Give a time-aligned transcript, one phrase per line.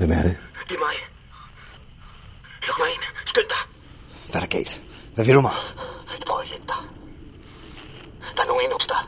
[0.00, 0.36] Hvem er det?
[0.68, 0.96] Det er mig.
[2.66, 3.02] Luk mig ind.
[3.26, 3.62] Skynd dig.
[4.30, 4.80] Hvad er der galt?
[5.14, 5.52] Hvad vil du mig?
[6.18, 6.80] Jeg prøver at hjælpe dig.
[8.36, 9.02] Der er nogen inde hos dig.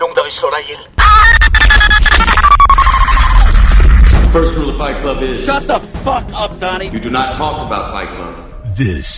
[0.00, 0.82] Nogen, der vil slå dig ihjel.
[4.36, 6.88] First rule of Fight Club is Shut the fuck up, Donnie.
[6.94, 8.32] you do not talk about Fight Club.
[8.84, 9.08] This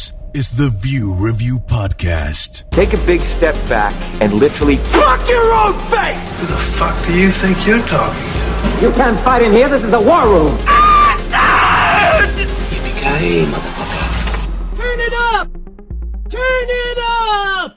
[0.41, 2.51] is the View Review Podcast.
[2.81, 6.27] Take a big step back and literally Fuck your own face!
[6.41, 8.28] Who the fuck do you think you're talking to?
[8.83, 9.69] You can't fight in here.
[9.69, 10.53] This is the war room.
[13.03, 14.03] Yippee motherfucker.
[14.77, 15.47] Turn it up!
[16.31, 17.71] Turn it up!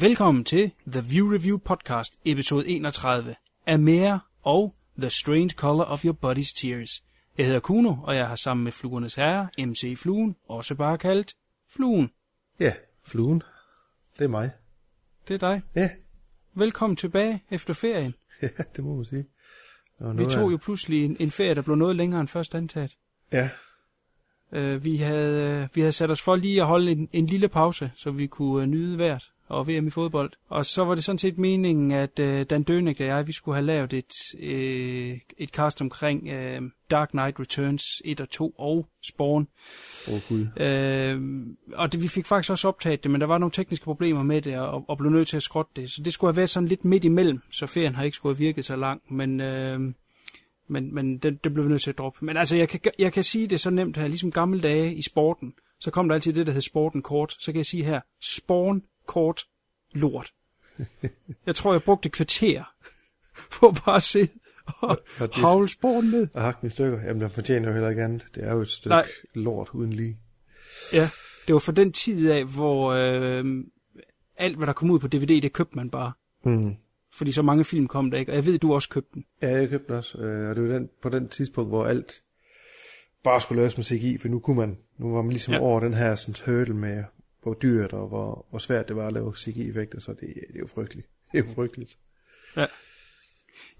[0.00, 3.36] Velkommen til The View Review Podcast, episode 31
[3.66, 7.04] af Mere og The Strange Color of Your Body's Tears.
[7.38, 11.34] Jeg hedder Kuno, og jeg har sammen med Fluernes Herre, MC Fluen, også bare kaldt
[11.74, 12.10] Fluen.
[12.60, 12.72] Ja,
[13.04, 13.42] fluen.
[14.18, 14.50] Det er mig.
[15.28, 15.62] Det er dig.
[15.74, 15.90] Ja,
[16.54, 18.14] Velkommen tilbage efter ferien.
[18.42, 19.24] ja det må man sige.
[20.00, 22.96] Vi tog jo pludselig en, en ferie, der blev noget længere end først antaget.
[23.32, 23.50] Ja,
[24.56, 27.90] Uh, vi, havde, vi havde sat os for lige at holde en, en lille pause,
[27.96, 30.32] så vi kunne uh, nyde vejret og VM i fodbold.
[30.48, 33.56] Og så var det sådan set meningen, at uh, Dan Dønik og jeg, vi skulle
[33.56, 38.86] have lavet et, uh, et cast omkring uh, Dark Knight Returns 1 og 2 og
[39.02, 39.48] Spawn.
[40.08, 40.40] åh oh, gud.
[40.40, 44.22] Uh, og det, vi fik faktisk også optaget det, men der var nogle tekniske problemer
[44.22, 45.90] med det, og, og blev nødt til at skrotte det.
[45.90, 48.44] Så det skulle have været sådan lidt midt imellem, så ferien har ikke skulle have
[48.44, 49.40] virket så lang, men...
[49.40, 49.92] Uh,
[50.72, 52.24] men, men det, det blev vi nødt til at droppe.
[52.24, 55.02] Men altså, jeg kan, jeg kan sige det så nemt her, ligesom gamle dage i
[55.02, 57.36] sporten, så kom der altid det, der hed sporten kort.
[57.38, 59.44] Så kan jeg sige her, spawn kort
[59.92, 60.32] lort.
[61.46, 62.64] Jeg tror, jeg brugte et kvarter
[63.52, 64.28] på bare at se
[64.66, 66.28] og Og havle sporten ned.
[66.34, 67.00] Og hakke den i stykker.
[67.00, 68.26] Jamen, der fortjener jo heller ikke andet.
[68.34, 69.06] Det er jo et stykke Nej.
[69.34, 70.18] lort uden lige.
[70.92, 71.08] Ja,
[71.46, 73.44] det var for den tid af, hvor øh,
[74.36, 76.12] alt, hvad der kom ud på DVD, det købte man bare.
[76.42, 76.74] Hmm.
[77.14, 79.24] Fordi så mange film kom der ikke, og jeg ved, du også købte den.
[79.42, 80.18] Ja, jeg købte den også.
[80.18, 82.22] Øh, og det var den, på den tidspunkt, hvor alt
[83.24, 85.60] bare skulle laves med CGI, for nu kunne man, nu var man ligesom ja.
[85.60, 87.04] over den her sådan, hurdle med,
[87.42, 90.60] hvor dyrt og hvor, hvor svært det var at lave CGI-effekter, så det, det er
[90.60, 91.08] jo frygteligt.
[91.32, 91.98] Det er jo frygteligt.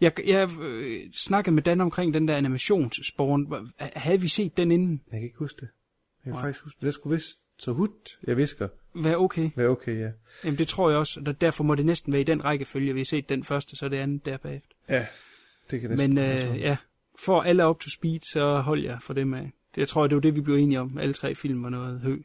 [0.00, 3.72] Jeg, jeg øh, snakkede med Dan omkring den der animationssporen.
[3.78, 5.02] Havde vi set den inden?
[5.12, 5.68] Jeg kan ikke huske det.
[6.24, 6.42] Jeg kan Nej.
[6.42, 6.86] faktisk huske det.
[6.86, 7.88] Det skulle vist så hud,
[8.26, 8.68] jeg visker.
[8.94, 9.50] Være okay?
[9.56, 10.10] Være okay, ja.
[10.44, 13.00] Jamen det tror jeg også, og derfor må det næsten være i den rækkefølge, vi
[13.00, 14.74] har set den første, så det andet der bagefter.
[14.88, 15.06] Ja,
[15.70, 16.76] det kan næsten Men øh, ja,
[17.18, 19.52] for alle up to speed, så hold jeg for dem af.
[19.74, 20.98] Det, jeg tror, det var det, vi blev enige om.
[20.98, 22.18] Alle tre film var noget hø.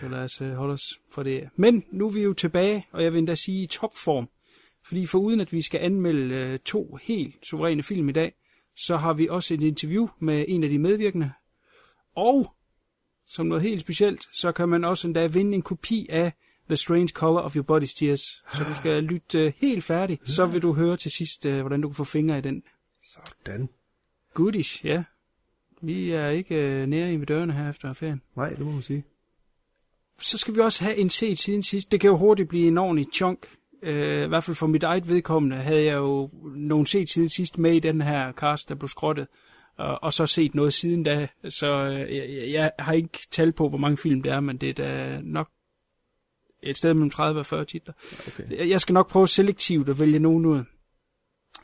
[0.00, 1.48] Så lad os øh, holde os for det.
[1.56, 4.28] Men nu er vi jo tilbage, og jeg vil endda sige i topform.
[4.84, 8.34] Fordi for uden at vi skal anmelde øh, to helt suveræne film i dag,
[8.76, 11.32] så har vi også et interview med en af de medvirkende.
[12.14, 12.54] Og
[13.26, 16.32] som noget helt specielt, så kan man også endda vinde en kopi af
[16.68, 18.20] The Strange Color of Your Body's Tears.
[18.52, 21.80] Så du skal lytte øh, helt færdig, så vil du høre til sidst, øh, hvordan
[21.80, 22.62] du kan få fingre i den.
[23.08, 23.68] Sådan.
[24.34, 25.04] Goodish, ja.
[25.82, 28.22] Vi er ikke øh, nære i ved dørene her efter ferien.
[28.36, 29.04] Nej, det må man sige.
[30.20, 31.92] Så skal vi også have en set siden sidst.
[31.92, 33.46] Det kan jo hurtigt blive en ordentlig chunk.
[33.82, 37.58] Øh, I hvert fald for mit eget vedkommende havde jeg jo nogle set siden sidst
[37.58, 39.26] med i den her cast, der blev skrottet.
[39.76, 41.28] Og, og så set noget siden da.
[41.48, 44.68] Så øh, jeg, jeg har ikke tal på, hvor mange film det er, men det
[44.68, 45.48] er da nok
[46.62, 47.94] et sted mellem 30 og 40 titler.
[48.28, 48.68] Okay.
[48.68, 50.58] Jeg- skal nok prøve selektivt at vælge nogen ud.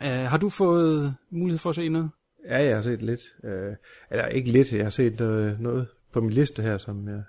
[0.00, 2.10] Uh, har du fået mulighed for at se noget?
[2.48, 3.20] Ja, jeg har set lidt.
[3.44, 3.72] Øh,
[4.10, 7.22] eller ikke lidt, jeg har set øh, noget på min liste her, som jeg,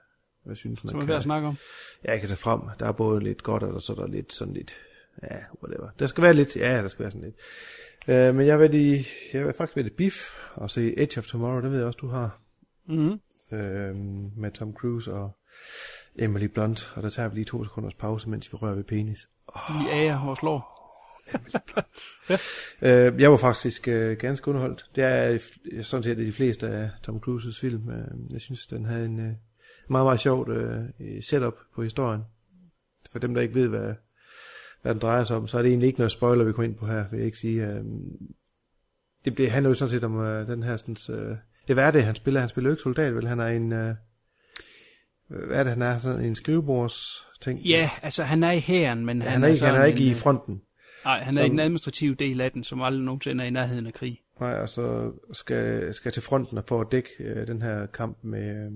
[0.48, 1.58] jeg synes, man Som er kan, værd at snakke om?
[2.06, 2.62] ja, jeg kan tage frem.
[2.80, 4.76] Der er både lidt godt, og så er der lidt sådan lidt,
[5.24, 5.90] ja, whatever.
[6.00, 7.36] Der skal være lidt, ja, der skal være sådan lidt.
[8.08, 10.16] Øh, men jeg vil, i, jeg vil faktisk være i Biff
[10.56, 12.40] og se Edge of Tomorrow, det ved jeg også, du har.
[12.88, 13.20] Mm-hmm.
[13.58, 13.96] Øh,
[14.38, 15.38] med Tom Cruise og
[16.20, 19.28] Emily Blunt, og der tager vi lige to sekunders pause, mens vi rører ved penis.
[19.70, 20.76] Vi ærer vores lår.
[22.82, 24.86] Øh, jeg var faktisk øh, ganske underholdt.
[24.96, 25.40] Det er
[25.82, 27.90] sådan set de fleste af Tom Cruises film.
[27.90, 29.34] Øh, jeg synes, den havde en øh,
[29.90, 30.84] meget, meget sjovt øh,
[31.22, 32.22] setup på historien.
[33.12, 33.94] For dem, der ikke ved, hvad,
[34.82, 36.78] hvad den drejer sig om, så er det egentlig ikke noget spoiler, vi kommer ind
[36.78, 37.68] på her, vil jeg ikke sige.
[37.68, 37.84] Øh,
[39.26, 41.38] det, det handler jo sådan set om øh, den her sådan, øh,
[41.70, 42.40] ja, hvad er det, han spiller?
[42.40, 43.28] Han spiller jo ikke soldat, vel?
[43.28, 43.96] Han er en, øh,
[45.28, 46.00] hvad er det, han er?
[46.00, 47.60] Sådan en skrivebords ting.
[47.60, 50.08] Ja, altså han er i hæren, men han, han, er ikke, han er ikke en,
[50.08, 50.62] i øh, fronten.
[51.06, 53.88] Nej, han er i den administrative del af den, som aldrig nogensinde er i nærheden
[53.88, 54.22] af krig.
[54.40, 58.18] Nej, og så skal, skal til fronten og få at dække øh, den her kamp
[58.24, 58.72] med øh,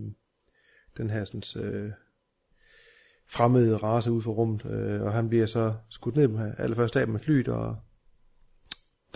[1.00, 1.92] den her sådan, øh,
[3.28, 7.07] fremmede race ud for rummet, øh, og han bliver så skudt ned med allerførst af
[7.07, 7.75] med flyet, og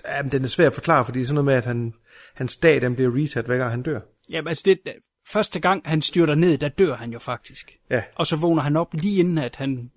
[0.06, 1.94] ja, men den er svær at forklare, fordi det er sådan noget med, at han,
[2.34, 4.00] hans dag den bliver reset, hver gang han dør.
[4.30, 4.80] Ja, altså det,
[5.28, 7.80] første gang han styrter ned, der dør han jo faktisk.
[7.90, 8.04] Ja.
[8.16, 9.92] Og så vågner han op lige inden, at han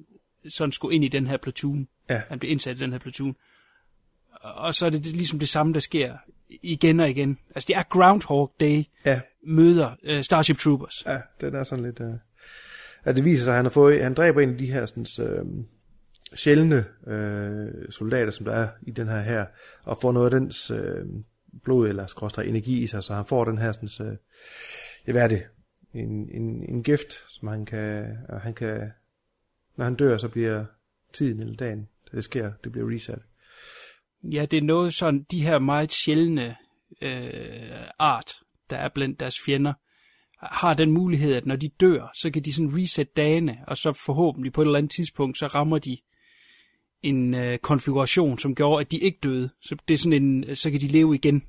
[0.48, 1.88] sådan skulle ind i den her platoon.
[2.10, 2.22] Ja.
[2.28, 3.36] Han bliver indsat i den her platoon.
[4.40, 6.16] Og så er det ligesom det samme, der sker
[6.48, 7.38] igen og igen.
[7.54, 11.04] Altså, det er Groundhog Day Ja, møder uh, Starship Troopers.
[11.06, 12.00] ja, den er sådan lidt...
[12.00, 12.14] Uh...
[13.06, 15.06] Ja, det viser sig, at han, har fået, han dræber en af de her sådan,
[15.26, 15.44] øh,
[16.34, 19.46] sjældne øh, soldater, som der er i den her her,
[19.82, 21.04] og får noget af dens øh,
[21.64, 24.16] blod eller skråstrej energi i sig, så han får den her sådan, øh,
[25.06, 25.46] ja, hvad er det?
[25.94, 28.90] En, en, en gift, som han kan, og han kan,
[29.76, 30.64] når han dør, så bliver
[31.12, 33.22] tiden eller dagen, det sker, det bliver reset.
[34.32, 36.56] Ja, det er noget sådan, de her meget sjældne
[37.02, 38.32] øh, art,
[38.70, 39.72] der er blandt deres fjender,
[40.38, 43.92] har den mulighed, at når de dør, så kan de sådan reset dagene, og så
[43.92, 45.96] forhåbentlig på et eller andet tidspunkt, så rammer de
[47.02, 49.50] en øh, konfiguration, som gjorde, at de ikke døde.
[49.60, 51.42] Så det er sådan en, så kan de leve igen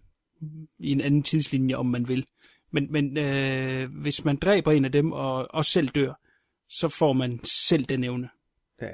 [0.79, 2.25] i en anden tidslinje, om man vil.
[2.71, 6.13] Men, men øh, hvis man dræber en af dem og også selv dør,
[6.69, 8.29] så får man selv den evne.
[8.81, 8.89] Ja.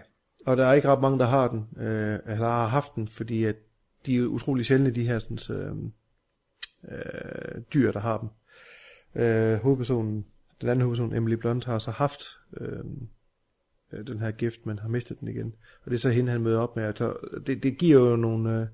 [0.45, 3.44] Og der er ikke ret mange, der har den, øh, eller har haft den, fordi
[3.44, 3.56] at
[4.05, 5.75] de er utrolig sjældne, de her sådan, øh,
[6.91, 8.29] øh, dyr, der har dem.
[9.23, 10.25] Øh, hovedpersonen,
[10.61, 12.23] den anden hovedperson, Emily Blunt, har så haft
[12.57, 13.07] øhm,
[13.94, 15.53] øh, den her gift, men har mistet den igen.
[15.85, 16.83] Og det er så hende, han møder op med.
[16.83, 17.13] Altså,
[17.47, 18.67] det, det giver jo nogle, øh,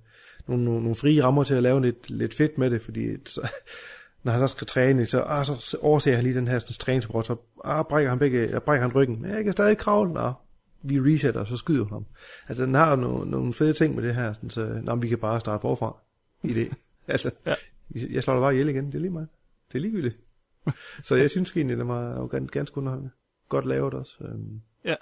[0.48, 3.50] nogle, nogle, nogle frie rammer til at lave lidt, lidt fedt med det, fordi så,
[4.24, 7.26] når han så skal træne, så, ah, så overser han lige den her sådan, træningsbrot,
[7.26, 9.22] så ah, brækker han, begge, brækker han ryggen.
[9.22, 10.14] Men jeg kan stadig kravle.
[10.14, 10.34] Nå,
[10.82, 12.06] vi resetter, og så skyder hun ham.
[12.48, 15.18] Altså, den har nogle, nogle fede ting med det her, sådan, så nå, vi kan
[15.18, 15.98] bare starte forfra
[16.44, 16.74] i det.
[17.08, 17.56] altså, ja.
[17.96, 19.28] jeg slår dig bare ihjel igen, det er lige meget.
[19.72, 20.18] Det er ligegyldigt.
[21.08, 23.12] så jeg synes egentlig, det var ganske, ganske underholdende.
[23.50, 24.16] Godt lavet også.
[24.22, 24.96] Øhm, Ja.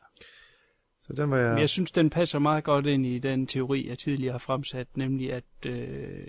[1.01, 1.49] Så den var jeg...
[1.49, 4.87] Men jeg synes, den passer meget godt ind i den teori, jeg tidligere har fremsat,
[4.95, 6.27] nemlig at øh,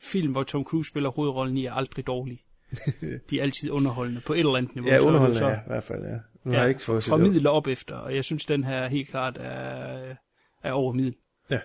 [0.00, 2.42] film, hvor Tom Cruise spiller hovedrollen i, er aldrig dårlige.
[3.30, 4.90] De er altid underholdende på et eller andet niveau.
[4.90, 6.18] Ja, er underholdende, så, ja, i hvert fald, ja.
[6.44, 8.88] Nu har ja, jeg ikke fået fra middel op efter, og jeg synes, den her
[8.88, 10.14] helt klart er,
[10.62, 11.16] er over middel.
[11.50, 11.60] Ja,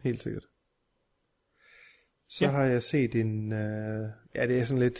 [0.00, 0.44] helt sikkert.
[2.28, 2.50] Så Ja.
[2.50, 4.98] har jeg set en, øh, ja det er sådan lidt,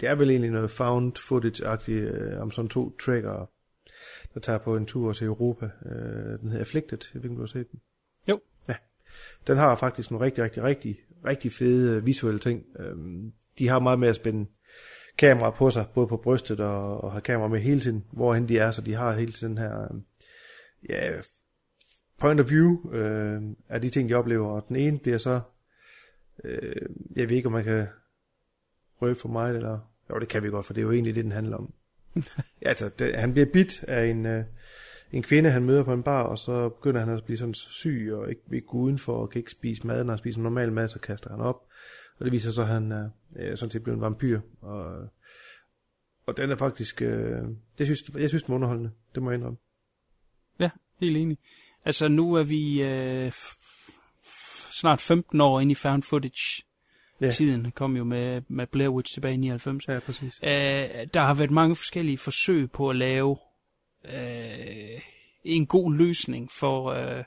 [0.00, 3.46] det er vel egentlig noget found footage-agtigt, øh, om sådan to trackere,
[4.34, 5.70] der tager på en tur til Europa.
[5.86, 7.80] Øh, den hedder Afflicted, jeg ved ikke, om du har set den.
[8.28, 8.40] Jo.
[8.68, 8.74] Ja.
[9.46, 12.64] Den har faktisk nogle rigtig, rigtig, rigtig, rigtig fede øh, visuelle ting.
[12.78, 14.50] Øhm, de har meget med at spænde
[15.18, 18.58] kamera på sig, både på brystet og, og har kamera med hele tiden, hvorhen de
[18.58, 20.00] er, så de har hele tiden her, øh,
[20.88, 21.10] ja,
[22.18, 25.40] point of view øh, af de ting, de oplever, og den ene bliver så,
[26.44, 27.86] øh, jeg ved ikke, om man kan
[29.02, 29.78] røbe for mig, eller,
[30.10, 31.72] jo, det kan vi godt, for det er jo egentlig det, den handler om.
[32.16, 32.22] ja,
[32.70, 34.44] altså, det, han bliver bit af en, øh,
[35.12, 38.10] en kvinde, han møder på en bar, og så begynder han at blive sådan syg,
[38.12, 40.88] og ikke, ikke gå udenfor, og kan ikke spise mad, når han spiser normal mad,
[40.88, 41.62] så kaster han op.
[42.18, 45.08] Og det viser sig, at han er øh, sådan set blevet en vampyr, og,
[46.26, 47.42] og den er faktisk, øh,
[47.78, 49.58] det synes, jeg synes, den er underholdende, det må jeg indrømme.
[50.60, 50.70] Ja,
[51.00, 51.38] helt enig.
[51.84, 53.32] Altså, nu er vi øh,
[54.80, 56.62] snart 15 år inde i found footage.
[57.20, 57.30] Ja.
[57.30, 59.88] Tiden kom jo med, med Blair Witch tilbage i 99.
[59.88, 60.40] Ja, præcis.
[60.42, 60.50] Øh,
[61.14, 63.36] der har været mange forskellige forsøg på at lave
[64.04, 65.00] øh,
[65.44, 67.24] en god løsning for øh,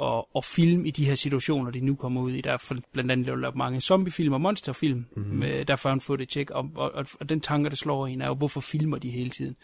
[0.00, 2.40] at, at filme i de her situationer, de nu kommer ud i.
[2.40, 5.38] Der er blandt andet lavet mange zombiefilm og monsterfilm, mm-hmm.
[5.38, 6.56] med, der er found footage, ikke?
[6.56, 9.30] Og, og, og, og den tanke, der slår en, er jo, hvorfor filmer de hele
[9.30, 9.56] tiden?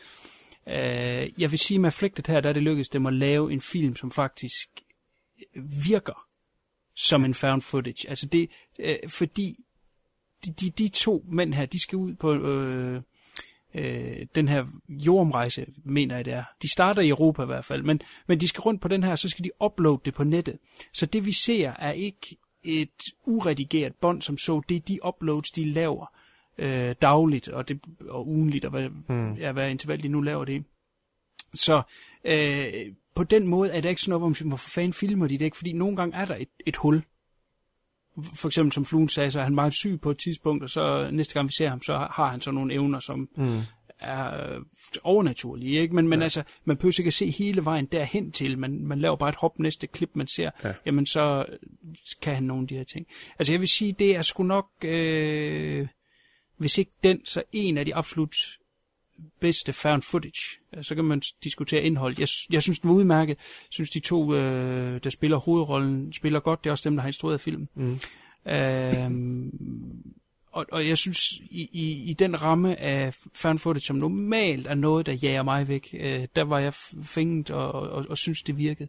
[0.69, 3.60] Øh, jeg vil sige, med Afflicted her, der er det lykkedes dem at lave en
[3.60, 4.69] film, som faktisk
[5.88, 6.24] virker
[6.96, 8.10] som en found footage.
[8.10, 9.56] Altså det, øh, fordi
[10.44, 13.03] de, de, de to mænd her, de skal ud på øh,
[13.79, 16.44] øh, den her jordomrejse, mener jeg det er.
[16.63, 19.15] De starter i Europa i hvert fald, men, men de skal rundt på den her,
[19.15, 20.58] så skal de uploade det på nettet.
[20.93, 25.65] Så det vi ser er ikke et uredigeret bånd, som så det de uploads, de
[25.65, 26.06] laver
[26.58, 29.35] øh, dagligt og, det, og ugenligt, og hvad, mm.
[29.35, 30.65] ja, hvad interval de nu laver det.
[31.55, 31.82] Så
[32.25, 32.73] øh,
[33.15, 35.39] på den måde er det ikke sådan noget, hvor man siger, hvorfor fanden filmer de
[35.39, 35.56] det ikke?
[35.56, 37.03] Fordi nogle gange er der et, et hul.
[38.34, 41.10] For eksempel som Fluen sagde, så er han meget syg på et tidspunkt, og så
[41.13, 43.60] næste gang vi ser ham, så har han så nogle evner, som mm.
[44.01, 44.58] er
[45.03, 45.81] overnaturlige.
[45.81, 45.94] Ikke?
[45.94, 48.58] Men, men altså, man behøver ikke at se hele vejen derhen til.
[48.58, 50.51] Man, man laver bare et hop næste klip, man ser.
[50.65, 50.72] Ja.
[50.87, 51.44] Jamen så
[52.22, 53.06] kan han nogle af de her ting.
[53.39, 55.89] Altså jeg vil sige, det er sgu nok, øh,
[56.56, 58.37] hvis ikke den, så en af de absolut
[59.41, 60.58] bedste found footage.
[60.82, 62.15] Så kan man diskutere indhold.
[62.19, 63.37] Jeg, jeg synes, den var udmærket.
[63.39, 66.65] Jeg synes, de to, øh, der spiller hovedrollen, spiller godt.
[66.65, 67.69] Det er også dem, der har instrueret filmen.
[67.75, 67.98] Mm.
[68.46, 69.53] Øhm,
[70.53, 74.75] og, og jeg synes, i, i, i den ramme af found footage, som normalt er
[74.75, 78.56] noget, der jager mig væk, øh, der var jeg fænget og, og, og synes, det
[78.56, 78.89] virkede.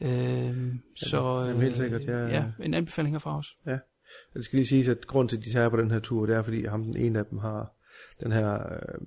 [0.00, 2.26] Øhm, så jamen, helt sikkert, ja.
[2.26, 3.50] ja, en anbefaling herfra også.
[3.66, 3.78] Ja.
[4.34, 6.36] Det skal lige siges, at grund til, at de tager på den her tur, det
[6.36, 7.72] er, fordi ham den ene af dem har
[8.22, 8.98] den her øh,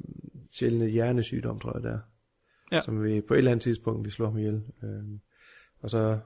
[0.51, 1.99] sjældne hjernesygdom, tror jeg, der.
[2.71, 2.81] Ja.
[2.81, 4.61] Som vi på et eller andet tidspunkt vil slå ham ihjel.
[4.83, 5.03] Øh,
[5.81, 6.19] og så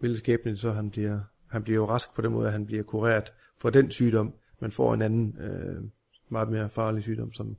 [0.00, 2.82] vil skæbnen så, han bliver, han bliver jo rask på den måde, at han bliver
[2.82, 5.82] kureret for den sygdom, men får en anden, øh,
[6.28, 7.56] meget mere farlig sygdom, som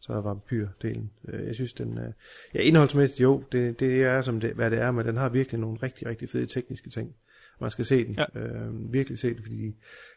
[0.00, 1.10] så er vampyrdelen.
[1.28, 2.12] Øh, jeg synes, den, øh,
[2.54, 5.60] ja, indholdsmæssigt jo, det, det er som det, hvad det er, men den har virkelig
[5.60, 7.14] nogle rigtig, rigtig fede tekniske ting.
[7.60, 8.40] Man skal se den, ja.
[8.40, 9.76] øh, virkelig se det, fordi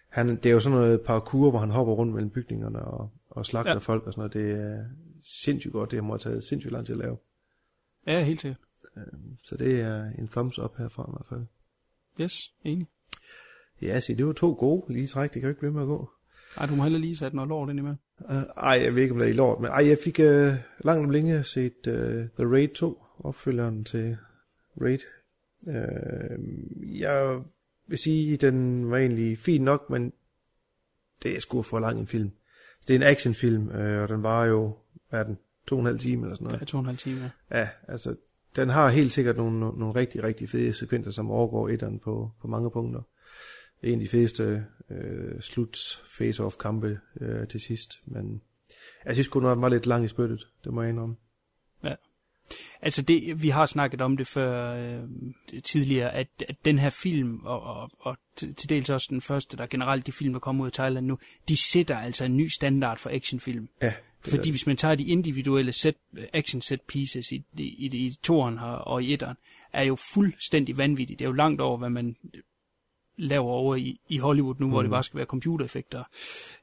[0.09, 3.45] han, det er jo sådan noget parkour, hvor han hopper rundt mellem bygningerne og, og
[3.45, 3.77] slagter ja.
[3.77, 4.33] folk og sådan noget.
[4.33, 4.85] Det er
[5.23, 7.17] sindssygt godt, det har taget sindssygt lang tid at lave.
[8.07, 8.59] Ja, helt sikkert.
[8.97, 9.03] Øh,
[9.43, 11.45] så det er en thumbs up herfra i hvert fald.
[12.21, 12.87] Yes, enig.
[13.81, 15.87] Ja, se, det var to gode lige træk, det kan jo ikke blive med at
[15.87, 16.09] gå.
[16.57, 17.97] Ej, du må heller lige sætte noget lort ind imellem.
[18.19, 20.55] Uh, ej, jeg ved ikke, om det er i lort, men ej, jeg fik uh,
[20.85, 24.17] langt om længe set uh, The Raid 2, opfølgeren til
[24.81, 24.99] Raid.
[25.61, 27.41] Uh, jeg
[27.87, 30.13] vil sige, den var egentlig fin nok, men
[31.23, 32.31] det er sgu for lang en film.
[32.87, 34.75] Det er en actionfilm, uh, og den var jo,
[35.09, 36.59] hvad er den, to og en halv time eller sådan noget.
[36.59, 37.59] Ja, to og en halv time, ja.
[37.59, 38.15] Ja, altså,
[38.55, 42.47] den har helt sikkert nogle, nogle rigtig, rigtig fede sekvenser, som overgår etteren på, på
[42.47, 43.01] mange punkter
[43.83, 45.77] en af de fedeste øh, slut
[46.19, 48.41] face-off kampe øh, til sidst, men
[49.05, 51.15] jeg synes kun, den var lidt lang i spyttet, det må jeg indrømme.
[52.81, 55.03] Altså det, vi har snakket om det før øh,
[55.63, 59.67] tidligere, at, at den her film, og, og, og til dels også den første, der
[59.67, 62.97] generelt de film, der kommer ud af Thailand nu, de sætter altså en ny standard
[62.97, 63.69] for actionfilm.
[63.81, 63.93] Ja.
[64.21, 65.95] Fordi hvis man tager de individuelle set,
[66.33, 69.37] action set pieces i, i, i, i toren her, og i etteren,
[69.73, 71.19] er jo fuldstændig vanvittigt.
[71.19, 72.15] Det er jo langt over, hvad man
[73.17, 74.71] laver over i, i Hollywood nu, mm.
[74.71, 76.03] hvor det bare skal være computereffekter,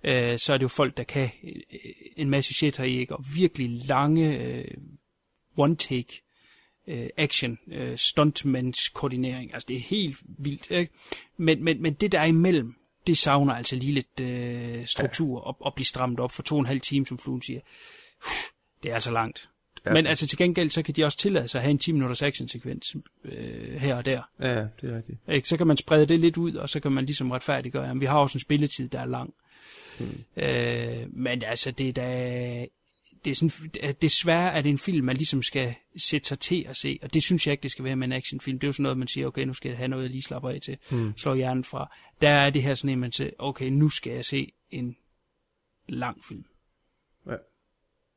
[0.04, 3.16] øh, så er det jo folk, der kan øh, en masse shit her, ikke?
[3.16, 4.64] Og virkelig lange øh,
[5.58, 6.22] one-take
[6.86, 9.54] øh, action, øh, stuntmans koordinering.
[9.54, 10.92] Altså, det er helt vildt, ikke?
[11.36, 12.74] Men, men, men det der er imellem,
[13.06, 15.46] det savner altså lige lidt øh, struktur ja.
[15.46, 17.60] og, og blive strammet op for to og en halv time, som fluen siger.
[18.82, 19.48] Det er altså langt.
[19.86, 19.92] Ja.
[19.92, 22.22] Men altså til gengæld, så kan de også tillade sig at have en 10 minutters
[22.22, 24.22] action-sekvens øh, her og der.
[24.40, 25.18] Ja, det er rigtigt.
[25.28, 25.48] Ikke?
[25.48, 28.06] Så kan man sprede det lidt ud, og så kan man ligesom retfærdiggøre, at vi
[28.06, 29.34] har også en spilletid, der er lang.
[29.98, 30.24] Hmm.
[30.36, 32.66] Øh, men altså, det er da...
[33.26, 36.76] Det er, sådan, desværre er det en film, man ligesom skal sætte sig til at
[36.76, 38.58] se, og det synes jeg ikke, det skal være med en actionfilm.
[38.58, 40.22] Det er jo sådan noget, man siger, okay, nu skal jeg have noget, jeg lige
[40.22, 41.16] slapper af til, hmm.
[41.16, 41.96] slår hjernen fra.
[42.20, 44.96] Der er det her sådan en, man siger, okay, nu skal jeg se en
[45.88, 46.44] lang film.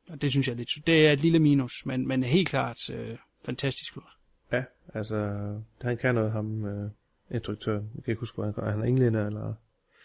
[0.10, 0.70] Og det synes jeg er lidt...
[0.88, 4.06] Det er et lille minus, men, men helt klart øh, fantastisk flot.
[4.52, 4.64] Ja,
[4.94, 5.16] altså,
[5.82, 6.92] han kan noget, ham øh,
[7.32, 7.92] instruktøren.
[7.96, 8.72] Jeg kan ikke huske, hvor han gør.
[8.72, 9.54] Han er englænder, eller...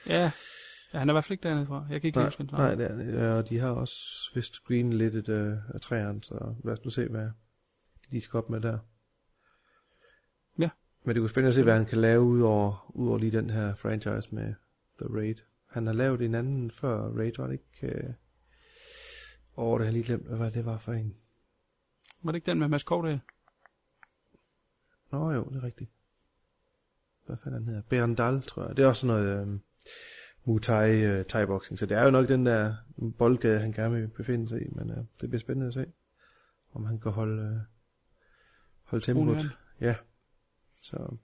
[0.07, 0.31] Ja,
[0.95, 1.87] ja han er i hvert fald ikke dernede fra.
[1.91, 4.93] Jeg kan ikke nej, huske, Nej, det er, ja, og de har også vist green
[4.93, 7.31] lidt et, øh, af træerne, så lad os nu se, hvad
[8.11, 8.79] de skal op med der.
[10.59, 10.71] Ja.
[11.05, 13.33] Men det kunne spændende at se, hvad han kan lave ud over, ud over lige
[13.33, 14.55] den her franchise med
[14.99, 15.37] The Raid.
[15.71, 17.97] Han har lavet en anden før Raid, var det ikke...
[17.97, 18.15] Øh,
[19.57, 21.17] Åh, oh, det har jeg lige glemt, hvad det var for en.
[22.23, 23.21] Var det ikke den med Mads Kovdal?
[25.13, 25.91] Nå jo, det er rigtigt.
[27.27, 27.83] Hvad fanden den hedder?
[27.83, 28.77] Berndal, tror jeg.
[28.77, 29.59] Det er også noget øh,
[30.45, 32.75] Muay Thai, øh, thai boxing, så det er jo nok den der
[33.19, 35.87] boldgade, han gerne vil befinde sig i, men øh, det bliver spændende at se,
[36.73, 37.61] om han kan holde, øh,
[38.83, 39.57] holde tempoet.
[39.81, 39.95] Ja.
[40.81, 41.17] Så.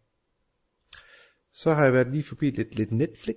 [1.52, 3.36] Så har jeg været lige forbi lidt, lidt Netflix.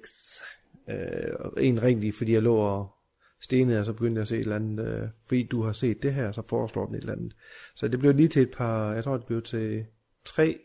[0.90, 2.96] Øh, og en rigtig, fordi jeg lå og
[3.42, 6.04] stenet, og så begyndte jeg at se et eller andet, øh, fordi du har set
[6.04, 7.36] det her, så foreslår den et eller andet.
[7.76, 9.86] Så det blev lige til et par, jeg tror det blev til
[10.26, 10.60] tre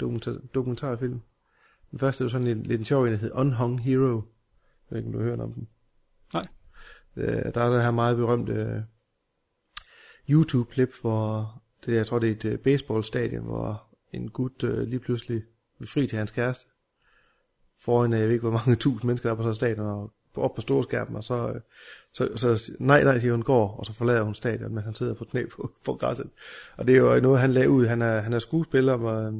[0.00, 1.20] dokumentar, dokumentarfilm.
[1.90, 4.22] Den første var sådan lidt, lidt en sjov en, der hed Unhung Hero.
[4.90, 5.68] Jeg ved ikke, om du har hørt om den.
[6.34, 6.46] Nej.
[7.16, 8.82] Øh, der er det her meget berømte øh,
[10.30, 11.52] YouTube-klip, hvor
[11.86, 15.42] det, jeg tror det er et øh, baseballstadion, hvor en gut øh, lige pludselig
[15.78, 16.66] vil fri til hans kæreste.
[17.80, 19.86] Foran, øh, jeg ved ikke, hvor mange tusind mennesker der er på sådan et stadion,
[19.86, 21.60] og op på storskærmen, og så, øh,
[22.12, 25.14] så, så nej, nej, siger hun går, og så forlader hun stadion, mens han sidder
[25.14, 26.30] på knæ på, på græsset.
[26.76, 27.86] Og det er jo noget, han lagde ud.
[27.86, 29.32] Han er, han er skuespiller, og,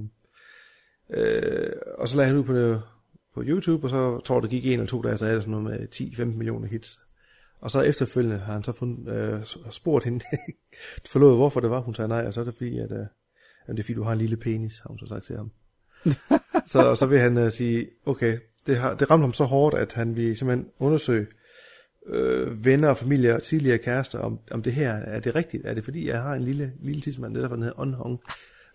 [1.11, 2.81] øh, og så lagde han ud på,
[3.35, 5.61] på YouTube, og så tror det gik en eller to dage, så havde det sådan
[5.61, 6.99] noget med 10-15 millioner hits.
[7.61, 10.25] Og så efterfølgende har han så fundet, øh, spurgt hende,
[11.13, 12.99] forlod, hvorfor det var, hun sagde nej, og så er det fordi, at, øh,
[13.69, 15.51] det er fordi, du har en lille penis, har hun så sagt til ham.
[16.73, 19.77] så, og så vil han øh, sige, okay, det, har, det ramte ham så hårdt,
[19.77, 21.27] at han vil simpelthen undersøge
[22.07, 25.67] øh, venner og familie og tidligere kærester, om, om det her er det rigtigt.
[25.67, 28.21] Er det fordi, jeg har en lille, lille tidsmand, det er derfor, den hedder Unhung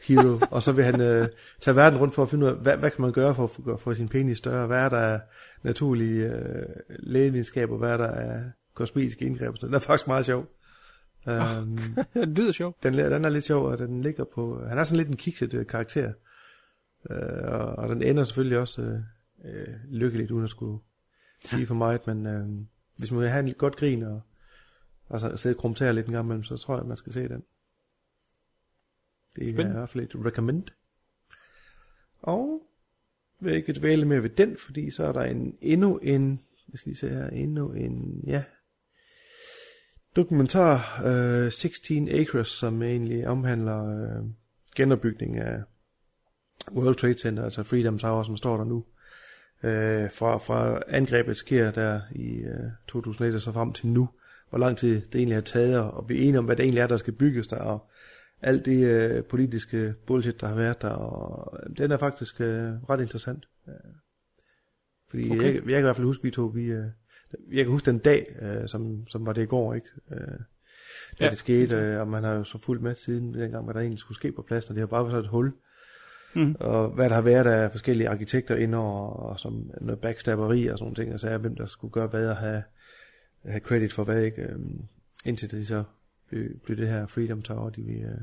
[0.08, 0.40] Hero.
[0.56, 1.28] og så vil han øh,
[1.62, 3.80] tage verden rundt for at finde ud af, hvad, hvad kan man gøre for at
[3.80, 4.68] få sin penis større?
[4.68, 5.20] Hvad er der
[5.64, 7.78] naturlige øh, lægevidenskaber?
[7.78, 8.42] Hvad er der af
[8.74, 9.58] kosmetiske indgreb?
[9.58, 10.46] Så den er faktisk meget sjov.
[11.28, 11.78] Oh, um,
[12.14, 12.78] den lyder sjov.
[12.84, 14.64] Den, den er lidt sjov, og den ligger på...
[14.68, 16.14] Han er sådan lidt en kikset øh, karakter.
[17.10, 19.02] Uh, og, og den ender selvfølgelig også...
[19.46, 20.80] Øh, lykkeligt, uden at skulle
[21.46, 22.48] sige for meget, men øh,
[22.98, 24.22] hvis man vil have en godt grin og,
[25.08, 27.14] og så sidde og krumtere lidt en gang imellem, så tror jeg, at man skal
[27.14, 27.44] se den.
[29.36, 30.64] Det er i hvert fald et recommend.
[32.22, 32.62] Og
[33.40, 36.90] vil ikke dvæle mere ved den, fordi så er der en, endnu en, jeg skal
[36.90, 38.44] lige se her, endnu en, ja,
[40.16, 44.26] dokumentar, øh, 16 Acres, som egentlig omhandler øh,
[44.76, 45.62] genopbygning af
[46.72, 48.86] World Trade Center, altså Freedom Tower, som står der nu.
[49.64, 54.10] Øh, fra, fra angrebet sker der i øh, 2001 og så frem til nu,
[54.50, 56.88] hvor lang tid det egentlig har taget at blive enige om, hvad det egentlig er,
[56.88, 57.90] der skal bygges der, og
[58.42, 63.02] alt det øh, politiske bullshit, der har været der, og den er faktisk øh, ret
[63.02, 63.48] interessant.
[63.68, 63.74] Øh,
[65.10, 65.44] fordi okay.
[65.44, 66.86] jeg, jeg kan i hvert fald huske, vi to, vi, øh,
[67.52, 69.88] jeg kan huske den dag, øh, som, som var det i går, ikke?
[70.12, 70.40] Øh,
[71.20, 71.30] da ja.
[71.30, 74.00] det skete, øh, og man har jo så fulgt med siden dengang, hvad der egentlig
[74.00, 75.54] skulle ske på pladsen, og det har bare været et hul.
[76.36, 76.56] Mm.
[76.60, 80.78] Og hvad der har været af forskellige arkitekter inde og, og som noget backstabberi og
[80.78, 82.64] sådan ting, altså hvem der skulle gøre hvad og have,
[83.46, 84.42] have credit for hvad, ikke?
[84.42, 84.82] Øhm,
[85.26, 85.84] indtil det så
[86.32, 88.22] blev, blev det her Freedom Tower, de vil, øh,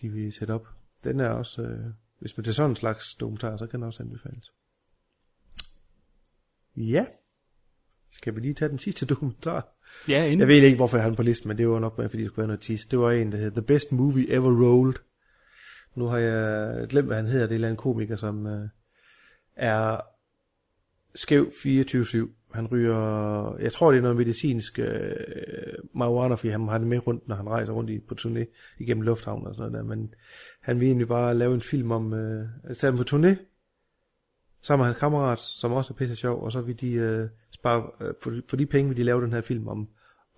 [0.00, 0.68] de vil sætte op.
[1.04, 1.86] Den er også, øh,
[2.18, 4.52] hvis man er sådan en slags dokumentar, så kan den også anbefales.
[6.76, 7.06] Ja.
[8.10, 9.68] Skal vi lige tage den sidste dokumentar?
[10.08, 10.40] Ja, inden.
[10.40, 12.26] Jeg ved ikke, hvorfor jeg har den på listen, men det var nok, fordi det
[12.26, 12.86] skulle være noget tis.
[12.86, 14.94] Det var en, der hed The Best Movie Ever Rolled.
[15.94, 17.46] Nu har jeg glemt, hvad han hedder.
[17.46, 18.68] Det er en eller anden komiker, som øh,
[19.56, 20.00] er
[21.14, 22.28] skæv 24-7.
[22.54, 25.12] Han ryger, jeg tror det er noget medicinsk øh,
[25.94, 28.44] marijuana, fordi han har det med rundt, når han rejser rundt i, på turné
[28.78, 29.96] igennem lufthavnen og sådan noget der.
[29.96, 30.14] Men
[30.60, 33.36] han vil egentlig bare lave en film om, øh, tage på turné,
[34.62, 37.86] sammen med hans kammerat, som også er pisse sjov, og så vil de øh, spare,
[38.00, 39.88] øh, for, for de penge vil de lave den her film om,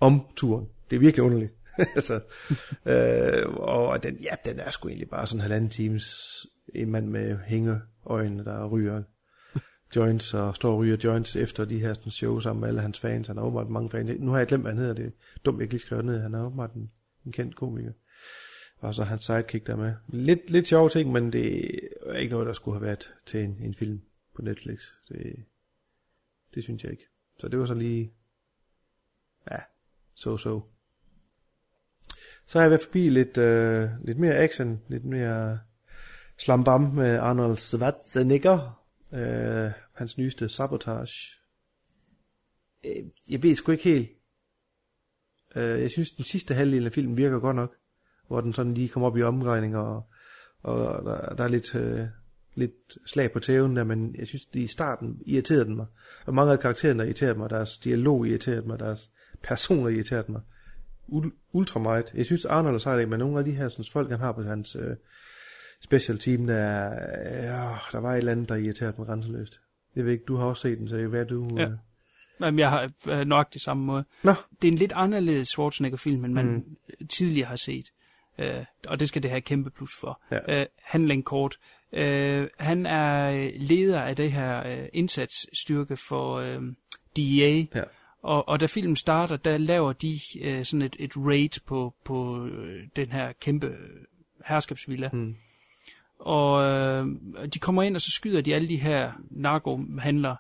[0.00, 0.66] om turen.
[0.90, 1.52] Det er virkelig underligt.
[1.96, 2.20] altså,
[2.86, 6.06] øh, og den, ja, den er sgu egentlig bare sådan en halvanden times
[6.74, 9.02] en mand med hængeøjne, der ryger
[9.96, 13.00] joints og står og ryger joints efter de her sådan, show sammen med alle hans
[13.00, 13.26] fans.
[13.26, 14.10] Han har åbenbart mange fans.
[14.20, 14.94] Nu har jeg glemt, hvad han hedder.
[14.94, 15.10] Det er
[15.44, 16.20] dumt, jeg ikke lige skrevet ned.
[16.20, 16.90] Han er åbenbart en,
[17.26, 17.92] en kendt komiker.
[18.78, 19.94] Og så hans sidekick der med.
[20.08, 21.70] Lidt, lidt sjove ting, men det
[22.06, 24.00] er ikke noget, der skulle have været til en, en film
[24.36, 24.80] på Netflix.
[25.08, 25.44] Det,
[26.54, 27.06] det synes jeg ikke.
[27.38, 28.12] Så det var så lige,
[29.50, 29.58] ja,
[30.14, 30.62] so so.
[32.46, 35.58] Så har jeg været forbi lidt, øh, lidt mere action, lidt mere
[36.38, 38.83] slambam med Arnold Schwarzenegger,
[39.14, 41.40] øh, hans nyeste Sabotage.
[42.84, 44.10] Øh, jeg ved sgu ikke helt.
[45.56, 47.74] Øh, jeg synes, den sidste halvdel af filmen virker godt nok,
[48.28, 50.02] hvor den sådan lige kommer op i omregning, og,
[50.62, 52.06] og der, der er lidt, øh,
[52.54, 55.86] lidt slag på tæven der, men jeg synes, i starten irriterede den mig.
[56.26, 59.10] Og mange af karaktererne irriterede mig, deres dialog irriterede mig, deres
[59.42, 60.40] personer irriterede mig
[61.52, 62.14] ultra meget.
[62.14, 64.42] Jeg synes, Arnold er sejt, men nogle af de her sådan, folk, han har på
[64.42, 64.96] hans øh,
[65.84, 69.60] special team, der, øh, der var et eller andet, der irriterede mig grænseløst.
[69.96, 71.48] Jeg ved ikke, du har også set den, så hvad du...
[71.56, 71.62] Ja.
[71.62, 71.70] Øh...
[72.40, 74.04] Jamen, jeg har øh, nok det samme måde.
[74.22, 74.32] Nå.
[74.62, 77.06] Det er en lidt anderledes Schwarzenegger-film, end man mm.
[77.08, 77.86] tidligere har set.
[78.38, 80.22] Øh, og det skal det have kæmpe plus for.
[80.30, 80.60] Ja.
[80.60, 81.56] Øh, handling kort.
[81.92, 86.62] Øh, han er leder af det her øh, indsatsstyrke for øh,
[87.16, 87.64] DEA.
[87.74, 87.84] Ja
[88.24, 92.46] og, og da filmen starter, der laver de øh, sådan et, et raid på, på
[92.46, 93.76] øh, den her kæmpe
[94.44, 95.10] herskabsvilla.
[95.12, 95.34] Mm.
[96.24, 97.06] Og øh,
[97.54, 100.36] de kommer ind, og så skyder de alle de her narkohandlere,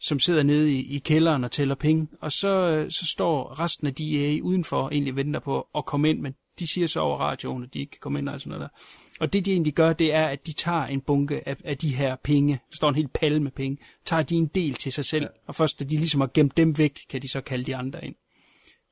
[0.00, 2.08] som sidder nede i, i kælderen og tæller penge.
[2.20, 6.20] Og så, øh, så står resten af DEA udenfor egentlig venter på at komme ind,
[6.20, 8.62] men de siger så over radioen, at de ikke kan komme ind og sådan noget
[8.62, 8.78] der.
[9.20, 11.94] Og det de egentlig gør, det er, at de tager en bunke af, af de
[11.94, 15.04] her penge, der står en hel palle med penge, tager de en del til sig
[15.04, 15.28] selv, ja.
[15.46, 18.04] og først da de ligesom har gemt dem væk, kan de så kalde de andre
[18.04, 18.14] ind.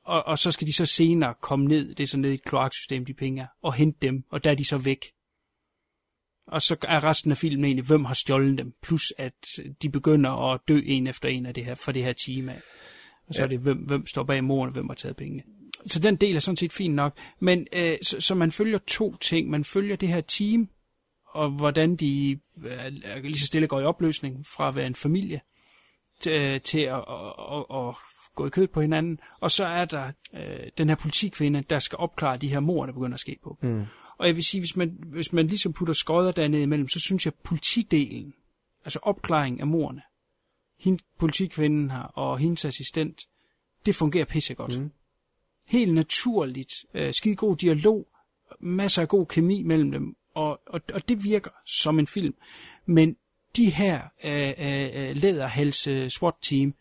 [0.05, 2.43] Og, og så skal de så senere komme ned, det er så ned i et
[2.43, 5.05] kloaksystem, de penge er, og hente dem, og der er de så væk.
[6.47, 9.33] Og så er resten af filmen egentlig, hvem har stjålet dem, plus at
[9.81, 12.61] de begynder at dø en efter en af det her, for det her team af.
[13.27, 13.43] Og så ja.
[13.43, 15.43] er det, hvem, hvem står bag moren, hvem har taget pengene
[15.85, 17.17] så den del er sådan set fint nok.
[17.39, 19.49] Men øh, så, så man følger to ting.
[19.49, 20.69] Man følger det her team,
[21.27, 25.41] og hvordan de øh, lige så stille går i opløsning fra at være en familie
[26.19, 27.95] til, øh, til at, at, at, at
[28.35, 29.19] gå i kød på hinanden.
[29.39, 32.93] Og så er der øh, den her politikvinde, der skal opklare de her mor, der
[32.93, 33.57] begynder at ske på.
[33.61, 33.85] Mm.
[34.17, 37.25] Og jeg vil sige, hvis man, hvis man ligesom putter skodder dernede imellem, så synes
[37.25, 38.33] jeg, at politidelen,
[38.85, 40.01] altså opklaring af morerne,
[40.79, 43.27] hende, politikvinden her og hendes assistent,
[43.85, 44.79] det fungerer pissegodt.
[44.79, 44.91] Mm
[45.65, 48.07] helt naturligt, øh, skide god dialog,
[48.59, 52.35] masser af god kemi mellem dem, og, og, og det virker som en film.
[52.85, 53.15] Men
[53.57, 56.73] de her øh, øh, læderhals SWAT-team,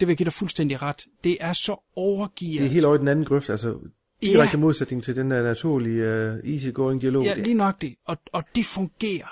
[0.00, 2.58] det vil jeg give dig fuldstændig ret, det er så overgivet.
[2.58, 3.78] Det er helt over i den anden grøft, altså
[4.22, 4.60] direkte ja.
[4.60, 7.24] modsætning til den der naturlige uh, easygoing dialog.
[7.24, 7.94] Ja, lige nok det.
[8.04, 9.28] Og, og det fungerer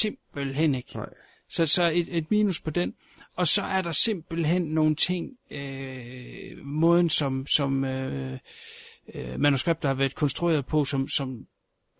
[0.00, 0.96] simpelthen ikke.
[0.96, 1.08] Nej.
[1.48, 2.94] Så, så et, et minus på den.
[3.36, 8.38] Og så er der simpelthen nogle ting, øh, måden som, som øh,
[9.14, 11.46] øh, manuskripter har været konstrueret på, som, som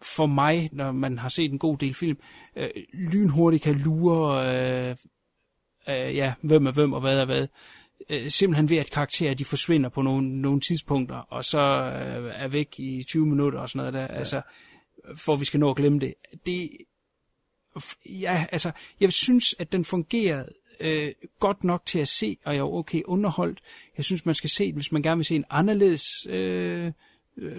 [0.03, 2.19] for mig, når man har set en god del film,
[2.57, 4.49] øh, lynhurtigt kan lure,
[4.89, 4.97] øh,
[5.89, 7.47] øh, ja, hvem er hvem og hvad er hvad.
[8.09, 12.49] Øh, simpelthen ved, at karakterer de forsvinder på nogle, nogle tidspunkter, og så øh, er
[12.49, 14.15] væk i 20 minutter og sådan noget der.
[14.15, 14.19] Ja.
[14.19, 14.43] Altså,
[15.17, 16.15] for at vi skal nå at glemme det.
[16.47, 16.71] Det,
[18.07, 22.61] ja, altså, jeg synes, at den fungerede øh, godt nok til at se, og jeg
[22.61, 23.61] er okay underholdt.
[23.97, 26.93] Jeg synes, man skal se den, hvis man gerne vil se en anderledes øh,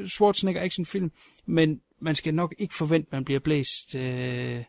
[0.05, 1.11] Schwarzenegger actionfilm,
[1.45, 4.63] men man skal nok ikke forvente, at man bliver blæst, øh,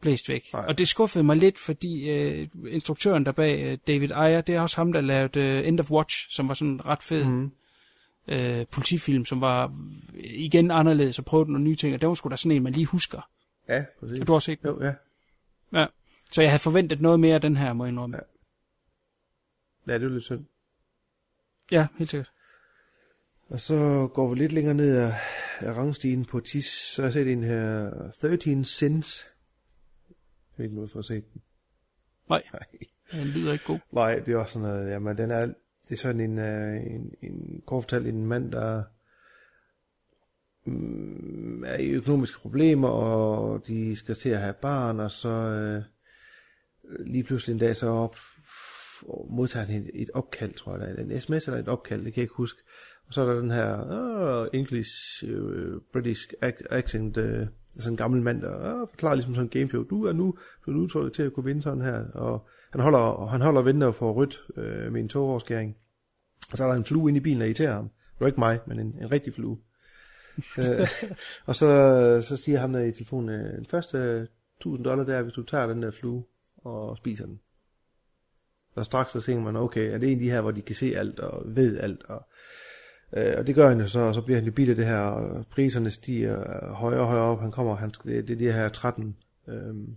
[0.00, 0.52] blæst væk.
[0.52, 0.64] Nej.
[0.68, 4.60] Og det skuffede mig lidt, fordi øh, instruktøren der bag, øh, David Ayer, det er
[4.60, 7.50] også ham, der lavede øh, End of Watch, som var sådan en ret fed mm.
[8.28, 9.74] øh, politifilm, som var
[10.14, 12.72] igen anderledes og prøvede nogle nye ting, og det var sgu da sådan en, man
[12.72, 13.30] lige husker.
[13.68, 14.20] Ja, præcis.
[14.20, 14.92] Og du har set Jo, ja.
[15.72, 15.86] Ja.
[16.30, 18.16] Så jeg havde forventet noget mere af den her, må jeg indrømme.
[18.16, 18.22] Ja.
[19.92, 20.44] Ja, det er lidt synd.
[21.72, 22.32] Ja, helt sikkert.
[23.48, 27.32] Og så går vi lidt længere ned af rangstigen på TIS, så har jeg set
[27.32, 29.26] en her 13 Sins.
[30.58, 31.42] Jeg ikke noget for at se den.
[32.28, 32.62] Nej, Nej.
[33.12, 33.78] den lyder ikke god.
[33.92, 35.46] Nej, det er også sådan noget, jamen den er,
[35.88, 38.82] det er sådan en, uh, en, en kort fortalt en mand, der
[40.64, 45.28] mm, er i økonomiske problemer, og de skal til at have barn, og så
[46.82, 48.16] uh, lige pludselig en dag så op,
[49.02, 52.04] og modtager han et, et opkald, tror jeg, der er en sms eller et opkald,
[52.04, 52.62] det kan jeg ikke huske.
[53.06, 57.46] Og så er der den her uh, English, uh, British ac- accent, uh,
[57.78, 60.78] sådan en gammel mand, der uh, forklarer ligesom sådan en gameshow, du er nu blevet
[60.78, 64.12] udtrykket til at kunne vinde sådan her, og han holder, og han holder venter for
[64.12, 65.76] rødt uh, med en togoverskæring.
[66.52, 67.88] Og så er der en flue inde i bilen, der irriterer ham.
[67.88, 69.58] Det var ikke mig, men en, en rigtig flue.
[70.58, 70.88] uh,
[71.46, 75.22] og så, så siger ham der i telefonen, uh, den første 1000 dollar, der er,
[75.22, 76.24] hvis du tager den der flue
[76.56, 77.40] og spiser den.
[78.74, 80.74] Og straks så tænker man, okay, er det en af de her, hvor de kan
[80.74, 82.28] se alt og ved alt, og
[83.16, 84.86] Øh, og det gør han jo så, og så bliver han jo bidt af det
[84.86, 87.40] her, og priserne stiger højere og højere op.
[87.40, 89.16] Han kommer, han skal, det, det er de her 13,
[89.48, 89.96] øhm,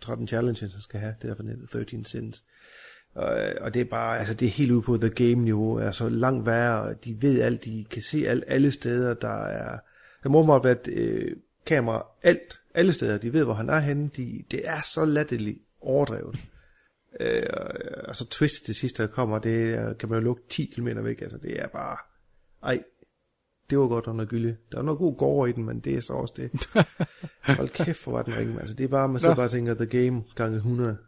[0.00, 1.34] 13 challenges, han skal have, det er
[1.66, 2.44] for 13 sins.
[3.14, 5.78] Og, øh, og det er bare, altså det er helt ude på the game niveau,
[5.78, 9.78] altså langt værre, de ved alt, de kan se alt, alle steder, der er,
[10.22, 13.78] der må måtte være et øh, kamera, alt, alle steder, de ved, hvor han er
[13.78, 16.38] henne, de, det er så latterligt overdrevet.
[17.20, 17.42] Øh,
[18.04, 21.20] og så twist det sidste, der kommer, det kan man jo lukke 10 km væk,
[21.20, 21.96] altså det er bare,
[22.62, 22.82] ej,
[23.70, 24.56] det var godt under gylde.
[24.72, 26.50] Der var noget god gård i den, men det er så også det.
[27.58, 29.74] Hold kæft, hvor var den ringe, altså det er bare, man sidder bare og tænker,
[29.74, 30.98] the game gange 100.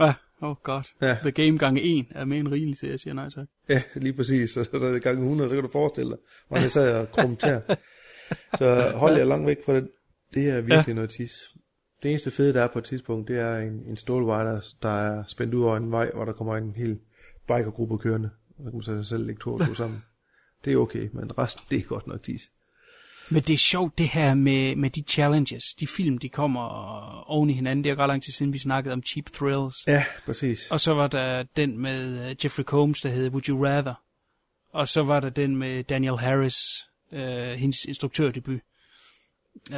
[0.00, 0.94] Ja, oh godt.
[1.00, 1.16] Ja.
[1.22, 3.46] The Game gange 1 er med en rigelig, så jeg siger nej tak.
[3.68, 4.50] Ja, lige præcis.
[4.50, 7.12] Så, så er det gange 100, så kan du forestille dig, hvor jeg sad og
[7.12, 7.60] krumte her.
[8.58, 9.88] Så hold jer langt væk fra den.
[10.34, 10.94] Det er virkelig ja.
[10.94, 11.32] noget tis.
[12.02, 15.24] Det eneste fede, der er på et tidspunkt, det er en, en stålvej, der, er
[15.26, 16.98] spændt ud over en vej, hvor der kommer en hel
[17.46, 18.30] bikergruppe kørende.
[18.58, 20.04] Og så kan man så selv lægge to og to sammen.
[20.64, 22.50] Det er okay, men resten, det er godt nok tis.
[23.30, 26.60] Men det er sjovt det her med, med de challenges, de film, de kommer
[27.30, 27.84] oven i hinanden.
[27.84, 29.76] Det er ret lang tid siden, vi snakkede om Cheap Thrills.
[29.86, 30.70] Ja, præcis.
[30.70, 33.94] Og så var der den med uh, Jeffrey Combs, der hedder Would You Rather.
[34.72, 36.56] Og så var der den med Daniel Harris,
[37.12, 37.18] uh,
[37.58, 38.60] hendes instruktørdebut.
[39.70, 39.76] Uh,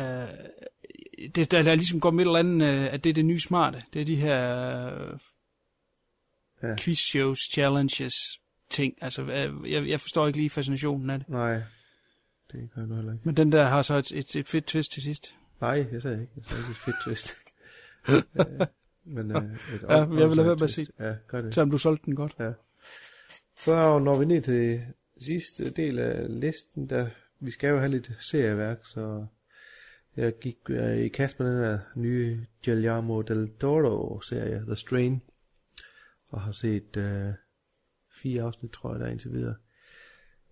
[1.34, 3.40] det, der, der ligesom går med et eller andet, uh, at det er det nye
[3.40, 3.82] smarte.
[3.92, 5.18] Det er de her uh,
[6.62, 6.74] Ja.
[6.78, 8.14] quiz shows, challenges,
[8.70, 8.94] ting.
[9.00, 11.28] Altså, uh, jeg, jeg forstår ikke lige fascinationen af det.
[11.28, 11.54] Nej,
[12.52, 13.24] det kan jeg nu heller ikke.
[13.24, 15.34] Men den der har så et, et, et fedt twist til sidst.
[15.60, 16.32] Nej, jeg sagde ikke.
[16.36, 17.36] Jeg sagde ikke et fedt twist.
[18.08, 18.66] Øh,
[19.16, 19.42] men, øh,
[19.74, 21.54] et Ja, jeg vil lade være med at sige Ja, gør det.
[21.54, 22.36] Selvom du solgte den godt.
[22.40, 22.52] Ja.
[23.58, 24.82] Så når vi ned til
[25.20, 27.08] sidste del af listen, der
[27.40, 29.26] vi skal jo have lidt serieværk, så
[30.16, 35.22] jeg gik øh, i kast med den her nye Guillermo del Toro-serie, The Strain,
[36.28, 37.32] og har set øh,
[38.22, 39.54] fire afsnit, tror jeg, der er indtil videre.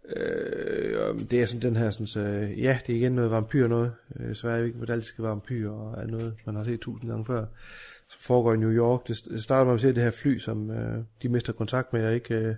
[0.09, 2.20] Øh, det er sådan den her, sådan, så,
[2.57, 3.92] ja, det er igen noget vampyr noget.
[4.16, 6.64] Øh, så er jeg ikke, hvordan det skal være vampyr, og er noget, man har
[6.64, 7.46] set tusind gange før.
[8.09, 9.09] Som foregår i New York.
[9.09, 12.14] Det, starter med at se det her fly, som øh, de mister kontakt med, og
[12.14, 12.55] ikke øh,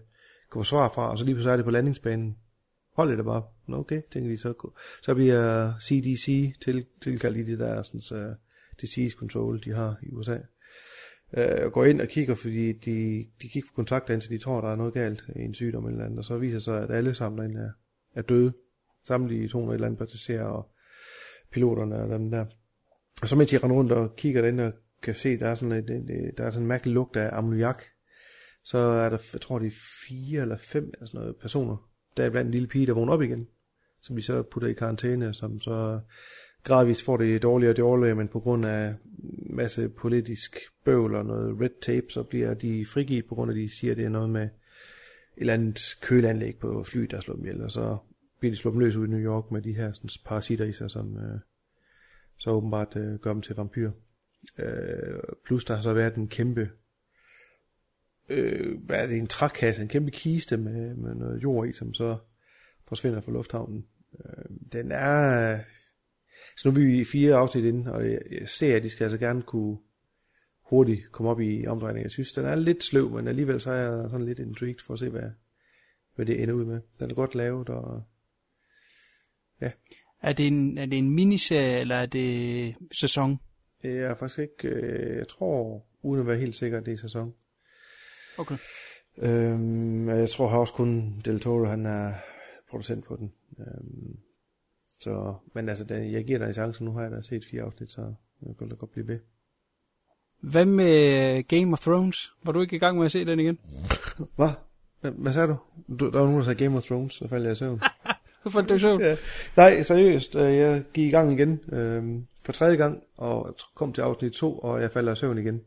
[0.52, 2.36] kan få svar fra, og så lige pludselig er det på landingsbanen.
[2.96, 3.42] Hold det bare.
[3.68, 4.70] Nå, okay, tænker de så.
[5.02, 8.34] Så bliver CDC til, tilkaldt i det der sådan, så øh,
[8.80, 10.38] disease control, de har i USA.
[11.36, 14.68] Øh, går ind og kigger, fordi de, de kigger på kontakter, så de tror, der
[14.72, 17.14] er noget galt i en sygdom eller andet, og så viser det sig, at alle
[17.14, 17.70] sammen derinde er,
[18.14, 18.52] er døde.
[19.04, 20.70] Samtlige i 200 eller andet passagerer og
[21.52, 22.46] piloterne og dem der.
[23.22, 25.72] Og så mens de render rundt og kigger derinde og kan se, der er sådan,
[25.72, 27.82] et, et, der er sådan en mærkelig lugt af ammoniak,
[28.64, 29.76] så er der, jeg tror det er
[30.08, 33.12] fire eller fem eller sådan noget personer, der er blandt en lille pige, der vågner
[33.12, 33.48] op igen,
[34.02, 36.00] som de så putter i karantæne, som så
[36.66, 38.94] gradvist får det dårligere og dårligere, men på grund af
[39.50, 43.58] masse politisk bøvl og noget red tape, så bliver de frigivet på grund af, at
[43.58, 44.50] de siger, at det er noget med et
[45.36, 47.96] eller andet køleanlæg på flyet, der slår dem ihjel, og så
[48.38, 50.90] bliver de sluppet løs ud i New York med de her sådan, parasitter i sig,
[50.90, 51.40] som øh,
[52.36, 53.90] så åbenbart øh, gør dem til vampyr.
[54.58, 56.70] Øh, plus der har så været en kæmpe,
[58.28, 61.94] øh, hvad er det, en trækasse, en kæmpe kiste med, med noget jord i, som
[61.94, 62.16] så
[62.88, 63.86] forsvinder fra lufthavnen.
[64.24, 65.58] Øh, den er,
[66.56, 69.18] så nu er vi i fire afsnit inde, og jeg, ser, at de skal altså
[69.18, 69.78] gerne kunne
[70.62, 72.02] hurtigt komme op i omdrejning.
[72.02, 74.92] Jeg synes, den er lidt sløv, men alligevel så er jeg sådan lidt intrigued for
[74.92, 75.30] at se, hvad,
[76.14, 76.80] hvad det ender ud med.
[77.00, 78.02] Den er godt lavet, og
[79.60, 79.70] ja.
[80.22, 83.38] Er det en, er det en miniserie, eller er det sæson?
[83.82, 86.98] Jeg er faktisk ikke, øh, jeg tror, uden at være helt sikker, at det er
[86.98, 87.34] sæson.
[88.38, 88.56] Okay.
[89.18, 92.12] Øhm, jeg tror også kun Del Toro, han er
[92.70, 93.32] producent på den.
[93.58, 94.18] Øhm,
[95.00, 97.62] så, men altså, den, jeg giver dig en chance, nu har jeg da set fire
[97.62, 98.14] afsnit, så
[98.46, 99.18] jeg kan da godt blive ved.
[100.40, 102.32] Hvad med Game of Thrones?
[102.44, 103.58] Var du ikke i gang med at se den igen?
[104.36, 104.48] Hvad?
[105.00, 105.56] Hvad, sagde du?
[105.98, 106.10] du?
[106.10, 107.80] Der var nogen, der sagde Game of Thrones, så faldt jeg i søvn.
[108.42, 109.00] Så faldt du i søvn?
[109.00, 109.16] ja.
[109.56, 112.04] Nej, seriøst, øh, jeg gik i gang igen øh,
[112.44, 115.62] for tredje gang, og kom til afsnit 2, og jeg falder i søvn igen.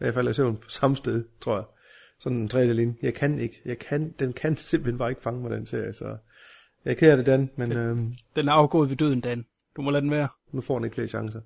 [0.00, 1.64] Jeg falder i søvn på samme sted, tror jeg.
[2.20, 2.94] Sådan en tredje linje.
[3.02, 3.60] Jeg kan ikke.
[3.64, 6.16] Jeg kan, den kan simpelthen bare ikke fange mig, den serie, så...
[6.84, 7.72] Jeg kærer det, Dan, men...
[7.72, 7.98] Øh,
[8.36, 9.44] Den er afgået ved døden, Dan.
[9.76, 10.28] Du må lade den være.
[10.52, 11.40] nu får den ikke flere chancer.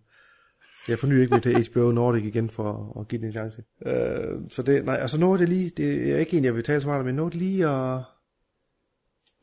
[0.88, 3.64] Jeg fornyer ikke mit til HBO Nordic igen for at give den en chance.
[3.86, 6.64] Øh, så det, nej, altså nu er det lige, det er ikke en, jeg vil
[6.64, 8.00] tale så meget om, men nu er det lige at,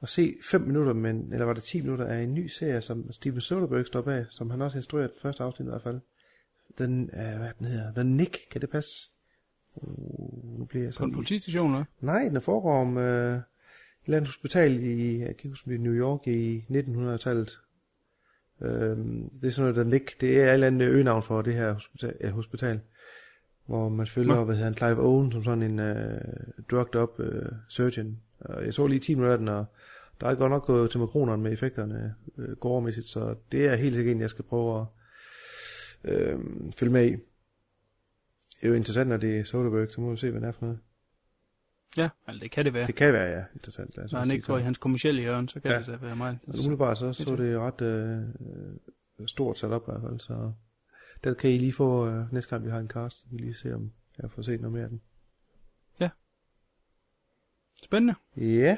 [0.02, 3.12] at se 5 minutter, men, eller var det 10 minutter af en ny serie, som
[3.12, 6.00] Steven Soderbergh står bag, som han også instrueret første afsnit i hvert fald.
[6.78, 7.94] Den, øh, hvad den hedder?
[7.94, 9.10] The Nick, kan det passe?
[9.76, 11.14] Uh, nu bliver jeg På en sådan...
[11.14, 11.86] politistation, eller?
[12.02, 13.42] Nej, den foregår om øh,
[14.10, 17.60] eller andet hospital i, jeg kan huske, New York i 1900-tallet.
[18.62, 21.54] Øhm, det er sådan noget, der Nick, det er et eller andet øgenavn for det
[21.54, 22.80] her hospital, ja, hospital
[23.70, 24.44] hvor man følger, Nå.
[24.44, 26.22] hvad hedder han, Clive Owen, som sådan en øh,
[26.72, 28.18] drugged up øh, surgeon.
[28.40, 29.66] Og jeg så lige 10 minutter af den, og
[30.22, 33.96] der er godt nok gået til makronerne med effekterne øh, gårdmæssigt, så det er helt
[33.96, 34.86] sikkert en, jeg skal prøve at
[36.04, 36.40] øh,
[36.78, 37.12] følge med i.
[37.12, 40.52] Det er jo interessant, når det er Soderbergh, så må vi se, hvad det er
[40.52, 40.80] for noget.
[41.98, 42.88] Ja, altså det kan det være.
[42.88, 43.98] Det kan være, ja, interessant.
[44.00, 45.78] Os Når han ikke går i hans kommercielle hjørne, så kan Ja.
[45.80, 46.40] det da være meget.
[46.48, 50.54] Og umiddelbart så, så det ret øh, stort sat op i hvert fald, så
[51.24, 53.54] den kan I lige få øh, næste gang vi har en cast, så vi lige
[53.56, 55.02] se om jeg får set noget mere af den.
[57.84, 58.16] Spændende.
[58.38, 58.78] Ja,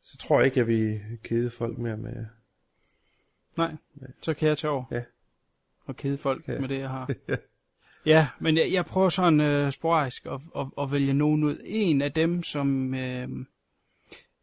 [0.00, 2.26] så tror jeg ikke, jeg vil kede folk mere med...
[3.56, 3.76] Nej,
[4.22, 4.84] så kan jeg tage over.
[4.90, 5.02] Ja.
[5.84, 6.60] Og kede folk Ja.
[6.60, 7.10] med det, jeg har.
[7.28, 7.36] Ja.
[8.06, 11.60] Ja, men jeg, jeg prøver sådan øh, sporadisk at, at, at vælge nogen ud.
[11.64, 13.28] En af dem, som øh,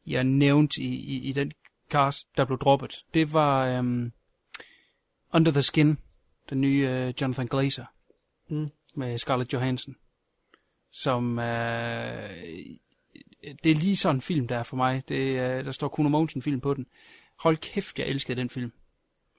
[0.08, 1.52] jeg nævnte i, i, i den
[1.89, 4.12] cast, der blev droppet, det var øh,
[5.34, 5.97] Under the Skin,
[6.49, 7.86] den nye øh, Jonathan Glazer,
[8.49, 8.69] Mm.
[8.95, 9.95] med Scarlett Johansson,
[10.91, 12.30] som øh,
[13.63, 15.04] det er lige sådan en film, der er for mig.
[15.10, 16.88] Det, er, der står Kuno Mogensen film på den.
[17.39, 18.71] Hold kæft, jeg elskede den film.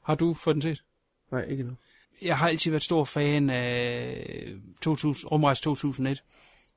[0.03, 0.85] Har du fået den set?
[1.31, 1.77] Nej, ikke nu.
[2.25, 6.25] Jeg har altid været stor fan af 2000, Rumrejse 2001.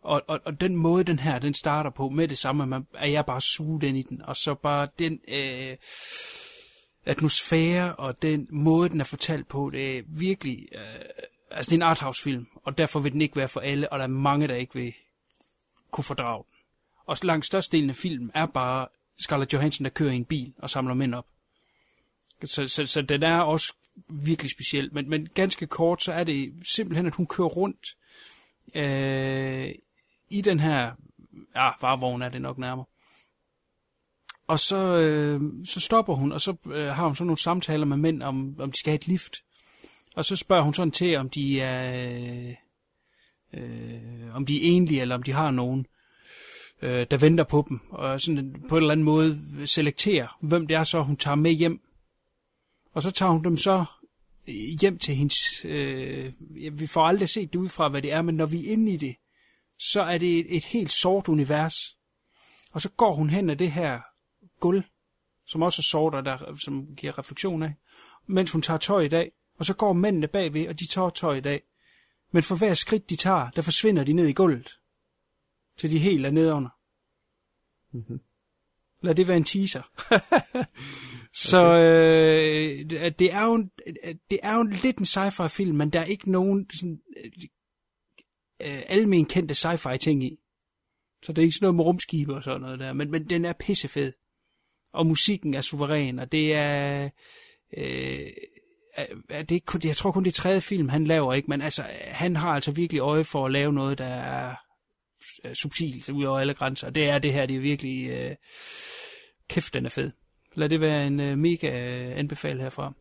[0.01, 3.11] Og, og, og den måde, den her, den starter på med det samme, man, at
[3.11, 4.21] jeg bare suget ind i den.
[4.21, 5.77] Og så bare den øh,
[7.05, 10.67] atmosfære og den måde, den er fortalt på, det er virkelig...
[10.71, 11.05] Øh,
[11.51, 14.03] altså, det er en arthouse-film, og derfor vil den ikke være for alle, og der
[14.03, 14.93] er mange, der ikke vil
[15.91, 16.53] kunne fordrage den.
[17.05, 18.87] Og langt størstedelen af filmen er bare
[19.19, 21.25] Scarlett Johansson, der kører i en bil og samler mænd op.
[22.43, 23.73] Så, så, så den er også
[24.09, 24.93] virkelig speciel.
[24.93, 27.97] Men, men ganske kort, så er det simpelthen, at hun kører rundt
[28.75, 29.71] øh,
[30.29, 30.91] i den her...
[31.55, 32.85] Ja, varevogn er det nok nærmere.
[34.47, 37.97] Og så, øh, så stopper hun, og så øh, har hun sådan nogle samtaler med
[37.97, 39.43] mænd, om, om de skal have et lift.
[40.15, 42.55] Og så spørger hun sådan til, om de er...
[43.53, 45.85] Øh, om de er enlige, eller om de har nogen
[46.81, 50.77] øh, der venter på dem, og sådan på en eller anden måde selekterer, hvem det
[50.77, 51.81] er så, hun tager med hjem.
[52.97, 53.85] Og så tager hun dem så
[54.81, 55.65] hjem til hendes...
[55.65, 56.33] Øh,
[56.79, 58.91] vi får aldrig set det ud fra, hvad det er, men når vi er inde
[58.91, 59.15] i det,
[59.79, 61.97] så er det et, et helt sort univers.
[62.71, 64.01] Og så går hun hen ad det her
[64.59, 64.83] gulv,
[65.45, 67.73] som også er sort, og der, som giver refleksion af,
[68.25, 69.31] mens hun tager tøj i dag.
[69.57, 71.61] Og så går mændene bagved, og de tager tøj i dag.
[72.31, 74.79] Men for hver skridt, de tager, der forsvinder de ned i gulvet
[75.77, 76.69] til de helt er nede under.
[77.91, 78.21] Mm-hmm.
[79.01, 79.81] Lad det være en teaser.
[81.37, 83.71] så øh, det er jo en,
[84.31, 87.01] det er jo lidt en sci-fi film, men der er ikke nogen sådan,
[88.61, 90.39] øh, almen kendte sci-fi ting i.
[91.23, 93.45] Så det er ikke sådan noget med rumskibe og sådan noget der, men, men den
[93.45, 94.13] er pissefed.
[94.93, 97.09] Og musikken er suveræn, og det er...
[97.77, 98.31] Øh,
[99.29, 101.49] er det ikke jeg tror kun det er tredje film, han laver, ikke?
[101.49, 104.55] Men altså, han har altså virkelig øje for at lave noget, der er
[105.53, 106.89] subtilt ud over alle grænser.
[106.89, 108.07] Det er det her, det er virkelig...
[108.09, 108.35] Øh,
[109.49, 110.11] kæft, den er fed.
[110.57, 112.93] Lad det være en uh, mega uh, anbefal herfra.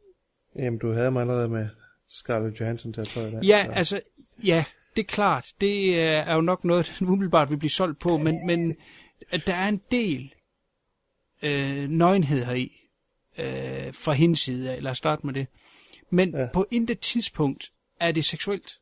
[0.56, 1.68] Jamen, du havde mig allerede med
[2.08, 3.40] Scarlett Johansson til at tøje der.
[3.42, 3.70] Ja, så.
[3.70, 4.00] altså,
[4.44, 4.64] ja,
[4.96, 5.46] det er klart.
[5.60, 8.76] Det øh, er jo nok noget, den umiddelbart vil blive solgt på, men, men
[9.30, 10.34] at der er en del
[11.42, 12.72] øh, nøgenhed heri
[13.38, 14.82] øh, fra hendes side af.
[14.82, 15.46] Lad os starte med det.
[16.10, 16.48] Men ja.
[16.52, 18.78] På intet tidspunkt er det seksuelt.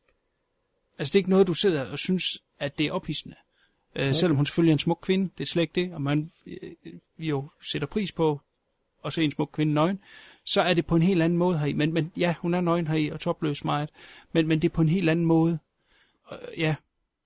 [0.99, 2.23] Altså, det er ikke noget, du sidder og synes,
[2.59, 3.35] at det er ophidsende.
[3.95, 6.31] Øh, selvom hun selvfølgelig er en smuk kvinde, det er slet ikke det, og man
[6.47, 6.71] øh,
[7.17, 8.41] vi jo sætter pris på
[9.05, 9.99] at se en smuk kvinde nøgen,
[10.43, 11.73] så er det på en helt anden måde heri.
[11.73, 13.89] Men, men ja, hun er nøgen heri, og topløs meget,
[14.31, 15.59] men, men det er på en helt anden måde.
[16.25, 16.75] Og, ja,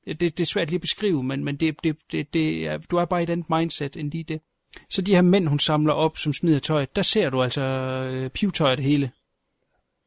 [0.05, 2.97] det, det er svært lige at beskrive, men, men det, det, det, det er, du
[2.97, 4.41] er bare i et andet mindset end lige det.
[4.89, 8.29] Så de her mænd, hun samler op, som smider tøjet, der ser du altså øh,
[8.29, 9.11] pivtøj det hele.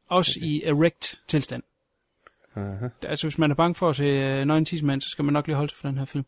[0.09, 0.47] Også okay.
[0.47, 1.63] i erect tilstand.
[2.55, 2.87] Aha.
[3.01, 5.47] Altså, hvis man er bange for at se øh, Nøgen Tidsmand, så skal man nok
[5.47, 6.25] lige holde sig for den her film.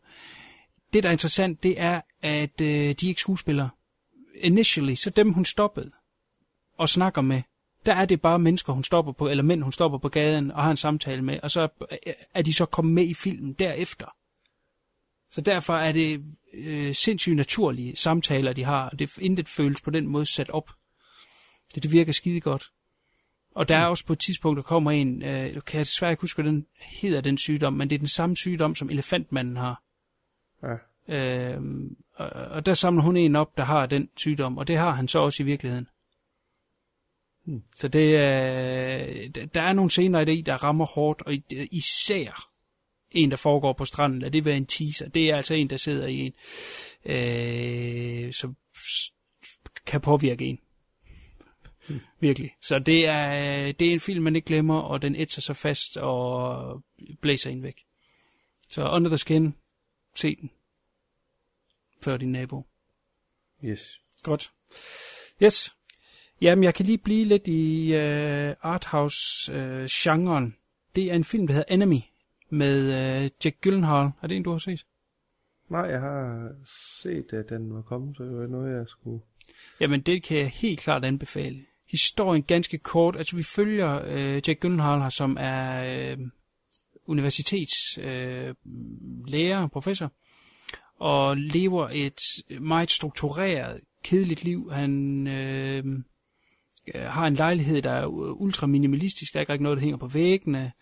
[0.92, 3.70] Det, der er interessant, det er, at øh, de er ikke skuespillere.
[4.40, 5.90] Initially, så dem, hun stoppede
[6.78, 7.42] og snakker med,
[7.86, 10.62] der er det bare mennesker, hun stopper på, eller mænd, hun stopper på gaden og
[10.62, 11.68] har en samtale med, og så
[12.34, 14.06] er de så kommet med i filmen derefter.
[15.30, 19.90] Så derfor er det øh, sindssygt naturlige samtaler, de har, og det intet føles på
[19.90, 20.70] den måde sat op.
[21.74, 22.70] Det, det virker skide godt.
[23.54, 26.20] Og der er også på et tidspunkt, der kommer en, øh, kan jeg desværre ikke
[26.20, 26.66] huske, hvad den
[27.00, 29.82] hedder, den sygdom, men det er den samme sygdom, som elefantmanden har.
[30.62, 30.76] Ja.
[31.08, 31.60] Øh,
[32.16, 35.08] og, og der samler hun en op, der har den sygdom, og det har han
[35.08, 35.88] så også i virkeligheden.
[37.44, 37.62] Hmm.
[37.74, 41.32] Så det er, der- er nogle scener i det, der rammer hårdt, og
[41.70, 42.50] især
[43.10, 45.08] en, der foregår på stranden, lad det være en teaser.
[45.08, 46.32] Det er altså en, der sidder i en,
[47.04, 48.56] øh, som
[49.86, 50.60] kan påvirke en.
[52.20, 52.50] Virkelig.
[52.62, 55.96] Så det er, det er en film, man ikke glemmer, og den ætser sig fast
[55.96, 56.82] og
[57.20, 57.84] blæser en væk.
[58.70, 59.54] Så Under the Skin,
[60.14, 60.50] se den.
[62.06, 62.66] Før din nabo.
[63.64, 64.00] Yes.
[64.22, 64.52] Godt.
[65.42, 65.76] Yes.
[66.40, 70.56] Jamen, jeg kan lige blive lidt i uh, arthouse-genren.
[70.96, 72.00] det er en film, der hedder Enemy,
[72.50, 74.10] med uh, Jack Gyllenhaal.
[74.22, 74.86] Er det en, du har set?
[75.68, 76.50] Nej, jeg har
[77.02, 79.20] set, at den var kommet, så det var noget, jeg skulle...
[79.80, 81.64] Jamen, det kan jeg helt klart anbefale.
[81.90, 83.16] Historien ganske kort.
[83.16, 86.18] Altså, vi følger øh, Jack Gyllenhaal her, som er øh,
[87.06, 88.54] universitetslærer, øh,
[89.26, 90.12] lærer, professor,
[90.98, 92.20] og lever et
[92.60, 94.70] meget struktureret, kedeligt liv.
[94.72, 95.84] Han øh,
[96.94, 99.32] øh har en lejlighed, der er ultra minimalistisk.
[99.32, 100.72] Der er ikke rigtig noget, der hænger på væggene.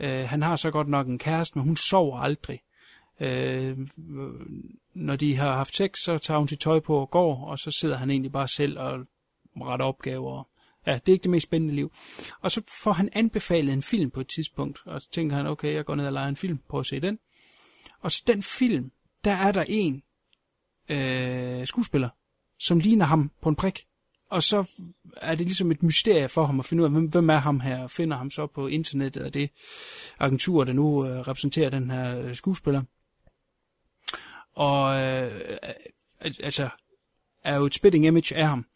[0.00, 2.60] Øh, han har så godt nok en kæreste, men hun sover aldrig.
[3.20, 3.78] Øh,
[4.94, 7.70] når de har haft sex, så tager hun sit tøj på og går, og så
[7.70, 9.06] sidder han egentlig bare selv og
[9.56, 10.44] retter opgaver.
[10.86, 11.92] Ja, det er ikke det mest spændende liv.
[12.40, 15.74] Og så får han anbefalet en film på et tidspunkt, og så tænker han, okay,
[15.74, 17.18] jeg går ned og leger en film, prøv at se den.
[18.00, 18.90] Og så den film,
[19.24, 20.02] der er der en
[20.88, 22.08] øh, skuespiller,
[22.58, 23.86] som ligner ham på en prik.
[24.30, 24.64] Og så
[25.16, 27.60] er det ligesom et mysterie for ham at finde ud af, hvem, hvem er ham
[27.60, 29.50] her, og finder ham så på internettet, og det
[30.18, 32.82] agentur, der nu øh, repræsenterer den her øh, skuespiller.
[34.52, 35.56] Og øh,
[36.20, 36.68] altså,
[37.44, 38.66] er jo et spitting image af ham.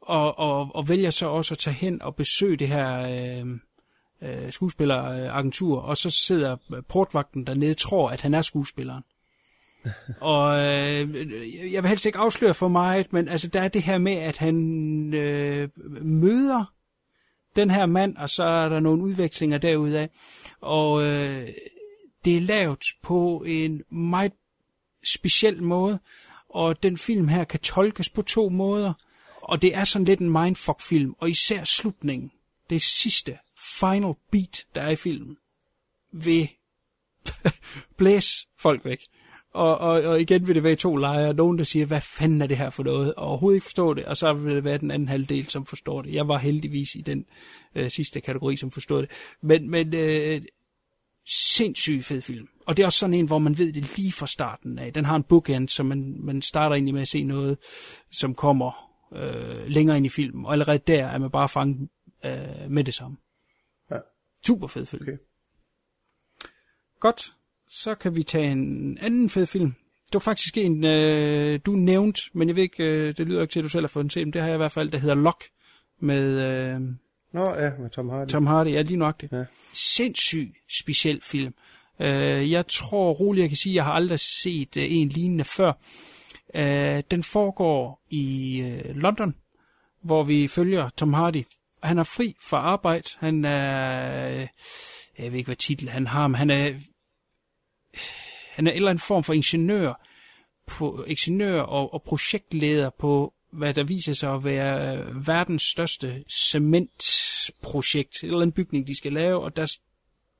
[0.00, 3.58] Og, og, og vælger så også at tage hen og besøge det her øh,
[4.22, 6.56] øh, skuespilleragentur, og så sidder
[6.88, 9.02] portvagten dernede tror, at han er skuespilleren
[10.20, 13.98] og øh, jeg vil helst ikke afsløre for meget, men altså der er det her
[13.98, 14.54] med, at han
[15.14, 15.68] øh,
[16.02, 16.72] møder
[17.56, 20.08] den her mand, og så er der nogle udvekslinger derudaf.
[20.60, 21.48] Og øh,
[22.24, 24.32] det er lavet på en meget
[25.04, 25.98] speciel måde,
[26.48, 28.92] og den film her kan tolkes på to måder,
[29.42, 32.32] og det er sådan lidt en mindfuck-film, og især slutningen,
[32.70, 33.38] det sidste,
[33.80, 35.36] final beat, der er i filmen,
[36.12, 36.50] vil
[37.98, 39.00] blæse folk væk.
[39.56, 41.34] Og, og, og igen vil det være i to lejre.
[41.34, 43.14] Nogen, der siger, hvad fanden er det her for noget?
[43.14, 44.04] Og overhovedet ikke forstår det.
[44.04, 46.14] Og så vil det være den anden halvdel, som forstår det.
[46.14, 47.26] Jeg var heldigvis i den
[47.74, 49.10] øh, sidste kategori, som forstod det.
[49.40, 50.42] Men, men øh,
[51.54, 52.48] sindssygt fed film.
[52.66, 54.92] Og det er også sådan en, hvor man ved det lige fra starten af.
[54.92, 57.58] Den har en bookend, så man, man starter egentlig med at se noget,
[58.10, 60.46] som kommer øh, længere ind i filmen.
[60.46, 61.88] Og allerede der er man bare fanget
[62.24, 63.16] øh, med det samme.
[63.90, 63.96] Ja.
[64.46, 65.02] Super fed film.
[65.02, 65.16] Okay.
[67.00, 67.35] Godt.
[67.68, 69.74] Så kan vi tage en anden fed film.
[70.06, 73.52] Det var faktisk en, øh, du nævnte, men jeg ved ikke, øh, det lyder ikke
[73.52, 74.90] til, at du selv har fået den set, men det har jeg i hvert fald,
[74.90, 75.44] der hedder Lock,
[76.00, 76.80] med øh,
[77.32, 78.28] Nå ja, med Tom Hardy.
[78.28, 78.68] Tom Hardy.
[78.68, 79.32] Ja, lige nok det.
[79.32, 79.44] Ja.
[79.72, 81.54] Sindssyg speciel film.
[82.00, 85.44] Øh, jeg tror roligt, jeg kan sige, at jeg har aldrig set øh, en lignende
[85.44, 85.72] før.
[86.54, 89.34] Øh, den foregår i øh, London,
[90.02, 91.44] hvor vi følger Tom Hardy.
[91.82, 93.08] Han er fri fra arbejde.
[93.18, 94.40] Han er...
[94.40, 94.46] Øh,
[95.18, 96.74] jeg ved ikke, hvad titel han har, men han er...
[98.50, 100.06] Han er en eller anden form for ingeniør,
[100.66, 106.24] på, ingeniør og, og projektleder på hvad der viser sig at være øh, verdens største
[106.30, 108.22] cementprojekt.
[108.22, 109.76] En eller anden bygning, de skal lave, og der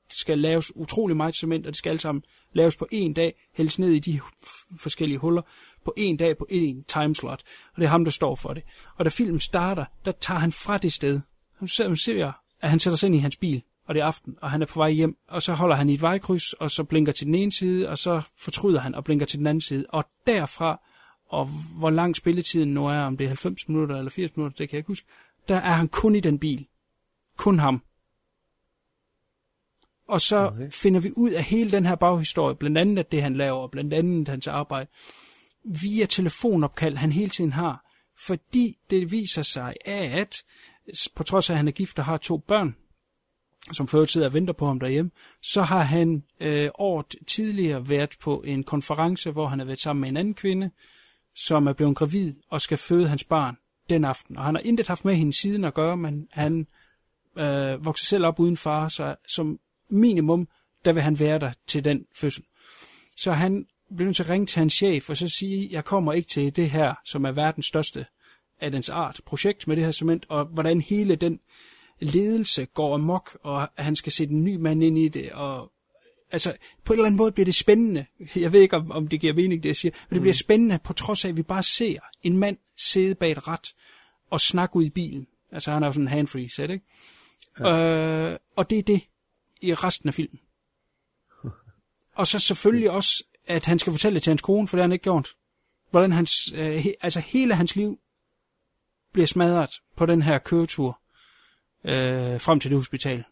[0.09, 3.79] skal laves utrolig meget cement, og det skal alt sammen laves på en dag, hældes
[3.79, 4.19] ned i de
[4.79, 5.41] forskellige huller,
[5.85, 7.43] på en dag på en timeslot.
[7.73, 8.63] Og det er ham, der står for det.
[8.95, 11.19] Og da filmen starter, der tager han fra det sted.
[11.59, 12.31] Han ser,
[12.61, 14.65] at han sætter sig ind i hans bil, og det er aften, og han er
[14.65, 17.35] på vej hjem, og så holder han i et vejkryds, og så blinker til den
[17.35, 19.85] ene side, og så fortryder han og blinker til den anden side.
[19.89, 20.81] Og derfra,
[21.27, 21.45] og
[21.77, 24.75] hvor lang spilletiden nu er, om det er 90 minutter eller 80 minutter, det kan
[24.75, 25.07] jeg ikke huske,
[25.47, 26.67] der er han kun i den bil.
[27.37, 27.83] Kun ham.
[30.07, 30.71] Og så okay.
[30.71, 33.93] finder vi ud af hele den her baghistorie, blandt andet at det han laver, blandt
[33.93, 34.89] andet hans arbejde,
[35.63, 37.85] via telefonopkald, han hele tiden har.
[38.25, 40.43] Fordi det viser sig, at
[41.15, 42.75] på trods af, at han er gift og har to børn,
[43.71, 45.11] som før sidder og venter på ham derhjemme,
[45.41, 50.01] så har han øh, året tidligere været på en konference, hvor han har været sammen
[50.01, 50.71] med en anden kvinde,
[51.35, 53.57] som er blevet gravid og skal føde hans barn
[53.89, 54.37] den aften.
[54.37, 56.67] Og han har intet haft med hende siden at gøre, men han
[57.37, 59.59] øh, vokser selv op uden far, så som
[59.89, 60.47] minimum,
[60.85, 62.43] der vil han være der til den fødsel.
[63.17, 63.65] Så han
[63.95, 66.55] bliver nødt til at ringe til hans chef og så sige, jeg kommer ikke til
[66.55, 68.05] det her, som er verdens største
[68.61, 71.39] af dens art projekt med det her cement, og hvordan hele den
[71.99, 75.71] ledelse går amok, og han skal sætte en ny mand ind i det, og
[76.31, 78.05] altså, på en eller anden måde bliver det spændende.
[78.35, 80.21] Jeg ved ikke, om, om det giver mening, det jeg siger, men det mm.
[80.21, 83.75] bliver spændende, på trods af, at vi bare ser en mand sidde bag et ret
[84.29, 85.27] og snakke ud i bilen.
[85.51, 86.85] Altså, han har jo sådan en handfree set, ikke?
[87.59, 88.31] Ja.
[88.31, 89.01] Øh, og det er det
[89.61, 90.39] i resten af filmen.
[92.15, 94.87] og så selvfølgelig også, at han skal fortælle det til hans kone, for det har
[94.87, 95.35] han ikke gjort.
[95.91, 97.99] Hvordan hans, øh, he, altså hele hans liv
[99.13, 101.01] bliver smadret på den her køretur
[101.83, 103.23] øh, frem til det hospital.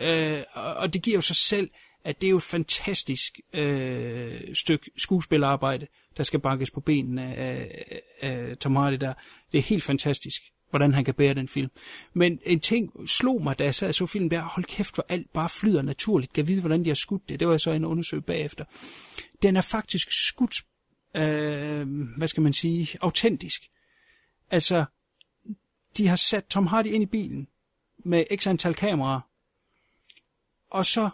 [0.00, 1.70] Øh, og det giver jo sig selv,
[2.04, 5.86] at det er jo et fantastisk øh, stykke skuespillerarbejde,
[6.16, 9.14] der skal bankes på benene af, af Tom Hardy der.
[9.52, 11.70] Det er helt fantastisk, hvordan han kan bære den film.
[12.12, 15.06] Men en ting slog mig, da jeg sad og så filmen, der, hold kæft, hvor
[15.08, 16.32] alt bare flyder naturligt.
[16.32, 17.40] Kan vide, hvordan de har skudt det.
[17.40, 18.64] Det var jeg så en undersøg bagefter.
[19.42, 20.56] Den er faktisk skudt,
[21.16, 23.62] øh, hvad skal man sige, autentisk.
[24.50, 24.84] Altså,
[25.96, 27.48] de har sat Tom Hardy ind i bilen
[28.04, 29.20] med x antal kameraer,
[30.70, 31.10] og så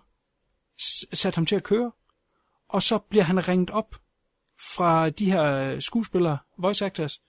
[1.12, 1.92] sat ham til at køre,
[2.68, 3.96] og så bliver han ringet op
[4.74, 7.20] fra de her skuespillere, voice actors,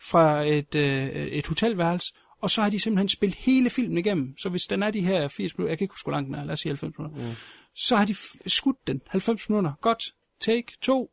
[0.00, 4.38] fra et, øh, et hotelværelse, og så har de simpelthen spillet hele filmen igennem.
[4.38, 6.34] Så hvis den er de her 80 minutter, jeg kan ikke huske, hvor lang den
[6.34, 7.34] er, lad os sige 90 minutter, mm.
[7.74, 8.14] så har de
[8.46, 9.00] skudt den.
[9.08, 9.72] 90 minutter.
[9.80, 10.04] Godt,
[10.40, 11.10] take, to,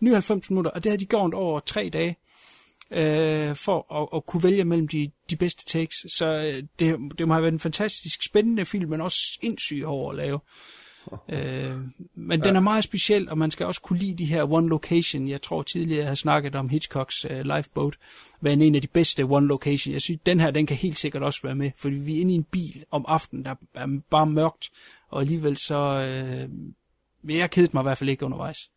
[0.00, 2.16] nye 90 minutter, og det har de gjort over tre dage
[2.92, 5.96] øh, for at, at kunne vælge mellem de, de bedste takes.
[6.08, 10.14] Så øh, det, det må have været en fantastisk spændende film, men også sindssygt hård
[10.14, 10.40] at lave.
[11.28, 11.76] Øh,
[12.14, 12.46] men ja.
[12.46, 15.28] den er meget speciel, og man skal også kunne lide de her one location.
[15.28, 17.96] Jeg tror tidligere, jeg har snakket om Hitchcocks uh, Lifeboat,
[18.40, 19.92] hvad en af de bedste one location.
[19.92, 22.32] Jeg synes, den her, den kan helt sikkert også være med, fordi vi er inde
[22.32, 24.70] i en bil om aftenen, der er bare mørkt,
[25.08, 25.74] og alligevel så...
[25.74, 26.48] Øh,
[27.28, 28.70] jeg kedet mig i hvert fald ikke undervejs.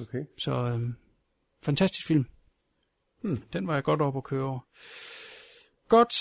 [0.00, 0.24] Okay.
[0.38, 0.80] Så øh,
[1.62, 2.26] fantastisk film.
[3.24, 3.42] Hmm.
[3.52, 4.60] Den var jeg godt op at køre over.
[5.88, 6.14] Godt,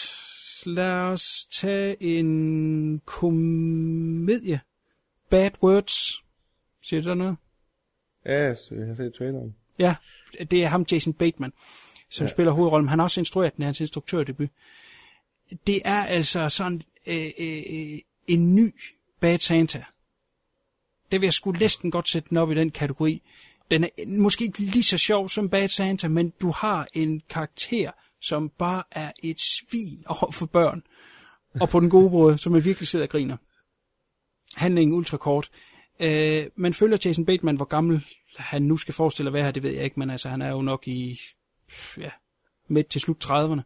[0.65, 4.59] lad os tage en komedie.
[5.29, 6.23] Bad Words.
[6.81, 7.37] Siger det der noget?
[8.25, 9.55] Ja, jeg har set traileren.
[9.79, 9.95] Ja,
[10.51, 11.53] det er ham, Jason Bateman,
[12.09, 12.31] som ja.
[12.31, 12.89] spiller hovedrollen.
[12.89, 14.49] Han har også instrueret den, hans instruktørdebut.
[15.67, 18.75] Det er altså sådan øh, øh, en ny
[19.19, 19.83] Bad Santa.
[21.11, 23.21] Det vil jeg sgu næsten godt sætte den op i den kategori.
[23.72, 27.91] Den er måske ikke lige så sjov som Bad Santa, men du har en karakter,
[28.22, 30.84] som bare er et svin over for børn.
[31.61, 33.38] Og på den gode måde, som man virkelig sidder og griner.
[34.55, 35.51] Handlingen ultrakort.
[35.99, 38.05] Øh, man følger Jason Bateman, hvor gammel
[38.38, 40.49] han nu skal forestille at være her, det ved jeg ikke, men altså han er
[40.49, 41.20] jo nok i
[41.97, 42.09] ja,
[42.68, 43.61] midt til slut 30'erne,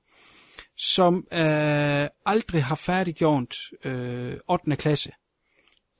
[0.75, 4.75] som øh, aldrig har færdiggjort øh, 8.
[4.75, 5.11] klasse.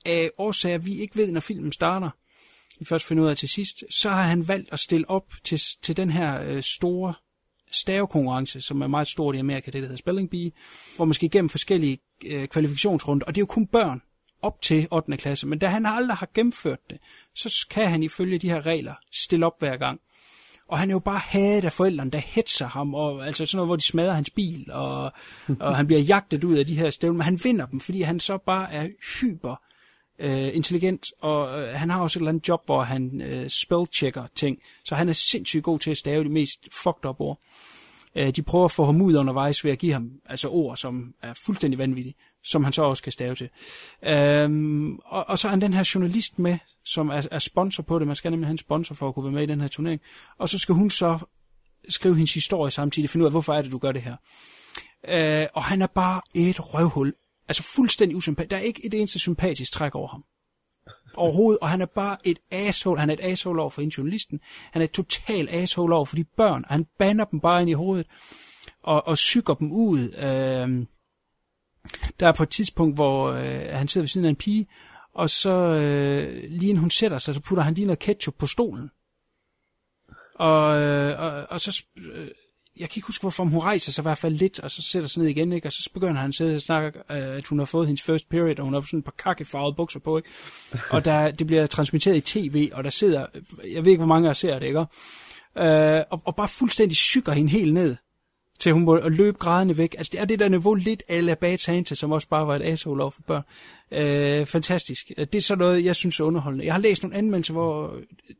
[0.06, 2.10] Af årsager, vi ikke ved, når filmen starter,
[2.78, 5.60] vi først finder ud af til sidst, så har han valgt at stille op til,
[5.82, 7.14] til den her øh, store
[7.70, 10.50] stavekonkurrence, som er meget stort i Amerika, det der hedder Spelling Bee,
[10.96, 14.02] hvor man skal igennem forskellige øh, kvalifikationsrunder, og det er jo kun børn
[14.42, 15.16] op til 8.
[15.16, 16.98] klasse, men da han aldrig har gennemført det,
[17.34, 20.00] så kan han ifølge de her regler stille op hver gang.
[20.68, 23.68] Og han er jo bare hadet af forældrene, der hetser ham, og altså sådan noget,
[23.68, 25.12] hvor de smadrer hans bil, og,
[25.60, 28.20] og han bliver jagtet ud af de her stævner, men han vinder dem, fordi han
[28.20, 28.88] så bare er
[29.20, 29.62] hyper
[30.18, 34.26] øh, intelligent, og øh, han har også et eller andet job, hvor han øh, spellchecker
[34.34, 37.38] ting, så han er sindssygt god til at stave de mest fucked up ord.
[38.16, 41.14] Øh, de prøver at få ham ud undervejs ved at give ham altså ord, som
[41.22, 42.14] er fuldstændig vanvittige,
[42.44, 43.48] som han så også kan stave til.
[44.04, 47.98] Øhm, og, og så er han den her journalist med, som er, er sponsor på
[47.98, 48.06] det.
[48.06, 50.00] Man skal nemlig have en sponsor for at kunne være med i den her turnering.
[50.38, 51.18] Og så skal hun så
[51.88, 54.16] skrive hendes historie samtidig, finde ud af, hvorfor er det, du gør det her.
[55.08, 57.14] Øh, og han er bare et røvhul.
[57.48, 58.50] Altså fuldstændig usympatisk.
[58.50, 60.24] Der er ikke et eneste sympatisk træk over ham.
[61.14, 61.58] Overhovedet.
[61.58, 63.00] Og han er bare et asshole.
[63.00, 64.40] Han er et asshole over for en journalisten.
[64.72, 66.64] Han er et total asshole over for de børn.
[66.64, 68.06] Og han banner dem bare ind i hovedet.
[68.82, 70.14] Og, og syger dem ud.
[70.14, 70.86] Øh,
[72.20, 74.66] der er på et tidspunkt, hvor øh, han sidder ved siden af en pige,
[75.14, 78.46] og så øh, lige inden hun sætter sig, så putter han lige noget ketchup på
[78.46, 78.90] stolen.
[80.34, 82.28] Og, øh, og, og så, øh,
[82.80, 85.08] jeg kan ikke huske, hvorfor hun rejser sig i hvert fald lidt, og så sætter
[85.08, 85.68] sig ned igen, ikke?
[85.68, 88.64] og så begynder han at snakke, øh, at hun har fået hendes first period, og
[88.64, 90.28] hun har sådan et par kakkefarvede bukser på, ikke?
[90.90, 93.26] og der, det bliver transmitteret i tv, og der sidder,
[93.72, 94.86] jeg ved ikke, hvor mange der ser det, ikke?
[95.58, 97.96] Øh, og, og bare fuldstændig sykker hende helt ned
[98.58, 99.94] til hun må løbe grædende væk.
[99.98, 102.62] Altså det er det der niveau lidt ala Bad Santa, som også bare var et
[102.62, 103.42] asshole over for børn.
[103.92, 105.08] Øh, fantastisk.
[105.16, 106.64] Det er så noget, jeg synes er underholdende.
[106.64, 107.96] Jeg har læst nogle anmeldelser, hvor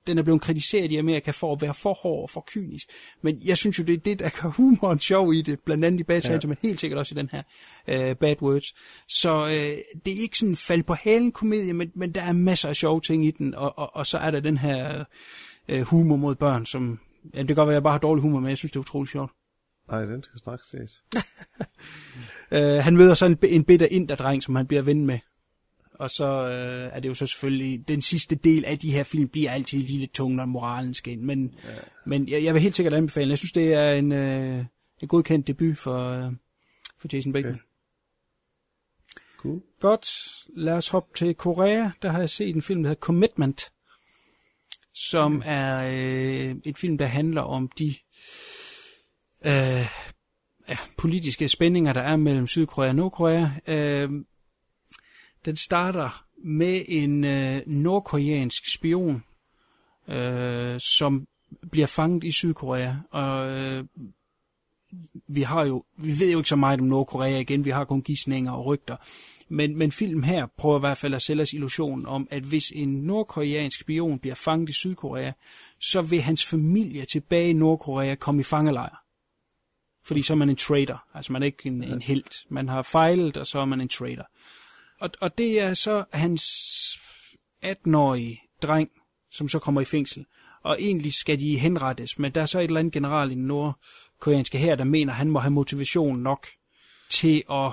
[0.07, 2.89] den er blevet kritiseret i Amerika for at være for hård og for kynisk.
[3.23, 5.61] Men jeg synes jo, det er det, der kan humoren sjov i det.
[5.61, 6.49] Blandt andet i Bad Santa, ja.
[6.49, 7.43] men helt sikkert også i den her
[7.89, 8.75] øh, Bad Words.
[9.09, 12.33] Så øh, det er ikke sådan en fald på halen komedie, men, men der er
[12.33, 13.55] masser af sjove ting i den.
[13.55, 15.05] Og, og, og så er der den her
[15.69, 16.99] øh, humor mod børn, som...
[17.35, 18.77] Ja, det kan godt være, at jeg bare har dårlig humor, men jeg synes, det
[18.77, 19.33] er utroligt sjovt.
[19.91, 21.03] Nej, den skal straks ses.
[22.53, 25.19] øh, han møder så en, en bitter inderdreng, som han bliver ven med.
[25.95, 29.29] Og så øh, er det jo så selvfølgelig, den sidste del af de her film
[29.29, 31.23] bliver altid lige lidt tung, når moralen skal ind.
[31.23, 31.71] Men, ja.
[32.07, 34.65] men jeg, jeg vil helt sikkert anbefale, jeg synes, det er en, øh,
[35.01, 36.33] en godkendt debut for, øh,
[36.99, 37.55] for Jason Bateman.
[37.55, 37.63] Okay.
[39.39, 39.63] Cool.
[39.81, 40.09] Godt,
[40.57, 41.91] lad os hoppe til Korea.
[42.03, 43.73] Der har jeg set en film, der hedder Commitment,
[44.95, 45.49] som okay.
[45.49, 45.91] er
[46.51, 47.95] øh, en film, der handler om de
[49.45, 49.87] øh,
[50.69, 53.47] ja, politiske spændinger, der er mellem Sydkorea og Nordkorea.
[53.67, 54.11] Øh,
[55.45, 59.25] den starter med en øh, nordkoreansk spion,
[60.09, 61.27] øh, som
[61.71, 62.95] bliver fanget i Sydkorea.
[63.11, 63.85] Og øh,
[65.29, 68.03] vi har jo, vi ved jo ikke så meget om Nordkorea igen, vi har kun
[68.03, 68.97] gidsninger og rygter.
[69.49, 72.71] Men, men film her prøver i hvert fald at sælge os illusionen om, at hvis
[72.71, 75.33] en nordkoreansk spion bliver fanget i Sydkorea,
[75.81, 79.08] så vil hans familie tilbage i Nordkorea komme i fangelejr.
[80.09, 81.07] Fordi så er man en trader.
[81.15, 82.49] Altså man er ikke en, en held.
[82.51, 84.25] Man har fejlet, og så er man en trader.
[85.01, 86.45] Og, og det er så hans
[87.65, 88.91] 18-årige dreng,
[89.31, 90.27] som så kommer i fængsel.
[90.63, 93.47] Og egentlig skal de henrettes, men der er så et eller andet general i den
[93.47, 96.47] nordkoreanske her, der mener, at han må have motivation nok
[97.11, 97.73] til at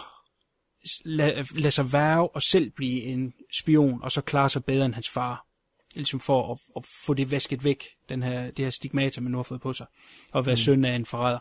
[1.05, 4.93] lade, lade sig værve og selv blive en spion, og så klare sig bedre end
[4.93, 5.45] hans far.
[5.93, 9.37] Ligesom for at, at få det vasket væk, den her, det her stigmata, man nu
[9.37, 9.85] har fået på sig,
[10.31, 10.57] og være mm.
[10.57, 11.39] søn af en forræder.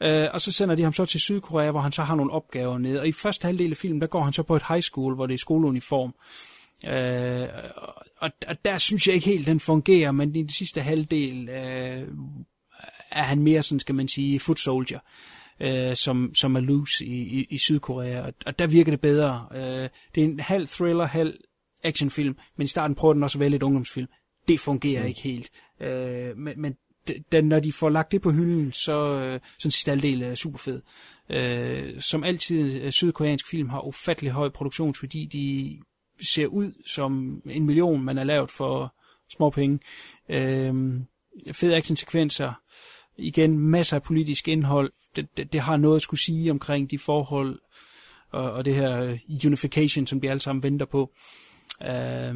[0.00, 2.78] Øh, og så sender de ham så til Sydkorea, hvor han så har nogle opgaver
[2.78, 3.00] nede.
[3.00, 5.26] Og i første halvdel af filmen, der går han så på et high school, hvor
[5.26, 6.14] det er skoleuniform.
[6.86, 7.48] Øh,
[8.16, 12.08] og, og der synes jeg ikke helt, den fungerer, men i den sidste halvdel øh,
[13.10, 14.98] er han mere sådan, skal man sige, foot soldier.
[15.60, 19.46] Øh, som, som er loose i, i, i Sydkorea, og, og der virker det bedre.
[19.54, 21.38] Øh, det er en halv thriller, halv
[21.84, 24.08] actionfilm, men i starten prøver den også at være lidt ungdomsfilm.
[24.48, 25.08] Det fungerer mm.
[25.08, 25.50] ikke helt.
[25.80, 26.76] Øh, men, men
[27.32, 30.58] den, når de får lagt det på hylden, så øh, sådan sidste halvdel er super
[30.58, 30.82] fed.
[31.30, 35.24] Øh, som altid, øh, sydkoreansk film har ufattelig høj produktionsværdi.
[35.24, 35.78] De
[36.26, 38.94] ser ud som en million, man har lavet for
[39.30, 39.78] små penge.
[40.28, 40.74] Øh,
[41.52, 42.52] fede actionsekvenser.
[43.16, 44.92] Igen, masser af politisk indhold.
[45.16, 47.60] Det, det, det har noget at skulle sige omkring de forhold,
[48.30, 51.12] og, og det her øh, unification, som de alle sammen venter på.
[51.82, 52.34] Øh,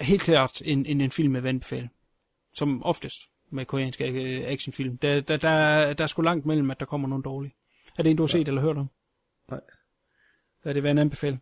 [0.00, 1.88] helt klart en, en, en film med vandbefal.
[2.52, 3.20] Som oftest
[3.54, 4.98] med koreanske øh, actionfilm.
[4.98, 7.54] Der, der, der, der er sgu langt mellem, at der kommer nogen dårlige.
[7.98, 8.32] Er det en, du har ja.
[8.32, 8.90] set eller hørt om?
[9.50, 9.60] Nej.
[10.64, 11.38] Er det været en anbefale?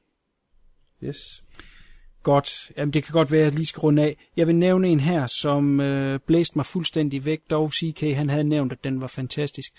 [1.05, 1.45] Yes.
[2.23, 2.73] Godt.
[2.77, 4.17] Jamen, det kan godt være, at jeg lige skal runde af.
[4.37, 7.41] Jeg vil nævne en her, som øh, blæste mig fuldstændig væk.
[7.51, 9.73] Dog CK, han havde nævnt, at den var fantastisk.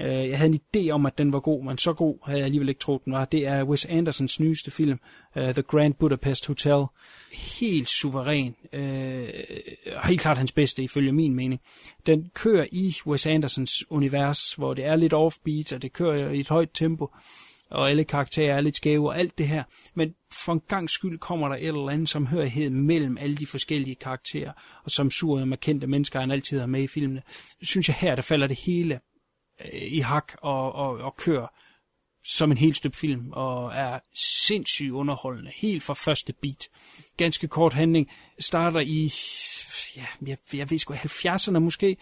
[0.00, 2.44] Øh, jeg havde en idé om, at den var god, men så god havde jeg
[2.44, 3.24] alligevel ikke troet, den var.
[3.24, 4.98] Det er Wes Andersons nyeste film,
[5.36, 6.84] uh, The Grand Budapest Hotel.
[7.60, 8.54] Helt suveræn.
[8.72, 9.28] Øh,
[10.04, 11.60] helt klart hans bedste, ifølge min mening.
[12.06, 16.40] Den kører i Wes Andersons univers, hvor det er lidt offbeat, og det kører i
[16.40, 17.10] et højt tempo
[17.70, 19.62] og alle karakterer er lidt skæve og alt det her.
[19.94, 23.94] Men for en gang skyld kommer der et eller andet samhørighed mellem alle de forskellige
[23.94, 24.52] karakterer,
[24.84, 27.22] og som sure og kendte mennesker, han altid har med i filmene.
[27.62, 29.00] Synes jeg her, der falder det hele
[29.64, 31.46] Øh, i hak og, og, og kører
[32.24, 33.98] som en helt støbt film, og er
[34.46, 36.68] sindssygt underholdende, helt fra første beat.
[37.16, 39.12] Ganske kort handling, starter i,
[39.96, 41.96] ja, jeg, jeg ved sgu, 70'erne måske,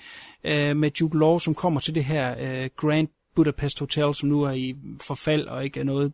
[0.44, 4.42] øh, med Jude Law, som kommer til det her øh, Grand Budapest Hotel, som nu
[4.42, 6.12] er i forfald og ikke er noget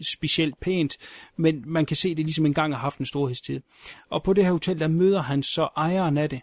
[0.00, 0.96] specielt pænt,
[1.36, 3.60] men man kan se, at det ligesom engang har haft en storhedstid.
[4.10, 6.40] Og på det her hotel, der møder han så ejeren af det,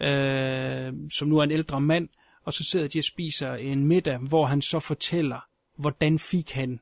[0.00, 2.08] øh, som nu er en ældre mand,
[2.44, 6.80] og så sidder de og spiser en middag, hvor han så fortæller, hvordan fik han,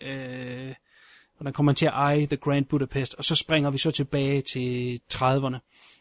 [0.00, 0.74] øh,
[1.36, 4.42] hvordan kommer han til at eje The Grand Budapest, og så springer vi så tilbage
[4.42, 5.58] til 30'erne,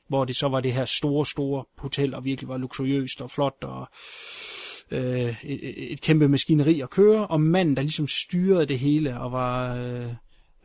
[0.08, 3.64] hvor det så var det her store, store hotel, og virkelig var luksuriøst og flot,
[3.64, 3.90] og
[4.92, 9.32] øh, et, et kæmpe maskineri at køre, og manden, der ligesom styrede det hele, og
[9.32, 10.14] var øh,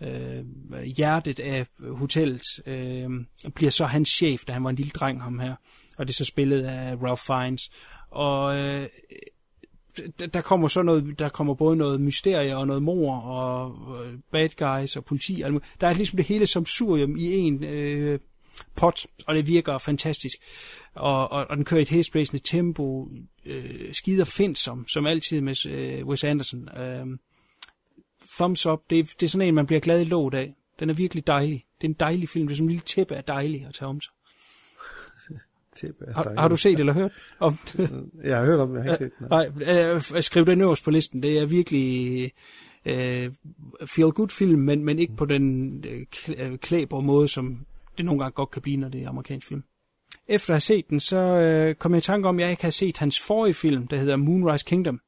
[0.03, 3.11] øh, hjertet af hotellet, øh,
[3.55, 5.55] bliver så hans chef, da han var en lille dreng, ham her.
[5.99, 7.71] Og det er så spillet af Ralph Fiennes.
[8.11, 8.89] Og øh,
[10.35, 14.49] der kommer så noget, der kommer både noget mysterie og noget mor og øh, bad
[14.49, 15.43] guys og politi.
[15.81, 18.19] Der er ligesom det hele som surium i en øh,
[18.77, 20.39] pot, og det virker fantastisk.
[20.95, 23.09] Og, og, og den kører i et hæsblæsende tempo,
[23.47, 26.69] øh, skider fint som, som altid med øh, Wes Anderson.
[26.79, 27.07] Øh,
[28.37, 30.55] thumbs up, det, det er sådan en, man bliver glad i låget af.
[30.81, 31.65] Den er virkelig dejlig.
[31.81, 33.89] Det er en dejlig film, det er som en lille tæppe af dejlig at tage
[33.89, 34.13] om sig.
[36.15, 37.59] Har, har du set eller hørt om
[38.25, 39.27] Jeg har hørt om det, jeg har ikke set den.
[39.31, 41.23] Nej, øh, skriv det øverst på listen.
[41.23, 42.33] Det er virkelig
[42.87, 43.31] øh,
[43.87, 45.85] feel good film, men, men ikke på den
[46.37, 47.67] øh, klæber måde, som
[47.97, 49.63] det nogle gange godt kan blive, når det er amerikansk film.
[50.29, 52.63] Efter at have set den, så øh, kom jeg i tanke om, at jeg ikke
[52.63, 55.01] har set hans forrige film, der hedder Moonrise Kingdom.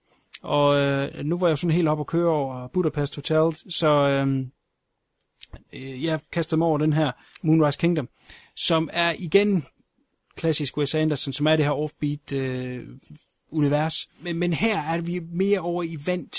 [0.43, 4.47] Og øh, nu var jeg sådan helt op at køre over Budapest Hotel, så øh,
[5.73, 7.13] øh, jeg kastede mig over den her
[7.43, 8.09] Moonrise Kingdom,
[8.57, 9.67] som er igen
[10.39, 12.87] klassisk Wes Anderson, som er det her offbeat øh,
[13.51, 14.09] univers.
[14.21, 16.39] Men, men her er vi mere over i vant,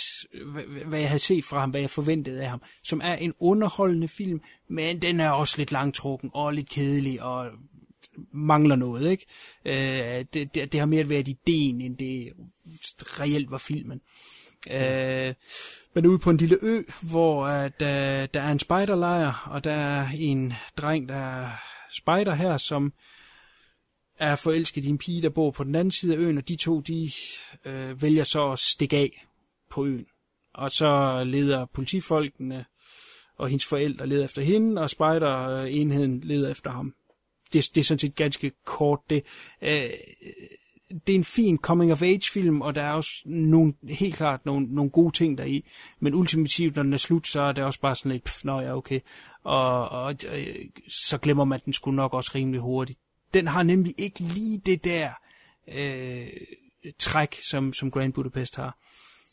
[0.86, 4.08] hvad jeg havde set fra ham, hvad jeg forventede af ham, som er en underholdende
[4.08, 7.45] film, men den er også lidt langtrukken og lidt kedelig og
[8.32, 9.26] mangler noget, ikke?
[9.66, 12.34] Øh, det, det, det har mere været ideen, end det
[13.02, 14.02] reelt var filmen.
[14.70, 15.34] Øh,
[15.93, 17.88] men ude på en lille ø, hvor at, uh,
[18.34, 21.50] der er en spejderlejr, og der er en dreng, der er
[21.91, 22.93] spejder her, som
[24.20, 26.55] er forelsket i en pige, der bor på den anden side af øen, og de
[26.55, 27.11] to, de
[27.65, 29.26] øh, vælger så at stikke af
[29.70, 30.05] på øen.
[30.53, 32.65] Og så leder politifolkene
[33.38, 36.95] og hendes forældre leder efter hende, og spejder-enheden leder efter ham.
[37.53, 38.99] Det, det er sådan set ganske kort.
[39.09, 39.24] Det,
[39.61, 39.89] øh,
[41.07, 45.11] det er en fin coming-of-age-film, og der er også nogle, helt klart nogle, nogle gode
[45.11, 45.65] ting deri.
[45.99, 48.59] Men ultimativt, når den er slut, så er det også bare sådan lidt, pff, nå
[48.59, 48.99] ja, okay.
[49.43, 50.15] Og, og og
[50.88, 52.99] så glemmer man, den skulle nok også rimelig hurtigt.
[53.34, 55.11] Den har nemlig ikke lige det der
[55.67, 56.27] øh,
[56.99, 58.77] træk, som, som Grand Budapest har.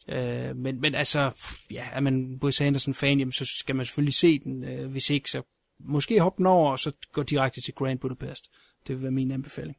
[0.08, 1.30] Øh, men, men altså,
[1.70, 4.64] ja, er man Wes Anderson-fan, jamen, så skal man selvfølgelig se den.
[4.64, 5.42] Øh, hvis ikke, så
[5.78, 8.50] måske hoppe den over, og så gå direkte til Grand Budapest.
[8.86, 9.76] Det vil være min anbefaling.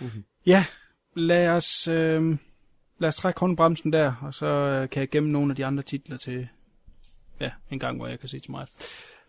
[0.00, 0.24] Mm-hmm.
[0.46, 0.64] Ja,
[1.16, 2.38] lad os, øh,
[2.98, 5.82] lad os trække håndbremsen der, og så øh, kan jeg gemme nogle af de andre
[5.82, 6.48] titler til
[7.40, 8.66] ja, en gang, hvor jeg kan se til mig.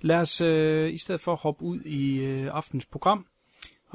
[0.02, 3.26] Lad os øh, i stedet for hoppe ud i øh, aftens program,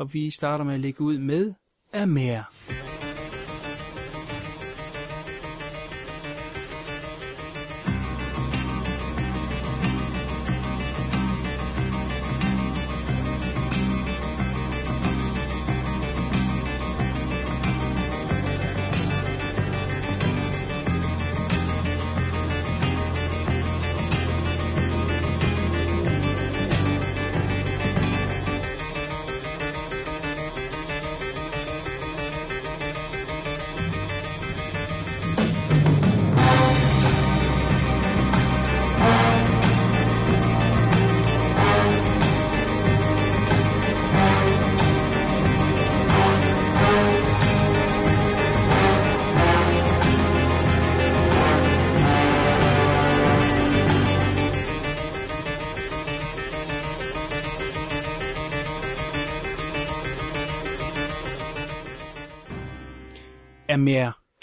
[0.01, 1.53] og vi starter med at lægge ud med
[1.95, 2.90] Amer.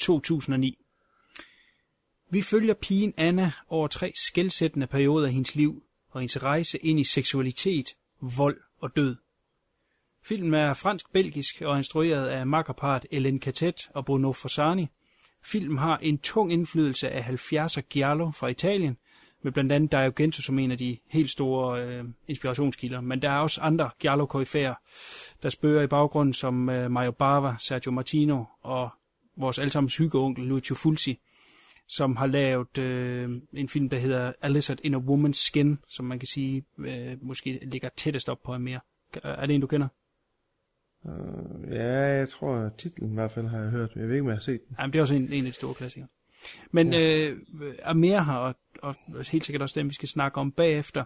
[0.07, 0.77] 2009.
[2.29, 6.99] Vi følger pigen Anna over tre skældsættende perioder af hendes liv og hendes rejse ind
[6.99, 7.85] i seksualitet,
[8.21, 9.15] vold og død.
[10.23, 14.87] Filmen er fransk-belgisk og instrueret af makkerpart Ellen Catet og Bruno Fossani.
[15.43, 18.97] Filmen har en tung indflydelse af 70'er Giallo fra Italien,
[19.41, 23.01] med blandt andet Dario Gento som en af de helt store øh, inspirationskilder.
[23.01, 24.25] Men der er også andre giallo
[25.43, 28.89] der spørger i baggrunden som øh, Mario Bava, Sergio Martino og
[29.37, 31.19] vores allesammens hyggeonkel Lucio Fulci,
[31.87, 36.05] som har lavet øh, en film, der hedder A Lizard in a Woman's Skin, som
[36.05, 38.79] man kan sige øh, måske ligger tættest op på mere.
[39.23, 39.87] Er det en, du kender?
[41.03, 44.23] Uh, ja, jeg tror, titlen i hvert fald har jeg hørt, men jeg ved ikke,
[44.23, 44.75] om jeg har set den.
[44.79, 46.07] Jamen, det er også en, en af de store klassikere.
[46.71, 46.99] Men ja.
[46.99, 47.37] øh,
[47.83, 51.03] Amir har, og, og helt sikkert også den, vi skal snakke om bagefter,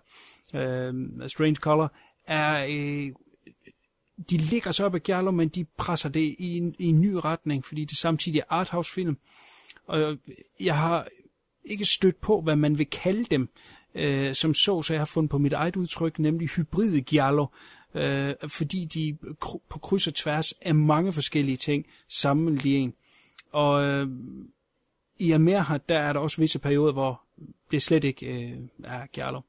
[0.56, 0.94] øh,
[1.28, 1.94] Strange Color,
[2.28, 3.12] er øh,
[4.30, 7.14] de ligger så op ad Giallo, men de presser det i en, i en ny
[7.14, 9.18] retning, fordi det samtidig er arthouse-film.
[9.88, 10.18] Og
[10.60, 11.08] jeg har
[11.66, 13.50] ikke stødt på, hvad man vil kalde dem,
[13.96, 17.46] øh, som så, så jeg har fundet på mit eget udtryk, nemlig hybride Giallo,
[17.96, 22.96] øh, fordi de kr- på kryds og tværs af mange forskellige ting sammenlignet.
[23.52, 24.08] Og øh,
[25.20, 27.22] i Amerha, der er der også visse perioder, hvor
[27.72, 29.42] det slet ikke øh, er Giallo.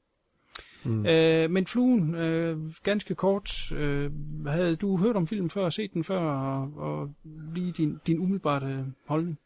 [0.85, 1.07] Mm.
[1.07, 4.11] Øh, men Fluen, øh, ganske kort, øh,
[4.47, 7.11] havde du hørt om filmen før, set den før, og, og
[7.55, 9.39] lige din, din umiddelbare holdning?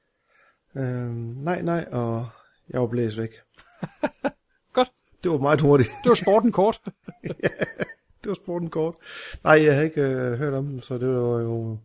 [0.76, 2.26] Øh, nej, nej, og
[2.70, 3.30] jeg var blæst væk.
[4.72, 4.92] Godt.
[5.24, 5.90] Det var meget hurtigt.
[6.04, 6.80] Det var sporten kort.
[7.24, 7.48] ja,
[8.22, 8.94] det var sporten kort.
[9.44, 11.78] Nej, jeg havde ikke øh, hørt om den, så det var jo...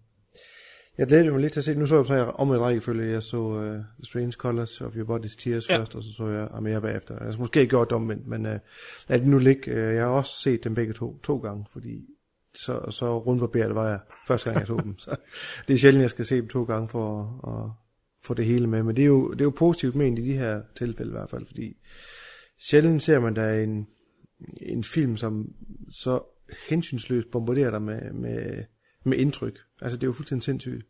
[1.01, 3.11] Jeg glædede mig lidt til at se Nu så jeg så om en rækkefølge.
[3.11, 5.77] Jeg så uh, The Strange Colors of Your Body's Tears ja.
[5.77, 7.15] først, og så så jeg Amaya bagefter.
[7.15, 8.51] Jeg har måske ikke gjort det omvendt, men uh,
[9.07, 9.71] lad det nu ligge.
[9.71, 12.05] Uh, jeg har også set dem begge to, to gange, fordi
[12.55, 14.99] så, så rundbarberet var jeg første gang, jeg så dem.
[15.05, 15.15] Så
[15.67, 17.69] det er sjældent, jeg skal se dem to gange for at, at
[18.23, 18.83] få det hele med.
[18.83, 21.29] Men det er, jo, det er jo positivt ment i de her tilfælde i hvert
[21.29, 21.77] fald, fordi
[22.59, 23.87] sjældent ser man der en,
[24.61, 25.53] en film, som
[25.91, 26.21] så
[26.69, 28.63] hensynsløst bombarderer dig med, med,
[29.05, 29.59] med indtryk.
[29.81, 30.85] Altså det er jo fuldstændig sindssygt.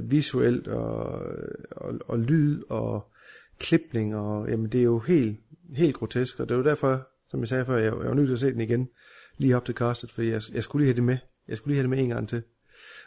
[0.00, 1.22] Visuelt og,
[1.70, 3.12] og, og lyd og
[3.58, 5.40] klipning, og jamen det er jo helt,
[5.74, 8.26] helt grotesk, og det er jo derfor, som jeg sagde før, jeg, jeg var nødt
[8.26, 8.88] til at se den igen,
[9.36, 11.18] lige op til castet, fordi jeg, jeg skulle lige have det med.
[11.48, 12.42] Jeg skulle lige have det med en gang til.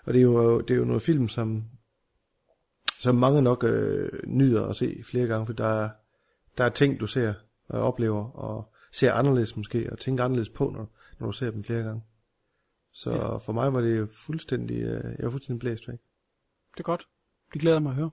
[0.06, 1.64] Og det er jo, det er jo noget film, som,
[3.00, 5.90] som mange nok øh, nyder at se flere gange, for der er,
[6.58, 7.34] der er ting, du ser
[7.68, 11.64] og oplever, og ser anderledes måske, og tænker anderledes på, når, når du ser dem
[11.64, 12.02] flere gange.
[12.94, 13.38] Så ja.
[13.38, 16.00] for mig var det fuldstændig, øh, jeg var fuldstændig blæst væk.
[16.78, 17.08] Det er godt.
[17.54, 18.12] Det glæder mig at høre.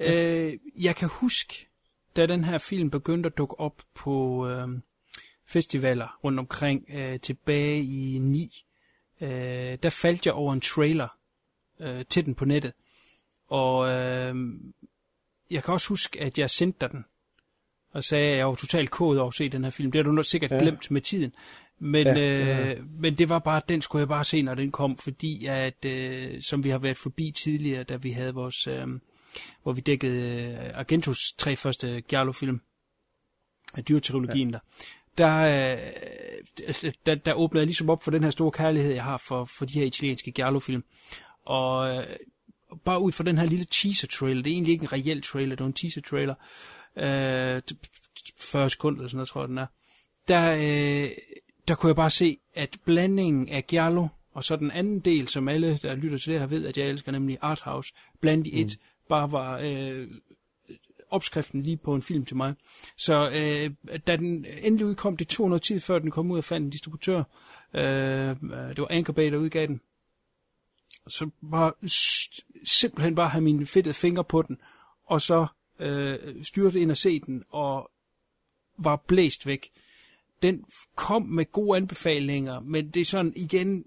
[0.00, 0.42] Ja.
[0.42, 1.68] Øh, jeg kan huske,
[2.16, 4.68] da den her film begyndte at dukke op på øh,
[5.46, 8.64] festivaler rundt omkring øh, tilbage i 9,
[9.20, 9.28] øh,
[9.82, 11.08] der faldt jeg over en trailer
[11.80, 12.72] øh, til den på nettet.
[13.48, 14.34] Og øh,
[15.50, 17.04] jeg kan også huske, at jeg sendte dig den,
[17.92, 19.92] og sagde, at jeg var totalt kodet over at se den her film.
[19.92, 20.58] Det har du nok sikkert ja.
[20.58, 21.34] glemt med tiden.
[21.78, 22.74] Men, ja, ja.
[22.74, 25.84] Øh, men det var bare, den skulle jeg bare se, når den kom, fordi at,
[25.84, 28.86] øh, som vi har været forbi tidligere, da vi havde vores, øh,
[29.62, 32.60] hvor vi dækkede øh, Argentos tre første Giallo-film,
[33.88, 34.58] dyretrilogien ja.
[35.18, 39.04] der, der, øh, der, der åbnede jeg ligesom op for den her store kærlighed, jeg
[39.04, 40.84] har for, for de her italienske Giallo-film.
[41.44, 42.16] Og øh,
[42.84, 45.64] bare ud fra den her lille teaser-trailer, det er egentlig ikke en reel trailer, det
[45.64, 46.34] er en teaser-trailer,
[46.96, 47.62] øh,
[48.38, 49.66] 40 sekunder eller sådan noget, tror jeg den er,
[50.28, 51.10] der, øh,
[51.68, 55.48] der kunne jeg bare se, at blandingen af Giallo, og så den anden del, som
[55.48, 58.78] alle, der lytter til det her, ved, at jeg elsker, nemlig Arthouse, blandt i et,
[58.80, 59.08] mm.
[59.08, 60.08] bare var øh,
[61.10, 62.54] opskriften lige på en film til mig.
[62.96, 66.44] Så øh, da den endelig udkom, det tog noget tid, før den kom ud og
[66.44, 67.22] fandt en distributør.
[67.74, 69.80] Øh, det var Anchor Bay, der udgav den.
[71.06, 71.72] Så bare
[72.64, 74.58] simpelthen bare have mine fedtede fingre på den,
[75.06, 75.46] og så
[75.78, 77.90] øh, styrte ind og se den, og
[78.78, 79.70] var blæst væk.
[80.44, 80.64] Den
[80.94, 83.84] kom med gode anbefalinger, men det er sådan igen,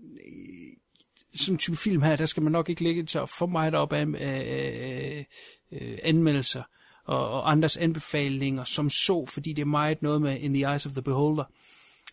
[1.36, 3.94] sådan en type film her, der skal man nok ikke lægge sig for meget op
[3.94, 5.24] af øh,
[5.72, 6.64] øh, anmeldelser
[7.06, 10.86] og, og andres anbefalinger som så, fordi det er meget noget med In the Eyes
[10.86, 11.44] of the Beholder.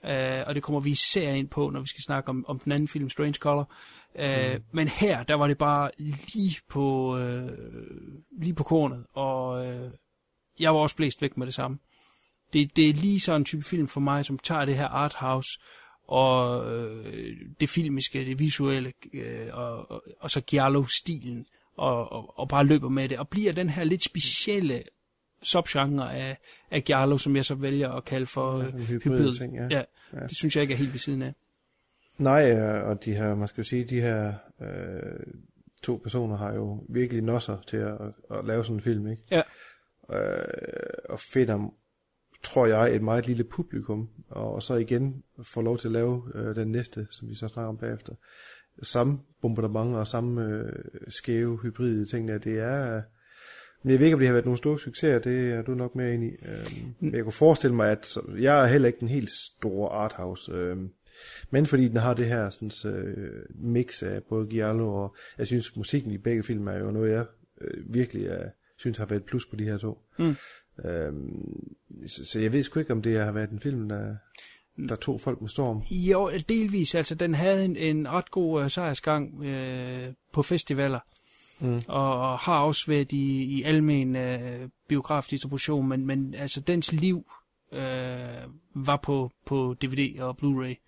[0.03, 2.72] Uh, og det kommer vi især ind på, når vi skal snakke om, om den
[2.72, 3.72] anden film, Strange Color.
[4.14, 4.62] Uh, mm.
[4.72, 5.90] Men her, der var det bare
[6.34, 7.51] lige på, uh,
[8.40, 9.90] lige på kornet, og uh,
[10.61, 11.78] jeg var også blæst væk med det samme.
[12.53, 15.61] Det, det er lige sådan en type film for mig, som tager det her arthouse,
[16.07, 22.49] og øh, det filmiske, det visuelle, øh, og, og, og så Giallo-stilen, og, og, og
[22.49, 24.82] bare løber med det, og bliver den her lidt specielle
[25.42, 26.38] subgenre af,
[26.70, 29.38] af Giallo, som jeg så vælger at kalde for ja, hybrid.
[29.38, 29.66] Ting, ja.
[29.70, 29.82] Ja,
[30.12, 30.20] ja.
[30.20, 31.34] Det synes jeg ikke er helt ved siden af.
[32.18, 35.26] Nej, og de her, man skal jo sige, de her øh,
[35.82, 37.99] to personer har jo virkelig nosser til at,
[38.30, 39.22] at lave sådan en film, ikke?
[39.30, 39.42] Ja.
[40.12, 40.45] Øh,
[41.09, 41.74] og finder,
[42.45, 46.57] tror jeg, et meget lille publikum, og så igen få lov til at lave øh,
[46.57, 48.12] den næste, som vi så snakker om bagefter.
[48.82, 50.72] Samme bombardement og samme øh,
[51.09, 53.03] skæve, hybride ting der, det er
[53.84, 55.95] men jeg ved ikke, om det har været nogle store succeser, det er du nok
[55.95, 56.28] mere ind i.
[56.28, 60.53] Øhm, men jeg kunne forestille mig, at jeg er heller ikke den helt store arthouse,
[60.53, 60.90] øhm,
[61.51, 65.76] men fordi den har det her sådan, øh, mix af både Giallo og jeg synes
[65.76, 67.26] musikken i begge film er jo noget, jeg
[67.61, 69.99] øh, virkelig er, synes har været et plus på de her to.
[70.18, 70.34] Mm.
[70.85, 71.75] Øhm,
[72.07, 74.16] så, så jeg ved sgu ikke, om det har været en film, der,
[74.89, 75.83] der tog folk med storm.
[75.91, 76.95] Jo, delvis.
[76.95, 81.01] Altså, den havde en, en ret god uh, sejrsgang uh, på festivaler
[81.61, 81.81] mm.
[81.89, 87.27] og har også været i, i almen øh, biografdistribution, men, men altså dens liv
[87.72, 90.84] øh, var på, på DVD og Blu-ray.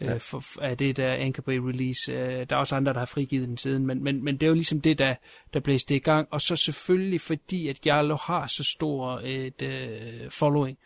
[0.00, 0.14] Ja.
[0.14, 2.12] øh, for, af det der Anchor Bay release.
[2.12, 4.48] Øh, der er også andre, der har frigivet den siden, men, men, men det er
[4.48, 5.14] jo ligesom det, der,
[5.54, 6.28] der blæste i gang.
[6.30, 10.78] Og så selvfølgelig fordi, at Giallo har så stor et øh, following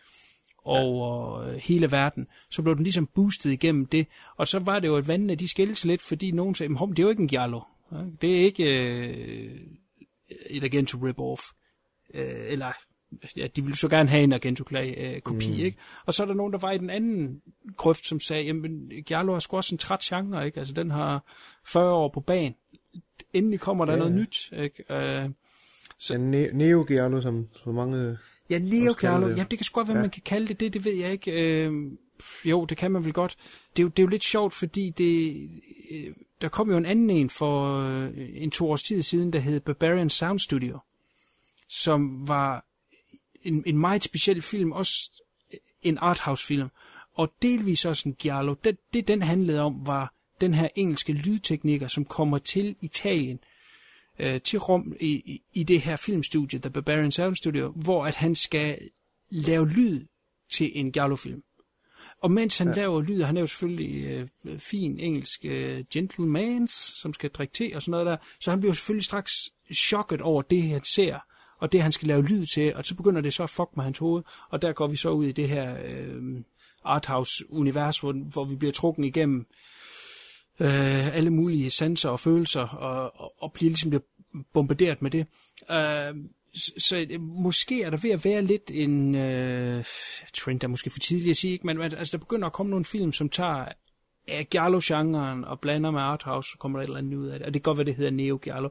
[0.63, 1.57] over ja.
[1.57, 4.07] hele verden, så blev den ligesom boostet igennem det.
[4.37, 7.03] Og så var det jo et vandene, de skældes lidt, fordi nogen sagde, det er
[7.03, 7.61] jo ikke en Giallo.
[8.21, 9.61] Det er ikke øh,
[10.49, 11.53] et Agento rip-off.
[12.13, 12.71] Øh, eller
[13.37, 15.59] ja, de ville så gerne have en Argento øh, kopi, mm.
[15.59, 15.77] ikke?
[16.05, 17.41] Og så er der nogen, der var i den anden
[17.77, 20.59] grøft, som sagde, jamen, Giallo har sgu også en træt genre, ikke?
[20.59, 21.23] Altså, den har
[21.65, 22.55] 40 år på banen.
[23.33, 23.99] Endelig kommer der ja.
[23.99, 24.83] noget nyt, ikke?
[24.89, 25.29] Øh,
[25.97, 26.13] så...
[26.13, 28.17] Ne- Neo Giallo, som så mange...
[28.49, 30.01] Ja, Neo Giallo, ja, det kan sgu godt være, ja.
[30.01, 31.31] man kan kalde det det, det ved jeg ikke.
[31.31, 31.73] Øh,
[32.45, 33.35] jo, det kan man vel godt.
[33.75, 35.49] Det er jo, det er jo lidt sjovt, fordi det,
[35.91, 39.39] øh, der kom jo en anden en for øh, en to års tid siden, der
[39.39, 40.79] hed Barbarian Sound Studio,
[41.69, 42.65] som var
[43.43, 45.23] en, en meget speciel film, også
[45.81, 46.69] en arthouse-film,
[47.13, 48.55] og delvis også en giallo.
[48.63, 53.39] Det, det den handlede om, var den her engelske lydtekniker, som kommer til Italien,
[54.19, 58.15] øh, til Rom i, i, i det her filmstudie, The Barbarian Sound Studio, hvor at
[58.15, 58.89] han skal
[59.29, 60.05] lave lyd
[60.51, 61.43] til en giallo-film.
[62.21, 62.73] Og mens han ja.
[62.73, 64.03] laver lyd, han er jo selvfølgelig
[64.45, 68.59] øh, fin engelsk øh, gentlemans, som skal drikke te og sådan noget der, så han
[68.59, 71.19] bliver jo selvfølgelig straks chokket over det, han ser
[71.61, 73.83] og det han skal lave lyd til, og så begynder det så at fuck med
[73.83, 76.41] hans hoved, og der går vi så ud i det her øh,
[76.83, 79.47] arthouse-univers, hvor, hvor vi bliver trukken igennem
[80.59, 84.03] øh, alle mulige sanser og følelser, og, og, og bliver ligesom bliver
[84.53, 85.27] bombarderet med det.
[85.71, 86.15] Øh,
[86.55, 89.85] så, så måske er der ved at være lidt en øh,
[90.33, 91.67] trend, der er måske for tidligt at sige, ikke?
[91.67, 93.65] men altså, der begynder at komme nogle film, som tager
[94.27, 97.47] Giallo-genren og blander med arthouse, så kommer der et eller andet ud af det.
[97.47, 98.69] Og det kan godt være, det hedder Neo Giallo.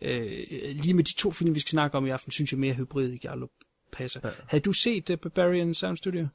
[0.00, 2.74] Øh, lige med de to film, vi skal snakke om i aften, synes jeg mere
[2.74, 3.46] hybrid Giallo
[3.92, 4.20] passer.
[4.24, 4.30] Ja.
[4.46, 6.28] Havde du set uh, Barbarian Sound Studio?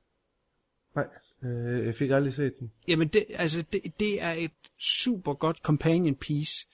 [0.95, 1.07] Nej,
[1.43, 2.72] øh, jeg fik aldrig set den.
[2.88, 6.68] Jamen, det, altså, det, det er et super godt companion piece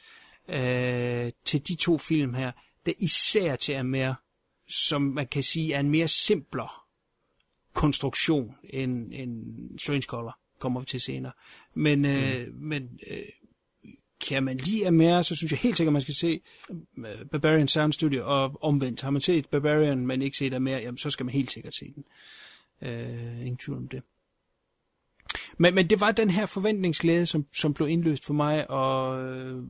[0.50, 2.52] øh, til de to film her,
[2.86, 4.16] der især til at mere,
[4.68, 6.70] som man kan sige, er en mere simplere
[7.74, 11.32] konstruktion end, end Strange Color kommer vi til senere.
[11.74, 12.54] Men, øh, mm.
[12.56, 13.18] men øh,
[14.28, 16.42] kan man lide Amere, så synes jeg helt sikkert, man skal se
[16.98, 19.02] øh, Barbarian Sound Studio, og omvendt.
[19.02, 21.94] Har man set Barbarian, men ikke set Amere, jamen så skal man helt sikkert se
[21.96, 22.04] den.
[22.82, 24.04] Øh, ingen tvivl om det.
[25.58, 29.64] Men, men det var den her forventningsglæde, som, som blev indløst for mig, og øh,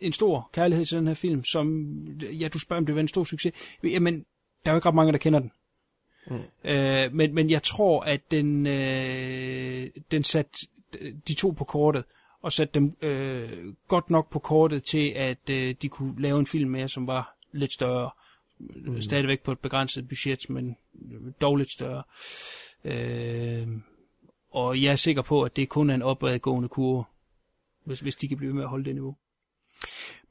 [0.00, 1.86] en stor kærlighed til den her film, som,
[2.20, 3.52] ja, du spørger, om det var en stor succes.
[3.84, 4.24] Jamen,
[4.64, 5.52] der er jo ikke ret mange, der kender den.
[6.30, 6.70] Mm.
[6.70, 8.72] Øh, men, men jeg tror, at den, øh,
[10.10, 10.66] den satte
[11.28, 12.04] de to på kortet,
[12.42, 16.46] og satte dem øh, godt nok på kortet til, at øh, de kunne lave en
[16.46, 18.10] film mere, som var lidt større.
[18.58, 19.00] Mm.
[19.00, 20.76] Stadigvæk på et begrænset budget, men
[21.40, 22.02] dog lidt større.
[22.84, 23.68] Øh,
[24.50, 27.04] og jeg er sikker på, at det kun er en opadgående kurve,
[27.84, 29.16] hvis, hvis de kan blive med at holde det niveau.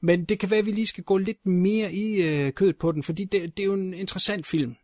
[0.00, 2.92] Men det kan være, at vi lige skal gå lidt mere i øh, kødet på
[2.92, 4.76] den, fordi det, det er jo en interessant film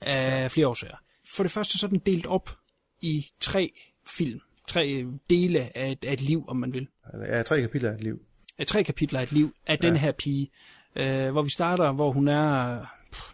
[0.00, 0.96] af flere årsager.
[1.34, 2.58] For det første så er den delt op
[3.04, 3.72] i tre
[4.06, 4.40] film.
[4.66, 6.88] Tre dele af et, af et liv, om man vil.
[7.26, 8.22] Ja, tre kapitler af et liv.
[8.58, 9.88] Af tre kapitler af et liv af ja.
[9.88, 10.50] den her pige.
[10.96, 12.78] Øh, hvor vi starter, hvor hun er...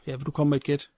[0.06, 0.90] Ja, vil du komme med et gæt?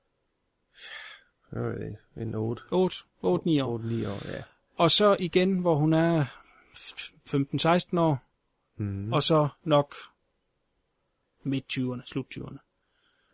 [2.16, 2.62] En 8.
[2.70, 3.73] 8, 8 9 år.
[3.73, 4.43] 8, 9 år, ja.
[4.77, 6.25] Og så igen, hvor hun er
[7.95, 8.18] 15-16 år.
[8.77, 9.12] Mm.
[9.12, 9.95] Og så nok
[11.43, 12.59] midt 20'erne, slut 20'erne.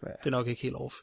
[0.03, 0.11] Ja.
[0.11, 0.95] Det er nok ikke helt off.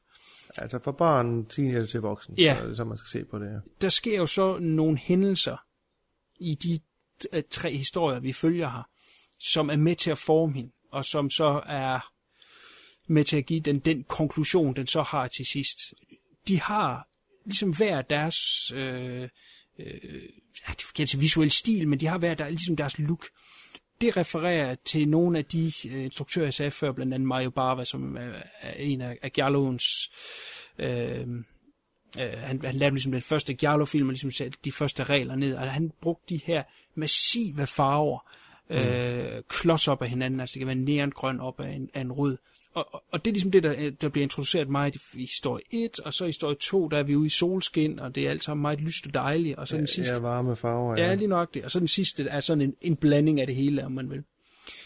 [0.58, 2.58] Altså fra barn, teenager til voksen, ja.
[2.60, 3.60] så, så man skal se på det her.
[3.82, 5.58] Der sker jo så nogle hændelser
[6.40, 6.80] i de
[7.34, 8.90] øh, tre historier, vi følger her,
[9.40, 12.12] som er med til at forme hende, og som så er
[13.08, 15.78] med til at give den, den konklusion, den så har til sidst.
[16.48, 17.08] De har
[17.46, 19.30] ligesom hver deres, øh,
[19.80, 20.24] øh,
[20.68, 23.26] ja, det kan sige visuel stil, men de har hver der, ligesom deres look.
[24.02, 27.84] Det refererer til nogle af de øh, instruktører, jeg sagde før, blandt andet Mario Bava,
[27.84, 28.32] som er,
[28.62, 30.12] er en af, af Gialloens
[30.80, 31.28] øh,
[32.20, 35.56] Øh, han, han lavede ligesom den første Giallo-film, og ligesom satte de første regler ned,
[35.56, 36.64] og han brugte de her
[36.96, 38.20] massive farver,
[38.70, 38.76] mm.
[38.76, 42.12] øh, klods op af hinanden, altså det kan være neongrøn op af en, af en
[42.12, 42.38] rød.
[42.76, 46.14] Og, og, det er ligesom det, der, der bliver introduceret meget i, historie 1, og
[46.14, 48.62] så i historie 2, der er vi ude i solskin, og det er alt sammen
[48.62, 50.14] meget lyst og dejligt, og så ja, den sidste...
[50.14, 51.08] Ja, varme farver, ja.
[51.08, 51.64] Ja, lige nok det.
[51.64, 54.24] Og så den sidste er sådan en, en blanding af det hele, om man vil.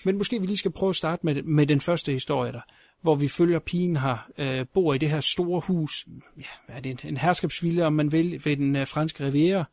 [0.04, 2.62] Men måske vi lige skal prøve at starte med, med den første historie der,
[3.02, 6.90] hvor vi følger pigen her, øh, bor i det her store hus, ja, er det
[6.90, 9.66] en, en herskabsvilla, om man vil, ved den øh, franske riviera.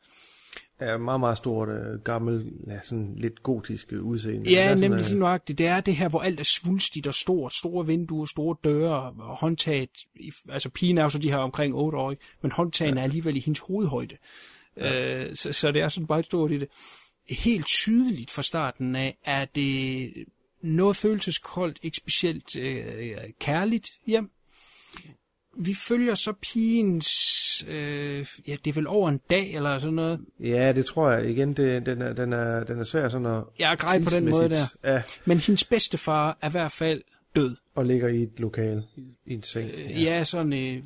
[0.81, 4.51] Ja, meget, meget stort, øh, gammel, ja, sådan lidt gotisk udseende.
[4.51, 5.59] Ja, nemlig lige nøjagtigt.
[5.59, 7.55] Det er det her, hvor alt er svulstigt og stort.
[7.55, 9.91] Store vinduer, store døre og håndtaget.
[10.49, 13.01] Altså pigen er jo så de her omkring 8 år, men håndtagen ja.
[13.01, 14.16] er alligevel i hendes hovedhøjde.
[14.77, 15.24] Ja.
[15.24, 16.68] Øh, så, så det er sådan bare et stort i det.
[17.29, 20.12] Helt tydeligt fra starten af, er det
[20.62, 24.31] noget følelseskoldt, ikke specielt øh, kærligt hjem.
[25.59, 27.09] Vi følger så pigens,
[27.69, 30.21] øh, ja, det er vel over en dag eller sådan noget.
[30.41, 31.31] Ja, det tror jeg.
[31.31, 33.43] Igen, det, den, er, den, er, den er svær sådan at...
[33.59, 34.67] Jeg er grej på den måde der.
[34.85, 37.03] Ja, Men hendes bedstefar er i hvert fald
[37.37, 37.57] død.
[37.75, 38.83] og ligger i et lokal,
[39.27, 39.71] i en seng.
[39.75, 40.83] Øh, ja, sådan, øh,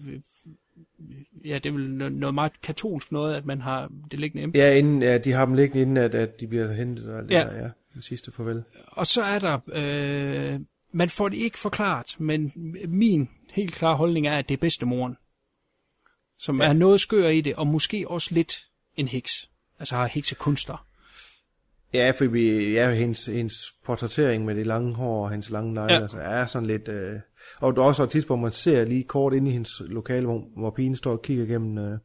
[1.45, 4.59] ja, det er vel no- noget meget katolsk noget, at man har det liggende hjemme.
[4.59, 7.29] Ja, inden, ja, de har dem liggende inden, at, at de bliver hentet og alt
[7.29, 7.41] det Ja.
[7.45, 7.69] der, ja.
[7.95, 8.63] Det sidste farvel.
[8.87, 10.61] Og så er der, øh,
[10.93, 12.53] man får det ikke forklaret, men
[12.89, 15.17] min helt klare holdning er, at det er bedstemoren,
[16.39, 16.69] som ja.
[16.69, 19.51] er noget skør i det, og måske også lidt en heks.
[19.79, 20.87] Altså har heksekunster.
[21.95, 25.95] Ja, for vi, ja, hendes, hendes portrættering med det lange hår og hendes lange negle,
[25.95, 26.03] Ja.
[26.03, 26.89] altså, er sådan lidt...
[26.89, 27.21] Øh,
[27.61, 30.45] og der er også et tidspunkt, man ser lige kort inde i hendes lokale, hvor,
[30.57, 31.99] hvor pigen står og kigger gennem øh,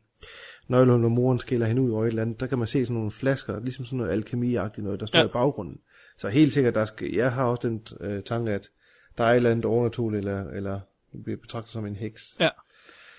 [0.67, 2.39] nøglen, og moren skiller hende ud over et eller andet.
[2.39, 5.25] Der kan man se sådan nogle flasker, ligesom sådan noget alkemi-agtigt noget, der står ja.
[5.25, 5.77] i baggrunden.
[6.17, 8.69] Så helt sikkert, der skal, jeg har også den øh, tanke, at
[9.17, 10.79] der er et eller andet overnaturligt, eller, eller
[11.23, 12.35] bliver betragtet som en heks.
[12.39, 12.49] Ja.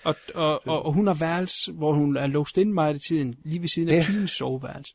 [0.03, 3.35] Og, og, og, og hun har værelse, hvor hun er låst inde meget af tiden,
[3.43, 4.03] lige ved siden af ja.
[4.05, 4.93] Pigens soveværelse.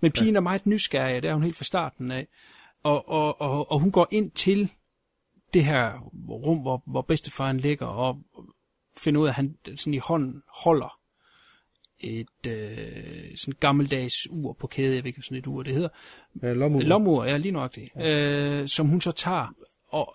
[0.00, 0.38] Men pigen ja.
[0.38, 2.26] er meget nysgerrig, det er hun helt fra starten af.
[2.82, 4.70] Og, og, og, og hun går ind til
[5.54, 5.98] det her
[6.28, 8.18] rum, hvor, hvor bedstefaren ligger, og
[8.96, 10.98] finder ud af, at han sådan i hånden holder
[12.00, 15.88] et øh, sådan gammeldags ur på kæde, jeg ved ikke, sådan et ur det hedder.
[16.42, 16.82] Ja, lommeur.
[16.82, 17.88] Lomur, ja, lige nok det.
[17.96, 18.60] Ja.
[18.60, 19.54] Øh, som hun så tager,
[19.88, 20.14] og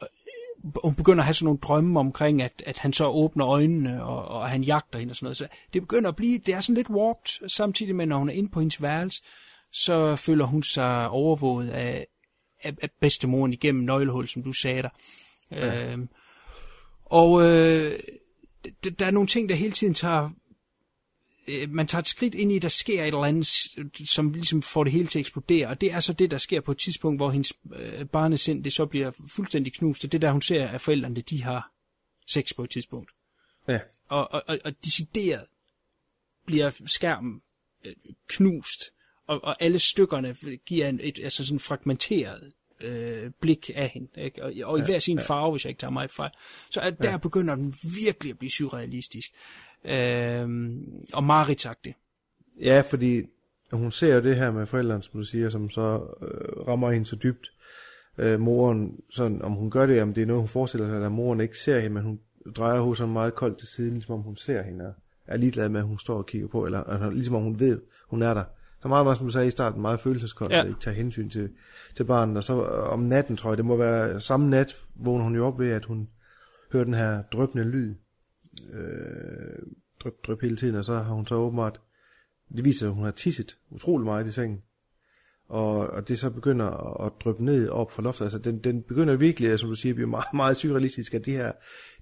[0.83, 4.25] hun begynder at have sådan nogle drømme omkring, at, at han så åbner øjnene, og,
[4.25, 5.37] og han jagter hende og sådan noget.
[5.37, 8.33] Så det begynder at blive, det er sådan lidt warped, samtidig med, når hun er
[8.33, 9.23] inde på hendes værelse,
[9.71, 12.07] så føler hun sig overvåget af,
[12.63, 14.89] af, af bedstemoren igennem nøglehul, som du sagde der.
[15.51, 15.93] Ja.
[15.93, 15.99] Øh,
[17.05, 17.91] og øh,
[18.99, 20.29] der er nogle ting, der hele tiden tager
[21.69, 23.47] man tager et skridt ind i, der sker et eller andet,
[24.09, 26.61] som ligesom får det hele til at eksplodere, og det er så det, der sker
[26.61, 30.31] på et tidspunkt, hvor hendes øh, barnesind, det så bliver fuldstændig knust, er det, der
[30.31, 31.71] hun ser, at forældrene, de har
[32.27, 33.11] sex på et tidspunkt.
[33.67, 33.79] Ja.
[34.07, 35.45] Og, og, og, og decideret
[36.45, 37.41] bliver skærmen
[37.85, 37.95] øh,
[38.27, 38.83] knust,
[39.27, 40.35] og, og alle stykkerne
[40.65, 44.43] giver en, et altså sådan fragmenteret øh, blik af hende, ikke?
[44.43, 46.31] og, og i hver sin farve, hvis jeg ikke tager meget fejl.
[46.69, 49.29] Så at der begynder den virkelig at blive surrealistisk.
[49.85, 50.49] Øh,
[51.13, 51.95] og mareridsagtig.
[52.61, 53.23] Ja, fordi
[53.71, 57.05] hun ser jo det her med forældrene, som du siger, som så øh, rammer hende
[57.07, 57.47] så dybt.
[58.17, 61.11] Øh, moren, sådan, om hun gør det, om det er noget, hun forestiller sig, at
[61.11, 62.19] moren ikke ser hende, men hun
[62.55, 64.93] drejer hovedet sådan meget koldt til siden, ligesom om hun ser hende, og
[65.27, 67.81] er ligeglad med, at hun står og kigger på, eller altså, ligesom om hun ved,
[68.07, 68.43] hun er der.
[68.81, 70.63] Så meget, meget, som du sagde i starten, meget følelseskoldt, Ja.
[70.63, 71.49] ikke tager hensyn til,
[71.95, 72.37] til barnet.
[72.37, 75.45] Og så øh, om natten, tror jeg, det må være samme nat, vågner hun jo
[75.47, 76.09] op ved, at hun
[76.71, 77.95] hører den her drøbende lyd,
[78.73, 79.65] øh,
[79.99, 81.79] dryp, dryp hele tiden, og så har hun så åbenbart
[82.55, 84.61] det viser, at hun har tisset utrolig meget i sengen.
[85.49, 88.25] Og, og det så begynder at, dryppe ned op fra loftet.
[88.25, 91.33] Altså den, den begynder virkelig, som du siger, at blive meget, meget surrealistisk, at det
[91.33, 91.51] her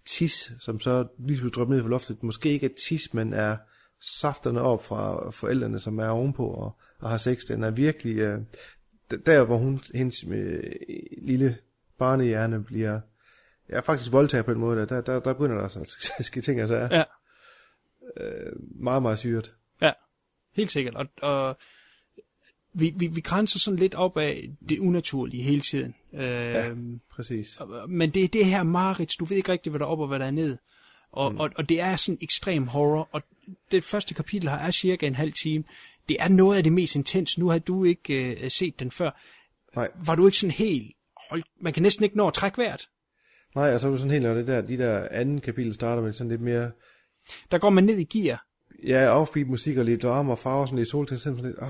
[0.05, 3.57] tis, som så lige pludselig drypper ned fra loftet, måske ikke er tis, men er
[4.19, 7.45] safterne op fra forældrene, som er ovenpå og, og har sex.
[7.47, 8.39] Den er virkelig, øh,
[9.25, 10.63] der hvor hun, hendes øh,
[11.21, 11.57] lille
[11.97, 12.99] barnehjerne bliver,
[13.69, 15.79] ja faktisk voldtaget på en måde, der, der, der, der begynder der altså
[16.19, 17.03] at ske ting, altså er Ja.
[18.23, 18.51] øh,
[18.81, 19.55] meget, meget syret.
[19.81, 19.91] Ja,
[20.55, 20.95] helt sikkert.
[20.95, 21.57] Og, og
[22.73, 25.95] vi, vi, vi grænser sådan lidt op af det unaturlige hele tiden.
[26.13, 26.67] Ja.
[26.67, 27.59] Øhm, Præcis.
[27.87, 30.07] Men det er det her mareridt, du ved ikke rigtigt, hvad der er op og
[30.07, 30.57] hvad der er ned.
[31.11, 31.39] Og, mm.
[31.39, 33.21] og, og det er sådan ekstrem horror, og
[33.71, 35.63] det første kapitel her er cirka en halv time.
[36.09, 37.37] Det er noget af det mest intens.
[37.37, 39.21] Nu har du ikke øh, set den før.
[39.75, 39.87] Nej.
[39.95, 40.95] Var du ikke sådan helt...
[41.29, 42.89] Hold, man kan næsten ikke nå at trække vejret.
[43.55, 46.01] Nej, og så er det sådan helt, når det der, de der anden kapitel starter
[46.01, 46.71] med sådan lidt mere,
[47.51, 48.45] Der går man ned i gear.
[48.87, 51.67] ja, offbeat musik og lidt larm og farver, sådan lidt solting, sådan lidt, åh,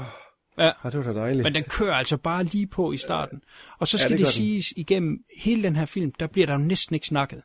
[0.59, 0.71] Ja.
[0.83, 1.43] ah, det var da dejligt.
[1.43, 3.41] Men den kører altså bare lige på i starten.
[3.79, 4.45] Og så Ja, skal det det, det den.
[4.45, 7.41] siges igennem hele den her film, der bliver der jo næsten ikke snakket.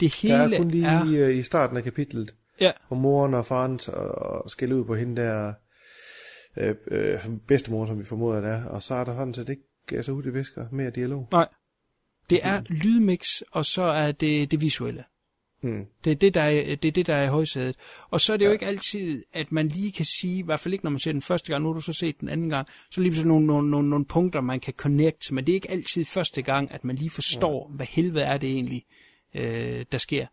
[0.00, 1.24] Det der hele er kun lige er...
[1.24, 1.28] er...
[1.28, 5.52] i starten af kapitlet, Ja, hvor moren og faren og skælder ud på hende der
[6.56, 9.62] øh, øh, bedstemor, som vi formoder det er, og så er der sådan set ikke
[9.92, 11.28] øh, så ud i visker mere dialog.
[11.32, 11.48] nej.
[12.32, 15.04] Det er lydmix, og så er det det visuelle.
[15.62, 15.84] Hmm.
[16.04, 17.76] Det er det, der er, det er, det, der er i højsædet.
[18.10, 18.52] Og så er det jo Ja.
[18.52, 21.22] ikke altid, at man lige kan sige, i hvert fald ikke når man ser den
[21.22, 23.70] første gang, nu har du så set den anden gang, så lige sådan nogle, nogle,
[23.70, 26.96] nogle, nogle punkter, man kan connect, men det er ikke altid første gang, at man
[26.96, 28.84] lige forstår, hvad helvede er det egentlig,
[29.34, 30.26] øh, der sker.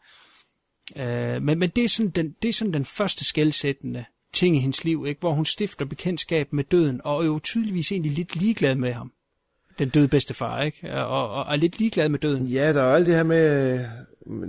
[0.96, 4.60] Øh, men, men det, er sådan den, det er sådan den første skældsættende ting i
[4.60, 5.20] hendes liv, ikke?
[5.20, 9.12] hvor hun stifter bekendtskab med døden, og er jo tydeligvis egentlig lidt ligeglad med ham.
[9.80, 10.94] Den døde bedstefar, ikke?
[10.94, 12.46] Og, og, og er lidt ligeglad med døden.
[12.46, 13.80] Ja, der er alt det her med,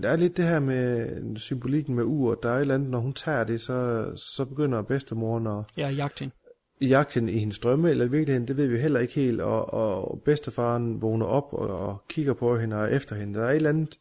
[0.02, 1.06] der er lidt det her med
[1.36, 4.04] symbolikken med ur, der er et eller andet, når hun tager det, så,
[4.36, 6.34] så begynder bedstemoren at, Jeg har jagt hende.
[6.80, 9.74] i jagten i hendes drømme, eller i virkeligheden, det ved vi heller ikke helt, og,
[9.74, 13.38] og bedstefaren vågner op og, og kigger på hende og efter hende.
[13.38, 13.98] Der er et eller andet,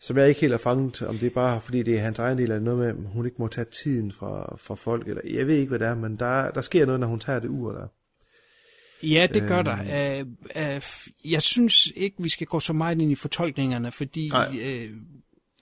[0.00, 2.38] som jeg ikke helt har fanget, om det er bare fordi det er hans egen
[2.38, 5.46] del, eller noget med, at hun ikke må tage tiden fra, fra folk, eller jeg
[5.46, 7.72] ved ikke, hvad det er, men der, der sker noget, når hun tager det ur
[7.72, 7.86] der.
[9.02, 10.20] Ja, det gør der.
[10.22, 10.28] Uh,
[10.76, 10.82] uh,
[11.32, 14.28] jeg synes ikke, vi skal gå så meget ind i fortolkningerne, fordi...
[14.28, 14.90] Nej, uh, Det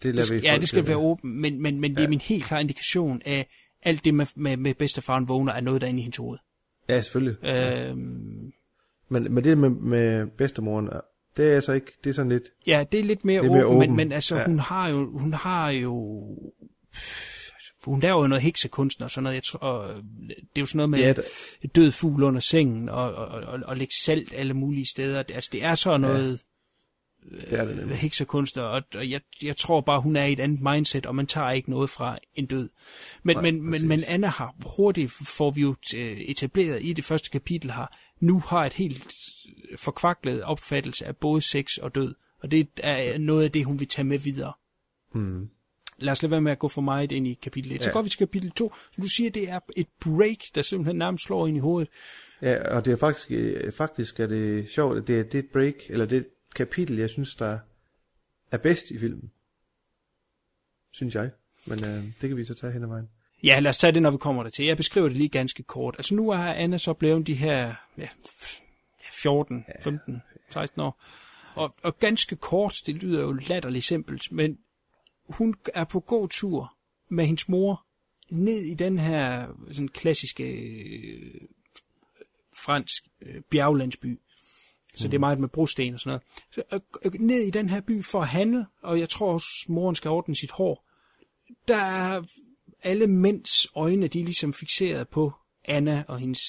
[0.03, 2.09] det, lader skal, vi ja, det skal være åbent, men, men, men det er Ja.
[2.09, 3.47] min helt klare indikation af,
[3.83, 6.39] alt det med, med, med bedstefaren vågner, er noget, der er inde i hendes hoved.
[6.89, 7.37] Ja, selvfølgelig.
[7.93, 7.99] Uh,
[9.09, 10.89] Men, men det med, med bedstemoren,
[11.37, 13.53] det er så ikke, det er sådan lidt, ja, det er lidt mere, Det er
[13.53, 13.97] mere åbent, men, åben.
[13.97, 14.45] men altså, Ja.
[14.47, 15.19] hun har jo...
[15.19, 16.27] Hun har jo
[17.93, 19.35] hun laver jo noget heksekunst og sådan noget.
[19.35, 19.95] Jeg tror, og
[20.29, 23.27] det er jo sådan noget med Ja, ja, der- død fugl under sengen og, og,
[23.29, 25.23] og, og lægge salt alle mulige steder.
[25.23, 26.43] Det, altså, det er så noget
[27.31, 30.41] det er det øh, heksekunst, og, og jeg, jeg tror bare, hun er i et
[30.41, 32.69] andet mindset, og man tager ikke noget fra en død.
[33.23, 33.89] Men, Nej, men, men, præcis.
[33.89, 38.41] men Anna har hurtigt, får vi jo øh, etableret i det første kapitel har, nu
[38.41, 39.15] har et helt
[39.77, 42.15] forkvaklet opfattelse af både sex og død.
[42.43, 44.53] Og det er noget af det, hun vil tage med videre.
[45.13, 45.49] hmm.
[45.99, 47.83] Lad os lade være med at gå for meget ind i kapitel 1.
[47.83, 47.93] Så Ja.
[47.93, 48.73] går vi til kapitel 2.
[49.03, 51.89] Du siger, det er et break, der simpelthen nærmest slår ind i hovedet.
[52.43, 55.49] Ja, og det er faktisk, øh, faktisk er det sjovt, at det er det et
[55.53, 57.59] break, eller det et kapitel, jeg synes, der
[58.51, 59.31] er bedst i filmen.
[60.93, 61.31] Synes jeg.
[61.67, 63.09] Men øh, det kan vi så tage hen ad vejen.
[63.45, 64.67] Ja, lad os tage det, når vi kommer der til.
[64.67, 65.95] Jeg beskriver det lige ganske kort.
[65.99, 68.63] Altså nu er Anna så blevet de her ja, f-
[69.01, 71.03] ja, 14, 15, 16 år.
[71.55, 74.59] Og, og ganske kort, det lyder jo latterligt simpelt, men
[75.29, 76.77] hun er på god tur
[77.09, 77.87] med hendes mor
[78.31, 81.41] ned i den her sådan klassiske øh,
[82.57, 84.19] fransk øh, bjerglandsby.
[84.95, 86.23] Så det er meget med brosten og sådan noget.
[86.53, 89.49] Så, øh, øh, ned i den her by for at handle, og jeg tror også,
[89.69, 90.87] moren skal ordne sit hår.
[91.69, 92.23] Der er
[92.83, 95.33] alle mænds øjne, de er ligesom fixeret på
[95.65, 96.41] Anna og hendes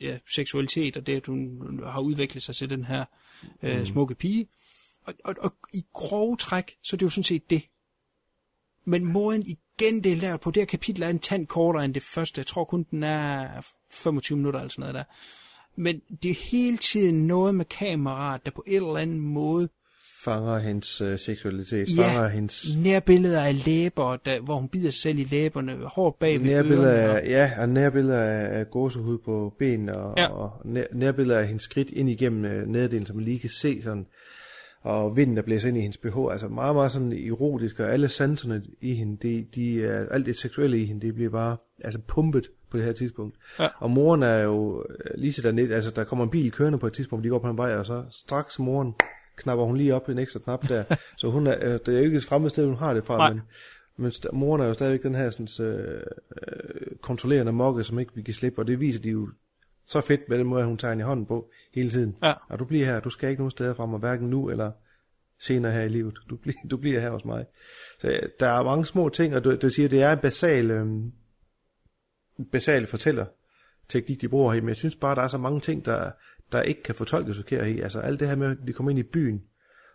[0.00, 3.04] ja, seksualitet, og det, at hun har udviklet sig til den her
[3.62, 4.48] øh, smukke pige.
[5.04, 7.62] Og, og, og i grove træk, så er det jo sådan set det.
[8.86, 11.94] Men måden igen, det er lavet på, det her kapitel er en tand kortere end
[11.94, 12.38] det første.
[12.38, 13.48] Jeg tror kun, den er
[13.92, 15.04] 25 minutter eller sådan noget der.
[15.76, 19.68] Men det er hele tiden noget med kameraet, der på en eller anden måde
[20.24, 22.02] Fanger hendes øh, seksualitet, Ja.
[22.08, 26.40] fanger hendes nærbilleder af læber, der, hvor hun bider sig selv i læberne, hår bag
[26.40, 27.20] ved nærbilleder ørerne.
[27.20, 30.26] af, ja, og nærbilleder af, af gåsehud på benene, og, Ja.
[30.26, 33.82] og nær, nærbilleder af hendes skridt ind igennem øh, nederdelen, som man lige kan se
[33.82, 34.06] sådan,
[34.86, 38.08] og vinden, der blæser ind i hendes BH, altså meget, meget sådan erotisk, og alle
[38.08, 42.00] sanserne i hende, de, de er, alt det seksuelle i hende, det bliver bare altså
[42.08, 43.36] pumpet på det her tidspunkt.
[43.58, 43.68] Ja.
[43.78, 46.86] Og moren er jo øh, lige så dernede, altså der kommer en bil kørende på
[46.86, 48.94] et tidspunkt, de går på en vej, og så straks moren
[49.36, 50.84] knapper hun lige op en ekstra knap der.
[51.18, 53.16] så hun er, øh, det er jo ikke et fremmed sted, hun har det fra,
[53.16, 53.32] Nej.
[53.32, 53.42] men,
[53.96, 56.02] men moren er jo stadigvæk den her sådan, øh,
[57.00, 59.28] kontrollerende mokke, som ikke vi kan slippe, og det viser de jo
[59.86, 62.16] så fedt med den måde, hun tager hende i hånden på hele tiden.
[62.22, 62.32] Ja.
[62.48, 64.72] Og du bliver her, du skal ikke nogen steder fra mig, hverken nu eller
[65.40, 66.18] senere her i livet.
[66.30, 67.46] Du, bliver, du bliver her hos mig.
[68.00, 70.86] Så der er mange små ting, og du, du siger, det er en basal, øh,
[72.52, 73.26] basal fortæller
[73.88, 76.10] teknik, de bruger her, men jeg synes bare, der er så mange ting, der,
[76.52, 77.80] der ikke kan fortolkes forkert i.
[77.80, 79.42] Altså alt det her med, at de kommer ind i byen,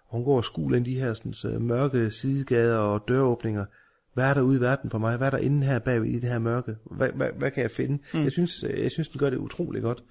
[0.05, 3.65] og hun går og skuler ind i de her sådan, så mørke sidegader og døråbninger.
[4.13, 5.17] Hvad er der ude i verden for mig?
[5.17, 6.75] Hvad er der inde her bagved i det her mørke?
[6.85, 7.99] Hvad, hvad, hvad kan jeg finde?
[8.13, 8.23] Mm.
[8.23, 10.03] Jeg, synes, øh, jeg synes, den gør det utrolig godt.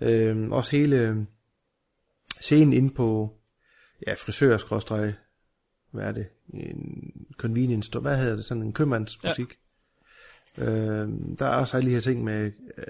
[0.00, 1.16] Øhm, også hele øh,
[2.40, 3.36] scenen inde på
[4.06, 5.14] ja, frisørskrådstræk,
[5.90, 6.26] hvad er det?
[6.54, 8.44] En convenience store, hvad hedder det?
[8.44, 9.50] Sådan en købmandsbutik.
[9.50, 9.65] Ja.
[10.58, 12.44] Øhm, der er også alle de her ting med
[12.78, 12.84] øh,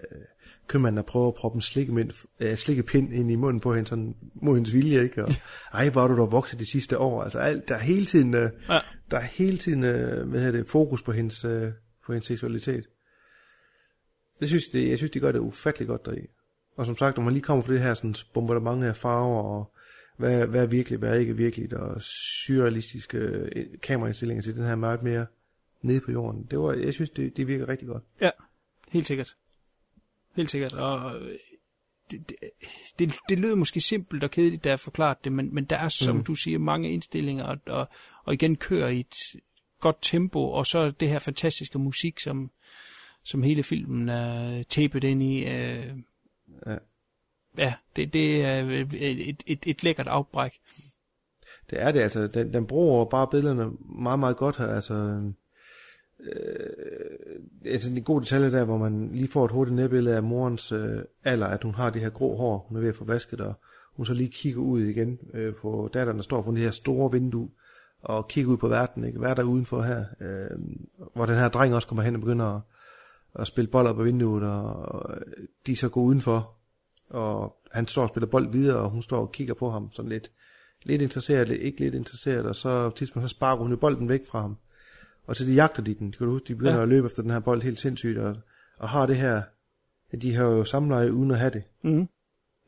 [0.67, 2.11] købmanden, der prøver at proppe en slikkepind,
[2.41, 5.25] øh, slikkepind ind i munden på hende, sådan mod hendes vilje, ikke?
[5.25, 5.33] Og,
[5.75, 7.23] ej, hvor er du dog vokset de sidste år.
[7.23, 8.79] Altså, alt, der er hele tiden, øh, Ja.
[9.11, 11.73] der er hele tiden øh, hvad hedder det, fokus på hendes, øh,
[12.07, 12.87] på hendes seksualitet.
[14.41, 16.27] Det synes, det, jeg synes, de gør det ufattelig godt deri.
[16.77, 19.73] Og som sagt, når man lige kommer fra det her sådan, bombardement af farver, og
[20.17, 22.03] hvad, hvad er virkelig, hvad er ikke virkeligt, og
[22.47, 25.27] surrealistiske øh, kameraindstillinger til den her meget mere
[25.87, 26.47] nede på jorden.
[26.51, 28.03] Det var, jeg synes, det, det virker rigtig godt.
[28.21, 28.31] Ja,
[28.89, 29.37] helt sikkert.
[30.37, 30.73] Helt sikkert.
[30.73, 31.39] Og øh,
[32.11, 32.37] det, det,
[32.99, 35.89] det, det lyder måske simpelt og kedeligt, da jeg forklaret det, men, men der er,
[35.89, 36.25] som mm.
[36.25, 37.89] du siger, mange indstillinger, og, og,
[38.25, 39.41] og igen kører i et
[39.81, 42.51] godt tempo, og så det her fantastiske musik, som,
[43.23, 45.45] som hele filmen er tapet ind i.
[45.45, 45.93] Øh,
[46.67, 46.77] Ja.
[47.59, 48.95] ja, det, det er et,
[49.29, 50.61] et, et, et lækkert afbræk.
[51.71, 52.27] Det er det, altså.
[52.27, 54.67] Den, den bruger bare billederne meget, meget godt her.
[54.67, 55.23] Altså,
[56.33, 60.73] øh, altså en god detalje der, hvor man lige får et hurtigt nærbillede af morens
[60.73, 63.41] øh, alder, at hun har det her grå hår, hun er ved at få vasket,
[63.41, 63.55] og
[63.97, 67.13] hun så lige kigger ud igen øh, på datteren, der står foran det her store
[67.13, 67.49] vindue,
[68.03, 69.19] og kigger ud på verden, ikke?
[69.19, 70.05] Hvad er der udenfor her?
[70.21, 70.59] Øh,
[71.15, 72.61] hvor den her dreng også kommer hen og begynder at,
[73.35, 75.17] at spille bold op ad vinduet, og, og
[75.67, 76.55] de så går udenfor,
[77.11, 80.09] og han står og spiller bold videre, og hun står og kigger på ham sådan
[80.09, 80.31] lidt,
[80.83, 84.41] lidt interesseret, ikke lidt interesseret, og så tidspunkt så sparker hun jo bolden væk fra
[84.41, 84.57] ham.
[85.27, 86.77] Og så de jagter de den, kan du huske, de begynder Ja.
[86.79, 86.83] ja.
[86.83, 88.37] at løbe efter den her bold helt sindssygt, og,
[88.79, 89.43] og har det her,
[90.23, 91.63] de har jo samleje uden at have det.
[91.85, 92.09] Mhm.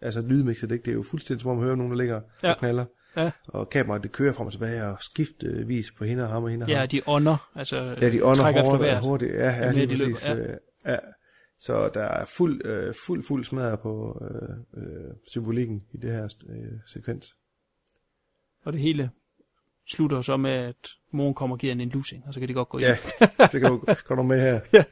[0.01, 0.85] Altså lydmixet, ikke?
[0.85, 2.49] det er jo fuldstændig som om at høre nogen, der ligger Ja.
[2.49, 2.53] ja.
[2.53, 2.85] og knaller.
[3.17, 3.31] Ja.
[3.47, 6.65] Og kameraet, det kører frem og tilbage, og skiftevis på hende og ham og hende
[6.65, 6.89] og Ja, ham.
[6.89, 9.01] de ånder, altså Ja, de ånder hårdt, vejret.
[9.03, 9.33] hurtigt.
[9.35, 10.27] Ja, ja, lige de løber, præcis.
[10.29, 10.35] ja.
[10.37, 10.93] Ja.
[10.93, 10.99] ja.
[11.61, 16.25] Så der er fuld, øh, fuld, fuld smadret på øh, øh, symbolikken i det her
[16.49, 17.37] øh, sekvens.
[18.65, 19.11] Og det hele
[19.89, 22.69] slutter så med, at moren kommer og giver en lussing, og så kan de godt
[22.69, 23.29] gå Ja, hjem.
[23.53, 24.61] det kan du gå med her.
[24.73, 24.85] Ja,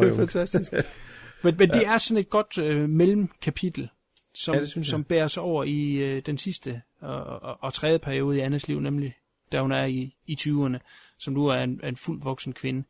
[0.00, 0.72] det er fantastisk.
[1.42, 3.88] Men, men det er sådan et godt øh, mellemkapitel,
[4.34, 8.36] som, Ja, som bærer sig over i øh, den sidste og, og, og tredje periode
[8.36, 9.14] i Annas liv, nemlig
[9.52, 10.78] da hun er i, i 20'erne,
[11.18, 12.84] som nu er en, en fuldt voksen kvinde.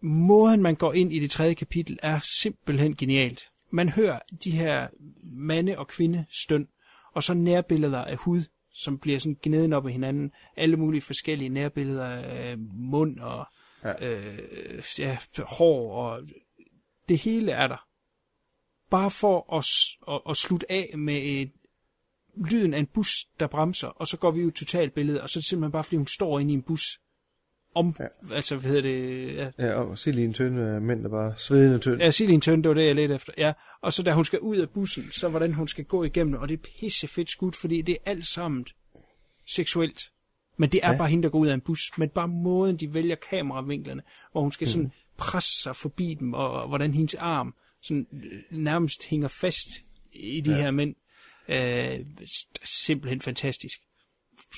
[0.00, 3.50] Måden, man går ind i det tredje kapitel, er simpelthen genialt.
[3.70, 4.88] Man hører de her
[5.22, 6.68] mande- og kvindestøn,
[7.12, 8.42] og så nærbilleder af hud,
[8.78, 10.32] som bliver sådan gneden op af hinanden.
[10.56, 13.46] Alle mulige forskellige nærbilleder af mund og
[13.84, 14.06] ja.
[14.06, 16.22] Øh, ja, hår og
[17.08, 17.86] det hele er der.
[18.90, 19.66] Bare for at,
[20.14, 21.52] at, at slutte af med et,
[22.50, 25.38] lyden af en bus, der bremser, og så går vi et totalt billede, og så
[25.38, 27.00] er det simpelthen bare, fordi hun står inde i en bus.
[27.78, 28.34] Om, ja.
[28.34, 31.34] Altså, hvad hedder det, ja, Ja, og se lige en tynde øh, mænd, der bare
[31.36, 32.00] svedende tynd.
[32.00, 33.32] Ja, Silje Tønde, det var det, jeg ledte efter.
[33.38, 33.52] Ja,
[33.82, 36.48] og så da hun skal ud af bussen, så hvordan hun skal gå igennem, og
[36.48, 38.66] det er pisse fedt skudt, fordi det er alt sammen
[39.46, 40.02] seksuelt.
[40.56, 40.98] Men det er ja.
[40.98, 41.80] Bare hende, der går ud af en bus.
[41.98, 44.02] Men bare måden, de vælger kameravinklerne,
[44.32, 44.90] hvor hun skal sådan Mm.
[45.16, 49.68] presse sig forbi dem, og, og hvordan hendes arm sådan øh, nærmest hænger fast
[50.12, 50.56] i de ja.
[50.56, 50.94] Her mænd.
[51.48, 52.06] Øh,
[52.64, 53.80] simpelthen fantastisk.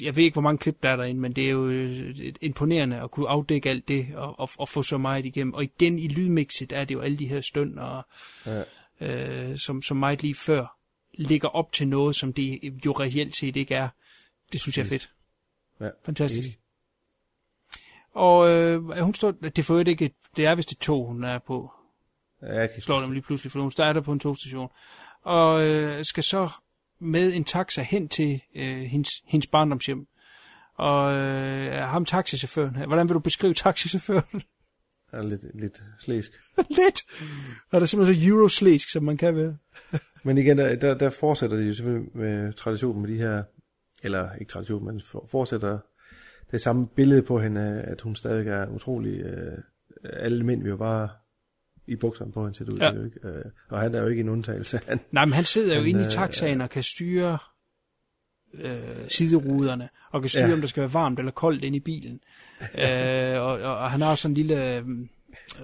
[0.01, 3.01] Jeg ved ikke, hvor mange klip der er derinde, men det er jo øh, imponerende
[3.01, 5.55] at kunne afdække alt det og, og, og få så meget igennem.
[5.55, 8.03] Og igen i lydmixet er det jo alle de her støn, og,
[8.47, 8.63] Ja.
[9.01, 10.77] øh, som, som meget lige før
[11.15, 13.89] ligger op til noget, som det jo reelt set ikke er.
[14.53, 15.11] Det synes jeg er fedt.
[15.81, 15.89] Ja.
[16.05, 16.49] Fantastisk.
[16.49, 16.59] Enig.
[18.13, 21.73] Og øh, hun står, det øvrigt ikke, det er vist et tog, hun er på,
[22.43, 24.69] Ja, jeg kan slår dem lige pludselig, for hun starter på en togstation.
[25.23, 26.49] Og øh, skal så
[27.01, 30.07] med en taxa hen til øh, hendes, hendes barndomshjem.
[30.75, 34.43] Og øh, ham taxichaufføren hvordan vil du beskrive taxichaufføren?
[35.13, 36.31] er lidt, lidt slæsk.
[36.81, 37.03] Lidt.
[37.71, 39.57] Og der er simpelthen så euroslæsk, som man kan være.
[40.25, 43.43] Men igen, der, der, der fortsætter de jo selvfølgelig med traditionen med de her,
[44.03, 45.79] eller ikke tradition, men for, fortsætter
[46.51, 49.59] det samme billede på hende, at hun stadig er utrolig, øh,
[50.05, 51.09] alle mænd vil jo bare
[51.91, 52.93] i bukserne på hende, ser det ud Ja.
[52.93, 53.19] jo ikke?
[53.25, 54.81] Øh, og han er jo ikke en undtagelse.
[54.87, 57.39] Han, Nej, men han sidder jo Han, inde i øh, taxaen og kan styre
[58.55, 60.49] øh, sideruderne, og kan styre, ja.
[60.49, 60.55] Ja.
[60.55, 62.21] om der skal være varmt eller koldt inde i bilen.
[62.85, 64.85] øh, og, og, og han har sådan en lille, øh,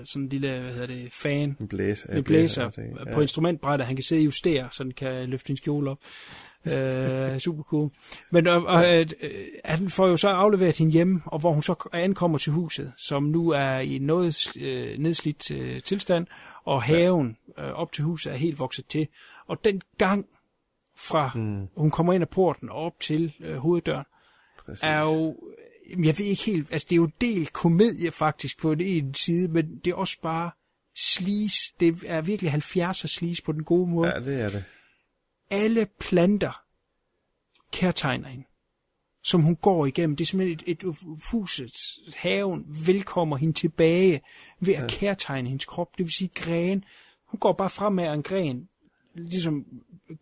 [0.04, 2.08] sådan en lille, hvad hedder det, fan, en blæser.
[2.10, 2.70] en blæser
[3.12, 5.98] på instrumentbrættet, han kan sidde og justere, så den kan løfte en skjole op.
[6.66, 7.90] øh, super cool.
[8.30, 9.06] Men og, og, øh,
[9.64, 13.22] han får jo så afleveret hende hjemme, og hvor hun så ankommer til huset, som
[13.22, 16.26] nu er i noget øh, nedslidt øh, tilstand,
[16.64, 19.08] og haven øh, op til huset er helt vokset til.
[19.46, 20.26] Og den gang
[20.96, 21.68] fra mm.
[21.76, 24.04] hun kommer ind ad porten og op til øh, hoveddøren,
[24.66, 24.82] Præcis.
[24.82, 25.36] er jo,
[25.90, 29.14] jamen, jeg ved ikke helt, altså det er jo del komedie faktisk på den ene
[29.14, 30.50] side, men det er også bare
[30.96, 31.74] sleaze.
[31.80, 34.08] Det er virkelig 70'er sleaze på den gode måde.
[34.08, 34.64] Ja, det er det.
[35.50, 36.62] Alle planter
[37.72, 38.44] kærtegner hende,
[39.24, 40.16] som hun går igennem.
[40.16, 40.96] Det er simpelthen et, et
[41.32, 41.72] huset,
[42.16, 44.20] haven, velkommer hende tilbage
[44.60, 44.86] ved at ja.
[44.88, 45.88] kærtegne hendes krop.
[45.98, 46.84] Det vil sige gren.
[47.26, 48.68] Hun går bare frem med en gren,
[49.14, 49.64] ligesom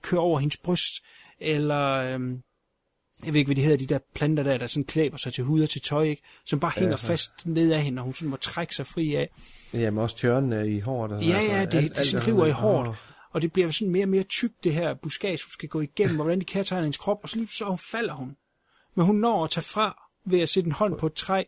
[0.03, 1.05] kører over hendes bryst,
[1.41, 2.43] eller øhm,
[3.25, 5.45] jeg ved ikke, hvad de hedder, de der planter der, der sådan klæber sig til
[5.45, 6.23] hud og til tøj, ikke?
[6.47, 9.15] som bare hænger så- fast ned af hende, og hun sådan må trække sig fri
[9.15, 9.29] af.
[9.75, 11.13] Jamen også tjørnen i håret.
[11.13, 13.14] og Ja, altså, ja, det, alt- det alt sådan river i hårdt.
[13.35, 16.21] Og det bliver sådan mere og mere tykt, det her buskage, hun skal gå igennem,
[16.21, 18.37] og hvordan de kærtegner hendes krop, og så lige så falder hun.
[18.95, 21.45] Men hun når at tage fra ved at sætte en hånd på et træ,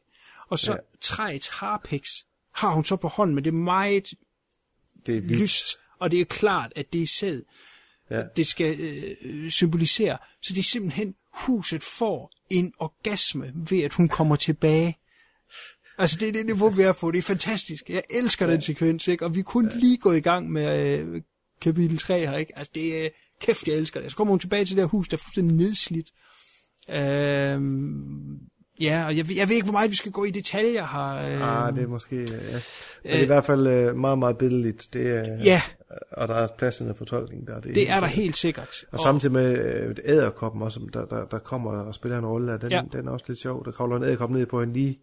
[0.49, 0.77] og så ja.
[0.77, 0.83] Ja.
[1.01, 4.11] træets harpiks har hun så på hånden, men det er meget
[5.07, 5.41] Det er vildt.
[5.41, 5.67] lyst,
[5.99, 7.43] og det er klart, at det er sæd,
[8.11, 8.23] Ja.
[8.37, 10.19] det skal øh, symbolisere.
[10.43, 14.99] Så det er simpelthen, huset får en orgasme ved, at hun kommer tilbage.
[15.99, 17.11] Altså, det er det niveau, vi er på.
[17.11, 17.91] Det er fantastisk.
[17.91, 18.53] Jeg elsker ja.
[18.53, 19.25] den sekvens, ikke?
[19.25, 19.79] Og vi kunne ja.
[19.79, 21.23] lige gå i gang med øh,
[21.61, 22.59] kapitel 3 her, ikke?
[22.59, 23.09] Altså, det er...
[23.41, 24.11] Kæft, jeg elsker det.
[24.11, 26.07] Så kommer hun tilbage til det her hus, der er fuldstændig nedslidt.
[26.91, 28.39] Øhm,
[28.81, 31.37] ja, og jeg, jeg ved ikke, hvor meget vi skal gå i detaljer her.
[31.41, 32.23] Øh, Ah, det er måske, ja.
[32.23, 34.89] Men det er i hvert fald øh, meget, meget billedligt.
[34.93, 35.63] Det er, Ja.
[36.13, 37.61] Og der er plads til fortolkning der.
[37.61, 38.11] det er der sikkert.
[38.11, 38.85] helt sikkert.
[38.93, 42.71] Og samtidig med øh, æderkoppen også, der, der, der kommer og spiller en rolle, den,
[42.71, 42.77] Ja.
[42.77, 42.99] ja.
[42.99, 43.65] den er også lidt sjov.
[43.65, 44.99] Der kravler en æderkop ned på hende lige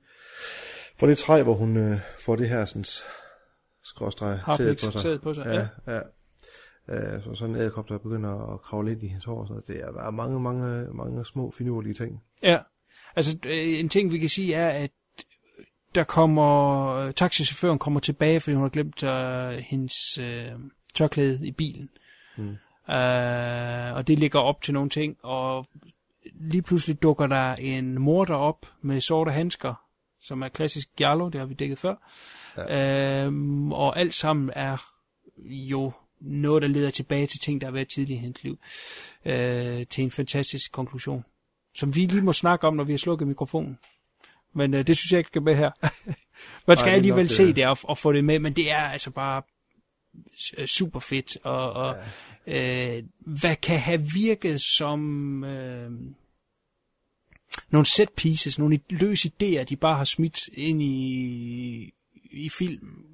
[1.00, 2.86] for det træ, hvor hun øh, får det her sådan,
[3.84, 5.02] skråstreg sædet på sig.
[5.02, 5.46] sædet på sig,
[5.88, 5.94] ja.
[5.94, 6.00] ja.
[6.89, 9.39] Øh, så sådan en æderkop, der begynder at kravle lidt i hendes hår.
[9.39, 9.93] og Sådan noget.
[9.93, 12.23] Det er mange, mange, mange små finurlige ting.
[12.43, 12.57] Ja,
[13.15, 14.91] altså øh, en ting vi kan sige er, at
[15.95, 20.51] der kommer, taxichaufføren kommer tilbage, fordi hun har glemt øh, hendes øh,
[20.93, 21.89] tørklæde i bilen.
[22.38, 22.57] Mm.
[22.93, 25.65] Øh, og det ligger op til nogle ting, og
[26.34, 29.73] lige pludselig dukker der en morder op med sorte handsker,
[30.22, 31.95] som er klassisk giallo, det har vi dækket før.
[32.57, 33.26] Ja.
[33.26, 34.77] Øhm, og alt sammen er
[35.45, 35.91] jo
[36.24, 38.60] noget, der leder tilbage til ting, der har været tidligere i hendes liv.
[39.26, 41.24] Øh, til en fantastisk konklusion,
[41.76, 43.78] som vi lige må snakke om, når vi har slukket mikrofonen.
[44.56, 45.72] Men øh, det synes jeg ikke skal med her.
[46.68, 48.78] Man skal er alligevel se øh, det og, og få det med, men det er
[48.84, 49.41] altså bare
[50.38, 51.38] s- super fedt.
[51.44, 51.95] Og, og
[52.48, 52.98] ja.
[52.98, 55.91] øh, hvad kan have virket som øh,
[57.70, 61.94] nogle set pieces, nogle løse idéer, de bare har smidt ind i,
[62.32, 63.06] i film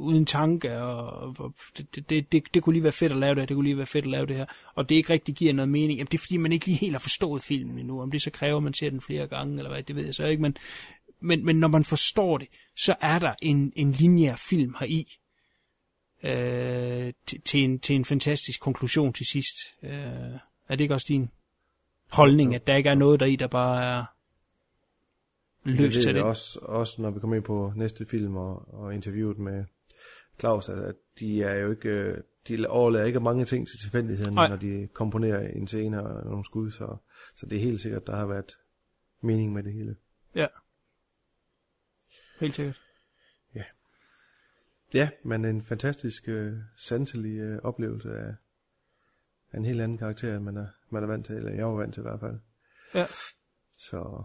[0.00, 3.40] uden tanke, og, og det, det, det, det kunne lige være fedt at lave det
[3.40, 5.52] her, det kunne lige være fedt at lave det her, og det ikke rigtig giver
[5.52, 5.98] noget mening.
[5.98, 8.02] Jamen, det er fordi, man ikke lige helt har forstået filmen endnu.
[8.02, 10.14] Om det så kræver, at man ser den flere gange, eller hvad, det ved jeg
[10.14, 10.56] så ikke, men,
[11.20, 15.16] men, men når man forstår det, så er der en, en lineær film heri,
[16.22, 19.56] øh, til, til, en, til en fantastisk konklusion til sidst.
[19.82, 19.90] Øh,
[20.68, 21.30] er det ikke også din
[22.12, 24.04] holdning, at der ikke er noget deri, der bare er
[25.64, 26.22] løst det til det?
[26.22, 29.64] også, også, når vi kommer ind på næste film og, og interviewet med
[30.40, 32.18] Claus, at, de er jo ikke, øh,
[32.48, 34.48] de overlader ikke mange ting til tilfældigheden, Nej.
[34.48, 36.96] når de komponerer en scene og nogle skud, så,
[37.36, 38.58] så det er helt sikkert, der har været
[39.20, 39.96] mening med det hele.
[40.34, 40.46] Ja.
[42.40, 42.80] Helt sikkert.
[44.94, 48.34] Ja, men en fantastisk øh, sanselig øh, oplevelse af,
[49.52, 51.72] af en helt anden karakter, end man er, man er vant til, eller jeg var
[51.72, 52.38] vant til i hvert fald.
[52.94, 53.06] Ja.
[53.76, 54.22] Så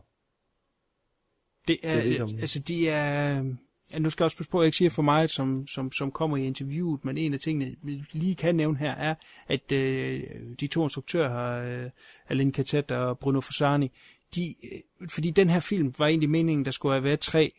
[1.68, 3.56] Det Det er lidt er, altså de er,
[3.94, 5.91] ja, nu skal jeg også passe på, at jeg ikke siger for meget, som, som,
[5.91, 9.16] som kommer i interviewet, men en af tingene, vi lige kan nævne her, er,
[9.48, 10.24] at øh,
[10.60, 11.90] de to instruktører har, øh,
[12.30, 13.91] Alain Katet og Bruno Fossani,
[14.36, 17.52] de, øh, fordi den her film var egentlig meningen, der skulle have været tre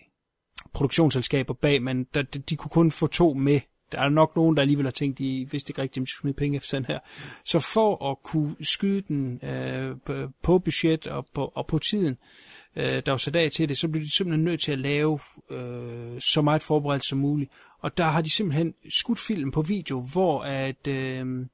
[0.72, 3.60] produktionsselskaber bag, men der, de, de kunne kun få to med.
[3.92, 6.20] Der er nok nogen, der alligevel har tænkt, de vidste ikke rigtigt, om de skulle
[6.20, 6.98] smide penge efter den her.
[7.44, 9.96] Så for at kunne skyde den øh,
[10.42, 12.16] på- budget og på, og på tiden,
[12.76, 15.18] øh, der var sat af til det, så blev de simpelthen nødt til at lave
[15.50, 17.50] øh, så meget forberedelse som muligt.
[17.80, 21.46] Og der har de simpelthen skudt filmen på video, hvor at øh, øh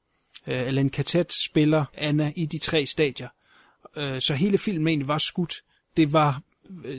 [0.45, 3.27] Alan Katet spiller Anna i de tre stadier.
[3.97, 5.63] Øh, så hele filmen egentlig var skudt.
[5.97, 6.41] Det var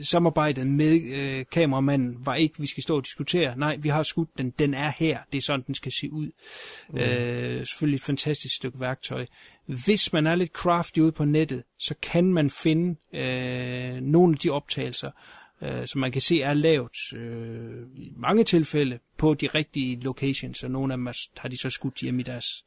[0.01, 3.57] samarbejdet med øh, kameramanden var ikke, vi skal stå og diskutere.
[3.57, 4.49] Nej, vi har skudt den.
[4.49, 5.19] Den er her.
[5.31, 6.31] Det er sådan, den skal se ud.
[6.89, 6.97] Mm.
[6.97, 9.25] Øh, selvfølgelig et fantastisk stykke værktøj.
[9.65, 14.39] Hvis man er lidt crafty ude på nettet, så kan man finde øh, nogle af
[14.39, 15.11] de optagelser,
[15.61, 20.63] øh, som man kan se er lavet øh, i mange tilfælde på de rigtige locations,
[20.63, 22.65] og nogle af dem har de så skudt hjemme i deres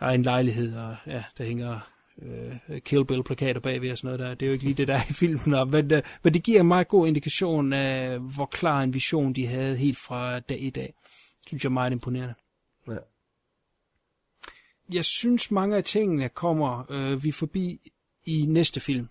[0.00, 4.34] egen lejlighed, og ja, der hænger øh, Kill Bill-plakater bagved og sådan noget der.
[4.34, 6.42] Det er jo ikke lige det, der er i filmen, og, men, øh, men det
[6.42, 10.62] giver en meget god indikation af, hvor klar en vision de havde helt fra dag
[10.62, 10.94] i dag.
[11.46, 12.34] Synes jeg er meget imponerende.
[12.88, 12.96] Ja.
[14.92, 17.90] Jeg synes, mange af tingene kommer øh, vi forbi
[18.26, 19.08] i næste film.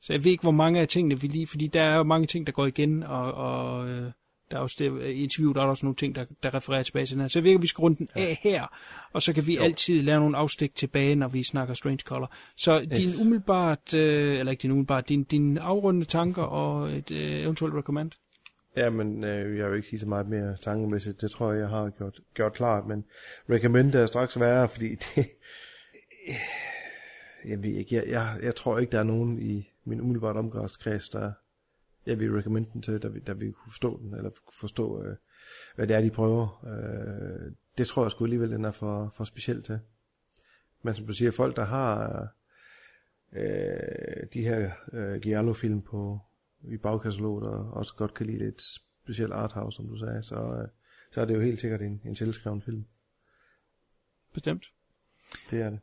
[0.00, 1.46] Så jeg ved ikke, hvor mange af tingene vi lige...
[1.46, 4.12] Fordi der er jo mange ting, der går igen, og, og øh,
[4.50, 7.06] der er også det, i interview, der er også nogle ting, der, der refererer tilbage
[7.06, 7.28] til den her.
[7.28, 8.66] Så jeg at vi skal runde den af her,
[9.12, 9.62] og så kan vi jo.
[9.62, 12.32] altid lave nogle afstik tilbage, når vi snakker Strange Color.
[12.56, 17.42] Så din umiddelbart, øh, eller ikke din umiddelbart, din, din afrundende tanker og et øh,
[17.42, 18.10] eventuelt recommend.
[18.76, 21.20] Ja, men øh, jeg vil ikke sige så meget mere tankemæssigt.
[21.20, 23.04] Det tror jeg, jeg har gjort, gjort klart, men
[23.50, 25.26] recommend er straks værre, fordi det...
[27.44, 31.08] Jeg ved ikke, jeg, jeg, jeg tror ikke, der er nogen i min umiddelbart omgangskreds,
[31.08, 31.32] der
[32.06, 35.16] jeg vil recommend den til, der, der vil kunne forstå den, eller forstå, øh,
[35.74, 36.64] hvad det er, de prøver.
[36.66, 39.80] Øh, det tror jeg sgu alligevel, den er for, for specielt til.
[40.82, 42.28] Men som du siger, folk, der har
[43.32, 46.20] øh, de her øh, Giallo-film på,
[46.62, 48.62] i bagkataloget, og også godt kan lide lidt
[49.02, 50.68] specielt arthouse, som du sagde, så, øh,
[51.10, 52.84] så er det jo helt sikkert en, en tilskreven film.
[54.32, 54.72] Bestemt.
[55.50, 55.80] Det er det.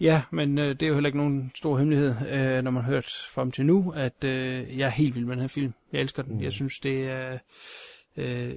[0.00, 2.90] Ja, men øh, det er jo heller ikke nogen stor hemmelighed, øh, når man har
[2.90, 5.74] hørt frem til nu, at øh, jeg er helt vild med den her film.
[5.92, 6.34] Jeg elsker den.
[6.34, 6.42] Mm.
[6.42, 7.38] Jeg synes, det er,
[8.16, 8.54] øh,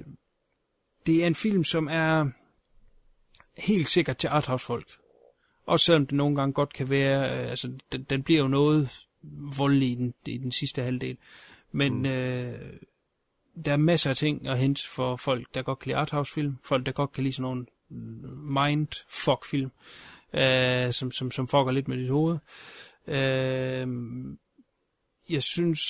[1.06, 2.30] det er en film, som er
[3.58, 4.88] helt sikkert til arthouse-folk.
[5.66, 8.90] Også selvom det nogle gange godt kan være, øh, altså den, den bliver jo noget
[9.58, 11.16] voldelig i den, i den sidste halvdel.
[11.72, 12.06] Men mm.
[12.06, 12.72] øh,
[13.64, 16.86] der er masser af ting at hente for folk, der godt kan lide arthouse-film, folk,
[16.86, 17.66] der godt kan lide sådan nogle
[18.66, 19.70] mindfuck-film øh,
[20.92, 22.38] som, som, som fucker lidt med dit hoved.
[23.06, 23.86] Øh,
[25.28, 25.80] jeg synes,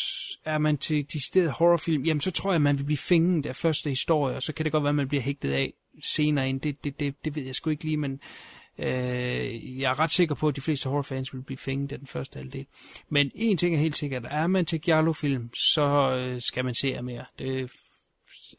[0.44, 3.56] er man til de steder horrorfilm, jamen så tror jeg, man vil blive fænget af
[3.56, 6.60] første historie, og så kan det godt være, at man bliver hægtet af senere ind.
[6.60, 8.20] Det, det, det, det ved jeg sgu ikke lige, men
[8.78, 12.06] øh, jeg er ret sikker på, at de fleste horrorfans vil blive fænget af den
[12.06, 12.66] første halvdel.
[13.08, 17.02] Men en ting er helt sikkert, er man til Giallo-film, så øh, skal man se
[17.02, 17.24] mere.
[17.38, 17.70] Det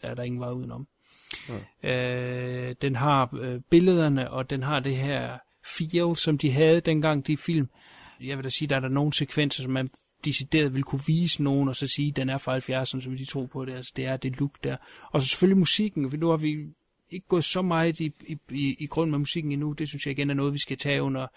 [0.02, 0.88] er der ingen vej udenom.
[1.84, 2.70] Ja.
[2.70, 5.38] Øh, den har øh, billederne, og den har det her
[5.78, 7.70] feel, som de havde dengang de film.
[8.22, 9.90] Jeg vil da sige, der er der nogle sekvenser, som man
[10.26, 13.26] decideret vil kunne vise nogen, og så sige, at den er fra 70'erne, som de
[13.26, 13.74] tro på det.
[13.74, 14.78] Altså, det er det look der.
[15.12, 16.14] Og så selvfølgelig musikken.
[16.20, 16.66] Nu har vi
[17.12, 19.74] ikke gået så meget i, i, i, i grund med musikken endnu.
[19.74, 21.28] Det synes jeg igen er noget, vi skal tage under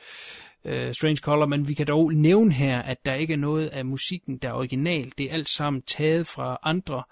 [0.64, 1.46] uh, Strange Color.
[1.46, 4.52] Men vi kan dog nævne her, at der ikke er noget af musikken, der er
[4.52, 5.12] original.
[5.18, 7.02] Det er alt sammen taget fra andre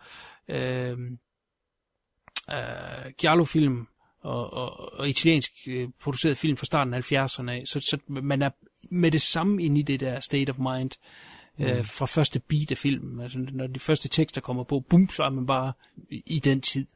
[0.48, 1.00] uh,
[2.48, 3.86] uh, Giallo-film
[4.20, 7.62] og, og, og italiensk uh, produceret film fra starten af 70'erne af.
[7.66, 8.50] Så, så man er
[8.90, 10.90] med det samme ind i det der state of mind
[11.58, 11.64] mm.
[11.64, 13.20] uh, fra første beat af filmen.
[13.20, 15.72] Altså, når de første tekster kommer på, bum, så er man bare
[16.10, 16.86] i den tid.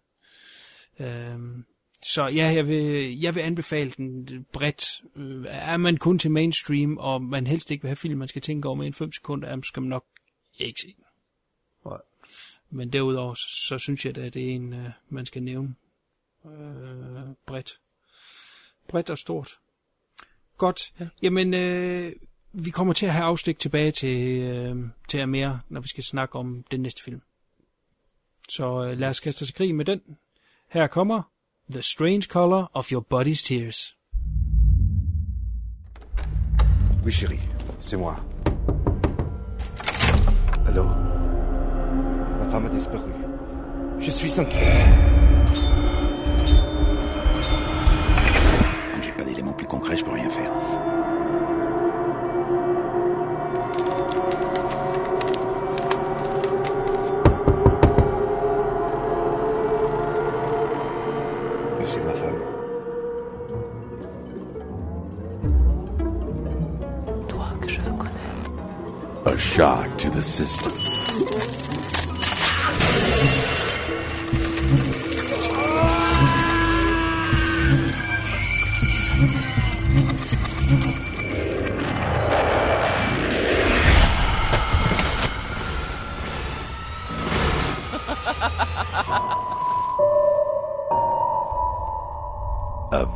[0.98, 1.64] Øhm,
[2.02, 4.86] så ja, jeg vil, jeg vil anbefale den bredt.
[5.16, 8.42] Øh, er man kun til mainstream, og man helst ikke vil have film, man skal
[8.42, 10.05] tænke over med en 5 sekunder, så skal man nok
[10.59, 11.05] ikke se den.
[12.70, 15.74] Men derudover, så, så synes jeg, at det er en, øh, man skal nævne
[16.46, 17.78] øh, bredt.
[18.88, 19.58] Bredt og stort.
[20.58, 20.92] Godt.
[21.00, 21.08] Ja.
[21.22, 22.12] Jamen, øh,
[22.52, 24.76] vi kommer til at have afstik tilbage til, øh,
[25.08, 27.22] til mere, når vi skal snakke om den næste film.
[28.48, 30.00] Så øh, lad os kaste os i krig med den.
[30.70, 31.22] Her kommer
[31.70, 33.96] The Strange Color of Your Body's Tears.
[37.04, 37.40] Oui, chérie,
[37.80, 38.16] c'est moi.
[40.66, 40.84] Allô
[42.38, 43.10] Ma femme a disparu.
[44.00, 45.13] Je suis inquiet.
[49.85, 50.51] D'éléments plus concrets, je peux rien faire.
[61.86, 62.35] C'est ma femme.
[67.28, 69.27] Toi que je veux connaître.
[69.27, 71.03] A shock to the system.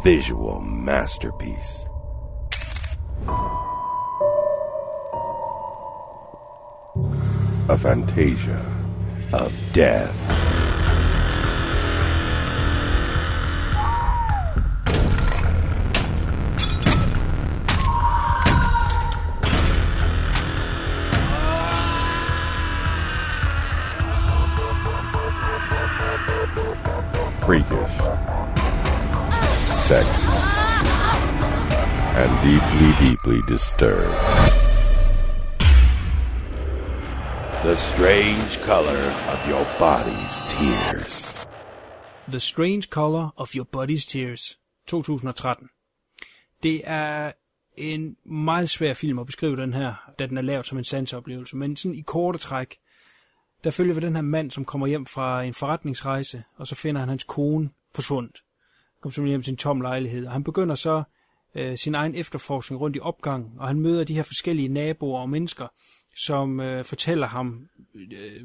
[0.08, 1.86] Visual masterpiece.
[7.68, 8.64] A fantasia
[9.34, 10.37] of death.
[32.78, 34.14] Deeply, deeply disturbed.
[37.62, 39.02] The strange color
[39.32, 41.24] of your body's tears.
[42.30, 45.68] The Strange Color of Your Body's Tears, 2013.
[46.62, 47.32] Det er
[47.76, 51.56] en meget svær film at beskrive den her, da den er lavet som en sanseoplevelse,
[51.56, 52.76] men sådan i korte træk,
[53.64, 57.00] der følger vi den her mand, som kommer hjem fra en forretningsrejse, og så finder
[57.00, 58.42] han hans kone forsvundet.
[59.00, 61.02] Kommer simpelthen hjem til en tom lejlighed, og han begynder så
[61.54, 65.30] øh, sin egen efterforskning rundt i opgangen, og han møder de her forskellige naboer og
[65.30, 65.66] mennesker,
[66.16, 68.40] som øh, fortæller ham øh,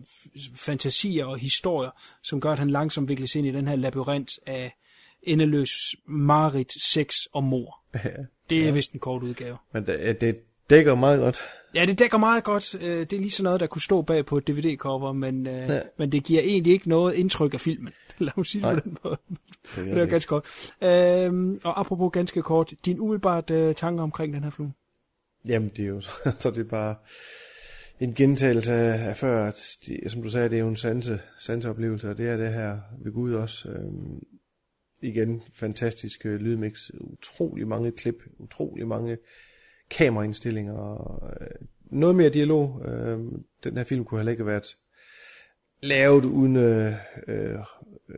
[0.56, 1.92] fantasier og historier,
[2.24, 4.76] som gør, at han langsomt vikles ind i den her labyrint af
[5.24, 7.80] endeløs marit, sex og mor.
[8.06, 8.10] Ja,
[8.50, 8.72] Det er ja.
[8.72, 9.58] vist en kort udgave.
[9.74, 10.40] Men det, det
[10.70, 11.38] dækker meget godt.
[11.76, 12.76] Ja, det dækker meget godt.
[12.82, 15.54] Øh, Det er lige sådan noget, der kunne stå bag på et DVD-cover, men, øh,
[15.54, 15.82] Ja.
[15.98, 17.94] men det giver egentlig ikke noget indtryk af filmen.
[18.20, 19.18] Lad mig sige det på den måde.
[19.76, 20.46] Det, Det er ganske godt.
[20.82, 24.74] Øhm, og apropos ganske kort, din umiddelbart øh, tanker omkring den her flue?
[25.48, 26.02] Jamen, det er jo
[26.40, 26.96] så det er bare
[28.00, 31.20] en gentagelse af, af før, at de, som du sagde, det er jo en sanse,
[31.40, 33.70] sanseoplevelse, og det er det her ved Gud også.
[33.70, 34.20] Øhm,
[35.02, 39.18] igen, fantastisk øh, lydmix, utrolig mange klip, utrolig mange
[39.90, 41.48] kameraindstillinger, og, øh,
[41.84, 42.82] noget mere dialog.
[42.86, 43.20] Øh,
[43.64, 44.76] den her film kunne heller ikke have været
[45.84, 46.94] lavet uden øh,
[47.28, 47.60] øh,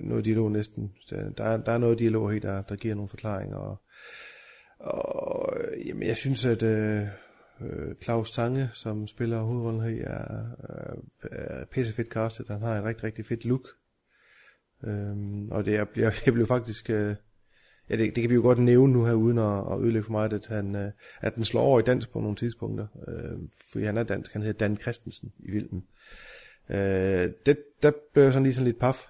[0.02, 0.94] noget dialog næsten.
[1.10, 3.82] Der, der, er, noget dialog her, der, der giver nogle forklaringer, og,
[4.80, 5.54] og
[5.86, 7.02] jamen, jeg synes, at øh,
[7.62, 10.98] øh Claus Tange, som spiller hovedrollen her, er, øh,
[11.32, 12.48] er, er pissefedt castet.
[12.48, 13.68] Han har en rigtig, rigtig fedt look.
[14.84, 17.16] Øhm, og det er, jeg, jeg blev faktisk, øh,
[17.90, 20.12] Ja, det, det kan vi jo godt nævne nu her, uden at, at ødelægge for
[20.12, 20.92] mig, at, han, øh,
[21.22, 22.88] at den slår over i dansk på nogle tidspunkter.
[23.08, 23.40] Øh,
[23.72, 25.84] fordi han er dansk, han hedder Dan Christensen i Vilden.
[26.70, 29.08] Øh, det, der blev sådan lige sådan lidt paf,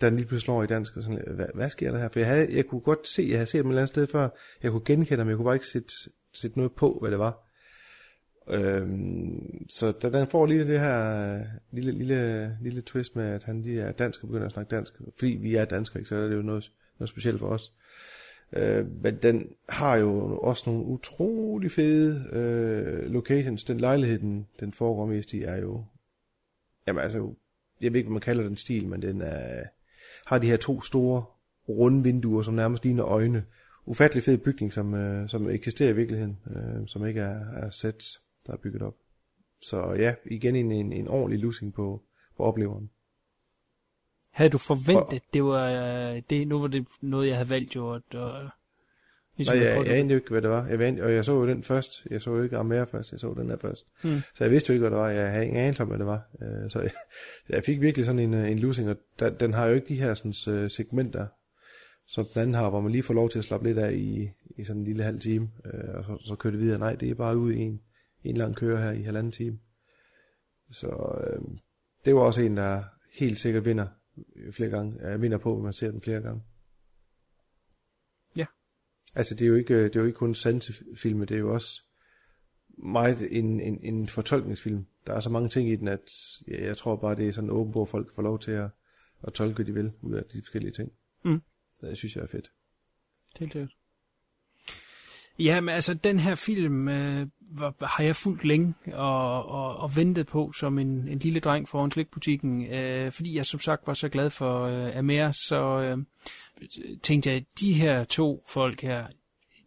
[0.00, 0.96] da den lige pludselig slår over i dansk.
[0.96, 2.08] Og sådan, hvad, hvad sker der her?
[2.08, 4.06] For jeg, havde, jeg kunne godt se, jeg havde set dem et eller andet sted
[4.06, 4.28] før.
[4.62, 5.92] Jeg kunne genkende ham, jeg kunne bare ikke sætte,
[6.34, 7.46] sætte noget på, hvad det var.
[8.50, 13.44] Øhm, så da den får lige det her øh, lille, lille, lille twist med, at
[13.44, 16.16] han lige er dansk og begynder at snakke dansk, fordi vi er danskere, ikke, så
[16.16, 17.72] er det jo noget, noget specielt for os.
[18.52, 23.64] Øh, men den har jo også nogle utrolig fede øh, locations.
[23.64, 25.84] Den lejlighed, den, den foregår mest i, er jo...
[26.86, 27.34] Jamen altså,
[27.80, 29.64] jeg ved ikke, hvad man kalder den stil, men den er,
[30.26, 31.24] har de her to store
[31.68, 33.44] runde vinduer, som nærmest ligner øjne.
[33.86, 38.18] Ufattelig fed bygning, som, øh, som eksisterer i virkeligheden, øh, som ikke er, er sæt,
[38.46, 38.94] der er bygget op.
[39.64, 42.02] Så ja, igen en, en, en ordentlig losing på,
[42.36, 42.90] på opleveren.
[44.30, 47.94] Havde du forventet, det var øh, det, nu var det noget, jeg havde valgt jo,
[47.94, 48.50] at, og,
[49.40, 50.66] ligesom Nej, jeg, jeg, jeg anede ikke, hvad det var.
[50.66, 52.06] Jeg vandt, og jeg så jo den først.
[52.10, 53.86] Jeg så jo ikke Amere først, jeg så den her først.
[54.02, 54.20] Hmm.
[54.34, 55.10] Så jeg vidste jo ikke, hvad det var.
[55.10, 56.22] Jeg havde ingen anelse om, hvad det var.
[56.32, 56.90] Uh, så jeg,
[57.48, 60.00] jeg fik virkelig sådan en, øh, en losing, og da, den har jo ikke de
[60.00, 61.26] her sådan, uh, segmenter,
[62.08, 64.28] som den anden har, hvor man lige får lov til at slappe lidt af i,
[64.58, 66.78] i sådan en lille halv time, uh, og så, så kører det videre.
[66.78, 67.80] Nej, det er bare ud i en,
[68.24, 69.58] en lang køre her i halvanden time.
[70.72, 71.56] Så uh,
[72.04, 72.82] det var også en, der
[73.18, 73.86] helt sikkert vinder
[74.50, 75.08] flere gange.
[75.08, 76.42] Jeg vinder på, at man ser den flere gange.
[78.36, 78.46] Ja.
[79.14, 81.82] Altså, det er jo ikke, det er jo ikke kun sansefilm, det er jo også
[82.68, 84.86] meget en, en, en fortolkningsfilm.
[85.06, 86.10] Der er så mange ting i den, at
[86.48, 88.70] ja, jeg tror bare, det er sådan åben, hvor folk får lov til at,
[89.22, 90.92] at tolke, hvad de vil, ud af de forskellige ting.
[91.24, 91.42] Mm.
[91.80, 92.52] Det synes jeg er fedt.
[93.38, 93.76] Helt sikkert.
[95.38, 99.96] Ja, men altså, den her film øh, var, har jeg fulgt længe og, og, og
[99.96, 103.94] ventet på som en, en lille dreng foran slikbutikken, øh, fordi jeg som sagt var
[103.94, 105.98] så glad for øh, Amer, så øh,
[107.02, 109.06] tænkte jeg, at de her to folk her,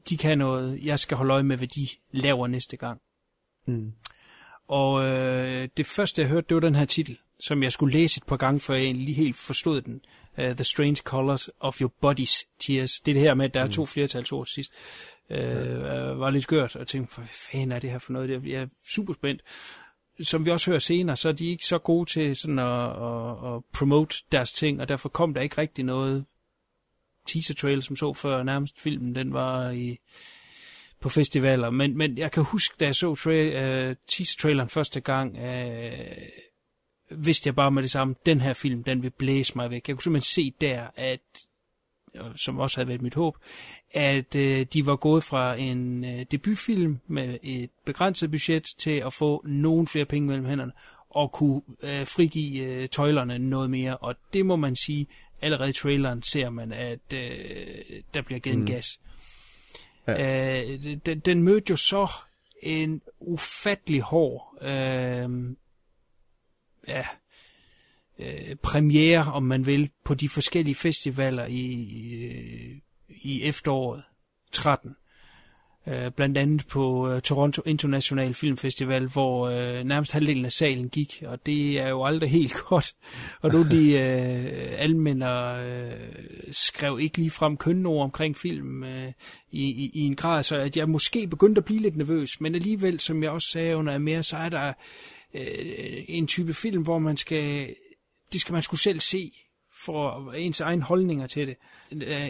[0.10, 3.02] de kan noget, jeg skal holde øje med, hvad de laver næste gang.
[3.68, 3.92] Mm.
[4.68, 8.18] Og øh, det første, jeg hørte, det var den her titel, som jeg skulle læse
[8.18, 10.02] et par gange, før jeg egentlig lige helt forstod den.
[10.38, 13.00] Uh, The Strange Colors of Your Body's Tears.
[13.00, 14.74] Det er det her med, at der er to flertalsord sidst
[15.34, 16.14] øh, ja.
[16.14, 18.48] var lidt skørt, og tænkte, hvad fanden er det her for noget?
[18.48, 19.42] Jeg er super spændt.
[20.22, 23.56] Som vi også hører senere, så er de ikke så gode til sådan at, at,
[23.56, 26.26] at promote deres ting, og derfor kom der ikke rigtig noget
[27.26, 30.00] teaser trail, som så før nærmest filmen, den var i
[31.00, 35.02] på festivaler, men, men jeg kan huske, da jeg så tra- øh, uh, teaser-traileren første
[35.02, 39.72] gang, uh, vidste jeg bare med det samme, den her film, den vil blæse mig
[39.72, 39.88] væk.
[39.88, 41.20] Jeg kunne simpelthen se der, at
[42.36, 43.38] som også havde været mit håb,
[43.92, 49.14] at øh, de var gået fra en øh, debutfilm med et begrænset budget til at
[49.14, 50.72] få nogen flere penge mellem hænderne
[51.10, 53.98] og kunne øh, frigive øh, tøjlerne noget mere.
[53.98, 55.08] Og det må man sige,
[55.42, 58.64] allerede i traileren ser man, at øh, der bliver givet mm.
[58.64, 59.00] en gas.
[60.08, 60.62] Ja.
[60.62, 62.12] Øh, den, den mødte jo så
[62.62, 65.56] en ufattelig hård øh,
[66.88, 67.06] ja,
[68.20, 74.04] øh, premiere, om man vil, på de forskellige festivaler i, i, i efteråret
[74.52, 74.96] 13.
[75.88, 80.90] Øh, blandt andet på øh, Toronto International Film Festival, hvor øh, nærmest halvdelen af salen
[80.90, 82.96] gik, og det er jo aldrig helt godt.
[83.42, 85.92] Og nu de øh, almindere øh,
[86.52, 89.12] skrev ikke lige frem kønneord omkring film øh,
[89.52, 92.56] i, i, i en grad, så at jeg måske begyndte at blive lidt nervøs, men
[92.56, 94.74] alligevel, som jeg også sagde under mere, så er der
[95.34, 97.76] øh, en type film, hvor man skal
[98.34, 99.32] det skal man skulle selv se
[99.86, 101.56] for ens egen holdninger til det.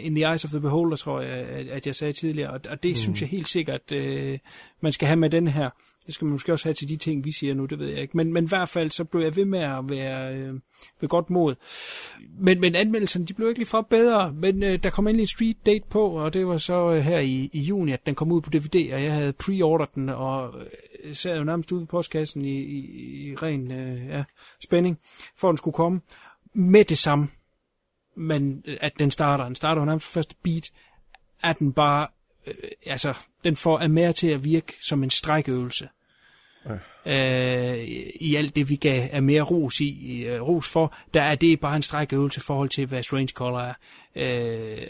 [0.02, 1.36] In the eyes of the beholder, tror jeg,
[1.70, 2.94] at jeg sagde tidligere, og det mm.
[2.94, 4.38] synes jeg helt sikkert, øh,
[4.80, 5.70] man skal have med den her.
[6.06, 8.02] Det skal man måske også have til de ting, vi siger nu, det ved jeg
[8.02, 8.16] ikke.
[8.16, 10.54] Men, men i hvert fald, så blev jeg ved med at være øh,
[11.00, 11.54] ved godt mod.
[12.38, 15.28] Men, men anmeldelserne, de blev ikke lige for bedre, men øh, der kom endelig en
[15.28, 18.32] street date på, og det var så øh, her i, i juni, at den kom
[18.32, 20.66] ud på DVD, og jeg havde pre-ordret den, og øh,
[21.12, 24.24] sad jo nærmest ude i postkassen i, i, i ren øh, ja,
[24.64, 24.98] spænding,
[25.36, 26.00] for den skulle komme.
[26.52, 27.28] Med det samme,
[28.16, 30.70] men øh, at den starter, den starter jo nærmest første beat,
[31.42, 32.06] er den bare,
[32.46, 32.54] øh,
[32.86, 33.14] altså,
[33.44, 35.88] den får mere til at virke som en strækøvelse
[37.06, 37.78] øh,
[38.20, 41.60] i alt det, vi gav er mere ros i, uh, ros for, der er det
[41.60, 43.74] bare en strækøvelse i forhold til, hvad Strange Color er.
[44.16, 44.86] Øh,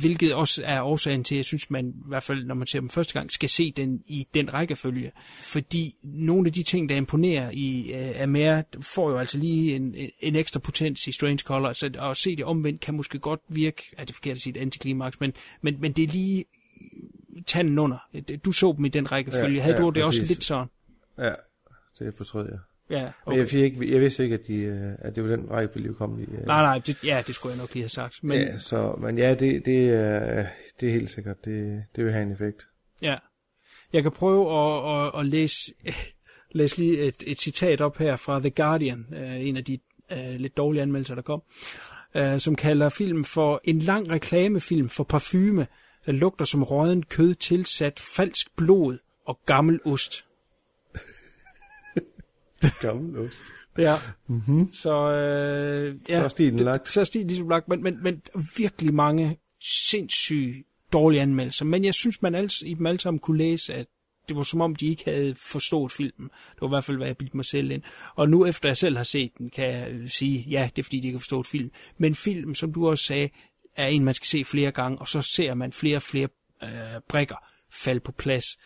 [0.00, 2.80] hvilket også er årsagen til, at jeg synes, man i hvert fald, når man ser
[2.80, 5.12] dem første gang, skal se den i den rækkefølge.
[5.42, 9.94] Fordi nogle af de ting, der imponerer i uh, mere, får jo altså lige en,
[10.20, 13.82] en ekstra potens i Strange Color, så at se det omvendt kan måske godt virke,
[13.98, 15.32] er det forkert at sige et antiklimaks, men,
[15.62, 16.44] men, men det er lige
[17.46, 17.98] tanden under.
[18.44, 19.56] Du så dem i den rækkefølge.
[19.56, 20.20] Ja, Havde ja, du det præcis.
[20.20, 20.68] også lidt sådan?
[21.20, 21.34] Ja,
[21.98, 22.58] det fortrød jeg.
[22.90, 23.38] Ja, Men okay.
[23.38, 25.94] jeg, fik ikke, jeg vidste ikke, at, de, øh, at det var den rækkefølge, vi
[25.94, 26.22] kom i.
[26.22, 26.46] øh.
[26.46, 28.24] Nej, nej, det, ja, det skulle jeg nok lige have sagt.
[28.24, 30.46] Men, Ja, så, men ja, det, det, er,
[30.80, 31.44] det er helt sikkert.
[31.44, 32.66] Det, det vil have en effekt.
[33.02, 33.16] Ja.
[33.92, 35.74] Jeg kan prøve at, at, at læse,
[36.58, 39.78] læse lige et, et citat op her fra The Guardian, øh, en af de
[40.12, 41.42] øh, lidt dårlige anmeldelser, der kom,
[42.14, 45.66] øh, som kalder filmen for en lang reklamefilm for parfume,
[46.06, 50.24] der lugter som rådden kød tilsat falsk blod og gammel ost.
[52.80, 53.42] Gammel ost.
[53.78, 53.94] Ja.
[54.26, 54.72] Mm-hmm.
[54.72, 56.88] Så, øh, ja, Så stilen lagt.
[56.88, 58.22] Så er stilen ligesom lagt, men, men, men
[58.56, 59.38] virkelig mange
[59.88, 61.64] sindssygt dårlige anmeldelser.
[61.64, 63.86] Men jeg synes, man altså, i dem alle sammen kunne læse, at
[64.28, 66.28] det var som om, de ikke havde forstået filmen.
[66.28, 67.82] Det var i hvert fald, hvad jeg bildte mig selv ind.
[68.14, 71.00] Og nu efter jeg selv har set den, kan jeg sige, ja, det er fordi,
[71.00, 71.70] de ikke har forstået film.
[71.98, 73.30] Men film, som du også sagde,
[73.76, 76.28] er en, man skal se flere gange, og så ser man flere og flere
[76.62, 77.36] øh, brikker
[77.72, 78.58] falde på plads.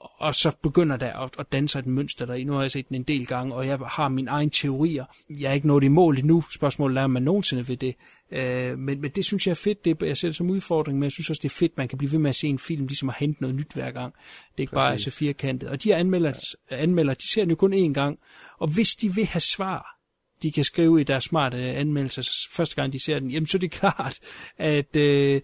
[0.00, 2.44] Og så begynder der at, at danse et mønster der.
[2.44, 5.04] Nu har jeg set den en del gange, og jeg har mine egne teorier.
[5.30, 6.44] Jeg er ikke nået i mål endnu.
[6.54, 7.94] Spørgsmålet er, om man nogensinde vil det.
[8.32, 9.84] Øh, men, men det synes jeg er fedt.
[9.84, 11.98] Det, jeg ser det som udfordring, men jeg synes også, det er fedt, man kan
[11.98, 14.14] blive ved med at se en film, ligesom at hente noget nyt hver gang.
[14.52, 15.12] Det er ikke bare Præcis.
[15.12, 15.68] så firkantet.
[15.68, 16.32] Og de anmelder,
[16.70, 18.18] anmelder, de ser den jo kun én gang.
[18.58, 19.99] Og hvis de vil have svar,
[20.42, 23.56] de kan skrive i deres smarte anmeldelser s- første gang, de ser den, jamen så
[23.56, 24.18] er det klart,
[24.58, 25.40] at øh,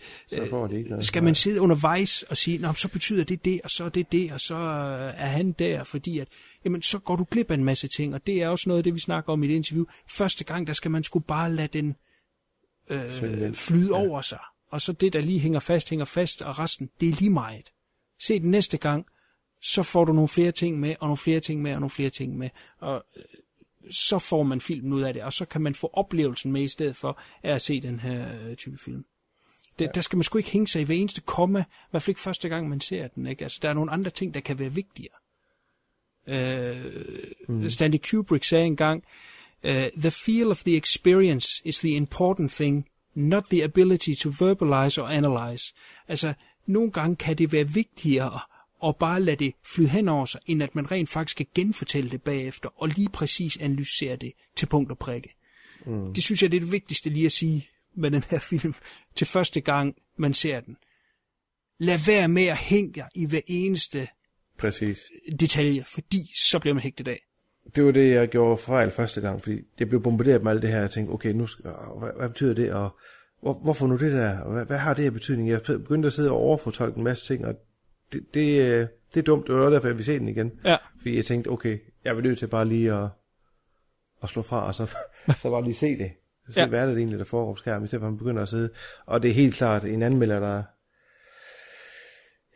[0.70, 3.88] de skal man sidde undervejs og sige, Nå, så betyder det det, og så er
[3.88, 6.28] det det, og så øh, er han der, fordi at,
[6.64, 8.84] jamen så går du glip af en masse ting, og det er også noget af
[8.84, 9.84] det, vi snakker om i det interview.
[10.08, 11.96] Første gang, der skal man sgu bare lade den
[12.90, 14.06] øh, flyde ja.
[14.08, 14.40] over sig,
[14.70, 17.72] og så det, der lige hænger fast, hænger fast, og resten, det er lige meget.
[18.20, 19.06] Se den næste gang,
[19.62, 22.10] så får du nogle flere ting med, og nogle flere ting med, og nogle flere
[22.10, 22.50] ting med,
[22.80, 23.22] og øh,
[23.90, 26.68] så får man filmen ud af det, og så kan man få oplevelsen med i
[26.68, 29.04] stedet for af at se den her øh, type film.
[29.78, 29.90] Det, ja.
[29.94, 32.20] Der skal man sgu ikke hænge sig i hver eneste komma, i hvert fald ikke
[32.20, 33.26] første gang, man ser den.
[33.26, 33.44] Ikke?
[33.44, 35.14] Altså, der er nogle andre ting, der kan være vigtigere.
[36.26, 36.84] Øh,
[37.48, 37.68] mm.
[37.68, 39.04] Stanley Kubrick sagde engang,
[39.64, 45.02] uh, The feel of the experience is the important thing, not the ability to verbalize
[45.02, 45.74] or analyze.
[46.08, 46.34] Altså,
[46.66, 48.40] nogle gange kan det være vigtigere
[48.84, 52.10] at bare lade det flyde hen over sig, end at man rent faktisk skal genfortælle
[52.10, 55.34] det bagefter, og lige præcis analysere det til punkt og prikke.
[55.86, 56.14] Mm.
[56.14, 58.74] Det synes jeg, det er det vigtigste lige at sige med den her film,
[59.14, 60.76] til første gang, man ser den.
[61.78, 64.08] Lad være med at hænge jer i hver eneste
[64.58, 64.98] Præcis.
[65.40, 67.26] detalje, fordi så bliver man hægtet af.
[67.76, 70.70] Det var det, jeg gjorde fejl første gang, fordi jeg blev bombarderet med alt det
[70.70, 71.48] her, jeg tænkte, okay, nu
[71.98, 72.98] hvad, hvad betyder det, og
[73.42, 75.48] hvor, hvorfor nu det der, og hvad, hvad har det her betydning?
[75.48, 77.54] Jeg begyndte at sidde og overfortolke en masse ting, og
[78.12, 80.60] det, det, øh, det er dumt, det var derfor, jeg vil se den igen.
[80.64, 80.76] Ja.
[80.98, 83.08] Fordi jeg tænkte, okay, jeg vil nødt til bare lige at,
[84.22, 84.86] at slå fra, og så,
[85.42, 86.12] så bare lige se det.
[86.50, 86.66] Se, Ja.
[86.66, 88.48] hvad er det egentlig, der foregår på skærmen, i stedet for at man begynder at
[88.48, 88.70] sidde.
[89.06, 90.62] Og det er helt klart en anmelder, der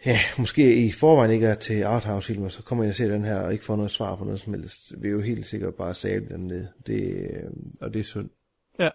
[0.07, 3.25] ja, måske i forvejen ikke er til arthouse-film, og så kommer jeg og ser den
[3.25, 4.93] her, og ikke får noget svar på noget som helst.
[5.03, 6.67] Vi er jo helt sikkert bare sable den ned.
[6.87, 7.51] Det, øh,
[7.81, 8.31] og det er synd.
[8.79, 8.89] Ja,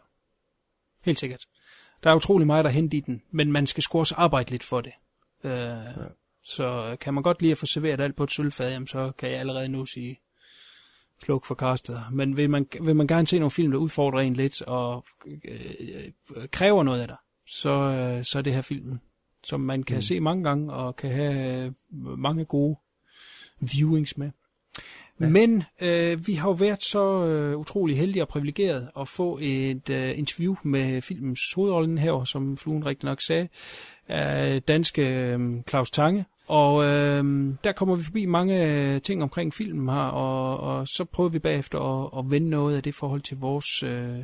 [1.06, 1.46] helt sikkert.
[2.04, 4.64] Der er utrolig meget der hente i den, men man skal sgu også arbejde lidt
[4.64, 4.94] for det.
[5.44, 5.92] Øh, ja.
[6.46, 9.32] Så kan man godt lide at få serveret alt på et sølvfad, jamen så kan
[9.32, 10.20] jeg allerede nu sige
[11.24, 12.02] sluk for castet.
[12.12, 16.12] Men vil man, vil man gerne se nogle film, der udfordrer en lidt og øh,
[16.36, 17.18] øh, kræver noget af dig,
[17.48, 19.02] så, øh, så er det her filmen,
[19.44, 20.02] som man kan mm.
[20.02, 21.72] se mange gange og kan have øh,
[22.20, 22.78] mange gode
[23.60, 24.32] viewings med.
[25.20, 25.30] Ja.
[25.30, 29.90] Men øh, vi har jo været så øh, utrolig heldige og privilegeret at få et
[29.90, 33.48] øh, interview med filmens hovedrollen her, som fluen rigtig nok sagde,
[34.08, 36.26] af danske øh, Claus Tange.
[36.48, 41.06] Og øh, der kommer vi forbi mange øh, ting omkring filmen her, og, og så
[41.06, 44.20] prøver vi bagefter at, at vende noget af det forhold til vores øh,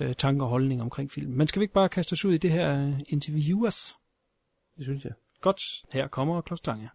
[0.00, 1.38] øh, tanker og holdning omkring filmen.
[1.38, 3.96] Men skal vi ikke bare kaste os ud i det her øh, interviewers?
[4.76, 5.12] Det synes jeg.
[5.40, 5.62] Godt,
[5.92, 6.90] her kommer Claus Tange.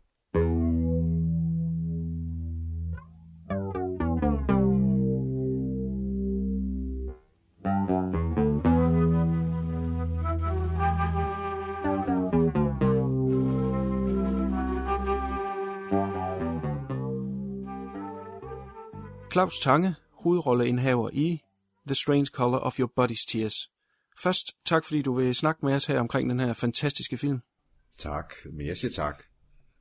[19.39, 21.41] Claus Tange, hovedrolleindhaver i
[21.87, 23.71] The Strange Color of Your Body's Tears.
[24.23, 27.39] Først, tak fordi du vil snakke med os her omkring den her fantastiske film.
[27.97, 29.23] Tak, men jeg siger tak.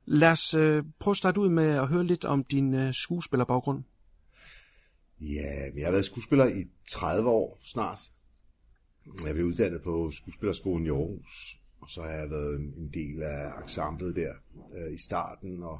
[0.05, 3.83] Lad os øh, prøve at starte ud med at høre lidt om din øh, skuespillerbaggrund.
[5.21, 7.99] Ja, jeg har været skuespiller i 30 år snart.
[9.25, 13.61] Jeg blev uddannet på skuespillerskolen i Aarhus, og så har jeg været en del af
[13.61, 14.33] ensemblet der
[14.75, 15.79] øh, i starten, og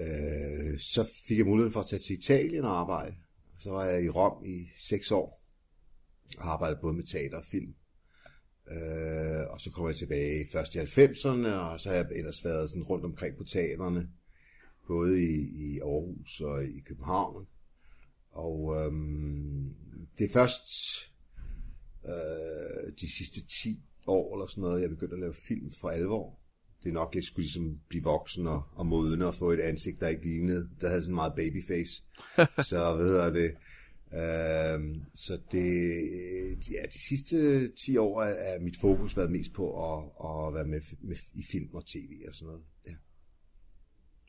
[0.00, 3.14] øh, så fik jeg muligheden for at tage til Italien og arbejde.
[3.58, 5.42] Så var jeg i Rom i seks år,
[6.38, 7.74] og arbejdede både med teater og film.
[8.70, 12.70] Øh, og så kom jeg tilbage først i 90'erne, og så har jeg ellers været
[12.70, 14.08] sådan rundt omkring på teaterne,
[14.86, 17.46] både i, i Aarhus og i København.
[18.30, 19.74] og øhm,
[20.18, 20.66] det er først
[22.04, 26.38] øh, de sidste 10 år eller sådan noget, jeg begyndte at lave film for alvor.
[26.82, 30.00] Det er nok, jeg skulle ligesom blive voksen og, og modne og få et ansigt,
[30.00, 30.68] der ikke lignede.
[30.80, 32.02] Der havde sådan meget babyface.
[32.70, 33.50] så ved jeg det.
[34.12, 35.62] Øhm, så det,
[36.70, 40.64] ja, de sidste 10 år er, er mit fokus været mest på at, at være
[40.64, 42.64] med, med i film og tv og sådan noget.
[42.88, 42.94] Ja.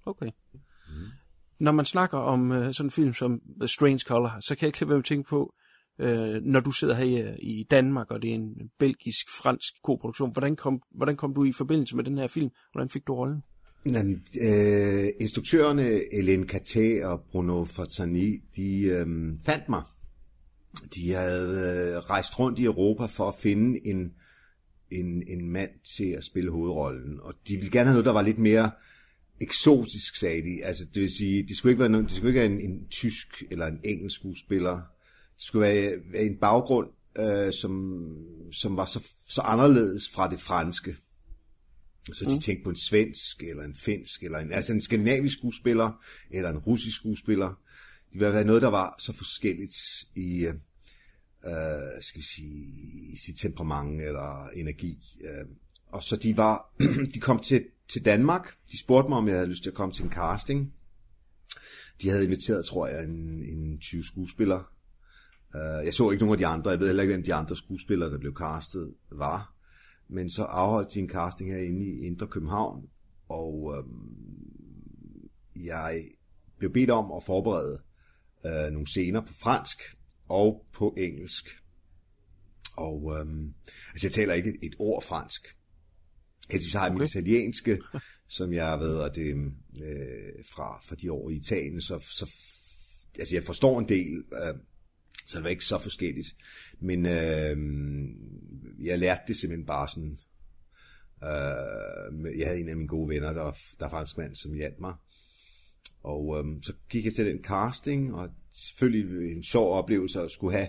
[0.06, 0.32] Okay.
[0.90, 0.94] Mm.
[1.60, 4.68] Når man snakker om uh, sådan en film som The Strange Color, så kan jeg
[4.68, 5.67] ikke lade være med at tænke på, uh,
[6.00, 10.56] øh, når du sidder her i, i Danmark, og det er en belgisk-fransk koproduktion, hvordan
[10.56, 12.50] kom, hvordan kom du i forbindelse med den her film?
[12.72, 13.44] Hvordan fik du rollen?
[13.86, 19.06] Jamen, øh, instruktørerne Hélène Caté og Bruno Fortani, de øh,
[19.46, 19.84] fandt mig.
[20.96, 24.14] De havde øh, rejst rundt i Europa for at finde en,
[24.92, 27.20] en, en mand til at spille hovedrollen.
[27.22, 28.72] Og de ville gerne have noget, der var lidt mere
[29.42, 30.64] eksotisk, sagde de.
[30.64, 33.44] Altså, det vil sige, det skulle ikke være, det skulle ikke være en, en tysk
[33.52, 34.82] eller en engelsk skuespiller.
[35.38, 36.88] Skulle være, være en baggrund,
[37.20, 38.04] øh, som,
[38.52, 40.96] som var så, så anderledes fra det franske.
[42.14, 42.40] Så de mm.
[42.40, 46.58] tænkte på en svensk, eller en finsk, eller en, altså en skandinavisk skuespiller, eller en
[46.58, 47.48] russisk skuespiller.
[48.14, 49.76] Det ville være noget, der var så forskelligt
[50.16, 50.46] i,
[51.46, 52.66] øh, skal vi sige,
[53.14, 54.98] i sit temperament eller energi.
[55.24, 55.46] Øh.
[55.88, 56.76] Og så de var,
[57.14, 58.56] de kom til, til Danmark.
[58.72, 60.74] De spurgte mig, om jeg havde lyst til at komme til en casting.
[62.02, 64.64] De havde inviteret, tror jeg, en, en 20 skuespillere.
[65.58, 66.72] Uh, jeg så ikke nogen af de andre.
[66.72, 69.54] Jeg ved heller ikke, hvem de andre skuespillere, der blev castet, var.
[70.10, 72.90] Men så afholdt de en casting herinde i Indre København,
[73.30, 76.04] og øhm, jeg
[76.58, 77.82] blev bedt om at forberede
[78.46, 79.78] øh, nogle scener på fransk
[80.28, 81.64] og på engelsk.
[82.76, 83.54] Og øhm,
[83.92, 85.58] altså jeg taler ikke et, et ord fransk.
[86.52, 87.02] Heldigvis har jeg okay.
[87.02, 87.80] mit italienske,
[88.38, 89.36] som jeg ved, at det
[89.84, 92.32] øh, fra, fra de år i Italien, så, så
[93.20, 94.60] altså jeg forstår en del, øh,
[95.28, 96.36] så det var ikke så forskelligt.
[96.80, 97.58] Men øh,
[98.86, 100.20] jeg lærte det simpelthen bare sådan.
[101.24, 104.80] Øh, jeg havde en af mine gode venner, der, der var fransk mand, som hjalp
[104.80, 104.94] mig.
[106.04, 110.58] Og øh, så gik jeg til den casting, og selvfølgelig en sjov oplevelse at skulle
[110.58, 110.68] have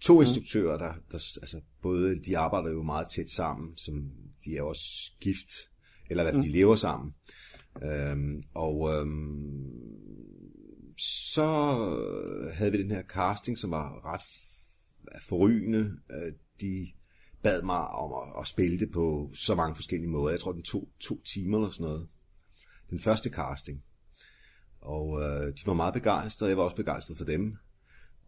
[0.00, 0.20] to mm.
[0.20, 4.10] instruktører, der, der altså både, de arbejder jo meget tæt sammen, som
[4.44, 5.50] de er også gift,
[6.10, 6.42] eller hvad mm.
[6.42, 7.14] de lever sammen.
[7.82, 9.70] Øhm, og øhm,
[10.98, 11.50] så
[11.96, 14.22] øh, havde vi den her casting, som var ret
[15.14, 15.92] øh, forrygende.
[16.10, 16.88] Øh, de
[17.42, 20.30] bad mig om at, at spille det på så mange forskellige måder.
[20.30, 22.08] Jeg tror, den tog to timer eller sådan noget.
[22.90, 23.82] Den første casting.
[24.80, 27.56] Og øh, de var meget begejstrede, jeg var også begejstret for dem.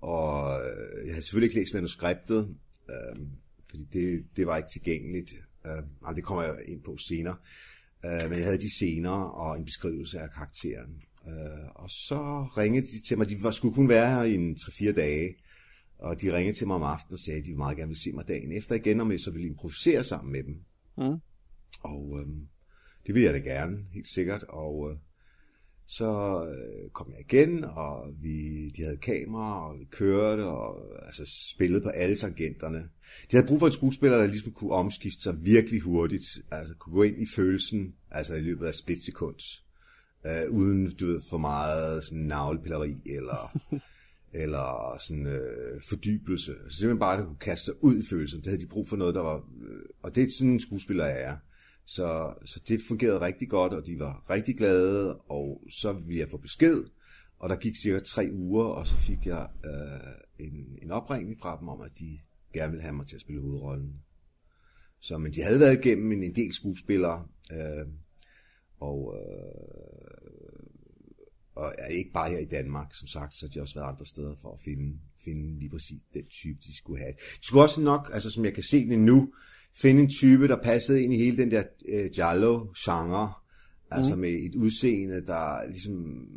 [0.01, 2.57] Og øh, jeg havde selvfølgelig ikke læst manuskriptet,
[2.91, 3.27] øh,
[3.71, 5.35] fordi det, det var ikke tilgængeligt.
[5.67, 7.37] Øh, det kommer jeg ind på senere.
[8.05, 11.03] Øh, men jeg havde de scener og en beskrivelse af karakteren.
[11.29, 14.55] Øh, og så ringede de til mig, de var, skulle kun være her i en
[14.55, 15.35] 3-4 dage,
[15.99, 18.13] og de ringede til mig om aftenen og sagde, at de meget gerne ville se
[18.13, 20.65] mig dagen efter igen, om jeg så ville improvisere sammen med dem.
[20.99, 21.21] Mm.
[21.81, 22.27] Og øh,
[23.07, 24.43] det ville jeg da gerne, helt sikkert.
[24.43, 24.97] Og øh,
[25.87, 31.23] så øh, kom jeg igen, og vi, de havde kamera, og vi kørte, og altså,
[31.55, 32.79] spillede på alle tangenterne.
[33.31, 36.95] De havde brug for en skuespiller, der ligesom kunne omskifte sig virkelig hurtigt, altså kunne
[36.95, 39.37] gå ind i følelsen, altså i løbet af splitsekund,
[40.27, 43.59] øh, uden du ved, for meget sådan navlepilleri, eller,
[44.43, 46.53] eller sådan øh, fordybelse.
[46.65, 48.41] Altså simpelthen bare, at kunne kaste sig ud i følelsen.
[48.41, 49.37] Det havde de brug for noget, der var...
[49.37, 51.37] Øh, og det er sådan en skuespiller, jeg er.
[51.87, 56.29] Så, så det fungerede rigtig godt, og de var rigtig glade, og så ville jeg
[56.31, 56.85] få besked,
[57.39, 61.59] og der gik cirka tre uger, og så fik jeg øh, en, en opringning fra
[61.61, 62.19] dem om, at de
[62.55, 63.95] gerne ville have mig til at spille hovedrollen.
[65.01, 67.87] Så, men de havde været igennem en, en del skuespillere, øh,
[68.81, 70.61] og, øh,
[71.55, 74.07] og er ikke bare her i Danmark, som sagt, så har de også været andre
[74.07, 77.13] steder for at finde, finde lige præcis den type, de skulle have.
[77.13, 79.33] De skulle også nok, altså som jeg kan se det nu,
[79.75, 83.33] finde en type, der passede ind i hele den der øh, Giallo-genre,
[83.91, 84.21] altså mm.
[84.21, 86.29] med et udseende, der ligesom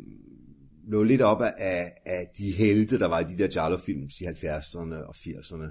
[0.86, 4.94] lå lidt op af, af de helte, der var i de der Giallo-films i 70'erne
[4.94, 5.68] og 80'erne.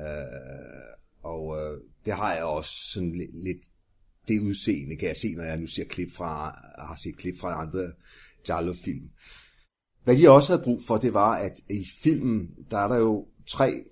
[0.00, 3.66] Øh, og øh, det har jeg også sådan lidt, lidt
[4.28, 7.62] det udseende, kan jeg se, når jeg nu ser klip fra, har set klip fra
[7.62, 7.92] andre
[8.46, 9.10] Giallo-film.
[10.04, 13.26] Hvad de også havde brug for, det var, at i filmen, der er der jo
[13.46, 13.84] tre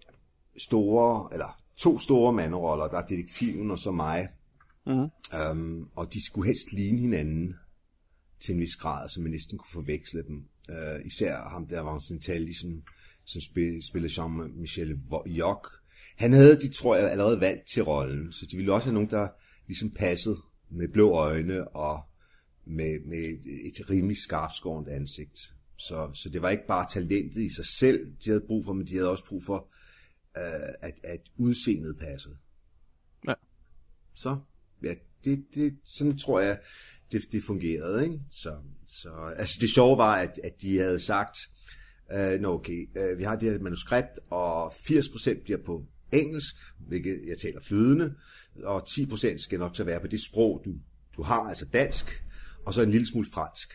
[0.56, 4.28] store, eller to store mandroller, der er detektiven og så mig.
[4.86, 5.08] Mm-hmm.
[5.50, 7.54] Um, og de skulle helst ligne hinanden
[8.40, 10.44] til en vis grad, så man næsten kunne forveksle dem.
[10.68, 12.82] Uh, især ham der var en som,
[13.24, 15.68] som spil, spiller Jean-Michel Jock.
[16.16, 19.10] Han havde de, tror jeg, allerede valgt til rollen, så de ville også have nogen,
[19.10, 19.28] der
[19.66, 20.36] ligesom passede
[20.70, 22.02] med blå øjne og
[22.66, 23.24] med, med
[23.66, 25.38] et rimelig skarpskårent ansigt.
[25.78, 28.86] så, så det var ikke bare talentet i sig selv, de havde brug for, men
[28.86, 29.72] de havde også brug for,
[30.36, 32.36] øh, at, at udseendet passede.
[33.28, 33.34] Ja.
[34.14, 34.38] Så,
[34.82, 36.60] ja, det, det, sådan tror jeg,
[37.12, 38.04] det, det fungerede.
[38.04, 38.20] Ikke?
[38.28, 41.36] Så, så, altså det sjove var, at, at de havde sagt,
[42.12, 46.54] øh, nå okay, øh, vi har det her manuskript, og 80% bliver på engelsk,
[46.88, 48.14] hvilket jeg taler flydende,
[48.62, 50.74] og 10% skal nok så være på det sprog, du,
[51.16, 52.22] du har, altså dansk,
[52.66, 53.68] og så en lille smule fransk.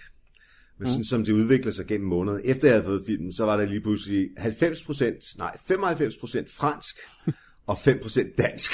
[0.79, 1.03] Men sådan Mm.
[1.03, 3.81] som det udvikler sig gennem måneder, efter jeg havde fået filmen, så var der lige
[3.81, 6.95] pludselig 90%, nej 95% fransk,
[7.67, 8.71] og 5% dansk.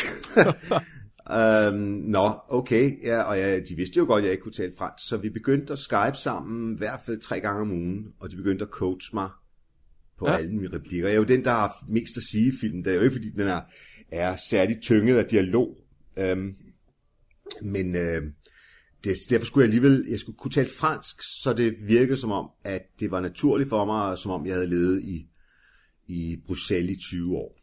[1.38, 4.74] øhm, nå, okay, ja, og ja, de vidste jo godt, at jeg ikke kunne tale
[4.78, 8.32] fransk, så vi begyndte at skype sammen i hvert fald tre gange om ugen, og
[8.32, 9.30] de begyndte at coache mig
[10.20, 10.38] på Ja.
[10.38, 11.08] alle mine replikker.
[11.08, 12.86] Jeg er jo den, der har mest at sige i filmen.
[12.86, 13.62] Det er jo ikke, fordi den er,
[14.12, 15.78] er særligt tynget af dialog.
[16.20, 16.56] Øhm,
[17.62, 18.22] men øh,
[19.04, 22.50] det, derfor skulle jeg alligevel jeg skulle kunne tale fransk, så det virkede som om,
[22.64, 25.28] at det var naturligt for mig, som om jeg havde levet i,
[26.08, 27.58] i Bruxelles i 20 år.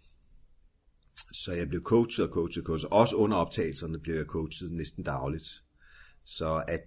[1.32, 2.90] Så jeg blev coachet og coachet og coachet.
[2.90, 5.44] Også under optagelserne blev jeg coachet næsten dagligt.
[6.24, 6.80] Så at,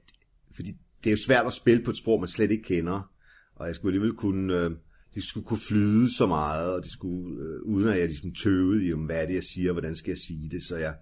[0.56, 0.72] fordi
[1.04, 3.12] det er jo svært at spille på et sprog, man slet ikke kender.
[3.56, 4.72] Og jeg skulle alligevel kunne, øh,
[5.16, 8.88] det skulle kunne flyde så meget, og det skulle, øh, uden at jeg ligesom tøvede
[8.88, 10.64] i, om hvad er det, jeg siger, hvordan skal jeg sige det.
[10.64, 10.96] Så jeg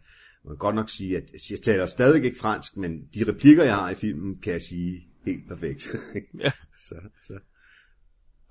[0.46, 3.90] må godt nok sige, at jeg taler stadig ikke fransk, men de replikker, jeg har
[3.90, 5.88] i filmen, kan jeg sige helt perfekt.
[6.44, 6.52] Ja.
[6.78, 6.96] så,
[7.28, 7.40] så.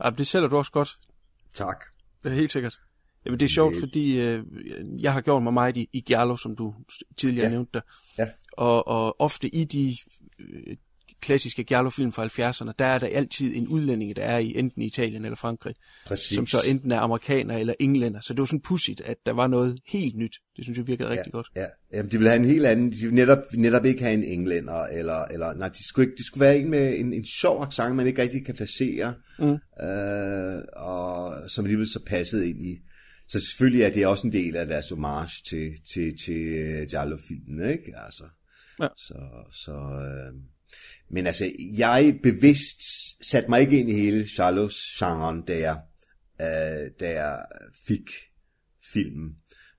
[0.05, 0.97] Ja, det sælger du også godt.
[1.55, 1.84] Tak.
[2.24, 2.80] Det er helt sikkert.
[3.26, 4.44] Jamen, det er sjovt, Det- fordi øh,
[4.98, 6.74] jeg har gjort mig meget i, i Giallo, som du
[7.16, 7.51] tidligere Ja.
[7.51, 7.80] nævnte der.
[8.18, 8.28] Ja.
[8.52, 9.97] Og, og ofte i de
[10.39, 10.76] øh,
[11.23, 15.24] klassiske Giallo-film fra 70'erne, der er der altid en udlænding, der er i enten Italien
[15.24, 15.74] eller Frankrig,
[16.07, 16.35] Præcis.
[16.36, 18.20] som så enten er amerikaner eller englænder.
[18.20, 20.35] Så det var sådan pudsigt, at der var noget helt nyt.
[20.57, 21.47] Det synes jeg virkede rigtig ja, godt.
[21.57, 24.24] Ja, Jamen, de ville have en helt anden, de ville netop, netop ikke have en
[24.24, 27.62] englænder, eller, eller nej, de skulle, ikke, de skulle være en med en, en sjov
[27.62, 29.85] accent, man ikke rigtig kan placere, Mm.
[29.86, 32.78] øh, og som alligevel så passede ind i.
[33.28, 37.70] Så selvfølgelig er det også en del af deres homage til, til, til uh, Giallo-filmen,
[37.70, 37.93] ikke?
[38.05, 38.24] Altså,
[38.81, 38.89] Ja.
[38.97, 39.15] Så,
[39.53, 40.32] så øh,
[41.12, 42.80] men altså, jeg bevidst
[43.30, 45.78] satte mig ikke ind i hele Charlos-genren, da jeg,
[46.40, 47.44] øh, da jeg
[47.86, 48.10] fik
[48.93, 49.36] filmen.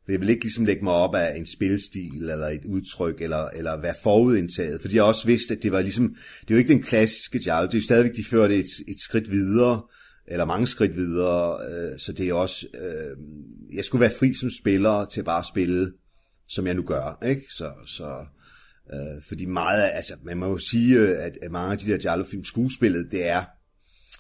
[0.08, 3.82] Jeg vil ikke ligesom lægge mig op af en spilstil, eller et udtryk, eller, eller
[3.82, 4.82] være forudindtaget.
[4.82, 7.66] Fordi jeg også vidste, at det var ligesom, det er jo ikke den klassiske Giallo,
[7.66, 9.82] det er jo stadigvæk, de førte et, et skridt videre,
[10.28, 13.18] eller mange skridt videre, øh, så det er også, øh,
[13.74, 15.94] jeg skulle være fri som spiller til bare at spille,
[16.48, 17.46] som jeg nu gør, ikke?
[17.50, 18.26] Så, så
[18.94, 21.92] øh, fordi meget af, altså, man må jo sige, øh, at, at mange af de
[21.92, 23.44] der Giallo-film, skuespillet, det er,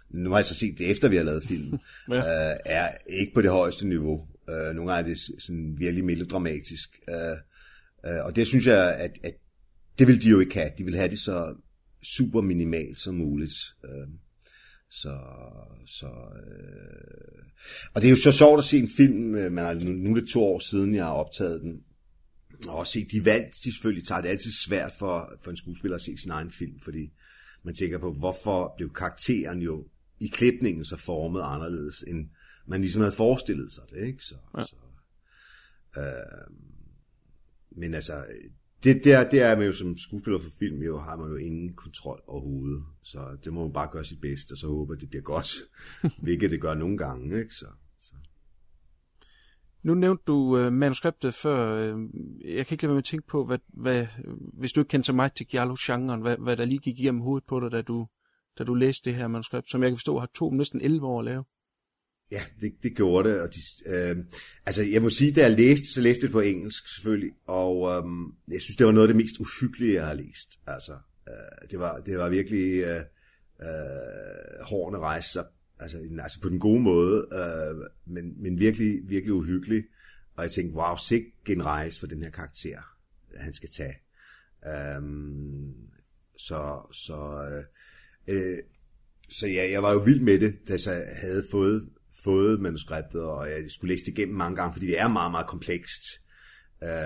[0.10, 1.80] nu har jeg så set det efter, vi har lavet filmen,
[2.10, 2.52] Ja.
[2.52, 4.28] øh, er ikke på det højeste niveau.
[4.50, 7.00] Øh, nogle gange er det sådan virkelig melodramatisk.
[7.10, 7.38] Øh,
[8.06, 9.34] øh, og det synes jeg, at, at
[10.00, 10.72] det vil de jo ikke have.
[10.78, 11.56] De vil have det så
[12.04, 13.54] super minimalt som muligt.
[13.86, 14.08] Øh,
[14.90, 15.18] så,
[15.86, 17.44] så, øh,
[17.94, 20.12] og det er jo så sjovt at se en film, øh, man har, nu, nu
[20.16, 21.80] er det to år siden, jeg har optaget den,
[22.68, 24.22] og se de valg, de selvfølgelig tager.
[24.22, 27.14] Det altid svært for, for en skuespiller at se sin egen film, fordi
[27.64, 29.88] man tænker på, hvorfor blev karakteren jo
[30.20, 32.30] i klipningen så formet anderledes, end
[32.68, 34.24] man ligesom havde forestillet sig det, ikke?
[34.24, 34.64] Så, Ja.
[34.64, 34.76] så,
[35.98, 36.56] øh,
[37.78, 38.26] men altså,
[38.84, 41.74] det, der, det er man jo som skuespiller for film, jo har man jo ingen
[41.74, 42.84] kontrol overhovedet.
[43.04, 45.54] Så det må man bare gøre sit bedste, og så håbe, at det bliver godt.
[46.24, 47.54] Hvilket det gør nogle gange, ikke?
[47.54, 47.66] Så.
[49.84, 51.76] Nu nævnte du øh, manuskriptet før.
[51.76, 52.00] Øh,
[52.46, 54.06] jeg kan ikke lade være med at tænke på, hvad, hvad,
[54.54, 57.48] hvis du ikke kendte så meget til Giallo-genren, hvad, hvad der lige gik igennem hovedet
[57.48, 58.08] på dig, da du,
[58.58, 61.20] da du læste det her manuskript, som jeg kan forstå har to næsten 11 år
[61.20, 61.44] at lave.
[62.32, 63.42] Ja, det, det gjorde det.
[63.42, 64.18] Og de, øh,
[64.66, 67.90] altså, jeg må sige, da jeg læste, så læste jeg det på engelsk selvfølgelig, og
[67.90, 68.04] øh,
[68.54, 70.60] jeg synes, det var noget af det mest uhyggelige, jeg har læst.
[70.68, 70.94] Altså,
[71.30, 73.02] øh, det, var, det var virkelig øh,
[73.62, 75.46] øh, hårene rejse sig,
[75.84, 77.76] altså, altså på den gode måde, øh,
[78.14, 79.84] men, men virkelig, virkelig uhyggelig.
[80.36, 82.80] Og jeg tænkte, wow, sikke en rejse for den her karakter,
[83.36, 83.96] han skal tage.
[84.98, 85.74] Um,
[86.40, 87.18] så, så,
[88.28, 88.58] øh, øh,
[89.30, 91.90] så ja, jeg var jo vild med det, da jeg havde fået,
[92.24, 95.48] fået manuskriptet, og jeg skulle læse det igennem mange gange, fordi det er meget, meget
[95.48, 96.04] komplekst.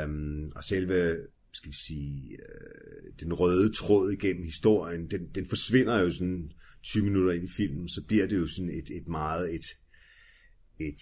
[0.05, 1.17] Um, og selve,
[1.53, 6.51] skal vi sige, øh, den røde tråd igennem historien, den, den forsvinder jo sådan
[6.87, 9.65] 20 minutter ind i filmen, så bliver det jo sådan et, et meget et,
[10.79, 11.01] et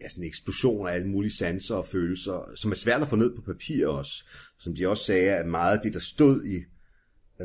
[0.00, 3.16] ja, sådan en eksplosion af alle mulige sanser og følelser, som er svært at få
[3.16, 4.24] ned på papir også.
[4.58, 6.64] Som de også sagde, at meget af det, der stod i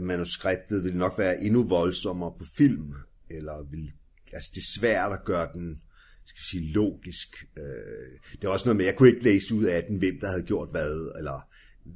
[0.01, 2.93] manuskriptet, ville nok være endnu voldsommere på film,
[3.29, 3.91] eller vil,
[4.33, 5.81] altså det er svært at gøre den,
[6.25, 7.45] skal vi sige, logisk.
[7.57, 10.27] Øh, det er også noget med, jeg kunne ikke læse ud af den, hvem der
[10.27, 11.47] havde gjort hvad, eller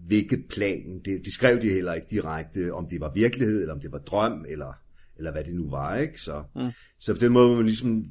[0.07, 1.02] hvilket plan.
[1.06, 3.99] Det, det skrev de heller ikke direkte, om det var virkelighed, eller om det var
[3.99, 4.73] drøm, eller,
[5.22, 6.19] eller hvad det nu var, ikke?
[6.19, 6.72] Så, mm.
[6.99, 8.06] så på den måde må man ligesom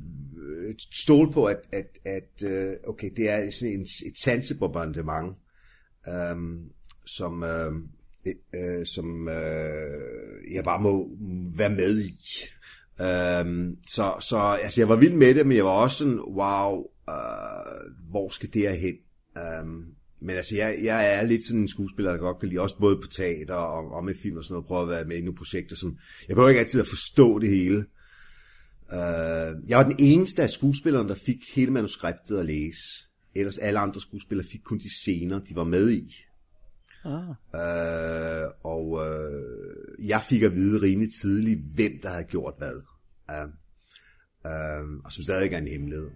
[0.49, 5.37] øh, stole på, at, at, at øh, okay, det er sådan en, et sansebombardement,
[6.09, 6.71] øhm,
[7.07, 7.73] som, øh,
[8.55, 11.11] øh, som øh, jeg bare må
[11.57, 12.19] være med i.
[13.01, 16.85] Øhm, så, så altså, jeg var vild med det, men jeg var også sådan, wow,
[17.09, 18.95] øh, hvor skal det her hen?
[19.39, 19.85] Øhm,
[20.23, 22.97] men altså, jeg, jeg er lidt sådan en skuespiller, der godt kan lide, også både
[22.97, 25.37] på teater og, og med film og sådan noget, prøve at være med i nogle
[25.37, 25.99] projekter, som,
[26.29, 27.85] jeg behøver ikke altid at forstå det hele.
[28.93, 32.81] Uh, jeg var den eneste af skuespillerne, der fik hele manuskriptet at læse.
[33.35, 36.15] Ellers alle andre skuespillere fik kun de scener, de var med i.
[37.05, 37.29] Ah.
[37.29, 42.83] Uh, og uh, jeg fik at vide rimelig tidligt, hvem der havde gjort hvad.
[43.29, 43.51] Uh,
[44.45, 46.11] uh, og som stadig er en hemmelighed.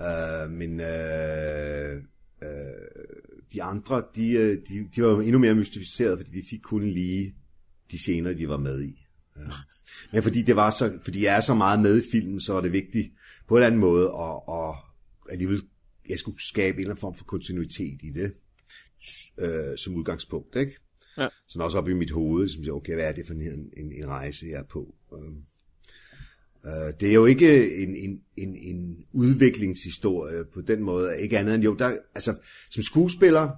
[0.00, 2.02] Uh, men uh,
[2.42, 6.60] uh, de andre, de, øh, de, de var jo endnu mere mystificeret, fordi de fik
[6.60, 7.34] kun lige
[7.90, 9.06] de scener, de var med i.
[9.36, 9.42] Ja.
[10.12, 12.60] Men fordi det var så, fordi jeg er så meget med i filmen, så er
[12.60, 13.12] det vigtigt
[13.48, 14.74] på en eller anden måde at, at
[15.30, 15.62] alligevel,
[16.08, 18.32] jeg skulle skabe en eller anden form for kontinuitet i det,
[19.38, 20.76] øh, som udgangspunkt, ikke?
[21.18, 21.28] Ja.
[21.48, 23.92] Sådan også op i mit hoved, som siger, okay, hvad er det for en, en,
[23.92, 24.94] en rejse, jeg er på?
[25.12, 25.32] Øh.
[26.66, 31.54] Uh, det er jo ikke en, en, en, en udviklingshistorie på den måde, ikke andet
[31.54, 32.34] end jo, der, altså
[32.70, 33.50] som skuespiller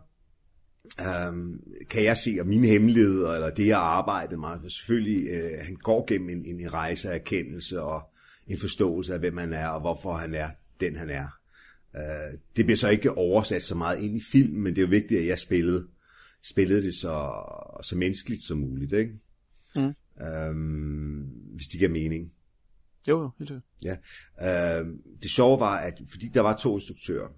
[1.28, 1.60] um,
[1.90, 5.76] kan jeg se, at mine hemmeligheder, eller det jeg har arbejdet meget, selvfølgelig, uh, han
[5.76, 8.02] går gennem en, en rejse af erkendelse og
[8.47, 10.48] en forståelse af, hvem han er, og hvorfor han er
[10.80, 11.26] den, han er.
[11.94, 14.90] Uh, det bliver så ikke oversat så meget ind i film, men det er jo
[14.90, 15.86] vigtigt, at jeg spillede,
[16.43, 17.32] spillede det så,
[17.82, 19.12] så menneskeligt som muligt, ikke?
[19.76, 19.94] Mm.
[20.51, 22.32] Um, hvis det giver mening.
[23.09, 23.52] Jo, jo, helt
[23.85, 23.97] Ja.
[24.80, 24.86] Øh,
[25.22, 27.28] det sjove var, at fordi der var to instruktører,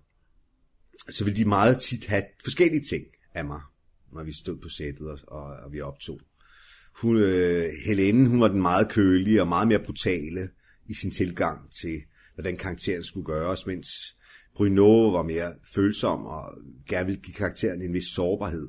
[1.10, 3.60] så ville de meget tit have forskellige ting af mig,
[4.12, 6.20] når vi stod på sættet og, og, og vi optog.
[7.02, 10.48] Hun, øh, Helene, hun var den meget kølige og meget mere brutale
[10.88, 12.02] i sin tilgang til,
[12.34, 13.88] hvordan karakteren skulle gøres, mens
[14.56, 18.68] Bruno var mere følsom og gerne ville give karakteren en vis sårbarhed.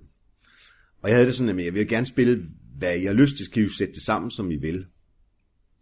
[1.01, 3.45] Og jeg havde det sådan, at jeg ville gerne spille, hvad jeg har lyst til,
[3.45, 4.85] skal I sætte det sammen, som I vil.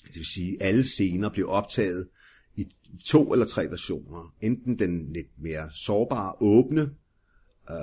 [0.08, 2.08] Det vil sige, at alle scener blev optaget
[2.56, 2.68] i
[3.06, 4.34] to eller tre versioner.
[4.42, 6.82] Enten den lidt mere sårbare, åbne
[7.70, 7.78] øh,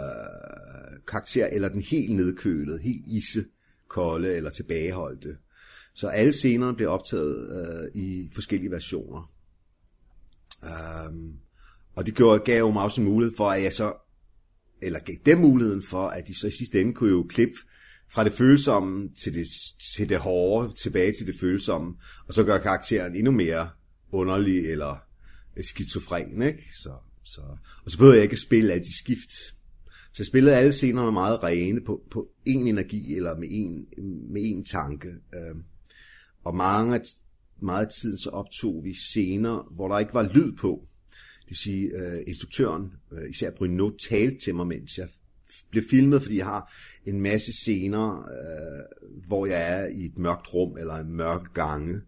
[1.08, 5.36] karakter, eller den helt nedkølede, helt isekolde eller tilbageholdte.
[5.94, 9.32] Så alle scenerne blev optaget øh, i forskellige versioner.
[10.62, 11.32] Um,
[11.94, 13.94] og det gjorde, gav mig også en mulighed for, at jeg så,
[14.82, 17.56] eller gav dem muligheden for, at de så i sidste ende kunne jo klippe
[18.08, 19.46] fra det følsomme til det,
[19.96, 21.94] til det hårde, tilbage til det følsomme,
[22.26, 23.68] og så gør karakteren endnu mere
[24.12, 24.96] underlig eller
[25.60, 26.62] skizofren, ikke?
[26.82, 27.40] Så, så,
[27.84, 29.30] og så behøver jeg ikke at spille alle de skift.
[30.12, 34.02] Så jeg spillede alle scenerne meget rene på, på én energi eller med én,
[34.32, 35.08] med én tanke.
[35.08, 35.56] Øh,
[36.44, 37.00] og mange,
[37.62, 40.88] meget tid så optog vi scener, hvor der ikke var lyd på.
[41.40, 45.08] Det vil sige, øh, instruktøren, øh, især Bruno, talte til mig, mens jeg
[45.70, 46.72] bliver filmet, fordi jeg har
[47.04, 48.84] en masse scener, øh,
[49.26, 52.00] hvor jeg er i et mørkt rum eller en mørk gange.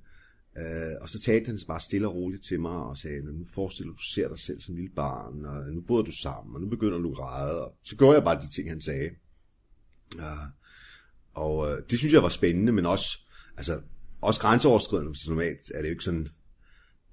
[0.59, 3.93] Øh, og så talte han bare stille og roligt til mig og sagde, nu forestiller
[3.93, 6.69] du, du ser dig selv som lille barn, og nu bor du sammen, og nu
[6.69, 7.65] begynder du at græde.
[7.65, 9.11] Og så gjorde jeg bare de ting, han sagde.
[10.19, 10.49] Øh,
[11.35, 13.19] Og øh, det synes jeg var spændende, men også,
[13.57, 13.81] altså,
[14.21, 16.29] også grænseoverskridende, hvis normalt er det jo ikke sådan,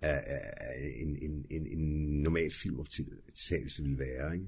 [0.01, 0.23] at,
[1.01, 1.79] en, en, en, en
[2.21, 4.45] normal filmoptagelse ville være, ikke?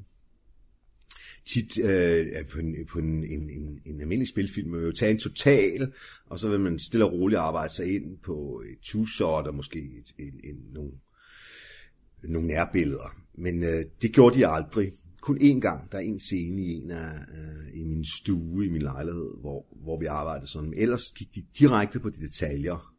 [1.48, 5.20] Tit øh, på, en, på en, en, en, en almindelig spilfilm vil jo tage en
[5.20, 5.94] total,
[6.26, 9.80] og så vil man stille og roligt arbejde sig ind på et two-shot og måske
[9.80, 10.92] et, en, en, nogle,
[12.24, 13.16] nogle nærbilleder.
[13.38, 14.92] Men øh, det gjorde de aldrig.
[15.22, 15.92] Kun én gang.
[15.92, 19.66] Der er en scene i en af øh, i min stue, i min lejlighed, hvor,
[19.84, 20.70] hvor vi arbejdede sådan.
[20.70, 22.94] Men ellers gik de direkte på de detaljer.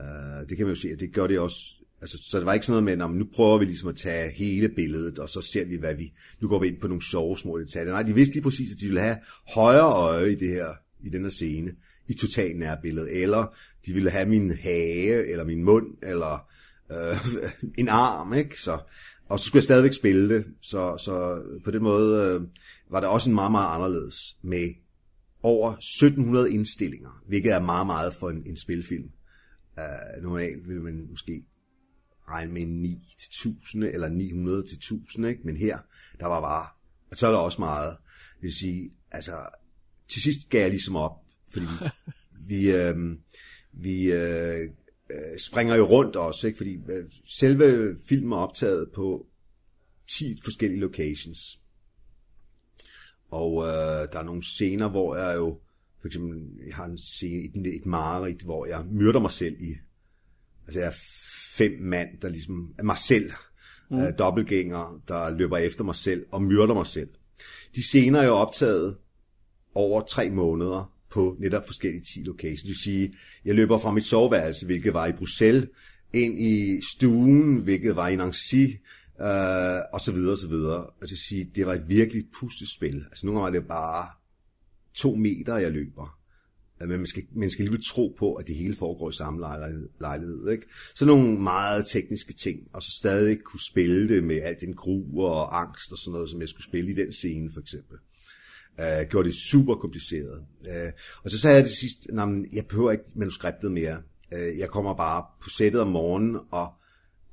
[0.00, 2.52] Øh, det kan man jo se, at det gør det også Altså, så det var
[2.52, 5.40] ikke sådan noget med, at nu prøver vi ligesom at tage hele billedet, og så
[5.40, 6.12] ser vi, hvad vi...
[6.40, 7.92] Nu går vi ind på nogle sjove små detaljer.
[7.92, 9.16] Nej, de vidste lige præcis, at de ville have
[9.54, 10.68] højre øje i det her,
[11.04, 11.72] i den her scene,
[12.08, 13.56] i totalt nærbillede, eller
[13.86, 16.48] de ville have min hage, eller min mund, eller
[16.92, 17.16] øh,
[17.80, 18.60] en arm, ikke?
[18.60, 18.78] Så,
[19.28, 22.40] og så skulle jeg stadigvæk spille det, så, så på den måde øh,
[22.90, 24.68] var det også en meget, meget anderledes med
[25.42, 29.08] over 1700 indstillinger, hvilket er meget, meget for en, en spilfilm.
[29.76, 31.44] Uh, normalt vil man måske
[32.28, 35.40] regne med 9 til 1000 eller 900 til 1000, ikke?
[35.44, 35.78] men her,
[36.20, 36.66] der var bare,
[37.10, 37.96] og så er der også meget,
[38.34, 39.32] det vil sige, altså,
[40.08, 41.12] til sidst gav jeg ligesom op,
[41.48, 41.66] fordi
[42.48, 42.96] vi, vi, øh,
[43.72, 44.68] vi øh,
[45.38, 46.56] springer jo rundt også, ikke?
[46.56, 49.26] fordi øh, selve filmen er optaget på
[50.08, 51.60] 10 forskellige locations.
[53.30, 55.60] Og øh, der er nogle scener, hvor jeg jo
[56.00, 59.74] For eksempel, jeg har en scene, et, et mareridt, hvor jeg myrder mig selv i,
[60.66, 60.94] altså jeg
[61.56, 63.30] fem mand, der ligesom, er mig selv,
[63.90, 63.98] mm.
[63.98, 67.08] øh, dobbeltgænger, der løber efter mig selv og myrder mig selv.
[67.74, 68.96] De scener er jo optaget
[69.74, 72.60] over tre måneder på netop forskellige 10 locations.
[72.60, 73.14] Det vil sige,
[73.44, 75.68] jeg løber fra mit soveværelse, hvilket var i Bruxelles,
[76.12, 78.64] ind i stuen, hvilket var i Nancy,
[79.20, 80.86] øh, og så videre, og så videre.
[80.86, 83.04] Og det vil sige, det var et virkelig puslespil.
[83.10, 84.08] Altså nogle gange var det bare
[84.94, 86.18] to meter, jeg løber.
[86.82, 89.40] Øh, Men man skal, man skal alligevel tro på, at det hele foregår i samme
[89.40, 89.88] lejlighed.
[90.00, 90.66] lejlighed ikke?
[90.94, 95.22] Så nogle meget tekniske ting, og så stadig kunne spille det med alt den gru
[95.22, 97.98] og angst og sådan noget, som jeg skulle spille i den scene for eksempel.
[98.78, 100.44] Uh, gjorde det super kompliceret.
[100.60, 100.92] Uh,
[101.24, 104.02] og så sagde jeg det sidst, at jeg behøver ikke manuskriptet mere.
[104.32, 106.72] Uh, jeg kommer bare på sættet om morgenen, og,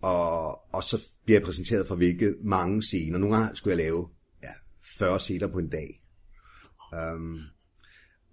[0.02, 3.18] og, og så bliver jeg præsenteret for hvilke mange scener.
[3.18, 4.08] Nogle gange skulle jeg lave
[4.44, 4.52] ja,
[4.98, 6.02] 40 scener på en dag.
[7.16, 7.40] Um,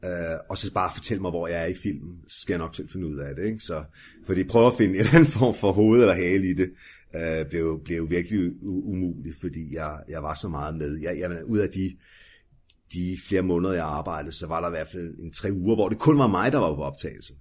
[0.02, 2.74] Uh, og så bare fortælle mig, hvor jeg er i filmen, så skal jeg nok
[2.74, 3.44] selv finde ud af det.
[3.44, 3.60] Ikke?
[3.60, 3.84] Så,
[4.26, 6.70] fordi prøve at finde en eller anden form for hoved eller hale i det,
[7.14, 10.98] uh, blev, blev virkelig umuligt, fordi jeg, jeg var så meget med.
[10.98, 11.96] Jeg, jeg, ud af de,
[12.92, 15.88] de flere måneder, jeg arbejdede, så var der i hvert fald en tre uger, hvor
[15.88, 17.34] det kun var mig, der var på optagelse.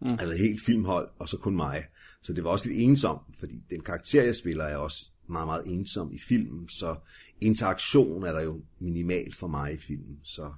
[0.00, 0.10] Mm.
[0.10, 1.84] Altså helt filmhold, og så kun mig.
[2.22, 5.62] Så det var også lidt ensomt, fordi den karakter, jeg spiller, er også meget, meget
[5.66, 6.96] ensom i filmen, så
[7.40, 10.52] interaktion er der jo minimalt for mig i filmen, så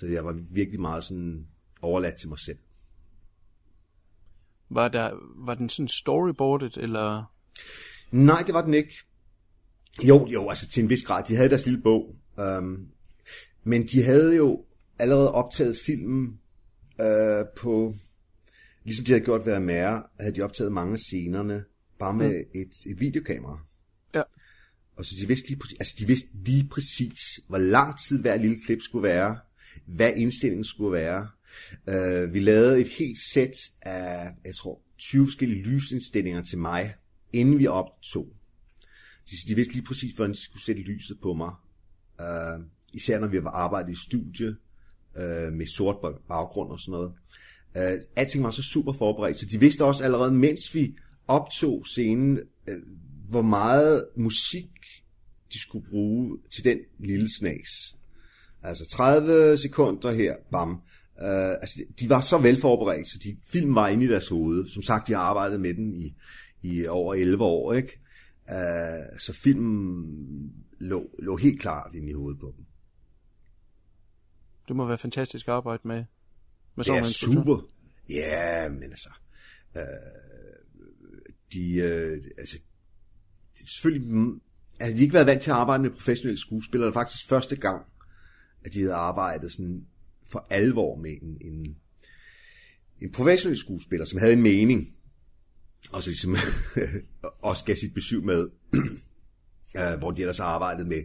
[0.00, 1.46] så jeg var virkelig meget sådan
[1.82, 2.58] overladt til mig selv.
[4.70, 5.10] Var, der,
[5.46, 7.34] var den sådan storyboardet, eller?
[8.10, 8.94] Nej, det var den ikke.
[10.08, 11.24] Jo, jo, altså til en vis grad.
[11.28, 12.16] De havde deres lille bog.
[12.38, 12.88] Um,
[13.64, 14.64] men de havde jo
[14.98, 16.40] allerede optaget filmen
[16.98, 17.94] uh, på...
[18.84, 21.64] Ligesom de havde gjort ved Amare, havde de optaget mange af scenerne
[21.98, 22.60] bare med mm.
[22.60, 23.58] et, et videokamera.
[24.14, 24.22] Ja.
[24.96, 28.36] Og så de vidste lige præcis, altså de vidste lige præcis, hvor lang tid hver
[28.36, 29.38] lille klip skulle være,
[29.86, 31.28] hvad indstillingen skulle være.
[31.88, 36.94] Uh, vi lavede et helt sæt af, jeg tror, 20 forskellige lysindstillinger til mig,
[37.32, 38.28] inden vi optog.
[39.30, 41.52] De, de vidste lige præcis, hvordan de skulle sætte lyset på mig.
[42.20, 44.48] Uh, især når vi var arbejdet i studie,
[45.16, 45.96] uh, med sort
[46.28, 47.12] baggrund og sådan noget.
[47.74, 50.96] Uh, alting var så super forberedt, så de vidste også allerede, mens vi
[51.28, 52.38] optog scenen,
[52.68, 52.74] uh,
[53.28, 54.70] hvor meget musik
[55.52, 57.96] de skulle bruge til den lille snas.
[58.62, 60.70] Altså 30 sekunder her, bam.
[60.70, 64.68] Uh, altså, de var så velforberedt, så de, film var inde i deres hoved.
[64.68, 66.14] Som sagt, de har arbejdet med den i,
[66.62, 68.00] i over 11 år, ikke?
[68.48, 70.04] Uh, så filmen
[70.80, 72.64] lå, lå helt klart inde i hovedet på dem.
[74.68, 76.04] Det må være fantastisk at arbejde med.
[76.76, 77.66] med det er super.
[78.08, 79.08] Ja, men altså...
[79.74, 79.82] Uh,
[81.54, 82.58] de, uh, altså,
[83.58, 84.40] de, selvfølgelig
[84.80, 86.86] altså, de ikke været vant til at arbejde med professionelle skuespillere.
[86.86, 87.86] Det er faktisk første gang,
[88.64, 89.86] at de havde arbejdet sådan
[90.32, 91.76] for alvor med en, en,
[93.00, 94.94] en professionel skuespiller, som havde en mening,
[95.92, 96.36] og så ligesom
[97.50, 98.48] også gav sit besøg med,
[99.78, 101.02] øh, hvor de ellers har arbejdet med,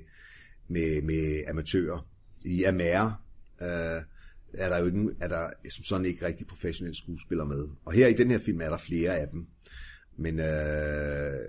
[0.68, 2.08] med, med amatører.
[2.46, 3.16] I Amare
[3.62, 4.04] øh,
[4.54, 7.68] er der jo ikke, er der som sådan ikke rigtig professionelle skuespillere med.
[7.86, 9.48] Og her i den her film er der flere af dem.
[10.18, 11.40] Men øh,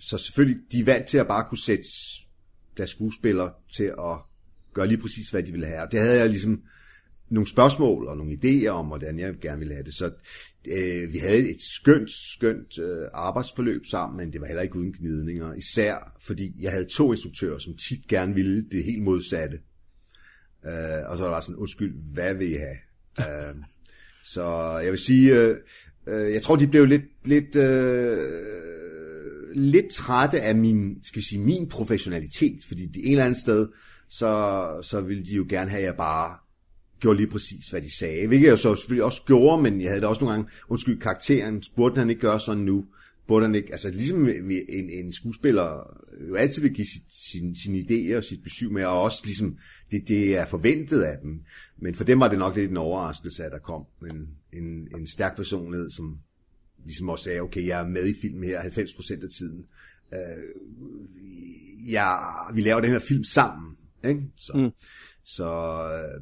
[0.00, 1.84] så selvfølgelig, de er vant til at bare kunne sætte
[2.76, 4.18] deres skuespillere til at
[4.74, 5.82] gøre lige præcis, hvad de ville have.
[5.82, 6.62] Og det havde jeg ligesom
[7.30, 9.94] nogle spørgsmål og nogle idéer om, hvordan jeg gerne ville have det.
[9.94, 10.10] Så
[10.66, 14.92] øh, vi havde et skønt, skønt øh, arbejdsforløb sammen, men det var heller ikke uden
[14.92, 15.54] gnidninger.
[15.54, 19.58] Især fordi jeg havde to instruktører, som tit gerne ville det helt modsatte.
[20.66, 22.78] Øh, og så var der sådan, undskyld, hvad vil I have?
[23.20, 23.54] øh,
[24.24, 25.56] så jeg vil sige, øh,
[26.06, 28.18] øh, jeg tror, de blev lidt, lidt, øh,
[29.54, 33.68] lidt trætte af min, skal vi sige, min professionalitet, fordi det en eller andet sted,
[34.18, 36.36] så, så ville de jo gerne have, at jeg bare
[37.00, 38.26] gjorde lige præcis, hvad de sagde.
[38.26, 41.62] Hvilket jeg så selvfølgelig også gjorde, men jeg havde da også nogle gange, undskyld, karakteren,
[41.76, 42.84] burde han ikke gøre sådan nu?
[43.28, 45.98] Burde han ikke, altså ligesom en, en skuespiller
[46.28, 49.56] jo altid vil give sit, sin, sine idéer og sit besøg med, og også ligesom,
[49.90, 51.42] det, det er forventet af dem.
[51.78, 55.06] Men for dem var det nok lidt en overraskelse, at der kom en, en, en
[55.06, 56.18] stærk personlighed, som
[56.84, 59.64] ligesom også sagde, okay, jeg er med i filmen her 90% af tiden.
[60.12, 60.20] Øh,
[61.92, 62.16] ja,
[62.54, 63.76] vi laver den her film sammen.
[64.04, 64.22] Ikke?
[64.36, 64.70] Så, mm.
[65.24, 65.48] så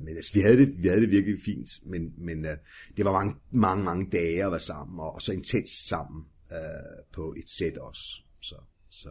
[0.00, 2.50] men altså, vi havde det, vi havde det virkelig fint, men, men uh,
[2.96, 7.04] det var mange, mange, mange dage at være sammen, og, og så intens sammen uh,
[7.12, 8.22] på et sæt også.
[8.42, 8.56] Så,
[8.90, 9.10] så.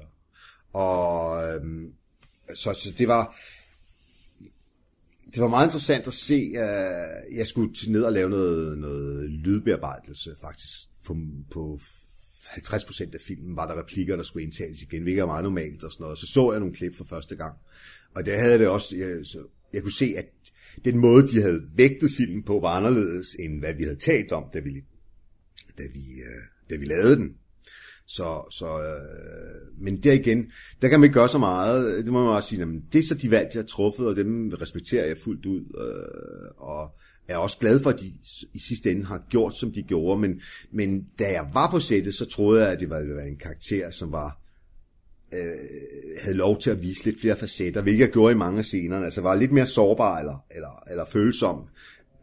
[0.74, 1.94] Og um,
[2.56, 3.36] så, så det var
[5.34, 9.30] det var meget interessant at se, at uh, jeg skulle ned og lave noget, noget
[9.30, 11.16] lydbearbejdelse faktisk på,
[11.52, 11.80] på
[12.50, 15.92] 50% af filmen var der replikker, der skulle indtales igen, hvilket er meget normalt og
[15.92, 16.18] sådan noget.
[16.18, 17.58] Så så jeg nogle klip for første gang.
[18.16, 19.40] Og der havde det også, jeg, så
[19.74, 20.26] jeg kunne se, at
[20.86, 24.44] den måde, de havde vægtet filmen på, var anderledes, end hvad vi havde talt om,
[24.54, 24.72] da vi,
[25.78, 27.36] da vi, øh, da vi lavede den.
[28.06, 32.06] Så, så øh, men der igen, der kan man ikke gøre så meget.
[32.06, 34.16] Det må man også sige, jamen, det er så de valg, jeg har truffet, og
[34.16, 35.62] dem respekterer jeg fuldt ud.
[35.62, 36.96] Øh, og
[37.28, 38.14] er også glad for, at de
[38.54, 40.22] i sidste ende har gjort, som de gjorde.
[40.22, 40.42] Men,
[40.72, 43.92] men da jeg var på sættet, så troede jeg, at det ville være en karakter,
[43.92, 44.42] som var
[45.34, 45.56] øh,
[46.22, 49.06] havde lov til at vise lidt flere facetter, hvilket jeg gjorde i mange af scenerne.
[49.06, 51.68] Altså var lidt mere sårbar eller, eller, eller følsom.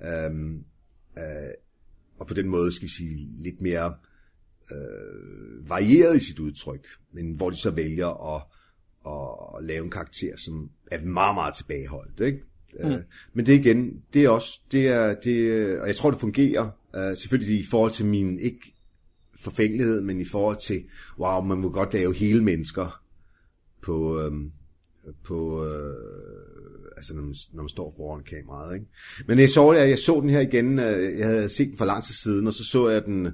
[0.05, 0.65] Øhm,
[1.19, 1.51] øh,
[2.19, 3.95] og på den måde, skal vi sige, lidt mere
[4.73, 6.87] øh, varieret i sit udtryk.
[7.13, 8.43] Men hvor de så vælger at,
[9.07, 12.21] at, at lave en karakter, som er meget, meget tilbageholdt.
[12.21, 12.41] Ikke?
[12.81, 12.91] Mm.
[12.91, 13.01] Øh,
[13.33, 16.71] men det igen, det er også, det er, det, og jeg tror, det fungerer.
[16.97, 18.76] Uh, selvfølgelig i forhold til min, ikke
[19.41, 20.85] forfængelighed, men i forhold til,
[21.19, 23.03] wow, man må godt lave hele mennesker
[23.83, 24.51] på, øhm,
[25.25, 25.95] på øh,
[26.97, 28.75] altså når man, når man står foran kameraet.
[28.75, 28.87] Ikke?
[29.27, 31.85] Men jeg så, jeg, jeg så den her igen, øh, jeg havde set den for
[31.85, 33.29] lang tid siden, og så så jeg den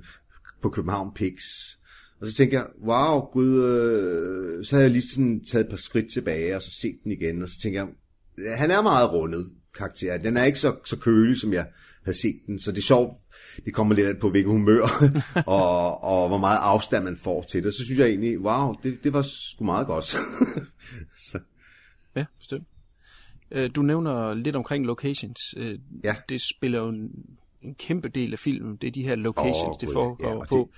[0.62, 1.42] på København Pix.
[2.20, 5.76] Og så tænkte jeg, wow, gud, øh, så havde jeg lige sådan taget et par
[5.76, 7.88] skridt tilbage, og så set den igen, og så tænkte jeg,
[8.58, 10.18] han er meget rundet karakter.
[10.18, 11.66] Den er ikke så, så kølig, som jeg
[12.04, 13.18] havde set den, så det er sjovt,
[13.64, 14.82] det kommer lidt på, hvilket humør,
[15.46, 17.74] og, og hvor meget afstand man får til det.
[17.74, 20.04] Så synes jeg egentlig, wow, det, det var sgu meget godt.
[21.30, 21.38] så.
[22.16, 22.66] Ja, bestemt.
[23.50, 25.54] Øh, du nævner lidt omkring locations.
[25.56, 26.14] Øh, ja.
[26.28, 27.10] Det spiller jo en,
[27.62, 28.76] en kæmpe del af filmen.
[28.76, 30.70] Det er de her locations, oh, det foregår ja, på.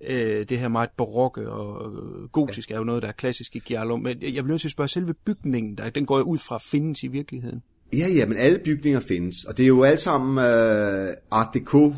[0.00, 0.14] Det...
[0.14, 1.92] Øh, det her meget barokke og
[2.32, 2.74] gotisk ja.
[2.74, 3.96] er jo noget, der er klassisk i Giallo.
[3.96, 7.02] Men jeg bliver nødt til at spørge, selve bygningen, der, den går ud fra findes
[7.02, 7.62] i virkeligheden?
[7.92, 11.94] Ja, ja, men alle bygninger findes, og det er jo alle sammen øh, Art Deco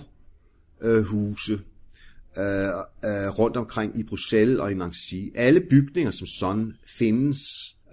[0.85, 1.53] uh, huse
[2.39, 2.67] øh,
[3.05, 5.15] øh, rundt omkring i Bruxelles og i Nancy.
[5.35, 7.41] Alle bygninger som sådan findes,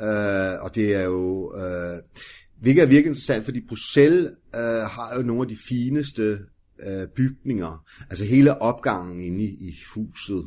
[0.02, 2.02] øh, og det er jo, Øh,
[2.61, 6.40] hvilket er virkelig interessant, fordi Bruxelles øh, har jo nogle af de fineste
[6.84, 10.44] øh, bygninger, altså hele opgangen inde i, i huset,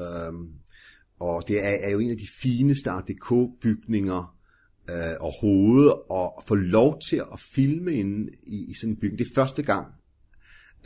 [0.00, 0.32] Øh,
[1.20, 4.36] og det er, er jo en af de fineste Art Deco bygninger,
[4.92, 9.18] øh, overhovedet og få lov til at filme inde i, i sådan en bygning.
[9.18, 9.86] Det er første gang.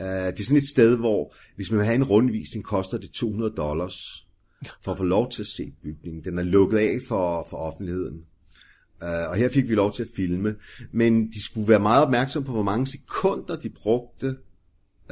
[0.01, 3.11] Øh, det er sådan et sted, hvor hvis man vil have en rundvisning, koster det
[3.11, 4.27] 200 dollars
[4.83, 6.23] for at få lov til at se bygningen.
[6.23, 8.17] Den er lukket af for, for offentligheden.
[9.01, 10.55] Uh, og her fik vi lov til at filme.
[10.91, 14.37] Men de skulle være meget opmærksomme på, hvor mange sekunder de brugte.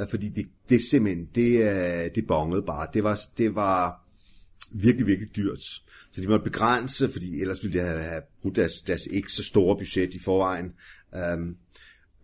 [0.01, 2.87] Uh, fordi det, det simpelthen, det, uh, det bongede bare.
[2.93, 4.04] Det var, det var
[4.71, 5.61] virkelig, virkelig dyrt.
[6.11, 9.43] Så de måtte begrænse, fordi ellers ville de have, have brugt deres, deres ikke så
[9.43, 10.71] store budget i forvejen.
[11.33, 11.55] Um,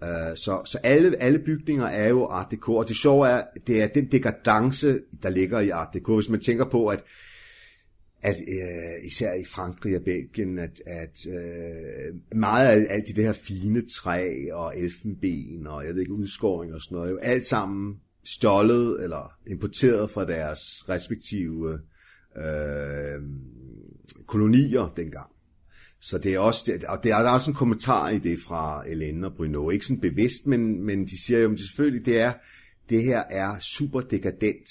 [0.02, 3.84] uh, så, så alle, alle bygninger er jo Art Deco, og det sjove er, det
[3.84, 6.16] er den dekadence, der ligger i Art Deco.
[6.16, 7.04] Hvis man tænker på, at
[8.24, 13.34] at øh, især i Frankrig og Belgien, at, at øh, meget af alt de her
[13.34, 17.96] fine træ og elfenben og jeg ved ikke, udskåring og sådan noget, jo alt sammen
[18.24, 21.80] stjålet eller importeret fra deres respektive øh,
[22.36, 23.22] øh,
[24.28, 25.32] kolonier dengang.
[26.00, 29.34] Så det er også, og der er også en kommentar i det fra Ellen og
[29.34, 29.70] Bruno.
[29.70, 32.34] Ikke sådan bevidst, men, men de siger jo, at selvfølgelig det er,
[32.90, 34.70] det her er super dekadent,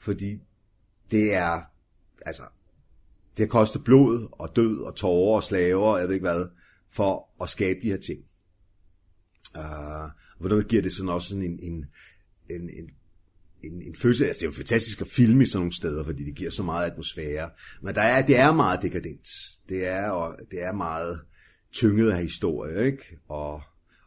[0.00, 0.38] fordi
[1.10, 1.60] det er,
[2.26, 2.42] altså,
[3.36, 6.46] det har kostet blod og død og tårer og slaver, jeg ved ikke hvad,
[6.90, 8.20] for at skabe de her ting.
[9.56, 11.86] Øh, uh, hvordan giver det sådan også sådan en, en,
[12.50, 12.90] en, en
[13.66, 16.24] en, en følelse, altså det er jo fantastisk at filme i sådan nogle steder, fordi
[16.24, 17.50] det giver så meget atmosfære,
[17.82, 19.28] men der er, det er meget dekadent.
[19.68, 21.20] Det er, og, det er meget
[21.72, 23.18] tynget af historie, ikke?
[23.28, 23.62] Og,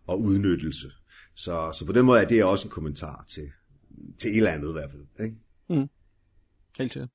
[0.07, 0.91] og udnyttelse.
[1.35, 3.51] Så, så på den måde er det også en kommentar til,
[4.19, 5.37] til et eller andet i hvert fald, ikke?
[5.69, 5.89] Mm.
[6.77, 7.09] Helt sikkert.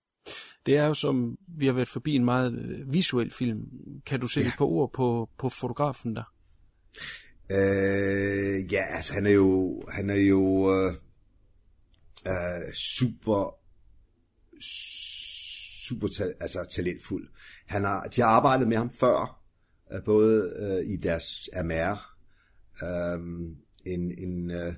[0.67, 3.61] Det er jo som, vi har været forbi en meget øh, visuel film.
[4.07, 4.57] Kan du sætte ja.
[4.59, 6.35] på ord på, på fotografen der?
[7.51, 10.95] Øh, ja, altså han er jo, han er jo, øh,
[12.27, 13.65] øh, super
[15.89, 17.29] super ta- altså talentfuld.
[17.67, 19.43] Han har, de har arbejdet med ham før,
[19.93, 22.17] øh, både øh, i deres MR,
[22.83, 23.21] øh,
[23.87, 24.75] en, en, øh,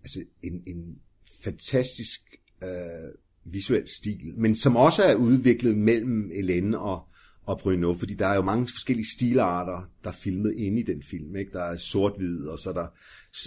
[0.00, 0.98] altså en, en
[1.44, 2.20] fantastisk
[2.62, 3.12] øh,
[3.44, 7.08] visuel stil, men som også er udviklet mellem Elene og,
[7.42, 11.02] og Bruno, fordi der er jo mange forskellige stilarter, der er filmet inde i den
[11.02, 11.36] film.
[11.36, 11.52] Ikke?
[11.52, 12.86] Der er sort-hvid, og så er der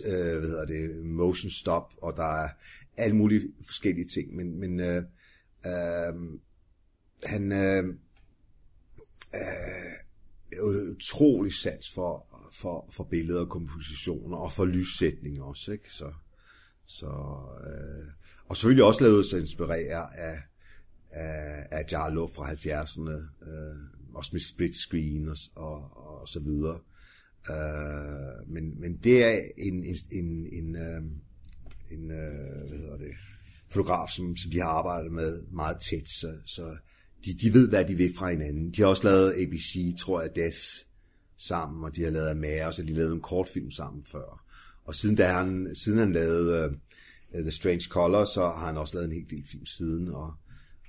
[0.05, 2.49] øh, hvad hedder det, motion stop, og der er
[2.97, 5.03] alle mulige forskellige ting, men, men øh,
[5.65, 6.13] øh,
[7.23, 7.83] han øh,
[9.35, 15.93] øh, utrolig sans for, for, for billeder og kompositioner, og for lyssætning også, ikke?
[15.93, 16.13] Så,
[16.85, 17.07] så,
[17.67, 18.11] øh,
[18.45, 20.41] og selvfølgelig også lavet sig inspirere af,
[21.11, 23.77] af, af Jarlo fra 70'erne, øh,
[24.13, 26.79] også med split screen og, og, og så videre.
[27.49, 31.01] Øh, men, men det er en, en, en, en, øh,
[31.93, 33.13] en øh, hvad hedder det,
[33.69, 36.75] fotograf, som, som de har arbejdet med meget tæt, så, så
[37.25, 38.71] de, de ved, hvad de vil fra hinanden.
[38.71, 40.57] De har også lavet ABC, tror jeg, Death
[41.37, 44.45] sammen, og de har lavet Amare, og så de lavet en kortfilm sammen før.
[44.85, 46.73] Og siden, da han, siden han lavede uh,
[47.33, 50.33] øh, The Strange Color, så har han også lavet en hel del film siden, og,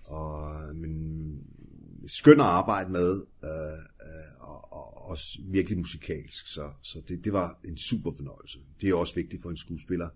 [0.06, 1.39] og men
[2.06, 3.12] skøn at arbejde med,
[3.43, 3.85] uh,
[4.40, 8.59] og, og også virkelig musikalsk, så, så det, det var en super fornøjelse.
[8.81, 10.09] Det er også vigtigt for en skuespiller,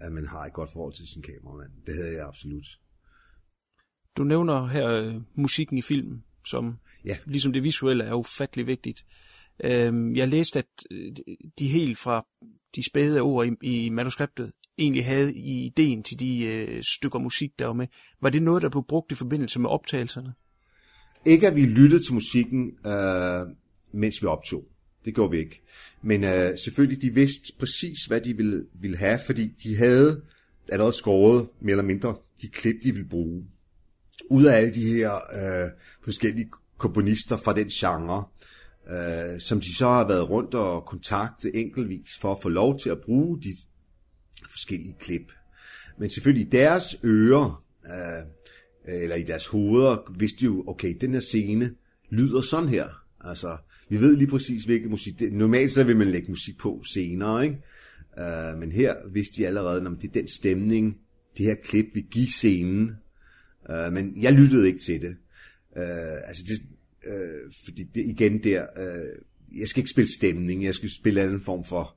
[0.00, 1.70] at man har et godt forhold til sin kameramand.
[1.86, 2.66] Det havde jeg absolut.
[4.16, 7.16] Du nævner her øh, musikken i filmen, som ja.
[7.26, 9.06] ligesom det visuelle er ufattelig vigtigt.
[9.64, 11.12] Øh, jeg læste, at øh,
[11.58, 12.26] de helt fra
[12.76, 17.58] de spæde ord i, i manuskriptet egentlig havde i ideen til de øh, stykker musik,
[17.58, 17.86] der var med.
[18.20, 20.34] Var det noget, der blev brugt i forbindelse med optagelserne?
[21.26, 23.56] Ikke at vi lyttede til musikken, øh,
[23.92, 24.64] mens vi optog.
[25.04, 25.62] Det gjorde vi ikke.
[26.02, 30.22] Men øh, selvfølgelig, de vidste præcis, hvad de ville, ville have, fordi de havde
[30.68, 33.44] allerede skåret mere eller mindre de klip, de ville bruge.
[34.30, 35.70] Ud af alle de her øh,
[36.04, 38.24] forskellige komponister fra den genre,
[38.90, 42.90] øh, som de så har været rundt og kontakte enkeltvis for at få lov til
[42.90, 43.50] at bruge de
[44.50, 45.32] forskellige klip.
[45.98, 48.24] Men selvfølgelig i deres ører, øh,
[49.02, 51.74] eller i deres hoveder, vidste de jo, okay, den her scene
[52.10, 52.88] lyder sådan her.
[53.20, 53.56] Altså,
[53.90, 55.18] vi ved lige præcis, hvilken musik...
[55.18, 57.56] Det, normalt så vil man lægge musik på senere, ikke?
[58.18, 60.96] Uh, men her vidste de allerede, om det er den stemning,
[61.38, 62.92] det her klip vil give scenen.
[63.70, 65.16] Uh, men jeg lyttede ikke til det.
[65.76, 66.62] Uh, altså, det,
[67.06, 68.66] uh, fordi det igen der...
[68.76, 71.96] Uh, jeg skal ikke spille stemning, jeg skal spille en anden form for,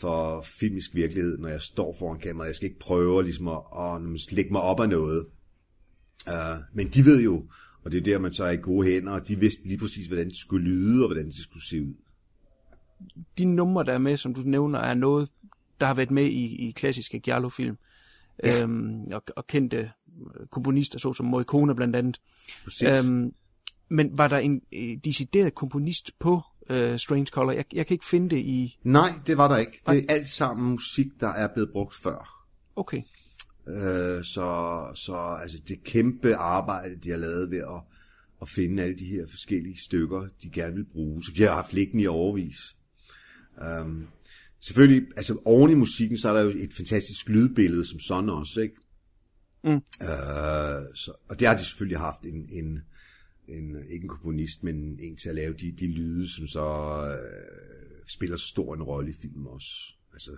[0.00, 2.48] for filmisk virkelighed, når jeg står foran kameraet.
[2.48, 5.26] Jeg skal ikke prøve ligesom at, at lægge mig op af noget.
[6.26, 7.44] Uh, men de ved jo,
[7.84, 10.06] og det er der, man så er i gode hænder, og de vidste lige præcis,
[10.06, 11.94] hvordan det skulle lyde, og hvordan det skulle se ud.
[13.38, 15.28] De numre, der er med, som du nævner, er noget,
[15.80, 17.76] der har været med i, i klassiske Giallo-film.
[18.44, 18.62] Ja.
[18.62, 19.90] Øhm, og, og kendte
[20.50, 22.20] komponister, såsom Morricone blandt andet.
[22.84, 23.32] Øhm,
[23.88, 27.52] men var der en øh, decideret komponist på øh, Strange Color?
[27.52, 28.78] Jeg, jeg kan ikke finde det i...
[28.82, 29.80] Nej, det var der ikke.
[29.86, 32.44] Det er alt sammen musik, der er blevet brugt før.
[32.76, 33.02] Okay.
[33.68, 37.80] Øh, så, så altså det kæmpe arbejde, de har lavet ved at,
[38.42, 41.72] at finde alle de her forskellige stykker, de gerne vil bruge, så de har haft
[41.72, 42.56] liggende i overvis.
[43.82, 44.06] Um,
[44.60, 48.60] selvfølgelig, altså oven i musikken, så er der jo et fantastisk lydbillede som sådan også,
[48.60, 48.76] ikke?
[49.64, 49.70] Mm.
[49.74, 52.82] Uh, så, og det har de selvfølgelig haft en, en,
[53.48, 56.66] en, ikke en komponist, men en til at lave de, de lyde, som så
[57.02, 59.70] uh, spiller så stor en rolle i filmen også.
[60.12, 60.32] Altså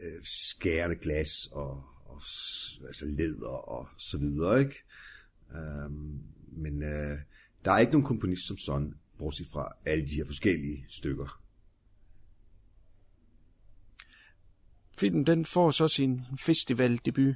[0.00, 1.84] uh, skærende glas og,
[2.14, 4.82] og altså leder og så videre, ikke?
[5.54, 6.20] Um,
[6.52, 7.18] men uh,
[7.64, 11.40] der er ikke nogen komponist som sådan, bortset fra alle de her forskellige stykker.
[14.98, 17.34] Filmen den får så sin festivaldebut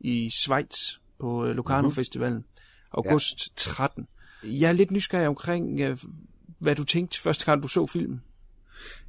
[0.00, 2.44] i Schweiz på Locarno Festivalen,
[2.90, 3.52] august ja.
[3.56, 4.08] 13.
[4.42, 5.80] Jeg er lidt nysgerrig omkring,
[6.58, 8.22] hvad du tænkte første gang, du så filmen.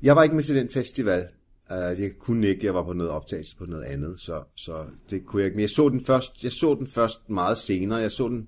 [0.02, 1.28] Jeg var ikke med til den festival.
[1.72, 5.26] Uh, jeg kunne ikke, jeg var på noget optagelse på noget andet, så, så det
[5.26, 5.56] kunne jeg ikke.
[5.56, 8.00] Men jeg så den først, jeg så den først meget senere.
[8.00, 8.48] Jeg så den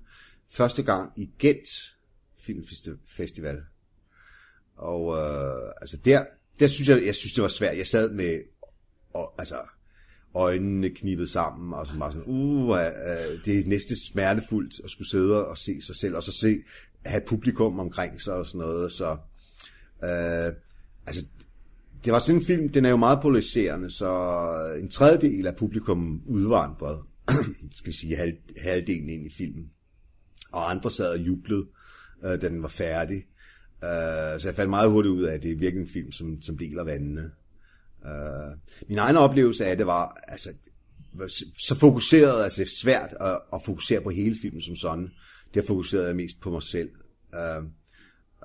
[0.50, 1.68] første gang i Gent
[2.38, 3.62] Filmfestival.
[4.76, 6.24] Og uh, altså der,
[6.60, 7.78] der synes jeg, jeg synes det var svært.
[7.78, 8.40] Jeg sad med
[9.14, 9.56] og, altså,
[10.34, 12.76] øjnene knippet sammen, og så var sådan, uh, uh,
[13.44, 16.62] det er næsten smertefuldt at skulle sidde og se sig selv, og så se,
[17.06, 18.92] have publikum omkring sig og sådan noget.
[18.92, 19.10] Så,
[20.02, 20.56] uh,
[21.06, 21.26] altså,
[22.04, 24.10] det var sådan en film, den er jo meget polariserende, så
[24.80, 26.98] en tredjedel af publikum udvandrede,
[27.78, 29.70] skal vi sige, halv, halvdelen ind i filmen.
[30.52, 31.66] Og andre sad og jublede,
[32.24, 33.16] øh, da den var færdig.
[33.84, 36.42] Øh, så jeg fandt meget hurtigt ud af, at det er virkelig en film, som,
[36.42, 37.30] som deler vandene.
[38.06, 38.56] Øh,
[38.88, 40.52] min egen oplevelse af det var, altså,
[41.66, 45.08] så fokuseret, altså svært at, at fokusere på hele filmen som sådan.
[45.54, 46.90] Det har fokuseret jeg mest på mig selv.
[47.34, 47.62] Øh,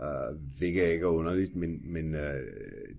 [0.02, 2.22] uh, hvilket ikke er underligt, men, men uh,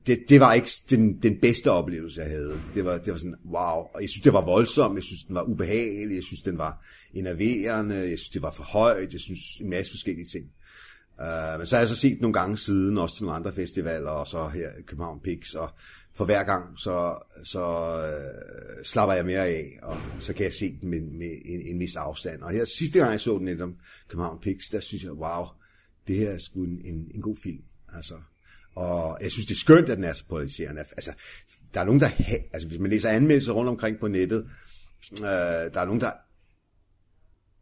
[0.06, 2.60] det, det var ikke den, den bedste oplevelse, jeg havde.
[2.74, 3.82] Det var, det var sådan, wow.
[3.94, 6.86] Og jeg synes, det var voldsomt, jeg synes, den var ubehagelig, jeg synes, den var
[7.14, 10.44] enerverende, jeg synes, det var for højt, jeg synes, en masse forskellige ting.
[11.18, 14.10] Uh, men så har jeg så set nogle gange siden, også til nogle andre festivaler,
[14.10, 15.70] og så her i København Pix, og
[16.18, 17.64] for hver gang, så, så
[18.06, 21.80] øh, slapper jeg mere af, og så kan jeg se den med, med en, en
[21.80, 22.42] vis afstand.
[22.42, 23.74] Og her sidste gang, jeg så den i
[24.08, 25.46] København Pix, der synes jeg, wow,
[26.08, 27.62] det her er sgu en, en, en god film.
[27.94, 28.14] Altså,
[28.74, 30.80] og jeg synes, det er skønt, at den er så polariserende.
[30.80, 31.12] Altså,
[31.74, 32.06] der er nogen, der...
[32.06, 34.50] Ha- altså, hvis man læser anmeldelser rundt omkring på nettet,
[35.12, 35.24] øh,
[35.74, 36.12] der er nogen, der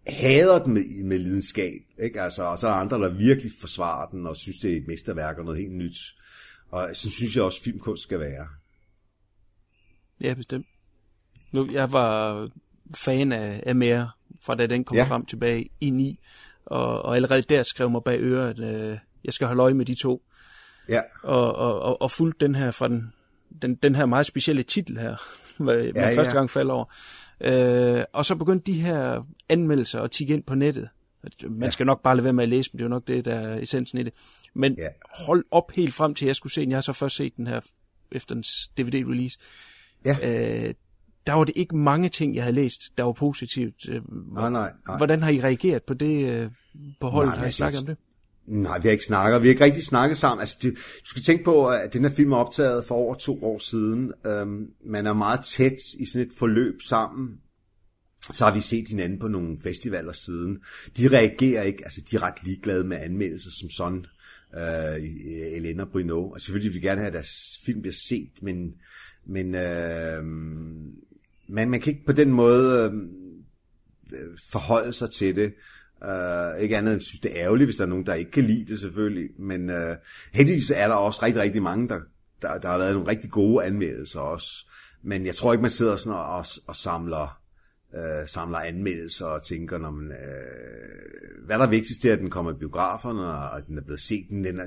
[0.07, 2.21] hader den med, med lidenskab, ikke?
[2.21, 4.87] Altså, og så er der andre, der virkelig forsvarer den, og synes, det er et
[4.87, 5.97] mesterværk og noget helt nyt.
[6.71, 8.49] Og så synes jeg også, at filmkunst skal være.
[10.21, 10.67] Ja, bestemt.
[11.53, 12.49] Nu, jeg var
[12.95, 14.11] fan af, af mere,
[14.41, 15.05] fra da den kom ja.
[15.05, 16.19] frem tilbage i 9,
[16.67, 19.85] og, og allerede der skrev mig bag øret, at øh, jeg skal holde øje med
[19.87, 20.23] de to.
[20.89, 21.01] Ja.
[21.23, 23.13] Og, og, og, og fulgte den her fra den,
[23.63, 25.17] den, den her meget specielle titel her,
[25.63, 26.33] man Ja, første ja.
[26.37, 26.85] gang falder over.
[27.41, 30.89] Øh, og så begyndte de her anmeldelser at tikke ind på nettet.
[31.49, 31.71] Man Ja.
[31.71, 33.35] skal nok bare lade være med at læse dem, det er jo nok det, der
[33.35, 34.13] er essensen i det.
[34.55, 34.89] Men ja.
[35.27, 36.71] hold op helt frem til, at jeg skulle se den.
[36.71, 37.61] Jeg har så først set den her
[38.13, 39.39] efter dens DVD-release.
[40.05, 40.17] Ja.
[40.69, 40.75] Øh,
[41.27, 43.89] der var det ikke mange ting, jeg havde læst, der var positivt.
[43.89, 44.03] Øh,
[44.35, 44.97] Nej, nej, nej.
[44.97, 46.51] Hvordan har I reageret på det øh,
[47.01, 47.29] på holdet?
[47.29, 47.97] Nej, har I men snakket om det?
[48.47, 49.43] Nej, vi har ikke snakket.
[49.43, 50.41] Vi har ikke rigtig snakket sammen.
[50.41, 53.45] Altså, det, du skal tænke på, at den her film er optaget for over to
[53.45, 54.13] år siden.
[54.27, 57.29] Øhm, man er meget tæt i sådan et forløb sammen.
[58.33, 60.59] Så har vi set hinanden på nogle festivaler siden.
[60.97, 64.07] De reagerer ikke, altså de er ret ligeglade med anmeldelser som sådan.
[64.55, 64.97] Øh,
[65.57, 66.31] Elena Bruno.
[66.31, 68.75] Og selvfølgelig vil vi gerne have, at deres film bliver set, men,
[69.27, 70.23] men øh,
[71.49, 72.93] men man kan ikke på den måde øh,
[74.21, 75.55] øh forholde sig til det.
[76.03, 78.31] Uh, ikke andet end, jeg synes, det er ærgerligt, hvis der er nogen, der ikke
[78.31, 79.29] kan lide det selvfølgelig.
[79.39, 79.97] Men uh,
[80.33, 82.01] heldigvis er der også rigtig, rigtig mange, der,
[82.43, 84.67] der, der har været nogle rigtig gode anmeldelser også.
[85.03, 87.41] Men jeg tror ikke, man sidder sådan og, og, og samler,
[87.93, 92.31] uh, samler anmeldelser og tænker, når man, uh, hvad der er vigtigst til, at den
[92.31, 94.27] kommer i biograferne, og at den er blevet set.
[94.31, 94.65] Den, den er,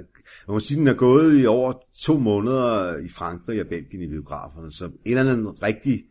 [0.47, 4.07] man må sige, den er gået i over to måneder i Frankrig og Belgien i
[4.07, 6.03] biograferne, så en eller anden rigtig,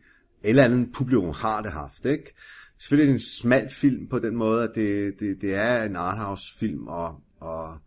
[0.43, 2.33] eller andet publikum har det haft, ikke?
[2.77, 5.95] Selvfølgelig er det en smal film på den måde, at det, det, det er en
[5.95, 7.77] arthouse-film, og, og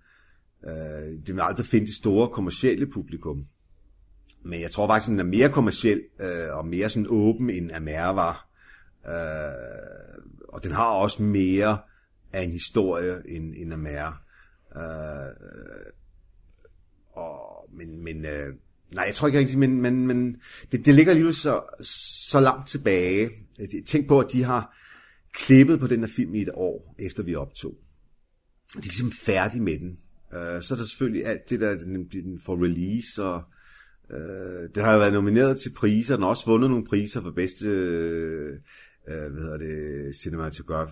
[0.67, 3.45] øh, det vil aldrig finde det store kommercielle publikum.
[4.45, 7.73] Men jeg tror faktisk, at den er mere kommerciel øh, og mere sådan åben, end
[7.73, 8.49] Amère var.
[9.07, 11.79] Øh, og den har også mere
[12.33, 14.15] af en historie end, end Amère.
[14.79, 15.33] Øh,
[17.13, 18.55] og, men, men øh,
[18.95, 20.37] nej, jeg tror ikke rigtigt, men, men, men
[20.73, 21.61] det, det ligger alligevel så,
[22.31, 23.31] så langt tilbage.
[23.59, 24.77] Altså, tænk på, at de har
[25.35, 27.75] klippet på den her film i et år, efter vi optog.
[28.73, 29.91] De er ligesom færdige med den.
[30.33, 33.43] Uh, så er der selvfølgelig alt det der, den, den får release, og
[34.11, 37.31] uh, den har jo været nomineret til priser, den har også vundet nogle priser for
[37.31, 37.67] bedste,
[39.07, 40.91] uh, hvad hedder det, cinematograf,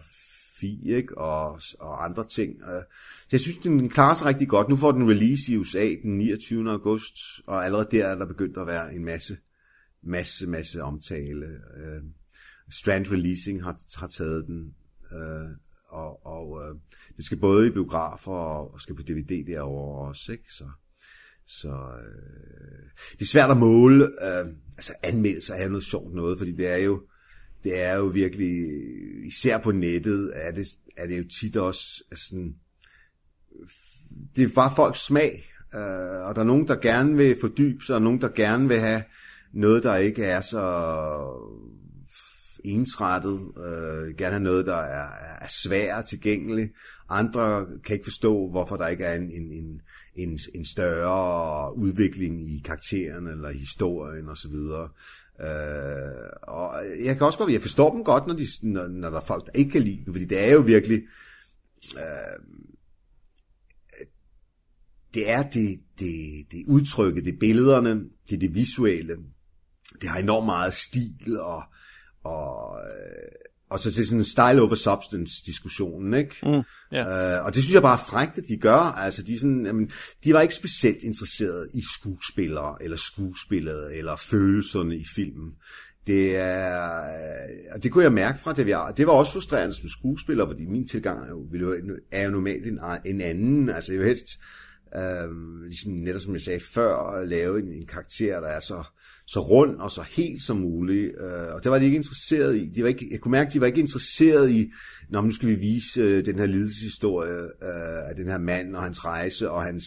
[0.60, 1.18] cinematografi, ikke?
[1.18, 2.60] Og, og andre ting.
[2.60, 4.68] Så jeg synes, den klarer sig rigtig godt.
[4.68, 6.70] Nu får den release i USA den 29.
[6.70, 7.14] august,
[7.46, 9.36] og allerede der er der begyndt at være en masse,
[10.02, 11.46] masse, masse omtale.
[11.46, 12.02] Øh,
[12.70, 14.74] Strand Releasing har, har taget den,
[15.12, 15.50] øh,
[15.88, 16.74] og, og øh,
[17.16, 20.52] det skal både i biografer og, og skal på DVD derovre også, ikke?
[20.52, 20.64] Så,
[21.46, 24.46] så øh, det er svært at måle, øh,
[24.76, 27.02] altså anmeldelser er jo noget sjovt noget, fordi det er jo,
[27.64, 28.66] det er jo virkelig,
[29.26, 32.54] især på nettet, er det, er det jo tit også sådan,
[34.36, 37.94] det er bare folks smag, øh, og der er nogen, der gerne vil fordybe sig,
[37.94, 39.02] og nogen, der gerne vil have
[39.52, 40.64] noget, der ikke er så
[42.64, 45.08] ensrettet, øh, gerne have noget, der er,
[45.40, 46.70] er svært tilgængelig.
[47.08, 49.80] Andre kan ikke forstå, hvorfor der ikke er en, en, en,
[50.16, 54.56] en, en større udvikling i karakteren eller historien osv.
[55.40, 59.16] Øh, og jeg kan også godt, jeg forstår dem godt, når, de, når, når der
[59.16, 61.02] er folk, der ikke kan lide den, fordi det er jo virkelig,
[61.96, 62.44] øh,
[65.14, 69.16] det er det, det, det udtrykket, det er billederne, det er det visuelle,
[70.00, 71.62] det har enormt meget stil og
[72.24, 73.29] og, øh,
[73.70, 76.36] og så til sådan en style over substance diskussionen, ikke?
[76.42, 76.62] Mm,
[76.94, 77.38] yeah.
[77.38, 78.78] øh, og det synes jeg bare er frækt, at de gør.
[78.78, 79.90] Altså, de, sådan, jamen,
[80.24, 85.50] de var ikke specielt interesserede i skuespillere, eller skuespillet, eller følelserne i filmen.
[86.06, 88.74] Det er, øh, og det kunne jeg mærke fra det, vi.
[88.96, 92.78] Det var også frustrerende som skuespiller, fordi min tilgang er jo- er jo normalt en,
[93.04, 93.68] en anden.
[93.68, 94.28] Altså, jeg vil helst,
[94.96, 98.82] øh, ligesom netop som jeg sagde før, at lave en, en karakter, der er så,
[99.32, 101.12] så rund og så helt som muligt.
[101.20, 102.66] Øh, og det var de ikke interesseret i.
[102.66, 104.70] De var ikke, jeg kunne mærke, at de var ikke interesseret i,
[105.08, 108.82] når nu skal vi vise øh, den her lidelseshistorie øh, af den her mand og
[108.82, 109.84] hans rejse og hans,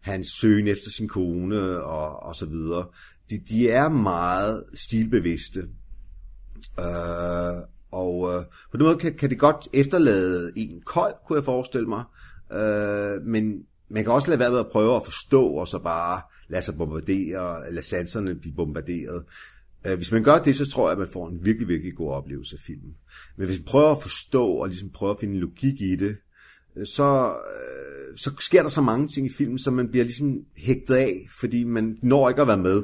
[0.00, 2.86] hans søgen efter sin kone og, og så videre.
[3.30, 5.60] De, de er meget stilbevidste.
[6.80, 7.62] Øh,
[7.92, 11.88] og øh, på den måde kan, kan det godt efterlade en kold, kunne jeg forestille
[11.88, 12.04] mig.
[12.52, 16.20] Øh, men man kan også lade være med at prøve at forstå, og så bare
[16.50, 19.24] lade sig bombardere, lade sanserne blive bombarderet.
[19.86, 22.12] Øh, hvis man gør det, så tror jeg, at man får en virkelig, virkelig god
[22.12, 22.94] oplevelse af filmen.
[23.36, 26.16] Men hvis man prøver at forstå, og ligesom prøver at finde logik i det,
[26.76, 30.44] øh, så, øh, så sker der så mange ting i filmen, som man bliver ligesom
[30.56, 32.82] hægtet af, fordi man når ikke at være med.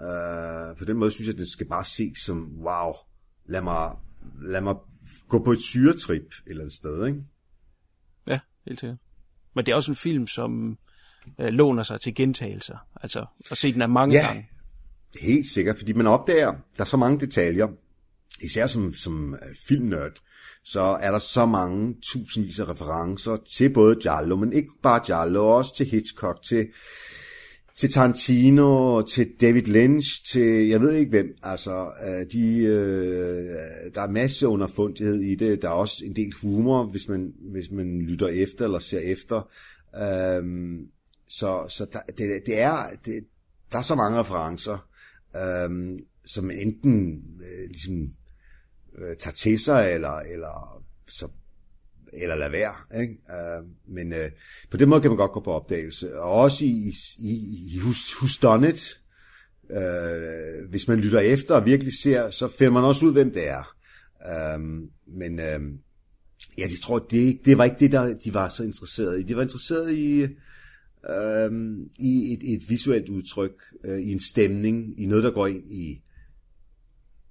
[0.00, 2.92] Øh, på den måde synes jeg, at det skal bare ses som, wow,
[3.46, 3.96] lad mig,
[4.42, 4.74] lad mig
[5.28, 7.24] gå på et syretrip et eller andet sted, ikke?
[8.26, 8.98] Ja, helt sikkert.
[9.54, 10.78] Men det er også en film, som
[11.40, 12.76] øh, låner sig til gentagelser.
[13.02, 14.26] Altså at se den af mange Ja.
[14.26, 14.46] gange.
[15.20, 17.66] Helt sikkert, fordi man opdager, der er så mange detaljer,
[18.42, 19.38] især som, som øh,
[19.68, 20.12] filmnørd,
[20.64, 25.48] så er der så mange tusindvis af referencer til både Giallo, men ikke bare Giallo,
[25.56, 26.66] også til Hitchcock, til,
[27.76, 31.26] til Tarantino, til David Lynch, til jeg ved ikke hvem.
[31.42, 33.54] Altså, øh, de, øh,
[33.94, 35.62] der er masser underfundighed i det.
[35.62, 39.50] Der er også en del humor, hvis man, hvis man lytter efter eller ser efter.
[39.96, 40.78] Øhm,
[41.28, 43.24] så så der, det, det er, det,
[43.72, 44.88] der er så mange referencer,
[45.36, 48.08] øhm, som enten øh, ligesom
[48.98, 51.28] øh, tager til sig, eller, eller, så,
[52.12, 53.00] eller lader være.
[53.00, 53.14] Ikke?
[53.14, 54.30] Øh, men øh,
[54.70, 56.20] på den måde kan man godt gå på opdagelse.
[56.20, 57.32] Og også i, i,
[57.66, 59.00] i Who's, Who's Done It,
[59.70, 63.48] øh, hvis man lytter efter og virkelig ser, så finder man også ud, hvem det
[63.48, 63.74] er.
[64.30, 64.60] Øh,
[65.18, 65.60] men øh,
[66.58, 69.22] ja, jeg tror, det, det var ikke det, der de var så interesserede i.
[69.22, 70.26] De var interesserede i,
[71.10, 75.70] øh, i et, et visuelt udtryk, øh, i en stemning, i noget, der går ind
[75.70, 76.02] i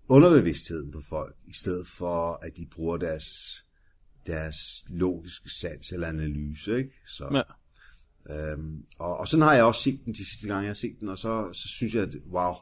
[0.10, 3.26] underbevidstheden på folk, i stedet for, at de bruger deres,
[4.28, 4.58] deres
[4.90, 6.78] logiske sans eller analyse.
[6.78, 6.92] Ikke?
[7.08, 7.44] Så,
[8.30, 8.52] Ja.
[8.52, 10.96] øhm, og, og sådan har jeg også set den de sidste gange, jeg har set
[11.00, 12.54] den, og så, så synes jeg, at wow,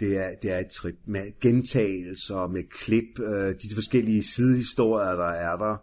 [0.00, 5.24] det er, det er et trip med gentagelser, med klip, øh, de forskellige sidehistorier, der
[5.24, 5.76] er der.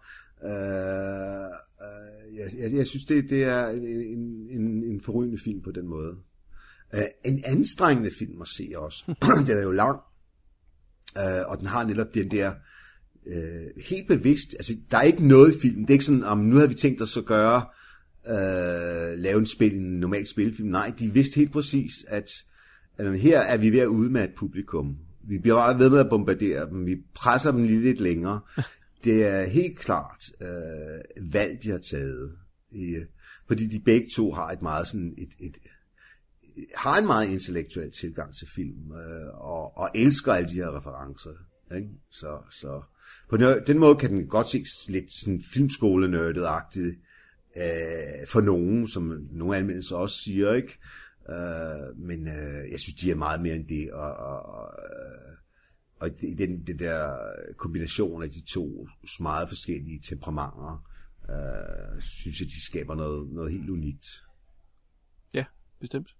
[0.44, 4.20] Øh, øh, jeg, jeg, jeg synes, det, det er en, en,
[4.50, 6.12] en, en forrygende film på den måde.
[6.94, 9.16] Uh, en anstrengende film at se også.
[9.48, 10.00] den er jo lang,
[11.18, 12.54] øh, og den har netop den der
[13.26, 16.38] Uh, helt bevidst, altså der er ikke noget i filmen, det er ikke sådan, om
[16.38, 17.66] nu har vi tænkt os at gøre,
[18.26, 20.70] uh, lave en, spil, en normal spilfilm.
[20.70, 22.32] Nej, de vidste helt præcis, at,
[22.98, 24.98] at her er vi ved at udmatte publikum.
[25.28, 28.40] Vi bliver bare ved med at bombardere dem, vi presser dem lige lidt længere.
[29.04, 32.38] Det er helt klart øh, valg, de har taget.
[32.72, 32.96] I,
[33.48, 35.58] fordi de begge to har et meget sådan et, et,
[36.76, 41.30] har en meget intellektuel tilgang til film, øh, og, og elsker alle de her referencer.
[41.76, 41.90] Ikke?
[42.12, 42.82] Så, så
[43.30, 46.96] på den, den måde kan den godt se lidt sådan filmskolenørdet-agtigt
[47.58, 50.80] øh, for nogen, som nogle anmeldelser også siger, ikke?
[51.30, 55.29] Øh, men øh, jeg synes, de er meget mere end det, og, og, og, øh,
[56.00, 57.18] og i den, den der
[57.58, 58.88] kombination af de to
[59.20, 60.84] meget forskellige temperamenter,
[61.30, 64.06] øh, synes jeg, de skaber noget, noget helt unikt.
[65.34, 65.46] Ja,
[65.80, 66.16] bestemt.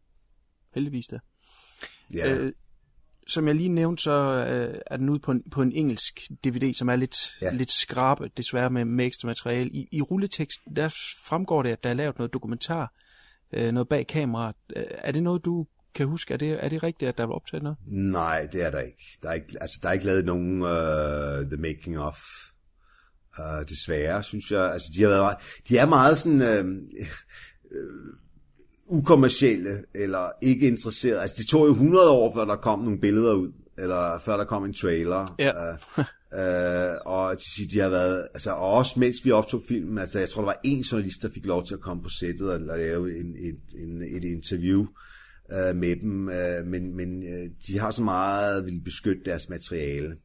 [0.74, 1.20] Heldigvis da.
[2.14, 2.38] Ja.
[2.38, 2.54] Øh,
[3.28, 6.74] som jeg lige nævnte, så øh, er den ude på en, på en engelsk DVD,
[6.74, 7.54] som er lidt, Ja.
[7.54, 9.70] lidt skrabe, desværre med, med ekstra materiale.
[9.70, 10.90] I, I rulletekst, der
[11.26, 12.94] fremgår det, at der er lavet noget dokumentar,
[13.54, 14.56] øh, noget bag kameraet.
[14.76, 16.34] Øh, Er det noget, du kan huske?
[16.34, 17.78] Er det, er det rigtigt, at der var optaget noget?
[17.88, 19.18] Nej, det er der ikke.
[19.22, 22.18] Der er ikke, altså, der er ikke lavet nogen uh, The Making of.
[23.40, 24.72] Uh, desværre, synes jeg.
[24.74, 25.38] Altså, de, har været, meget-
[25.70, 26.72] de er meget sådan uh,
[27.72, 31.22] uh, ukommercielle, eller ikke interesserede.
[31.22, 34.46] Altså, det tog jo 100 år, før der kom nogle billeder ud, eller før der
[34.46, 35.36] kom en trailer.
[35.40, 35.74] Ja.
[35.74, 36.04] Uh,
[36.34, 40.30] Uh, og de, de har været, altså og også mens vi optog filmen, altså jeg
[40.30, 43.20] tror der var en journalist, der fik lov til at komme på sættet og lave
[43.20, 44.86] en, et, en, et interview
[45.52, 50.16] uh, med dem, uh, men, men uh, de har så meget vil beskytte deres materiale.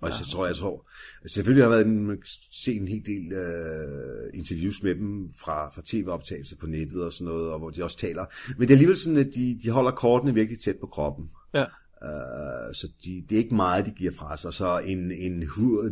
[0.00, 0.90] Og ja, så tror jeg, jeg tror,
[1.26, 2.18] selvfølgelig har der været en, man
[2.52, 7.24] se en hel del uh, interviews med dem fra, fra tv-optagelser på nettet og sådan
[7.24, 8.24] noget, og hvor de også taler.
[8.48, 11.30] Men det er alligevel sådan, at de, de holder kortene virkelig tæt på kroppen.
[11.54, 11.64] Ja.
[12.02, 14.54] Uh, så de, det er ikke meget, de giver fra sig.
[14.54, 15.40] Så en, en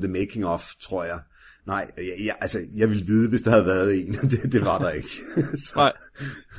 [0.00, 1.20] The Making of, tror jeg.
[1.68, 4.12] Nej, jeg, jeg, altså, jeg ville vide, hvis der havde været en.
[4.30, 5.08] det, det var der ikke.
[5.66, 5.92] så, Nej.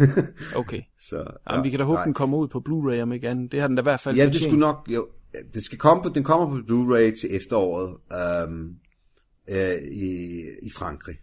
[0.61, 0.81] Okay.
[0.99, 2.03] så, Jamen, vi kan da håbe, nej.
[2.03, 3.52] den kommer ud på Blu-ray om ikke andet.
[3.52, 5.77] Det har den da i hvert fald Ja, det skulle nok, jo, ja, det skal
[5.77, 7.98] komme på, den kommer på Blu-ray til efteråret
[8.48, 8.76] um,
[9.49, 11.15] øh, i, i Frankrig.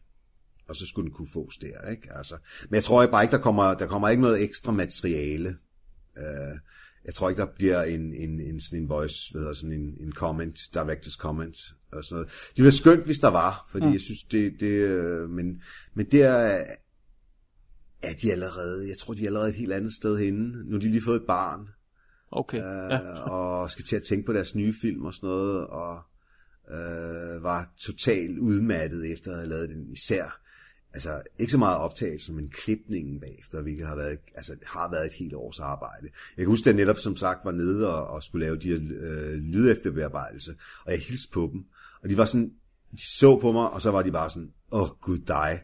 [0.68, 2.08] Og så skulle den kunne fås der, ikke?
[2.14, 2.34] Altså,
[2.68, 5.56] men jeg tror bare ikke, der kommer, der kommer ikke noget ekstra materiale.
[6.16, 6.58] Uh,
[7.06, 9.94] jeg tror ikke, der bliver en, en, en, sådan en voice, hvad hedder sådan en,
[10.00, 11.56] en comment, director's comment
[11.92, 12.28] og sådan noget.
[12.28, 13.88] Det ville være skønt, hvis der var, fordi Mm.
[13.88, 13.92] mm.
[13.92, 15.62] jeg synes, det, det øh, men,
[15.94, 16.28] men der
[18.02, 20.64] er de allerede, jeg tror, de er allerede et helt andet sted henne.
[20.64, 21.68] Nu har de lige fået et barn
[22.30, 22.98] Okay, øh, ja.
[23.20, 25.98] og skal til at tænke på deres nye film og sådan noget, og
[26.70, 30.40] øh, var totalt udmattet efter at have lavet den, især,
[30.97, 35.12] altså ikke så meget optagelse, men klipningen bagefter, hvilket har været, altså, har været et
[35.12, 36.09] helt års arbejde.
[36.36, 38.68] Jeg kan huske, at jeg netop som sagt var nede og, og skulle lave de
[38.68, 40.55] her øh, lydefterbearbejdelse,
[40.85, 41.64] og jeg hilste på dem,
[42.02, 42.52] og de var sådan,
[42.93, 45.60] de så på mig, og så var de bare sådan, åh oh, gud dig.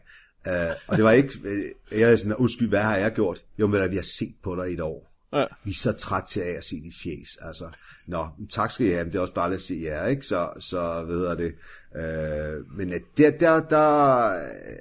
[0.47, 3.45] Uh, og det var ikke, uh, jeg er sådan, undskyld, hvad har jeg gjort?
[3.59, 5.12] Jo, men vi har set på dig i et år.
[5.33, 5.45] Ja.
[5.63, 7.37] Vi er så træt til af at se dit fjes.
[7.41, 7.69] Altså,
[8.07, 10.25] nå, tak skal I have, men det er også dejligt at se jer, ikke?
[10.25, 11.53] Så, så ved jeg det.
[11.95, 13.85] Øh, men at der, der, der,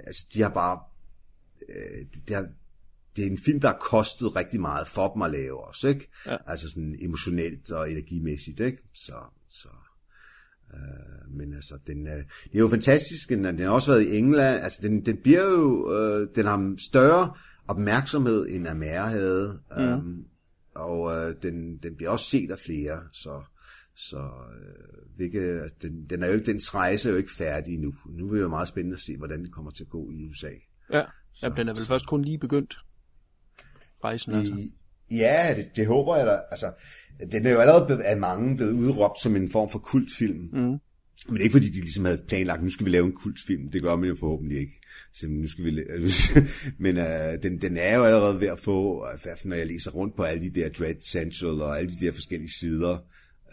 [0.07, 0.79] altså, de har bare,
[1.69, 2.47] øh, det har,
[3.17, 6.11] det er en film, der har kostet rigtig meget for dem at lave også, ikke?
[6.27, 6.37] Ja.
[6.47, 8.79] Altså sådan emotionelt og energimæssigt, ikke?
[8.95, 9.15] Så,
[9.49, 9.69] så
[10.75, 12.13] øh, men altså, den, øh,
[12.45, 15.45] det er jo fantastisk, den, den har også været i England, altså den, den bliver
[15.45, 17.35] jo, øh, den har større
[17.69, 19.83] opmærksomhed, end Amère havde, Mhm.
[19.85, 20.25] øhm,
[20.75, 23.43] og øh, den, den bliver også set af flere, så,
[23.95, 24.31] så
[24.61, 27.95] øh, hvilke, den, den, er jo ikke, dens rejse er jo ikke færdig nu.
[28.07, 30.51] Nu er det meget spændende at se, hvordan det kommer til at gå i USA.
[30.93, 31.05] Ja,
[31.43, 32.79] Jamen, den er vel først kun lige begyndt.
[34.05, 34.55] Rejsen altså.
[34.55, 34.73] I,
[35.11, 36.41] ja, det, det håber jeg da.
[36.51, 36.73] Altså,
[37.33, 40.49] den er jo allerede af mange blevet udråbt som en form for kultfilm.
[40.53, 40.79] Mm.
[41.29, 43.71] Men ikke fordi de ligesom havde planlagt, nu skal vi lave en kultfilm.
[43.71, 44.81] Det gør man jo forhåbentlig ikke.
[45.13, 46.41] Så nu skal vi la-
[46.85, 49.91] Men øh, den, den er jo allerede ved at få, hvert fald når jeg læser
[49.91, 52.99] rundt på alle de der Dread Central og alle de der forskellige sider,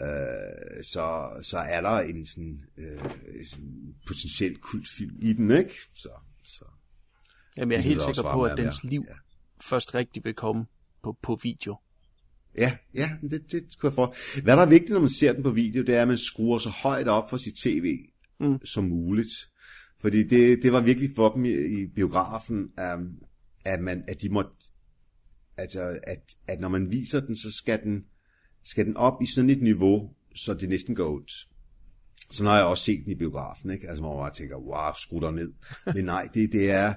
[0.01, 2.99] øh, så, så er der en sådan, øh,
[3.45, 5.73] sådan potentiel kultfilm i den, ikke?
[5.95, 6.09] Så,
[6.43, 6.65] så.
[7.57, 9.05] Jamen, jeg er Det helt sikker på, at dens liv
[9.61, 10.65] først rigtig vil komme
[11.03, 11.77] på, på video.
[12.59, 14.41] Ja, ja, det, det skulle jeg for.
[14.41, 16.59] Hvad der er vigtigt, når man ser den på video, det er, at man skruer
[16.59, 17.97] så højt op for sit tv
[18.39, 18.65] mm.
[18.65, 19.31] som muligt.
[20.01, 22.57] Fordi det, det var virkelig for dem i, i biografen,
[22.95, 23.15] um,
[23.65, 24.51] at, man, at de måtte,
[25.57, 28.03] altså, at, at når man viser den, så skal den,
[28.63, 31.31] skal den op i sådan et niveau, så det næsten går ondt.
[32.31, 33.87] Så har jeg også set den i biografen, ikke?
[33.87, 35.53] Altså, hvor man bare tænker, wow, skru dig ned.
[35.95, 36.93] Men nej, det, det er,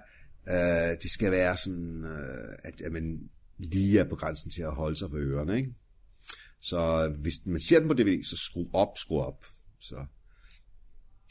[0.48, 3.30] øh, det skal være sådan, øh, at, at man
[3.72, 5.74] lige er på grænsen til at holde sig for ørerne, ikke?
[6.60, 9.46] Så øh, hvis man ser den på DVD, så skru op, skru op.
[9.80, 9.96] Så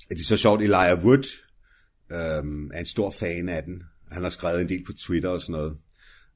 [0.10, 1.26] er det så sjovt, Elijah Wood
[2.12, 3.84] øhm, er en stor fan af den.
[4.12, 5.78] Han har skrevet en del på Twitter og sådan noget.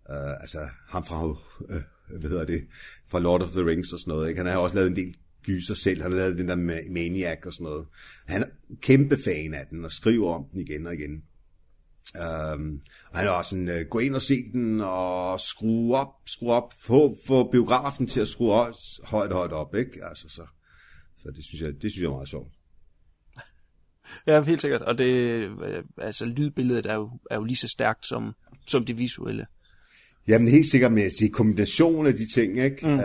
[0.09, 1.29] Uh, altså ham fra,
[1.69, 1.81] øh,
[2.19, 2.67] hvad hedder det,
[3.07, 4.29] fra Lord of the Rings og sådan noget.
[4.29, 4.39] Ikke?
[4.39, 6.01] Han har også lavet en del gyser selv.
[6.01, 6.55] Han har lavet den der
[6.91, 7.87] Maniac og sådan noget.
[8.25, 8.47] Han er
[8.81, 11.23] kæmpe fan af den og skriver om den igen og igen.
[12.13, 16.13] Um, og han er også sådan, uh, gå ind og se den og skrue op,
[16.25, 20.05] skrue op, få, få biografen til at skrue højt, højt, højt op, ikke?
[20.05, 20.41] Altså, så,
[21.17, 22.53] så det synes jeg, det synes jeg er meget sjovt.
[24.27, 24.81] Ja, helt sikkert.
[24.81, 28.33] Og det, øh, altså, lydbilledet er jo, er jo lige så stærkt som,
[28.67, 29.45] som det visuelle.
[30.27, 32.87] Jamen helt sikkert med at sige kombination af de ting, ikke?
[32.87, 32.93] Mm.
[32.93, 32.99] Uh,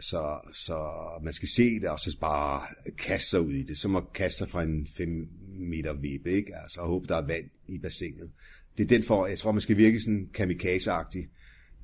[0.00, 0.78] så, så
[1.22, 2.62] man skal se det, og så bare
[2.98, 3.78] kaste sig ud i det.
[3.78, 5.28] Som at kaste sig fra en 5
[5.60, 6.52] meter vippe, ikke?
[6.62, 8.30] Altså, og håbe, der er vand i bassinet.
[8.78, 11.30] Det er den for, jeg tror, man skal virke sådan kamikaze-agtig.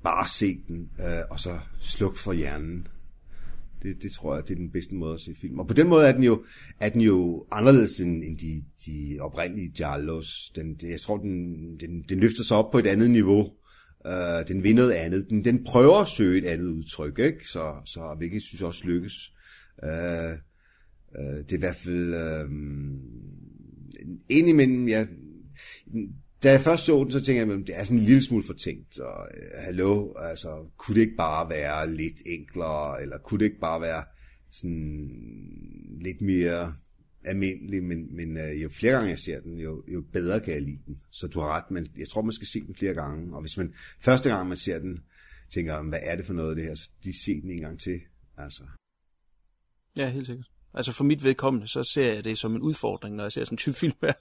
[0.04, 2.86] Bare se den, øh, og så sluk for hjernen.
[3.82, 5.58] Det, det tror jeg, det er den bedste måde at se film.
[5.58, 6.44] Og på den måde er den jo,
[6.80, 10.52] er den jo anderledes end, end de, de oprindelige Jarlos.
[10.56, 13.52] Den, det, jeg tror, den, den, den løfter sig op på et andet niveau.
[14.06, 15.26] Øh, den vil noget andet.
[15.30, 17.48] Den, den prøver at søge et andet udtryk, ikke?
[17.48, 19.32] Så, så hvilket synes jeg også lykkes.
[19.84, 20.32] Øh,
[21.18, 22.14] øh, det er i hvert fald...
[22.44, 22.50] Uh,
[24.28, 25.08] indimellem, jeg,
[26.42, 28.44] da jeg først så den, så tænkte jeg, at det er sådan en lille smule
[28.44, 28.98] for tænkt.
[28.98, 33.60] Og, øh, hallo, altså, kunne det ikke bare være lidt enklere, eller kunne det ikke
[33.60, 34.04] bare være
[34.50, 35.10] sådan
[36.00, 36.74] lidt mere
[37.24, 40.62] almindelig, men, men uh, jo flere gange jeg ser den, jo, jo bedre kan jeg
[40.62, 41.00] lide den.
[41.10, 43.34] Så du har ret, men jeg tror, man skal se den flere gange.
[43.34, 44.98] Og hvis man første gang man ser den,
[45.50, 47.80] tænker, hvad er det for noget af det her, så de ser den en gang
[47.80, 48.00] til.
[48.36, 48.62] Altså.
[49.96, 50.50] Ja, helt sikkert.
[50.76, 53.54] Altså for mit vedkommende, så ser jeg det som en udfordring, når jeg ser sådan
[53.54, 54.12] en type film her.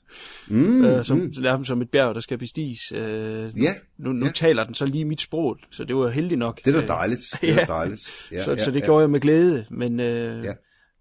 [0.48, 1.34] Mm, øh, som, mm.
[1.42, 2.92] nærmest som et bjerg, der skal bestiges.
[2.92, 4.32] Øh, nu, Ja, Nu, nu ja.
[4.32, 6.62] taler den så lige mit sprog, så det var heldig nok.
[6.66, 7.22] Det er da dejligt.
[7.42, 8.10] Det er da dejligt.
[8.32, 8.86] Ja, så, ja, så det ja.
[8.86, 10.54] gjorde jeg med glæde, men, øh, Ja.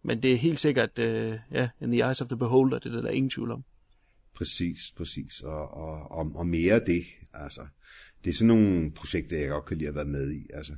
[0.05, 3.01] men det er helt sikkert, øh, ja, in the eyes of the beholder, det er
[3.03, 3.65] der ingen tvivl om.
[4.37, 5.41] Præcis, præcis.
[5.41, 7.03] Og, og, og, og mere af det.
[7.35, 7.61] Altså,
[8.25, 10.47] det er sådan nogle projekter, jeg godt kan lide at være med i.
[10.55, 10.73] Altså,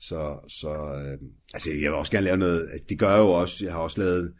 [0.00, 1.18] så, så øh,
[1.54, 3.80] altså, jeg vil også gerne lave noget, altså, det gør jeg jo også, jeg har
[3.80, 4.34] også lavet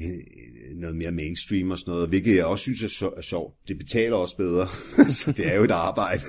[0.00, 3.68] øh, noget mere mainstream og sådan noget, hvilket jeg også synes er, sjo- er sjovt.
[3.68, 4.68] Det betaler også bedre,
[5.20, 6.24] så det er jo et arbejde.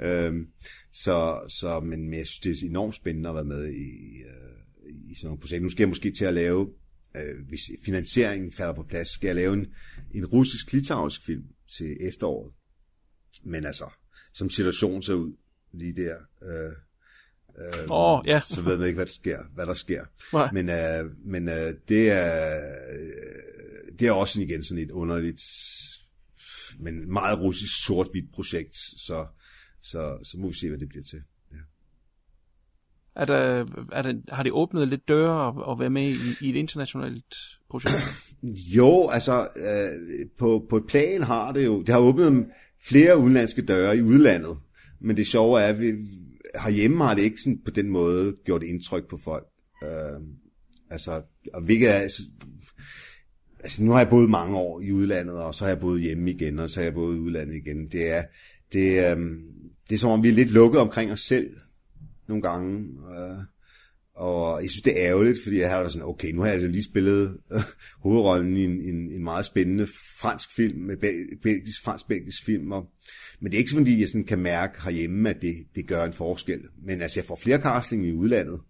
[0.00, 0.46] øhm,
[0.92, 5.10] så, så, men, men jeg synes, det er enormt spændende at være med i, øh,
[5.10, 5.62] i sådan nogle projekter.
[5.62, 6.70] Nu skal jeg måske til at lave,
[7.16, 9.66] øh, hvis finansieringen falder på plads, skal jeg lave en,
[10.14, 11.44] en russisk-litauisk film
[11.76, 12.52] til efteråret.
[13.44, 13.84] Men altså,
[14.36, 15.32] som situationen ser ud
[15.72, 16.72] lige der, øh,
[17.58, 18.40] øh, Åh, ja.
[18.44, 19.38] så ved man ikke, hvad der sker.
[19.54, 20.04] Hvad der sker.
[20.32, 20.50] Nej.
[20.52, 22.56] Men, øh, men øh, det, er,
[22.90, 25.42] øh, det er også igen sådan et underligt,
[26.78, 29.26] men meget russisk sort-hvidt projekt, så,
[29.82, 31.22] så, så må vi se, hvad det bliver til.
[33.16, 36.50] Er der, er der, har det åbnet lidt døre at, at være med i, i
[36.50, 37.34] et internationalt
[37.70, 37.94] projekt?
[38.76, 42.46] Jo, altså øh, på, på et plan har det jo, det har åbnet
[42.88, 44.56] flere udenlandske døre i udlandet,
[45.00, 45.92] men det sjove er, at vi,
[46.62, 49.46] herhjemme har det ikke sådan på den måde gjort indtryk på folk.
[49.84, 50.20] Øh,
[50.90, 51.22] altså,
[51.54, 52.22] og hvilket er, altså,
[53.60, 56.30] altså nu har jeg boet mange år i udlandet, og så har jeg boet hjemme
[56.30, 57.88] igen, og så har jeg boet i udlandet igen.
[57.88, 58.22] Det er,
[58.72, 59.30] det, øh,
[59.88, 61.56] det er som om, vi er lidt lukket omkring os selv
[62.28, 62.88] nogle gange.
[63.10, 63.38] Øh,
[64.16, 66.68] og jeg synes, det er ærgerligt, fordi jeg har sådan, okay, nu har jeg altså
[66.68, 67.60] lige spillet øh,
[68.02, 69.86] hovedrollen i en, en, en meget spændende
[70.20, 70.96] fransk film, med
[71.42, 72.72] belgisk, fransk-belgisk film.
[72.72, 72.90] Og,
[73.40, 76.04] men det er ikke sådan, fordi jeg sådan kan mærke herhjemme, at det, det gør
[76.04, 76.60] en forskel.
[76.82, 78.60] Men altså, jeg får flere casting i udlandet.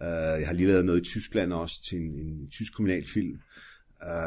[0.00, 3.40] Uh, jeg har lige lavet noget i Tyskland også, til en, en tysk kriminalfilm.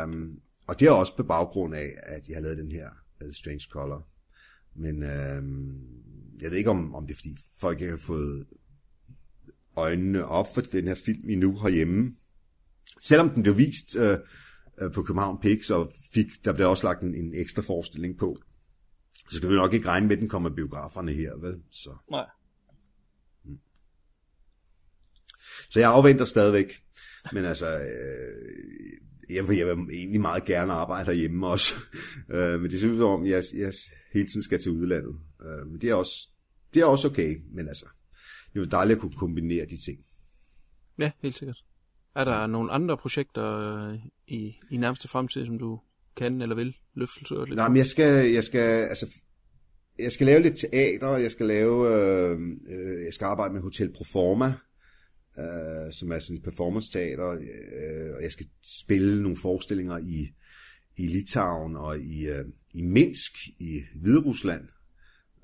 [0.04, 2.90] Um, og det er også på baggrund af, at jeg har lavet den her
[3.26, 4.08] uh, Strange Color.
[4.76, 5.44] Men uh,
[6.42, 8.46] jeg ved ikke, om, om det er, fordi folk ikke har fået
[9.76, 12.16] øjnene op for den her film endnu herhjemme.
[13.02, 14.18] Selvom den blev vist øh,
[14.82, 18.38] øh, på København Pix, og fik, der blev også lagt en, en ekstra forestilling på,
[19.30, 21.56] så skal vi nok ikke regne med, at den kommer biograferne her, vel?
[21.72, 21.96] Så.
[22.12, 22.26] Nej.
[23.46, 23.58] Mm.
[25.70, 26.74] Så jeg afventer stadigvæk.
[27.34, 31.74] Men altså, øh, jeg, vil, jeg vil egentlig meget gerne arbejde herhjemme også.
[32.36, 33.74] øh, men det synes som om, jeg, jeg
[34.14, 35.16] hele tiden skal til udlandet.
[35.46, 36.30] Øh, men det er, også,
[36.74, 37.86] det er også okay, men altså,
[38.54, 40.00] det jo dejligt at kunne kombinere de ting.
[41.00, 41.64] Ja, helt sikkert.
[42.16, 43.46] Er der nogle andre projekter
[43.90, 45.80] øh, i, i nærmeste fremtid, som du
[46.16, 47.56] kan eller vil løfte lidt?
[47.56, 49.08] Nej, men jeg skal, jeg skal, altså,
[50.00, 53.94] jeg skal lave lidt teater, jeg skal lave, øh, øh, jeg skal arbejde med Hotel
[53.94, 54.54] Proforma,
[55.40, 58.46] øh, som er sådan et performance teater, øh, og jeg skal
[58.82, 60.28] spille nogle forestillinger i,
[60.98, 64.68] i Litauen og i, øh, i Minsk i Hviderusland,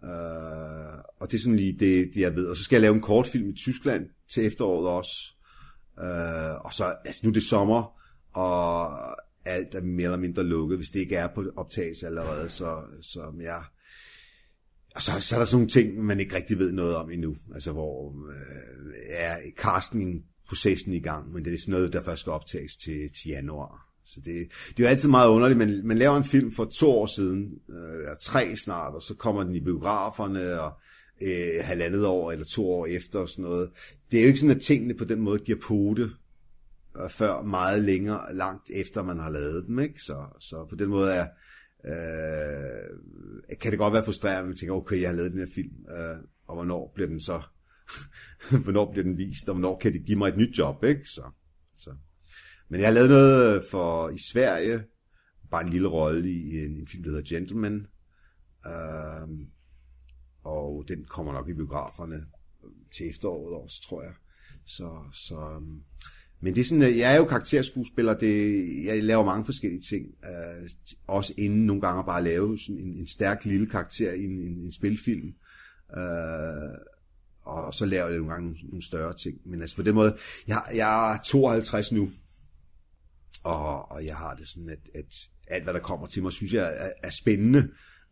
[0.04, 2.46] Uh, og det er sådan lige det, det, jeg ved.
[2.46, 5.34] Og så skal jeg lave en kortfilm i Tyskland til efteråret også.
[5.98, 8.00] Uh, og så, altså nu er det sommer,
[8.34, 8.98] og
[9.46, 13.34] alt er mere eller mindre lukket, hvis det ikke er på optagelse allerede, så, så
[13.42, 13.64] jeg...
[14.96, 17.36] Og så, så er der sådan nogle ting, man ikke rigtig ved noget om endnu,
[17.54, 18.34] altså hvor uh,
[19.10, 23.30] er casting-processen i gang, men det er sådan noget, der først skal optages til, til
[23.30, 23.89] januar.
[24.14, 25.58] Så det, det er jo altid meget underligt.
[25.58, 29.16] Man, man laver en film for to år siden, øh, eller tre snart, og så
[29.16, 30.72] kommer den i biograferne, og
[31.22, 33.70] øh, halvandet år eller to år efter og sådan noget.
[34.12, 36.10] Det er jo ikke sådan, at tingene på den måde giver pote
[37.02, 39.80] øh, før meget længere, langt efter man har lavet dem.
[39.80, 40.02] Ikke?
[40.02, 41.28] Så, så på den måde er,
[41.86, 45.54] øh, kan det godt være frustrerende, at man tænker, okay, jeg har lavet den her
[45.56, 47.42] film, øh, og hvornår bliver den så,
[48.64, 51.06] hvornår bliver den vist, og hvornår kan det give mig et nyt job, ikke?
[51.06, 51.24] Så,
[51.78, 51.92] så.
[52.70, 54.84] Men jeg har lavet noget for i Sverige,
[55.52, 57.88] bare en lille rolle i en, en film, der hedder Gentleman.
[58.66, 59.48] Um, øhm,
[60.44, 62.26] og den kommer nok i biograferne
[62.96, 64.14] til efteråret også, tror jeg.
[64.66, 65.84] Så, så, øhm,
[66.42, 70.06] men det er sådan, jeg er jo karakterskuespiller, det, jeg laver mange forskellige ting.
[70.26, 70.70] øh,
[71.08, 74.58] også inden nogle gange bare lave sådan en, en stærk lille karakter i en, en,
[74.58, 75.34] en spilfilm.
[75.98, 76.78] øh,
[77.42, 79.38] og så laver jeg nogle gange nogle, nogle større ting.
[79.46, 80.18] Men altså på den måde,
[80.48, 82.10] jeg, jeg er 52 nu,
[83.44, 85.16] og, og jeg har det sådan, at, at
[85.48, 87.70] alt hvad der kommer til mig, synes jeg er, er spændende,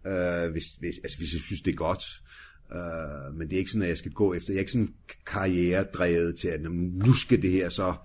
[0.08, 2.04] øh, hvis, hvis, altså, hvis jeg synes, det er godt.
[2.76, 4.94] Øh, men det er ikke sådan, at jeg skal gå efter, jeg er ikke sådan
[5.26, 7.96] karrieredrevet til, at nu skal det her så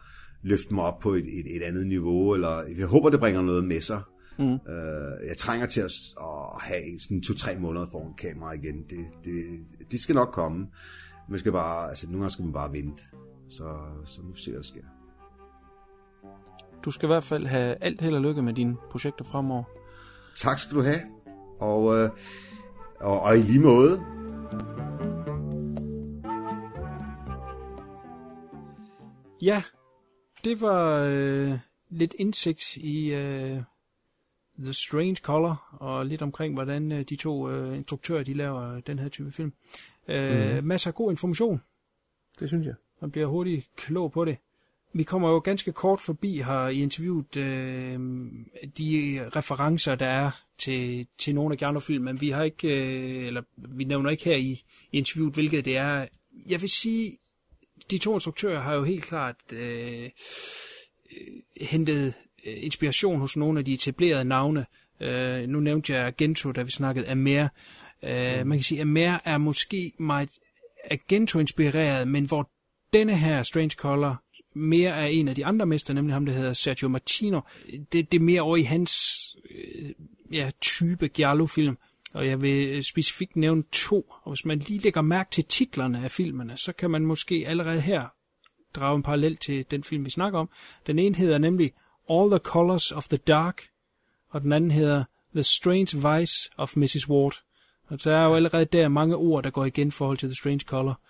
[0.42, 3.64] løfte mig op på et, et, et andet niveau, eller jeg håber, det bringer noget
[3.64, 4.02] med sig.
[4.38, 4.52] Mm.
[4.52, 8.82] Øh, jeg trænger til at, at have sådan to-tre måneder foran kamera igen.
[8.90, 9.44] Det, det,
[9.90, 10.66] det skal nok komme.
[11.28, 13.04] Man skal bare, altså nogle gange skal man bare vente.
[13.48, 15.01] Så, så nu ser hvad der sker.
[16.84, 19.64] Du skal i hvert fald have alt held og lykke med dine projekter fremover.
[20.36, 21.00] Tak skal du have.
[21.60, 22.10] Og, øh,
[23.00, 24.04] og, og i lige måde.
[29.42, 29.62] Ja,
[30.44, 31.58] det var øh,
[31.90, 33.62] lidt indsigt i øh,
[34.58, 38.98] The Strange Color, og lidt omkring, hvordan øh, de to øh, instruktører de laver den
[38.98, 39.52] her type film.
[40.08, 40.64] Øh, mm.
[40.64, 41.62] Masser af god information.
[42.40, 42.74] Det synes jeg.
[43.00, 44.38] Man bliver hurtigt klog på det.
[44.94, 48.00] Vi kommer jo ganske kort forbi her i interviewet øh,
[48.78, 52.68] de referencer, der er til, til nogle af de andre film, men vi har ikke,
[52.68, 54.62] øh, eller vi nævner ikke her i,
[54.92, 56.06] interviewet, hvilket det er.
[56.48, 57.18] Jeg vil sige,
[57.90, 60.10] de to instruktører har jo helt klart øh,
[61.60, 62.14] hentet
[62.46, 64.66] øh, inspiration hos nogle af de etablerede navne.
[65.00, 67.48] Øh, nu nævnte jeg Gento, da vi snakkede Amer.
[68.02, 68.48] Øh, mm.
[68.48, 70.38] Man kan sige, at Amer er måske meget
[70.90, 72.50] Agento-inspireret, men hvor
[72.92, 74.21] denne her Strange Color
[74.54, 77.40] mere er en af de andre mester, nemlig ham, der hedder Sergio Martino.
[77.92, 78.92] Det, det er mere over i hans
[79.50, 79.92] øh,
[80.32, 81.78] ja, type Giallo-film.
[82.12, 84.12] Og jeg vil øh, specifikt nævne to.
[84.22, 87.80] Og hvis man lige lægger mærke til titlerne af filmene, så kan man måske allerede
[87.80, 88.06] her
[88.74, 90.48] drage en parallel til den film, vi snakker om.
[90.86, 91.72] Den ene hedder nemlig
[92.10, 93.62] All the Colors of the Dark,
[94.30, 97.08] og den anden hedder The Strange Vice of Mrs.
[97.08, 97.34] Ward.
[97.86, 100.36] Og der er jo allerede der mange ord, der går igen i forhold til The
[100.36, 101.00] Strange Color.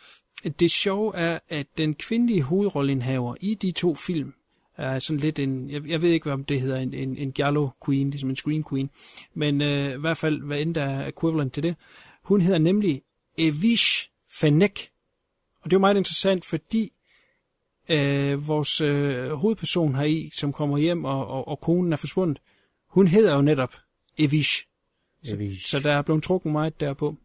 [0.60, 4.34] Det sjove er, at den kvindelige hovedrolleindhaver i de to film
[4.76, 7.68] er sådan lidt en, jeg, jeg ved ikke, hvad det hedder, en, en, en Giallo
[7.86, 8.90] Queen, ligesom en Scream Queen,
[9.34, 11.76] men øh, i hvert fald, hvad end der er equivalent til det.
[12.22, 13.02] Hun hedder nemlig
[13.38, 14.90] Evish Fenech.
[15.60, 16.92] Og det er jo meget interessant, fordi
[17.88, 22.38] øh, vores øh, hovedperson her i, som kommer hjem, og, og, og konen er forsvundet,
[22.88, 23.74] hun hedder jo netop
[24.18, 24.66] Evish.
[25.24, 25.66] Så, Evish.
[25.66, 27.16] så der er blevet trukket meget derpå.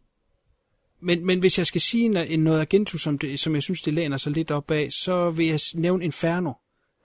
[1.00, 3.94] Men, men hvis jeg skal sige no- noget Argento, som, det, som jeg synes, det
[3.94, 6.52] læner sig lidt op af, så vil jeg nævne Inferno.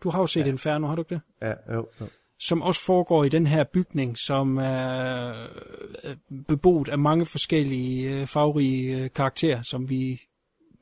[0.04, 0.46] Du har jo set ja.
[0.46, 1.22] Inferno, har du ikke det?
[1.42, 2.08] Ja, jo, jo.
[2.40, 5.34] Som også foregår i den her bygning, som er
[6.04, 6.16] øh,
[6.48, 10.22] beboet af mange forskellige øh, farverige øh, karakterer, som vi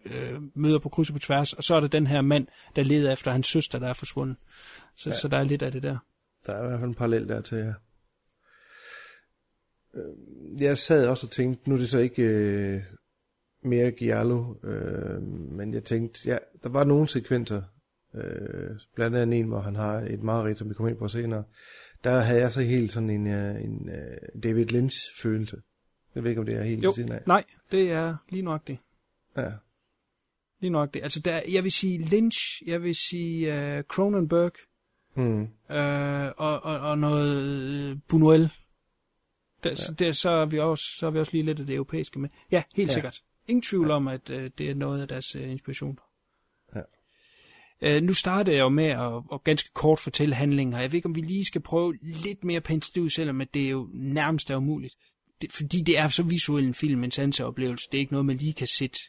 [0.05, 1.53] øh, møder på kryds og på tværs.
[1.53, 4.37] Og så er der den her mand, der leder efter hans søster, der er forsvundet.
[4.95, 5.15] Så, ja.
[5.15, 5.97] Så der er lidt af det der.
[6.45, 7.73] Der er i hvert fald en parallel der til her.
[10.59, 12.81] Jeg sad også og tænkte, nu er det så ikke øh,
[13.63, 17.61] mere Giallo, øh, men jeg tænkte, ja, der var nogle sekvenser,
[18.15, 21.43] øh, blandt andet en, hvor han har et mareridt, som vi kommer ind på senere,
[22.03, 25.57] der havde jeg så helt sådan en, øh, en øh, David Lynch-følelse.
[26.15, 27.21] Jeg ved ikke, om det er helt Jo, siden af.
[27.27, 28.79] nej, det er lige nøjagtigt.
[29.37, 29.51] Ja.
[30.59, 31.03] Lige nøjagtigt.
[31.03, 34.51] Altså, der, jeg vil sige Lynch, jeg vil sige uh, Cronenberg,
[35.13, 35.41] Hmm.
[35.75, 38.49] øh, og, og, og noget Buñuel.
[39.63, 39.75] Der, ja.
[39.75, 42.19] så, der, så, er vi også, så er vi også lige lidt af det europæiske
[42.19, 42.29] med.
[42.51, 42.93] Ja, helt ja.
[42.93, 43.21] sikkert.
[43.47, 43.93] Ingen tvivl ja.
[43.95, 45.99] om, at øh, det er noget af deres øh, inspiration.
[46.75, 46.81] Ja.
[47.81, 50.79] Øh, nu startede jeg jo med at, at ganske kort fortælle handlinger.
[50.79, 53.65] Jeg ved ikke, om vi lige skal prøve lidt mere penslet ud, selvom at det
[53.65, 54.95] er jo nærmest er umuligt.
[55.41, 57.87] Det, fordi det er så visuel en film, en sanseoplevelse.
[57.91, 58.99] Det er ikke noget, man lige kan sætte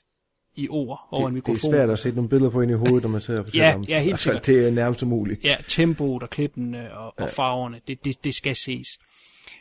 [0.55, 1.75] i ord over en Det, det mikrofon.
[1.75, 3.67] er svært at sætte nogle billeder på ind i hovedet, når man sidder og fortæller
[3.67, 3.83] Ja, om.
[3.83, 4.47] ja, helt sikkert.
[4.47, 5.45] Det er nærmest umuligt.
[5.45, 7.25] Ja, tempoet og klippene og, ja.
[7.25, 8.87] og farverne, det, det, det skal ses.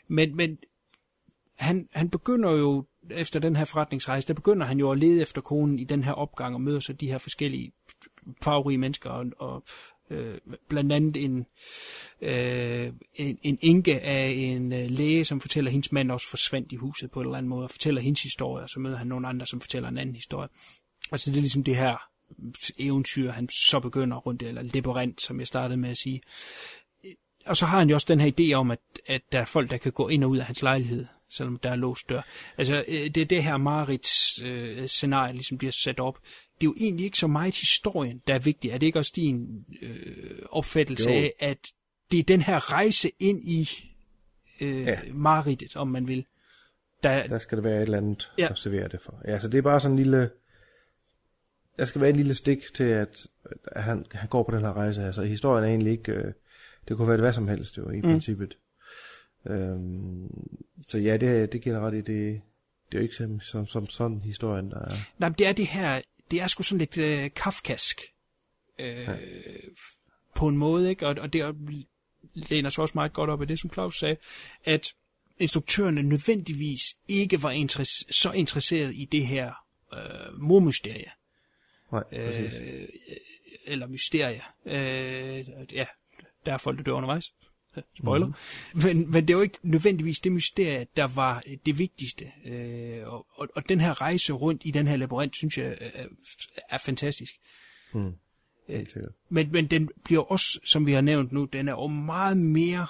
[0.07, 0.57] Men, men
[1.57, 5.41] han, han begynder jo, efter den her forretningsrejse, der begynder han jo at lede efter
[5.41, 7.71] konen i den her opgang og møder så de her forskellige
[8.43, 9.63] farverige mennesker og, og
[10.09, 10.37] øh,
[10.69, 11.45] blandt andet en,
[12.21, 16.71] øh, en, en enke af en øh, læge, som fortæller, at hendes mand også forsvandt
[16.71, 19.07] i huset på en eller anden måde, og fortæller hendes historie, og så møder han
[19.07, 20.49] nogle andre, som fortæller en anden historie.
[21.11, 21.97] Altså det er ligesom det her
[22.77, 26.21] eventyr, han så begynder rundt, eller labyrint, som jeg startede med at sige.
[27.45, 29.69] Og så har han jo også den her idé om, at, at der er folk,
[29.69, 32.21] der kan gå ind og ud af hans lejlighed, selvom der er låst dør.
[32.57, 36.19] Altså, øh, det er det her Marits øh, scenarie, ligesom bliver sat op.
[36.61, 38.71] Det er jo egentlig ikke så meget historien, der er vigtig.
[38.71, 41.15] Er det ikke også din øh, opfattelse Jo.
[41.15, 41.57] af, at
[42.11, 43.69] det er den her rejse ind i
[44.61, 44.99] øh, Ja.
[45.13, 46.25] Maritet, om man vil,
[47.03, 48.43] der, Der skal der være et eller andet Ja.
[48.43, 48.49] ja.
[48.51, 49.21] at servere det for.
[49.27, 50.29] Ja, så det er bare sådan en lille...
[51.77, 53.27] Der skal være en lille stik til, at,
[53.65, 55.11] at han, han går på den her rejse her.
[55.11, 56.11] Så historien er egentlig ikke...
[56.11, 56.33] Øh,
[56.87, 58.01] det kunne være det hvad som helst, jo, i mm.
[58.01, 58.57] princippet.
[59.45, 60.47] Øhm,
[60.87, 61.97] så ja, det, det dig ret i.
[61.97, 62.05] Det,
[62.91, 64.95] det er jo ikke som, som, som sådan historien, der er...
[65.17, 68.01] Nej, men det er det her, det er sgu sådan lidt øh, kafkask.
[68.79, 69.15] Øh, ja.
[70.35, 71.07] På en måde, ikke?
[71.07, 71.55] Og, og det
[72.33, 74.17] læner sig også meget godt op af det, som Claus sagde,
[74.63, 74.93] at
[75.39, 79.53] instruktørerne nødvendigvis ikke var interess- så interesseret i det her
[79.93, 81.11] øh, mormysterie.
[81.91, 82.59] Nej, præcis.
[82.61, 82.87] Øh,
[83.65, 84.41] eller mysterie.
[84.65, 85.85] Øh, ja,
[86.45, 87.33] der er folk, der dør undervejs.
[87.99, 88.25] Spoiler.
[88.25, 88.33] Mm.
[88.83, 92.31] Men, men det jo ikke nødvendigvis det mysterie, der var det vigtigste.
[92.45, 96.05] Øh, og, og, og den her rejse rundt i den her labyrint, synes jeg er,
[96.69, 97.33] er fantastisk.
[97.93, 98.13] Mm.
[98.67, 99.11] Sikkert.
[99.29, 102.87] Men, men den bliver også, som vi har nævnt nu, den er jo meget mere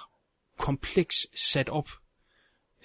[0.58, 1.90] kompleks sat op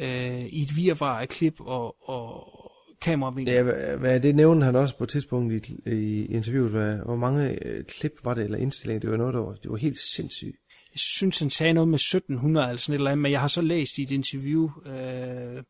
[0.00, 2.52] øh, i et virvar af klip og, og
[3.00, 3.54] kameravinkler.
[3.54, 6.70] Ja, hvad, hvad det nævnte han også på et tidspunkt i, i interviewet.
[6.70, 9.00] Hvad, hvor mange øh, klip var det, eller indstillinger?
[9.00, 10.56] Det var noget, der var, det var helt sindssygt.
[10.96, 13.48] Jeg synes, han sagde noget med 1700 eller sådan et eller andet, men jeg har
[13.48, 15.62] så læst i et interview øh,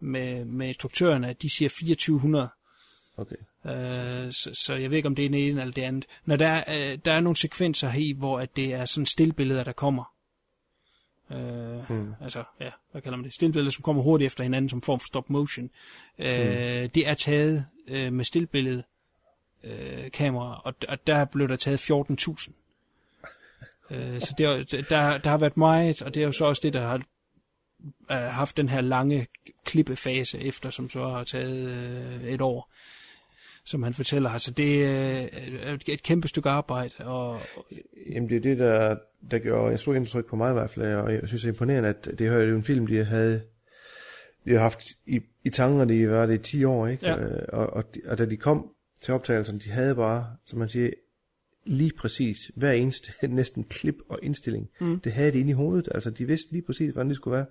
[0.00, 2.48] med, med instruktørerne, at de siger 2400.
[3.16, 3.36] Okay.
[3.66, 6.06] Øh, så, så jeg ved ikke, om det er det ene eller det andet.
[6.24, 9.64] Når der, er, øh, der er nogle sekvenser her hvor at det er sådan stillbilleder,
[9.64, 10.14] der kommer.
[11.32, 12.14] Øh, Hmm.
[12.20, 13.34] Altså, ja, hvad kalder man det?
[13.34, 15.70] Stillbilleder, som kommer hurtigt efter hinanden, som form for stop motion.
[16.18, 18.82] Øh, Det er taget øh, med stillbillede
[19.64, 22.52] øh, kamera, og, og der blev der taget 14.000.
[23.90, 26.60] Øh, så det er, der, der har været meget, og det er jo så også
[26.64, 27.02] det, der har
[28.10, 29.26] øh, haft den her lange
[29.64, 32.72] klippefase efter, som så har taget øh, et år,
[33.64, 34.30] som han fortæller.
[34.30, 35.28] Altså det øh,
[35.62, 37.40] er et, kæmpe stykke arbejde, og,
[38.14, 38.96] Jamen det er det, der,
[39.30, 41.52] der gjorde et stort indtryk på mig i hvert fald, og jeg synes det er
[41.52, 43.42] imponerende, at det er jo en film, de havde,
[44.44, 47.06] de har haft i, i tankerne i, hvad var det, 10 år, ikke?
[47.06, 47.16] Ja.
[47.16, 48.70] Øh, og, og, og da de kom
[49.02, 50.90] til optagelserne, de havde bare, som man siger,
[51.70, 54.68] lige præcis hver eneste næsten klip og indstilling.
[54.80, 55.00] Mm.
[55.00, 57.46] Det havde de inde i hovedet, altså de vidste lige præcis, hvordan det skulle være.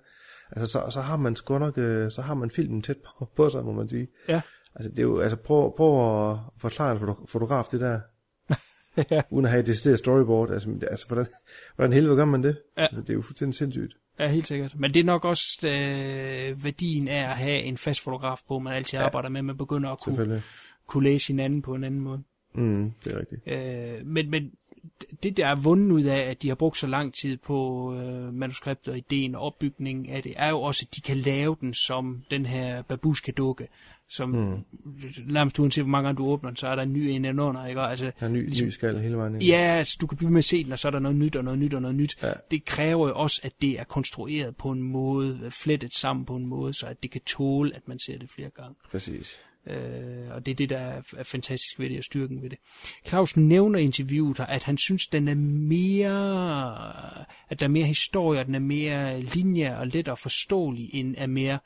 [0.50, 3.48] Altså så, så har man sgu nok, øh, så har man filmen tæt på, på
[3.48, 4.08] sig, må man sige.
[4.28, 4.40] Ja.
[4.74, 8.00] Altså det er jo, altså prøv, prøv at forklare en foto- fotograf det der,
[9.10, 9.22] ja.
[9.30, 10.50] uden at have et decideret storyboard.
[10.50, 11.26] Altså, altså hvordan,
[11.76, 12.58] hvordan helvede gør man det?
[12.76, 12.82] Ja.
[12.82, 13.96] Altså, det er jo fuldstændig sindssygt.
[14.18, 14.74] Ja, helt sikkert.
[14.78, 18.72] Men det er nok også øh, værdien af at have en fast fotograf på, man
[18.72, 19.04] altid ja.
[19.04, 20.42] arbejder med, man begynder at kunne,
[20.86, 22.22] kunne læse hinanden på en anden måde.
[22.54, 23.42] Mm, det er rigtigt.
[23.46, 24.52] Øh, men, men
[25.22, 28.34] det der er vundet ud af, at de har brugt så lang tid på øh,
[28.34, 31.74] manuskriptet og ideen og opbygningen af det, er jo også, at de kan lave den
[31.74, 33.68] som den her babushka-dukke,
[34.08, 34.58] som mm.
[35.26, 37.66] nærmest uanset hvor mange gange du åbner den, så er der en ny en under,
[37.66, 37.80] ikke?
[37.80, 39.42] Altså, Der er ny, ligesom, ny skal hele vejen ind.
[39.42, 41.36] Ja, altså, du kan blive med at se den, og så er der noget nyt
[41.36, 42.16] og noget nyt og noget nyt.
[42.22, 42.32] Ja.
[42.50, 46.46] Det kræver jo også, at det er konstrueret på en måde, flettet sammen på en
[46.46, 48.74] måde, så at det kan tåle, at man ser det flere gange.
[48.90, 49.40] Præcis.
[49.66, 52.58] Øh, og det er det, der er, fantastisk ved det, og styrken ved det.
[53.06, 56.16] Claus nævner i interviewet, her, at han synes, den er mere,
[57.50, 61.26] at der er mere historie, og den er mere linje og lettere forståelig, end er
[61.26, 61.58] mere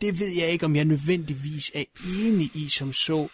[0.00, 1.84] det ved jeg ikke, om jeg nødvendigvis er
[2.20, 3.28] enig i som så.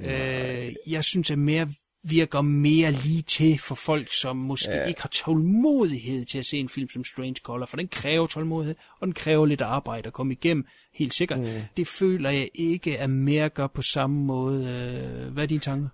[0.00, 1.68] Øh, jeg synes, at mere
[2.08, 4.84] virker mere lige til for folk, som måske ja.
[4.84, 8.74] ikke har tålmodighed til at se en film som Strange Color, for den kræver tålmodighed,
[9.00, 11.38] og den kræver lidt arbejde at komme igennem, helt sikkert.
[11.38, 11.46] Mm.
[11.76, 14.58] Det føler jeg ikke, at mere gør på samme måde.
[14.58, 15.88] Øh, hvad er dine tanker?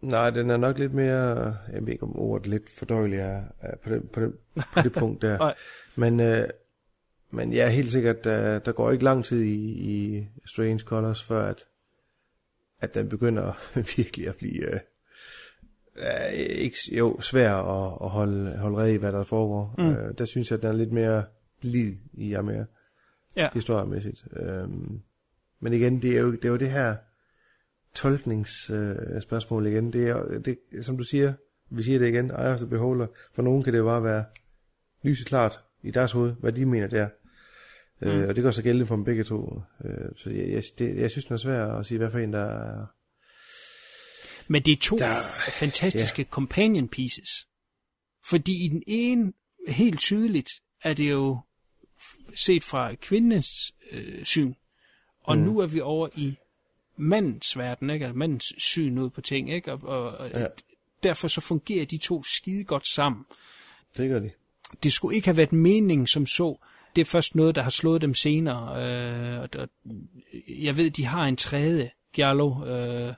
[0.00, 3.76] Nej, den er nok lidt mere, jeg ved ikke om ordet lidt fordøjelig er, er
[3.76, 4.32] på, det, på, det,
[4.74, 5.52] på det punkt der.
[6.00, 6.48] Men, øh,
[7.30, 11.48] men ja, helt sikkert, der, der går ikke lang tid i, i Strange Colors, før
[11.48, 11.64] at,
[12.80, 13.52] at den begynder
[13.96, 14.80] virkelig at blive, øh,
[15.98, 19.74] øh, ikke, jo, svær at, at holde, holde red i, hvad der foregår.
[19.78, 19.90] Mm.
[19.90, 21.24] Øh, der synes jeg, at den er lidt mere
[21.60, 22.66] blid i jer mere
[23.36, 23.48] Ja.
[23.54, 24.24] historiemæssigt.
[24.36, 25.00] Øhm,
[25.60, 26.96] men igen, det er jo det, er jo det her
[27.94, 29.92] tolkningsspørgsmål øh, igen.
[29.92, 31.32] Det er, det, som du siger,
[31.70, 33.06] vi siger det igen, of the Beholder.
[33.34, 34.24] For nogen kan det jo bare være
[35.02, 37.08] lyset klart i deres hoved, hvad de mener det er.
[38.00, 38.08] Mm.
[38.08, 39.62] Øh, og det går så gældende for dem begge to.
[39.84, 42.32] Øh, så jeg, jeg, det, jeg synes, det er svært at sige, hvad for en,
[42.32, 42.86] der er...
[44.48, 47.48] Men det er to Der- fantastiske companion pieces.
[48.24, 49.32] Fordi i den ene,
[49.68, 50.48] helt tydeligt,
[50.82, 51.40] er det jo
[52.34, 53.46] set fra kvindens
[53.90, 54.54] øh, syn.
[55.24, 55.44] Og mm.
[55.44, 56.36] nu er vi over i
[56.96, 58.04] mandens verden, ikke?
[58.06, 59.72] Altså mandens syn ud på ting, ikke?
[59.72, 60.46] Og, og, og Ja.
[61.02, 63.24] derfor så fungerer de to skide godt sammen.
[63.96, 64.30] Det gør de.
[64.82, 66.56] Det skulle ikke have været meningen som så.
[66.96, 68.82] Det er først noget, der har slået dem senere.
[68.84, 69.68] Øh, og, og,
[70.48, 72.66] jeg ved, de har en tredje, Giallo.
[72.66, 73.14] Øh,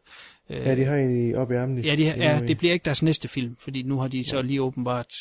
[0.50, 1.84] øh, Ja, de har en i, op i armen.
[1.84, 4.62] Ja, de, ja, det bliver ikke deres næste film, fordi nu har de så lige
[4.62, 5.12] åbenbart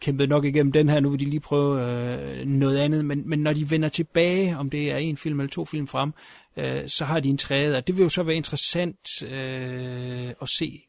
[0.00, 3.38] kæmpet nok igennem den her, nu vil de lige prøve øh, noget andet, men, men
[3.38, 6.12] når de vender tilbage, om det er en film eller to film frem,
[6.56, 10.48] øh, så har de en tredje, og det vil jo så være interessant øh, at
[10.48, 10.82] se,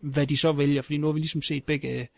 [0.00, 2.08] hvad de så vælger, fordi nu har vi ligesom set begge,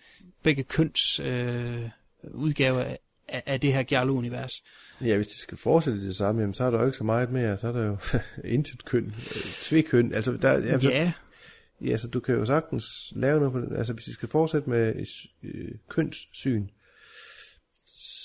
[0.42, 1.88] begge køns øh,
[2.34, 2.96] udgaver
[3.32, 4.52] af, af, det her Giallo-univers.
[5.00, 7.30] Ja, hvis de skal fortsætte det samme, jamen, så er der jo ikke så meget
[7.30, 7.58] mere.
[7.58, 7.96] Så er der jo
[8.54, 10.14] intet køn, øh, tvikøn.
[10.14, 11.12] Altså, der, altså, Ja,
[11.84, 12.84] Ja, så du kan jo sagtens
[13.16, 13.78] lave noget på det.
[13.78, 15.06] Altså, hvis de skal fortsætte med
[15.42, 16.66] øh, kønssyn,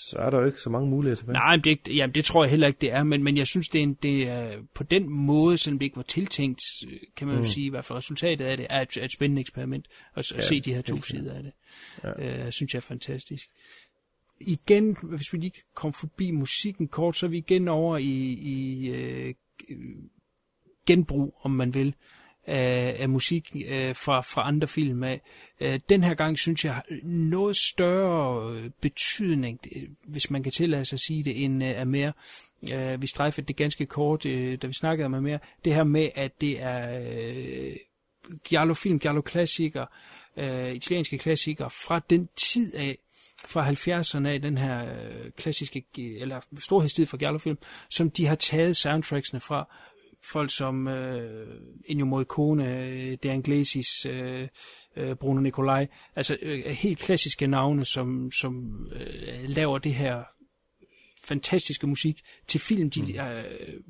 [0.10, 1.34] så er der jo ikke så mange muligheder tilbage.
[1.34, 3.70] Nej, men det, jamen, det tror jeg heller ikke, det er, men, men jeg synes,
[3.70, 6.62] det er, en, det er på den måde, selvom det ikke var tiltænkt,
[7.16, 7.46] kan man jo Mm.
[7.46, 10.36] sige, i hvert fald resultatet af det, er et, er et spændende eksperiment, at, at
[10.36, 11.52] Ja, se de her to sider af det.
[12.04, 12.46] Ja.
[12.46, 13.48] Øh, synes jeg er fantastisk.
[14.40, 18.34] Igen, hvis vi lige kan komme forbi musikken kort, så er vi igen over i,
[18.34, 19.34] i øh,
[20.86, 21.96] genbrug, om man vil,
[22.48, 25.22] af, af musik øh, fra, fra andre film af.
[25.60, 30.52] Øh, den her gang synes jeg har noget større øh, betydning, øh, hvis man kan
[30.52, 32.14] tillade sig at sige det, end øh, er mere.
[32.74, 35.40] Øh, vi strejfede det ganske kort, øh, da vi snakkede om mere.
[35.66, 37.76] Det her med, at det er øh,
[38.44, 39.86] Giallo-film, Giallo-klassiker,
[40.38, 42.98] øh, italienske klassikere fra den tid af,
[43.46, 47.58] fra 70'erne af, den her øh, klassiske, eller storhedstid for Giallo-film,
[47.90, 49.76] som de har taget soundtracksene fra.
[50.32, 54.48] Folk som øh, Ennio Morricone, øh, De Anglesis, øh,
[54.96, 60.24] øh, Bruno Nicolai, altså øh, helt klassiske navne, som, som øh, laver det her
[61.28, 63.20] fantastiske musik til film, de mm.
[63.20, 63.44] øh,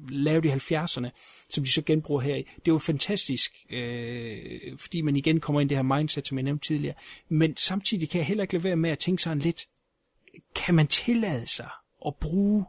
[0.09, 1.09] lavede i 70'erne,
[1.49, 2.41] som de så genbruger her i.
[2.41, 6.38] Det er jo fantastisk, øh, fordi man igen kommer ind i det her mindset, som
[6.38, 6.95] jeg nævnte tidligere.
[7.30, 9.67] Men samtidig kan jeg heller ikke lade være med at tænke sådan lidt,
[10.56, 11.69] kan man tillade sig
[12.06, 12.66] at bruge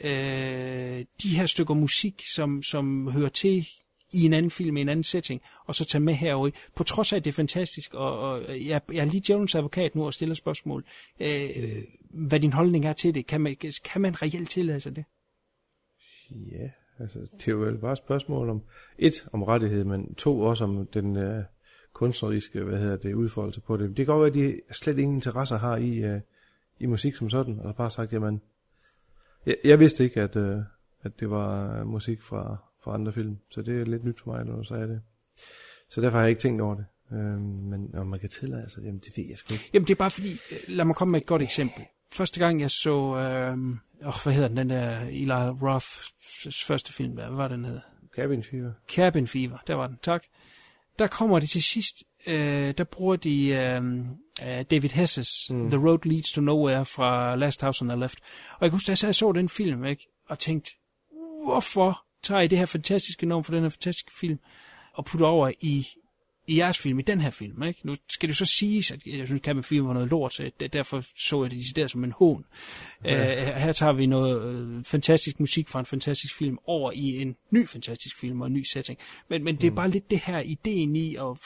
[0.00, 3.68] øh, de her stykker musik, som, som hører til
[4.12, 6.50] i en anden film, i en anden setting, og så tage med herover.
[6.74, 9.94] På trods af, at det er fantastisk, og, og jeg, jeg er lige djævelens advokat
[9.94, 10.84] nu og stiller spørgsmål.
[11.20, 11.82] Øh,
[12.14, 13.26] hvad din holdning er til det?
[13.26, 15.04] Kan man, kan man reelt tillade sig det?
[16.30, 18.62] Ja, altså, det er jo vel bare et spørgsmål om,
[18.98, 21.44] et, om rettighed, men to, også om den øh,
[21.92, 23.88] kunstneriske, hvad hedder det, udfoldelse på det.
[23.88, 26.20] Det kan godt være, at de slet ingen interesser har i, øh,
[26.78, 28.40] i musik som sådan, og bare sagt, jamen,
[29.46, 30.58] jeg, jeg vidste ikke, at, øh,
[31.02, 34.44] at det var musik fra, fra andre film, så det er lidt nyt for mig,
[34.44, 35.00] når du sagde det.
[35.88, 36.84] Så derfor har jeg ikke tænkt over det.
[37.12, 39.70] Øh, men om man kan tillade sig, jamen det ved jeg sgu ikke.
[39.72, 40.36] Jamen det er bare fordi,
[40.68, 41.84] lad mig komme med et godt eksempel.
[42.12, 43.58] Første gang jeg så, øh,
[44.06, 47.80] oh, hvad hedder den, den der Eli Roths første film, hvad var den hed?
[48.16, 48.72] Cabin Fever.
[48.88, 50.24] Cabin Fever, der var den, tak.
[50.98, 53.82] Der kommer det til sidst, øh, der bruger de øh,
[54.42, 55.70] øh, David Hesses mm.
[55.70, 58.18] The Road Leads to Nowhere fra Last House on the Left.
[58.50, 60.06] Og jeg kan huske, da jeg så den film, ikke?
[60.28, 60.70] og tænkte,
[61.44, 64.38] hvorfor tager I det her fantastiske navn for den her fantastiske film,
[64.92, 65.86] og putter over i,
[66.46, 67.80] i jeres film, i den her film, ikke?
[67.82, 71.04] Nu skal det så siges, at jeg synes, Cabin Fever var noget lort, så derfor
[71.16, 72.44] så jeg det decideret som en hån.
[73.04, 73.52] Ja.
[73.52, 77.36] Uh, her tager vi noget uh, fantastisk musik fra en fantastisk film over i en
[77.50, 78.98] ny fantastisk film og en ny setting.
[79.28, 79.76] Men, men det er mm.
[79.76, 81.36] bare lidt det her ideen i at uh,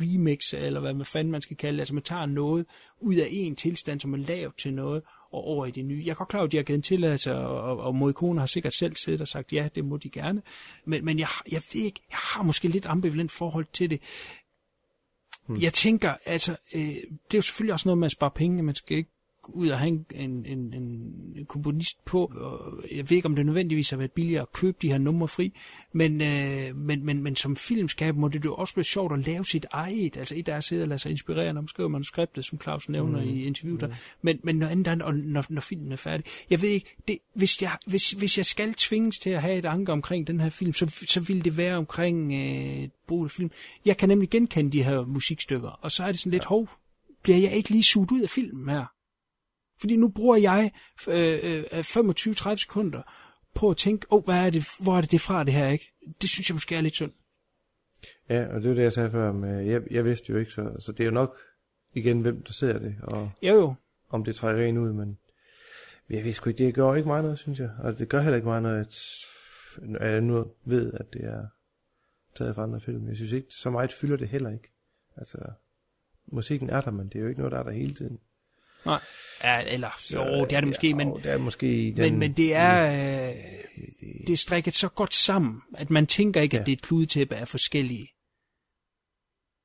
[0.00, 1.80] remix, eller hvad man fanden man skal kalde det.
[1.80, 2.66] Altså man tager noget
[3.00, 5.02] ud af en tilstand, som er lavet til noget,
[5.32, 6.02] og over i det nye.
[6.04, 8.46] Jeg er godt klar over, at de har givet en tilladelse, og, og Morricone har
[8.46, 10.42] sikkert selv siddet og sagt, ja, det må de gerne.
[10.84, 14.00] Men, men jeg, jeg ved ikke, jeg har måske lidt ambivalent forhold til det.
[15.46, 15.60] Hmm.
[15.60, 18.74] Jeg tænker, altså, øh, det er jo selvfølgelig også noget med at spare penge, man
[18.74, 19.10] skal ikke
[19.48, 22.32] ud og have en, en, en, en komponist på.
[22.34, 25.28] Og jeg ved ikke, om det nødvendigvis har været billigere at købe de her numre
[25.28, 25.52] fri,
[25.92, 29.44] men, øh, men, men, men som filmskab må det jo også være sjovt at lave
[29.44, 30.16] sit eget.
[30.16, 32.88] Altså et er at sidde og lade sig inspirere, når man skriver manuskriptet, som Claus
[32.88, 33.28] nævner mm.
[33.28, 33.82] i interviewet.
[33.82, 33.94] Mm.
[34.22, 36.26] Men, men noget andet er, når, når filmen er færdig.
[36.50, 39.64] Jeg ved ikke, det, hvis, jeg, hvis, hvis jeg skal tvinges til at have et
[39.66, 42.88] anker omkring den her film, så, så vil det være omkring øh,
[43.28, 43.50] film.
[43.84, 46.68] Jeg kan nemlig genkende de her musikstykker, og så er det sådan lidt, hov,
[47.22, 48.84] bliver jeg ikke lige suget ud af filmen her?
[49.80, 50.70] Fordi nu bruger jeg
[51.08, 53.02] øh, øh, 25-30 sekunder
[53.54, 55.92] på at tænke, oh, hvad er det, hvor er det det fra det her, ikke?
[56.22, 57.12] Det synes jeg måske er lidt synd.
[58.28, 59.32] Ja, og det er det, jeg sagde før.
[59.32, 61.38] Med, jeg, jeg vidste jo ikke, så, så det er jo nok
[61.94, 63.74] igen, hvem der ser det, og jo, jo.
[64.10, 65.18] om det trækker en ud, men
[66.10, 67.70] jeg ved sgu ikke, det gør ikke meget noget, synes jeg.
[67.78, 68.96] Og det gør heller ikke meget noget, at,
[70.00, 71.46] at jeg nu ved, at det er
[72.34, 73.08] taget fra andre film.
[73.08, 74.72] Jeg synes ikke, så meget fylder det heller ikke.
[75.16, 75.38] Altså,
[76.26, 78.18] musikken er der, men det er jo ikke noget, der er der hele tiden.
[78.86, 79.00] Nej.
[79.44, 82.32] Ja, eller, jo, det er det måske, ja, men, det er måske den, men, men
[82.32, 83.36] det er, øh,
[84.26, 86.60] det er strikket så godt sammen, at man tænker ikke, ja.
[86.60, 88.08] at det er et kludetæppe af forskellige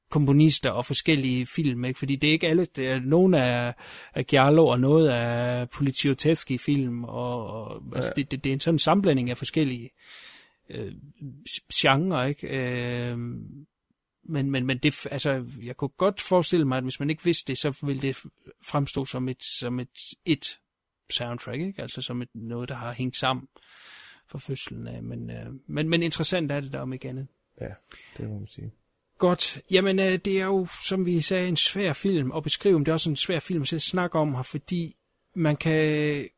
[0.09, 1.99] komponister og forskellige film, ikke?
[1.99, 3.73] fordi det er ikke alle, det er nogle af,
[4.13, 7.97] af Giallo og noget af Poliziotteschi film, og, og ja.
[7.97, 9.89] altså, det, det, det, er en sådan sammenblanding af forskellige
[10.69, 10.91] øh,
[11.73, 12.47] genrer, ikke?
[12.47, 13.17] Øh,
[14.25, 17.47] men, men, men det, altså, jeg kunne godt forestille mig, at hvis man ikke vidste
[17.47, 18.17] det, så ville det
[18.63, 20.59] fremstå som et, som et, et
[21.09, 21.81] soundtrack, ikke?
[21.81, 23.47] altså som et, noget, der har hængt sammen
[24.27, 25.03] for fødslen af.
[25.03, 27.27] Men, øh, men, men interessant er det der om ikke andet.
[27.61, 27.69] Ja,
[28.17, 28.71] det må man sige.
[29.17, 29.61] Godt.
[29.71, 32.91] Jamen, øh, det er jo, som vi sagde, en svær film at beskrive, men det
[32.91, 34.95] er også en svær film at snakke om her, fordi
[35.33, 36.29] man kan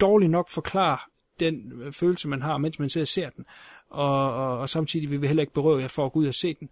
[0.00, 0.98] dårligt nok forklare
[1.40, 3.44] den øh, følelse, man har, mens man sidder og ser den
[3.94, 6.34] og, og, og samtidig vil vi heller ikke berøve jer for at gå ud og
[6.34, 6.68] se den.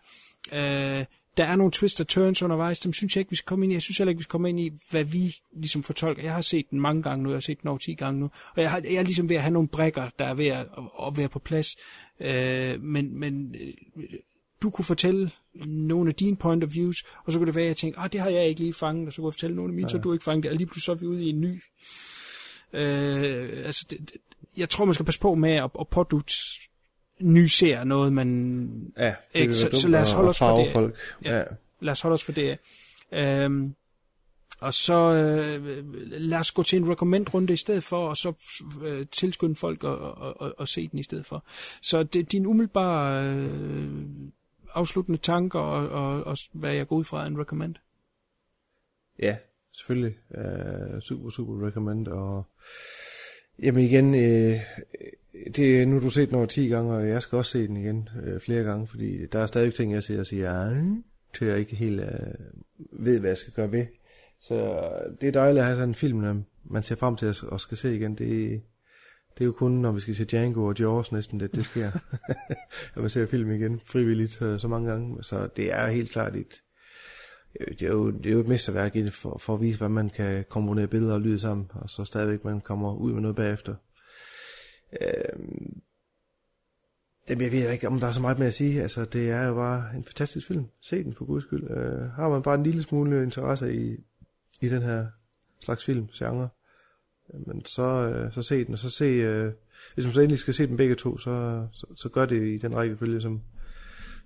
[0.52, 1.04] Øh,
[1.36, 3.72] der er nogle twist og turns undervejs, dem synes jeg ikke, vi skal komme ind
[3.72, 3.74] i.
[3.74, 6.22] Jeg synes heller ikke, vi skal komme ind i, hvad vi ligesom fortolker.
[6.22, 8.30] Jeg har set den mange gange nu, jeg har set den over 10 gange nu,
[8.56, 10.66] og jeg, har, jeg er ligesom ved at have nogle brækker, der er ved at,
[11.06, 11.76] at være på plads.
[12.20, 14.04] Øh, men, men øh,
[14.62, 15.30] du kunne fortælle
[15.66, 18.12] nogle af dine point of views, og så kunne det være, at jeg tænkte, ah,
[18.12, 19.88] det har jeg ikke lige fanget, og så kunne jeg fortælle nogle af mine, ja.
[19.88, 21.62] så du ikke fanget det, og lige pludselig så er vi ude i en ny.
[22.72, 24.12] Øh, altså, det,
[24.56, 26.34] jeg tror, man skal passe på med at, at pådute
[27.48, 28.92] ser noget, man...
[28.98, 30.72] Ja, ikke, så, så lad os holde os for det.
[30.72, 30.96] Folk.
[31.24, 31.44] Ja, ja.
[31.80, 32.58] Lad os holde os for det.
[33.12, 33.74] Øhm,
[34.60, 38.32] og så øh, lad os gå til en recommend-runde i stedet for, og så
[38.82, 41.44] øh, tilskynde folk at, at, at, at se den i stedet for.
[41.82, 43.90] Så det, din umiddelbare øh,
[44.74, 47.74] afsluttende tanker, og, og, og hvad jeg går ud fra en recommend?
[49.18, 49.36] Ja,
[49.76, 50.16] selvfølgelig.
[50.30, 52.44] Uh, super, super recommend, og
[53.62, 54.60] jamen igen, øh,
[55.56, 57.76] det, nu har du set den over 10 gange, og jeg skal også se den
[57.76, 60.82] igen øh, flere gange, fordi der er stadig ting, jeg ser og siger, ja,
[61.34, 62.06] til jeg ikke helt øh,
[62.92, 63.86] ved, hvad jeg skal gøre ved.
[64.40, 64.88] Så
[65.20, 67.76] det er dejligt at have sådan en film, man ser frem til at, og skal
[67.76, 68.14] se igen.
[68.14, 68.62] Det,
[69.38, 71.90] det er jo kun, når vi skal se Django og Jaws næsten, det, det sker.
[72.94, 75.22] at man ser film igen frivilligt så, så mange gange.
[75.22, 76.62] Så det er helt klart et,
[77.60, 80.10] øh, det er jo, det er jo et mesterværk for, for at vise, hvordan man
[80.10, 83.74] kan komponere billeder og lyd sammen, og så stadigvæk man kommer ud med noget bagefter.
[85.00, 85.38] Øh,
[87.28, 88.82] jeg ved ikke, om der er så meget med at sige.
[88.82, 90.66] Altså, det er jo bare en fantastisk film.
[90.80, 91.70] Se den for guds skyld.
[91.70, 93.96] Øh, har man bare en lille smule interesse i,
[94.60, 95.06] i den her
[95.60, 96.48] slags film, genre,
[97.46, 99.52] men så, øh, så se den, og så se, øh,
[99.94, 102.58] hvis man så endelig skal se dem begge to, så, så, så gør det i
[102.58, 103.42] den rækkefølge, som,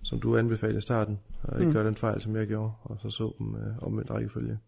[0.02, 1.72] som du anbefalede i starten, og ikke mm.
[1.72, 4.58] gør den fejl, som jeg gjorde, og så så dem øh, om en rækkefølge.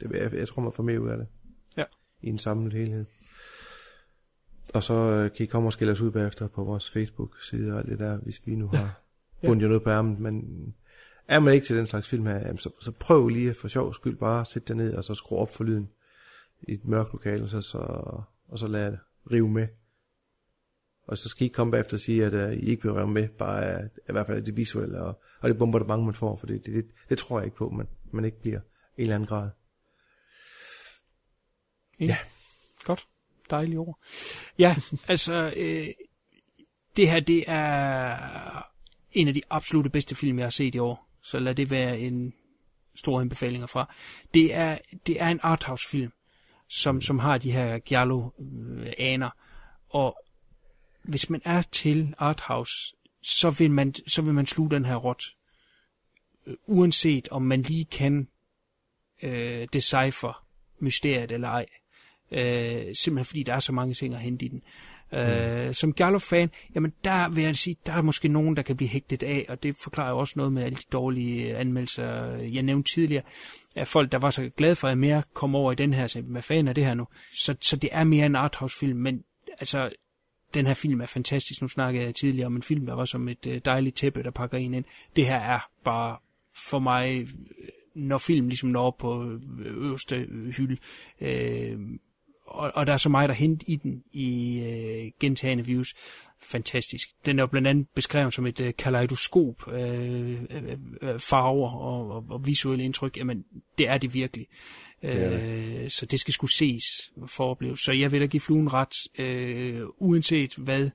[0.00, 1.26] Det, jeg, jeg tror, man får mere ud af det.
[1.76, 1.84] Ja.
[2.20, 3.04] I en samlet helhed.
[4.72, 7.78] Og så øh, kan I komme og skille os ud bagefter på vores Facebook-side og
[7.78, 9.02] alt det der, hvis vi nu har
[9.42, 9.46] ja.
[9.48, 10.22] bundet noget på ærmen.
[10.22, 10.44] Men
[11.28, 14.16] er man ikke til den slags film her, så, så prøv lige for sjov skyld
[14.16, 15.88] bare at sætte dig ned og så skrue op for lyden.
[16.68, 17.78] i et mørkt lokale, og så, så,
[18.48, 18.98] og så lade
[19.30, 19.68] rive med.
[21.06, 23.28] Og så skal I komme bagefter og sige, at uh, I ikke bliver revet med,
[23.28, 26.66] bare af, i hvert fald det visuelle, og, og det bombardement, man får, for det,
[26.66, 28.62] det, det, det tror jeg ikke på, man, man ikke bliver i
[28.96, 29.50] en eller anden grad.
[32.00, 32.18] Ja.
[32.84, 33.08] Godt.
[33.52, 33.98] Dejlige ord.
[34.58, 34.76] Ja,
[35.08, 35.88] altså, øh,
[36.96, 38.66] det her, det er
[39.12, 41.08] en af de absolute bedste film, jeg har set i år.
[41.22, 42.34] Så lad det være en
[42.94, 43.94] stor anbefaling fra.
[44.34, 46.12] Det er, det er en arthouse-film,
[46.68, 49.30] som, som har de her giallo-aner.
[49.88, 50.18] Og
[51.02, 55.24] hvis man er til arthouse, så vil man, så vil man sluge den her rot.
[56.46, 58.28] Øh, Uanset om man lige kan
[59.22, 60.46] øh, decipher
[60.78, 61.66] mysteriet eller ej.
[62.32, 64.62] Øh, simpelthen fordi der er så mange ting at hente i den.
[65.12, 65.72] Øh, mm.
[65.72, 69.22] Som Gallo-fan, jamen der vil jeg sige, der er måske nogen, der kan blive hægtet
[69.22, 73.22] af, og det forklarer jo også noget med alle de dårlige anmeldelser, jeg nævnte tidligere,
[73.76, 76.20] af folk, der var så glade for, at mere kom over i den her, så
[76.20, 77.06] hvad fanden er det her nu?
[77.32, 79.24] Så, så det er mere en arthouse-film, men
[79.58, 79.90] altså,
[80.54, 81.62] den her film er fantastisk.
[81.62, 84.30] Nu snakkede jeg tidligere om en film, der var som et øh, dejligt tæppe, der
[84.30, 84.84] pakker en ind.
[85.16, 86.16] Det her er bare
[86.70, 87.28] for mig,
[87.94, 90.76] når film ligesom når på øverste hylde,
[91.20, 91.78] øh,
[92.52, 95.94] og, og der er så meget der hente i den i øh, gentagende views.
[96.42, 97.08] Fantastisk.
[97.26, 102.10] Den er jo blandt andet beskrevet som et øh, kaleidoskop øh, øh, øh, farver og,
[102.10, 103.16] og, og visuelle indtryk.
[103.16, 103.44] Jamen,
[103.78, 104.46] det er det virkelig.
[105.02, 105.82] Det er det.
[105.82, 107.78] Øh, så det skal skulle ses for opleve.
[107.78, 110.90] Så jeg vil da give fluen ret, øh, uanset hvad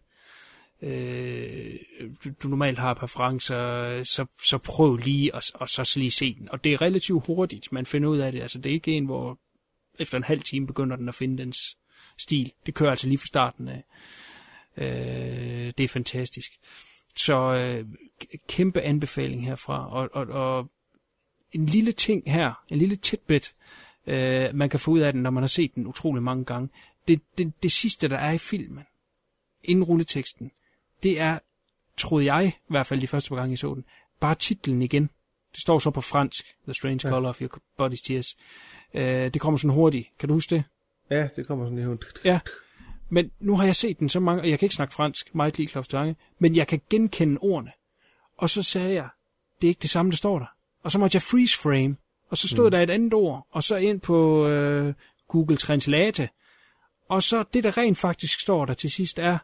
[0.82, 1.76] øh,
[2.24, 6.50] du, du normalt har præferencer, så, så prøv lige at, og så lige se den.
[6.52, 8.42] Og det er relativt hurtigt, man finder ud af det.
[8.42, 9.40] Altså det er ikke en, hvor
[10.00, 11.78] efter en halv time begynder den at finde dens
[12.18, 12.52] stil.
[12.66, 13.84] Det kører altså lige fra starten af.
[14.78, 16.52] Øh, det er fantastisk.
[17.16, 17.86] Så øh,
[18.48, 19.92] kæmpe anbefaling herfra.
[19.92, 20.72] Og, og, og
[21.52, 23.56] en lille ting her, en lille tidbit,
[24.08, 26.70] øh, man kan få ud af den, når man har set den utrolig mange gange.
[27.08, 28.84] Det, det, det sidste, der er i filmen,
[29.64, 30.52] inden rulleteksten,
[31.04, 31.40] det er,
[31.98, 33.86] troede jeg, i hvert fald de første par gange, jeg så den,
[34.20, 35.10] bare titlen igen.
[35.58, 37.10] Det står så på fransk, The Strange ja.
[37.10, 38.38] Color of Your Body's Tears.
[38.94, 40.08] Øh, det kommer sådan hurtigt.
[40.20, 40.64] Kan du huske det?
[41.10, 42.40] Ja, det kommer sådan lige Ja.
[43.10, 45.58] Men nu har jeg set den så mange, og jeg kan ikke snakke fransk, meget
[45.58, 47.72] lige Dange, men jeg kan genkende ordene.
[48.38, 49.10] Og så sagde jeg,
[49.62, 50.46] det er ikke det samme, der står der.
[50.84, 51.98] Og så måtte jeg freeze frame,
[52.30, 52.72] og så stod mm.
[52.72, 54.94] der et andet ord, og så ind på øh,
[55.28, 56.30] Google Translate.
[57.10, 59.38] Og så det, der rent faktisk står der til sidst, er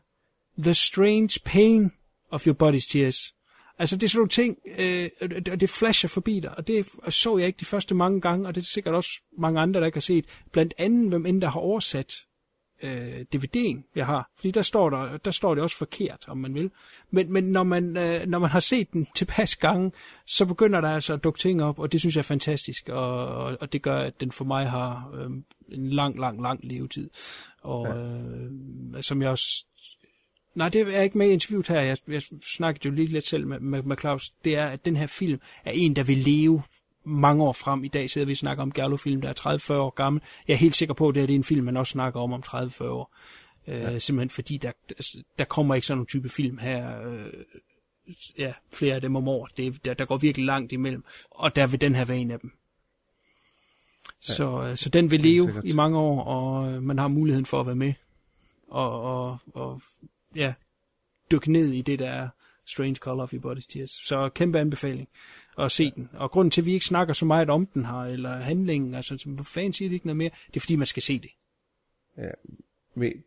[0.58, 1.92] The Strange Pain
[2.32, 3.33] of Your Body's Tears.
[3.80, 5.10] Altså det er sådan nogle ting, øh,
[5.52, 8.56] og det flasher forbi dig, og det så jeg ikke de første mange gange, og
[8.56, 10.26] det er sikkert også mange andre, der ikke har set.
[10.52, 12.14] Blandt andet, hvem end der har oversat
[12.84, 14.32] øh, DVD'en, jeg har.
[14.36, 16.72] Fordi der står, der, der står det også forkert, om man vil.
[17.12, 19.92] Men, men når, man, øh, når man har set den tilpas gange,
[20.26, 23.28] så begynder der altså at dukke ting op, og det synes jeg er fantastisk, og,
[23.28, 25.30] og, og det gør, at den for mig har øh,
[25.72, 27.10] en lang, lang, lang levetid.
[27.62, 27.96] Og ja.
[27.96, 29.66] øh, som jeg også
[30.56, 31.82] Nej, det er ikke med i interviewet her.
[31.82, 32.22] Jeg, jeg
[32.56, 34.34] snakkede jo lige lidt selv med, med, med Claus.
[34.44, 36.64] Det er, at den her film er en, der vil leve
[37.04, 37.84] mange år frem.
[37.84, 40.22] I dag sidder vi og snakker om Gallo-film, der er 30-40 år gammel.
[40.48, 42.44] Jeg er helt sikker på, at det er en film, man også snakker om om
[42.48, 43.16] 30-40 år.
[43.68, 44.00] Øh, ja.
[44.00, 44.72] simpelthen fordi, der,
[45.40, 47.08] der kommer ikke sådan en type film her.
[47.08, 47.34] Øh,
[48.38, 49.52] ja, flere af dem om året.
[49.58, 51.04] Det, der, der går virkelig langt imellem.
[51.32, 52.52] Og der vil den her være en af dem.
[54.28, 54.34] Ja.
[54.34, 57.60] Så, øh, så den vil leve i mange år, og øh, man har muligheden for
[57.60, 57.94] at være med.
[58.68, 59.82] Og, og, og
[60.36, 60.54] ja,
[61.32, 62.30] dykke ned i det, der er
[62.66, 63.90] Strange Color of Your Body's Tears.
[63.90, 65.08] Så kæmpe anbefaling
[65.60, 66.10] at se den.
[66.14, 69.24] Og grunden til, at vi ikke snakker så meget om den her, eller handlingen, altså,
[69.26, 71.32] hvor fanden siger det ikke noget mere, det er fordi, man skal se det.
[72.18, 72.30] Ja,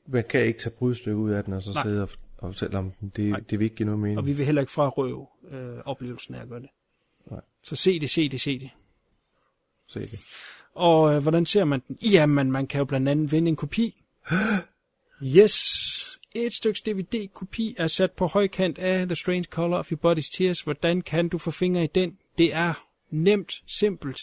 [0.06, 1.82] man kan ikke tage brudstykke ud af den, og så Nej.
[1.82, 3.12] sidde og, og fortælle om den.
[3.16, 4.18] Det, det vil ikke give noget mening.
[4.18, 6.68] Og vi vil heller ikke frarøve øh, oplevelsen af at gøre det.
[7.30, 7.40] Nej.
[7.62, 8.70] Så se det, se det, se det.
[9.86, 10.20] Se det.
[10.74, 11.98] Og øh, hvordan ser man den?
[12.02, 14.02] Jamen, man kan jo blandt andet vinde en kopi.
[15.36, 16.20] yes!
[16.38, 20.60] Et stykke DVD-kopi er sat på højkant af The Strange Color of Your Body's Tears.
[20.60, 22.18] Hvordan kan du få fingre i den?
[22.38, 24.20] Det er nemt, simpelt.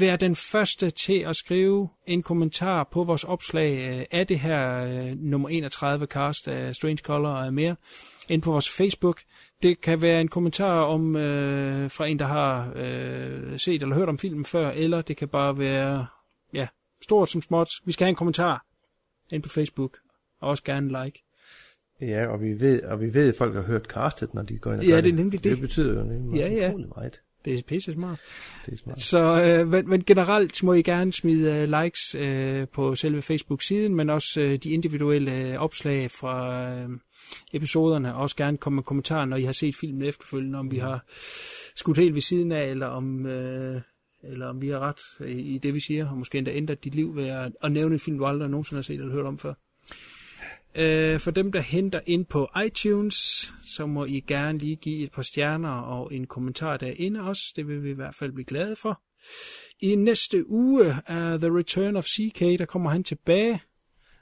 [0.00, 4.84] Vær den første til at skrive en kommentar på vores opslag øh, af det her
[4.84, 7.76] øh, nummer 31 cast af Strange Color og mere
[8.28, 9.22] ind på vores Facebook.
[9.62, 14.08] Det kan være en kommentar om øh, fra en, der har øh, set eller hørt
[14.08, 16.06] om filmen før, eller det kan bare være
[16.52, 16.68] ja,
[17.02, 17.70] stort som småt.
[17.84, 18.66] Vi skal have en kommentar
[19.30, 20.03] ind på Facebook
[20.44, 21.22] og også gerne like.
[22.00, 24.72] Ja, og vi ved, og vi ved, at folk har hørt castet, når de går
[24.72, 25.52] ind og Ja, det er nemlig det.
[25.52, 26.72] Det betyder jo nemlig ja, ja.
[26.96, 27.20] meget.
[27.44, 28.20] Det er pisse smart.
[28.66, 29.00] Det er smart.
[29.00, 33.94] Så, øh, men, men generelt må I gerne smide uh, likes uh, på selve Facebook-siden,
[33.94, 36.90] men også uh, de individuelle uh, opslag fra uh,
[37.52, 40.78] episoderne, og også gerne komme med kommentarer, når I har set filmen efterfølgende, om vi
[40.78, 41.04] har
[41.76, 43.80] skudt helt ved siden af, eller om uh,
[44.22, 46.94] eller om vi har ret i, i det, vi siger, og måske endda ændret dit
[46.94, 49.38] liv ved at, at nævne en film, du aldrig nogensinde har set eller hørt om
[49.38, 49.54] før.
[50.74, 53.14] Øh, for dem, der henter ind på iTunes,
[53.64, 57.52] så må I gerne lige give et par stjerner og en kommentar derinde også.
[57.56, 59.02] Det vil vi i hvert fald blive glade for.
[59.80, 63.62] I næste uge er The Return of CK, der kommer han tilbage.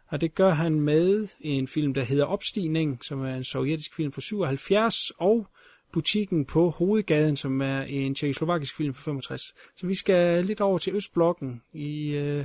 [0.09, 4.13] Og det gør han med en film, der hedder Opstigning, som er en sovjetisk film
[4.13, 5.47] fra 77, og
[5.93, 9.43] Butikken på Hovedgaden, som er en tjekkoslovakisk film fra 65.
[9.77, 12.45] Så vi skal lidt over til Østblokken i øh,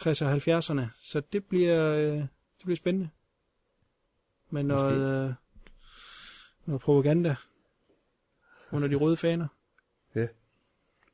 [0.00, 3.08] 60'erne og 70'erne, så det bliver, øh, det bliver spændende.
[4.52, 5.34] Med noget, øh,
[6.66, 7.34] noget propaganda
[8.70, 9.46] under de røde faner.
[10.14, 10.26] Ja.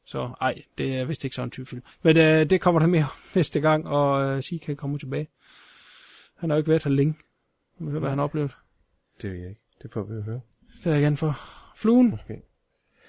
[0.04, 1.82] Så ej, det er vist ikke sådan en type film.
[2.02, 5.28] Men øh, det kommer der mere næste gang, og øh, sige kan komme tilbage.
[6.36, 7.14] Han har jo ikke været her længe.
[7.78, 8.56] Vi vil høre, hvad han har oplevet.
[9.22, 9.60] Det ved jeg ikke.
[9.82, 10.40] Det får vi jo høre.
[10.78, 11.40] Det er jeg igen for.
[11.76, 12.42] Fluen, Måske.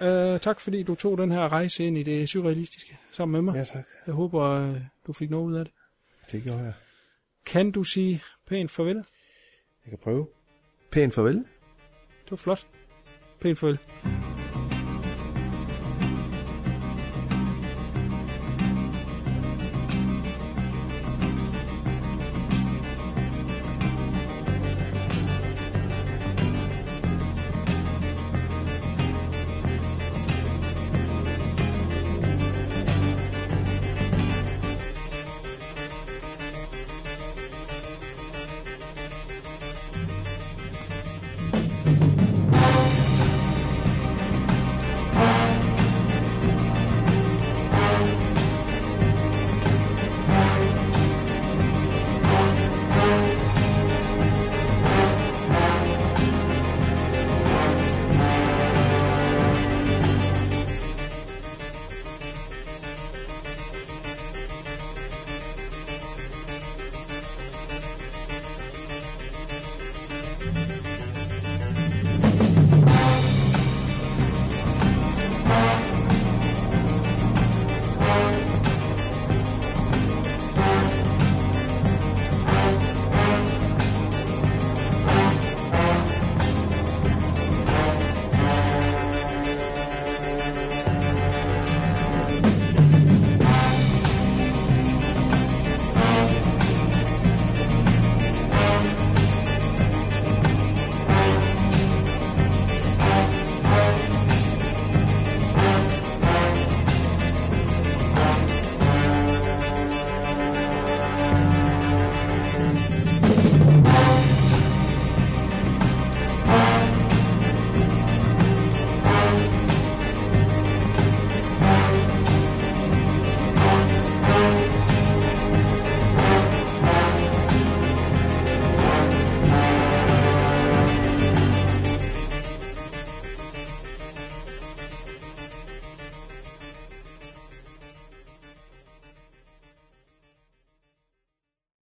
[0.02, 3.60] øh, tak fordi du tog den her rejse ind i det surrealistiske sammen med mig.
[3.60, 3.86] Ja, tak.
[4.08, 5.74] Jeg håber, øh, du fik noget ud af det.
[6.32, 6.74] Det gjorde jeg.
[7.46, 9.06] Kan du sige pænt farvel?
[9.90, 10.28] Jeg kan prøve.
[10.92, 11.36] Pænt farvel.
[11.36, 12.66] Det var flot.
[13.40, 13.80] Pænt farvel.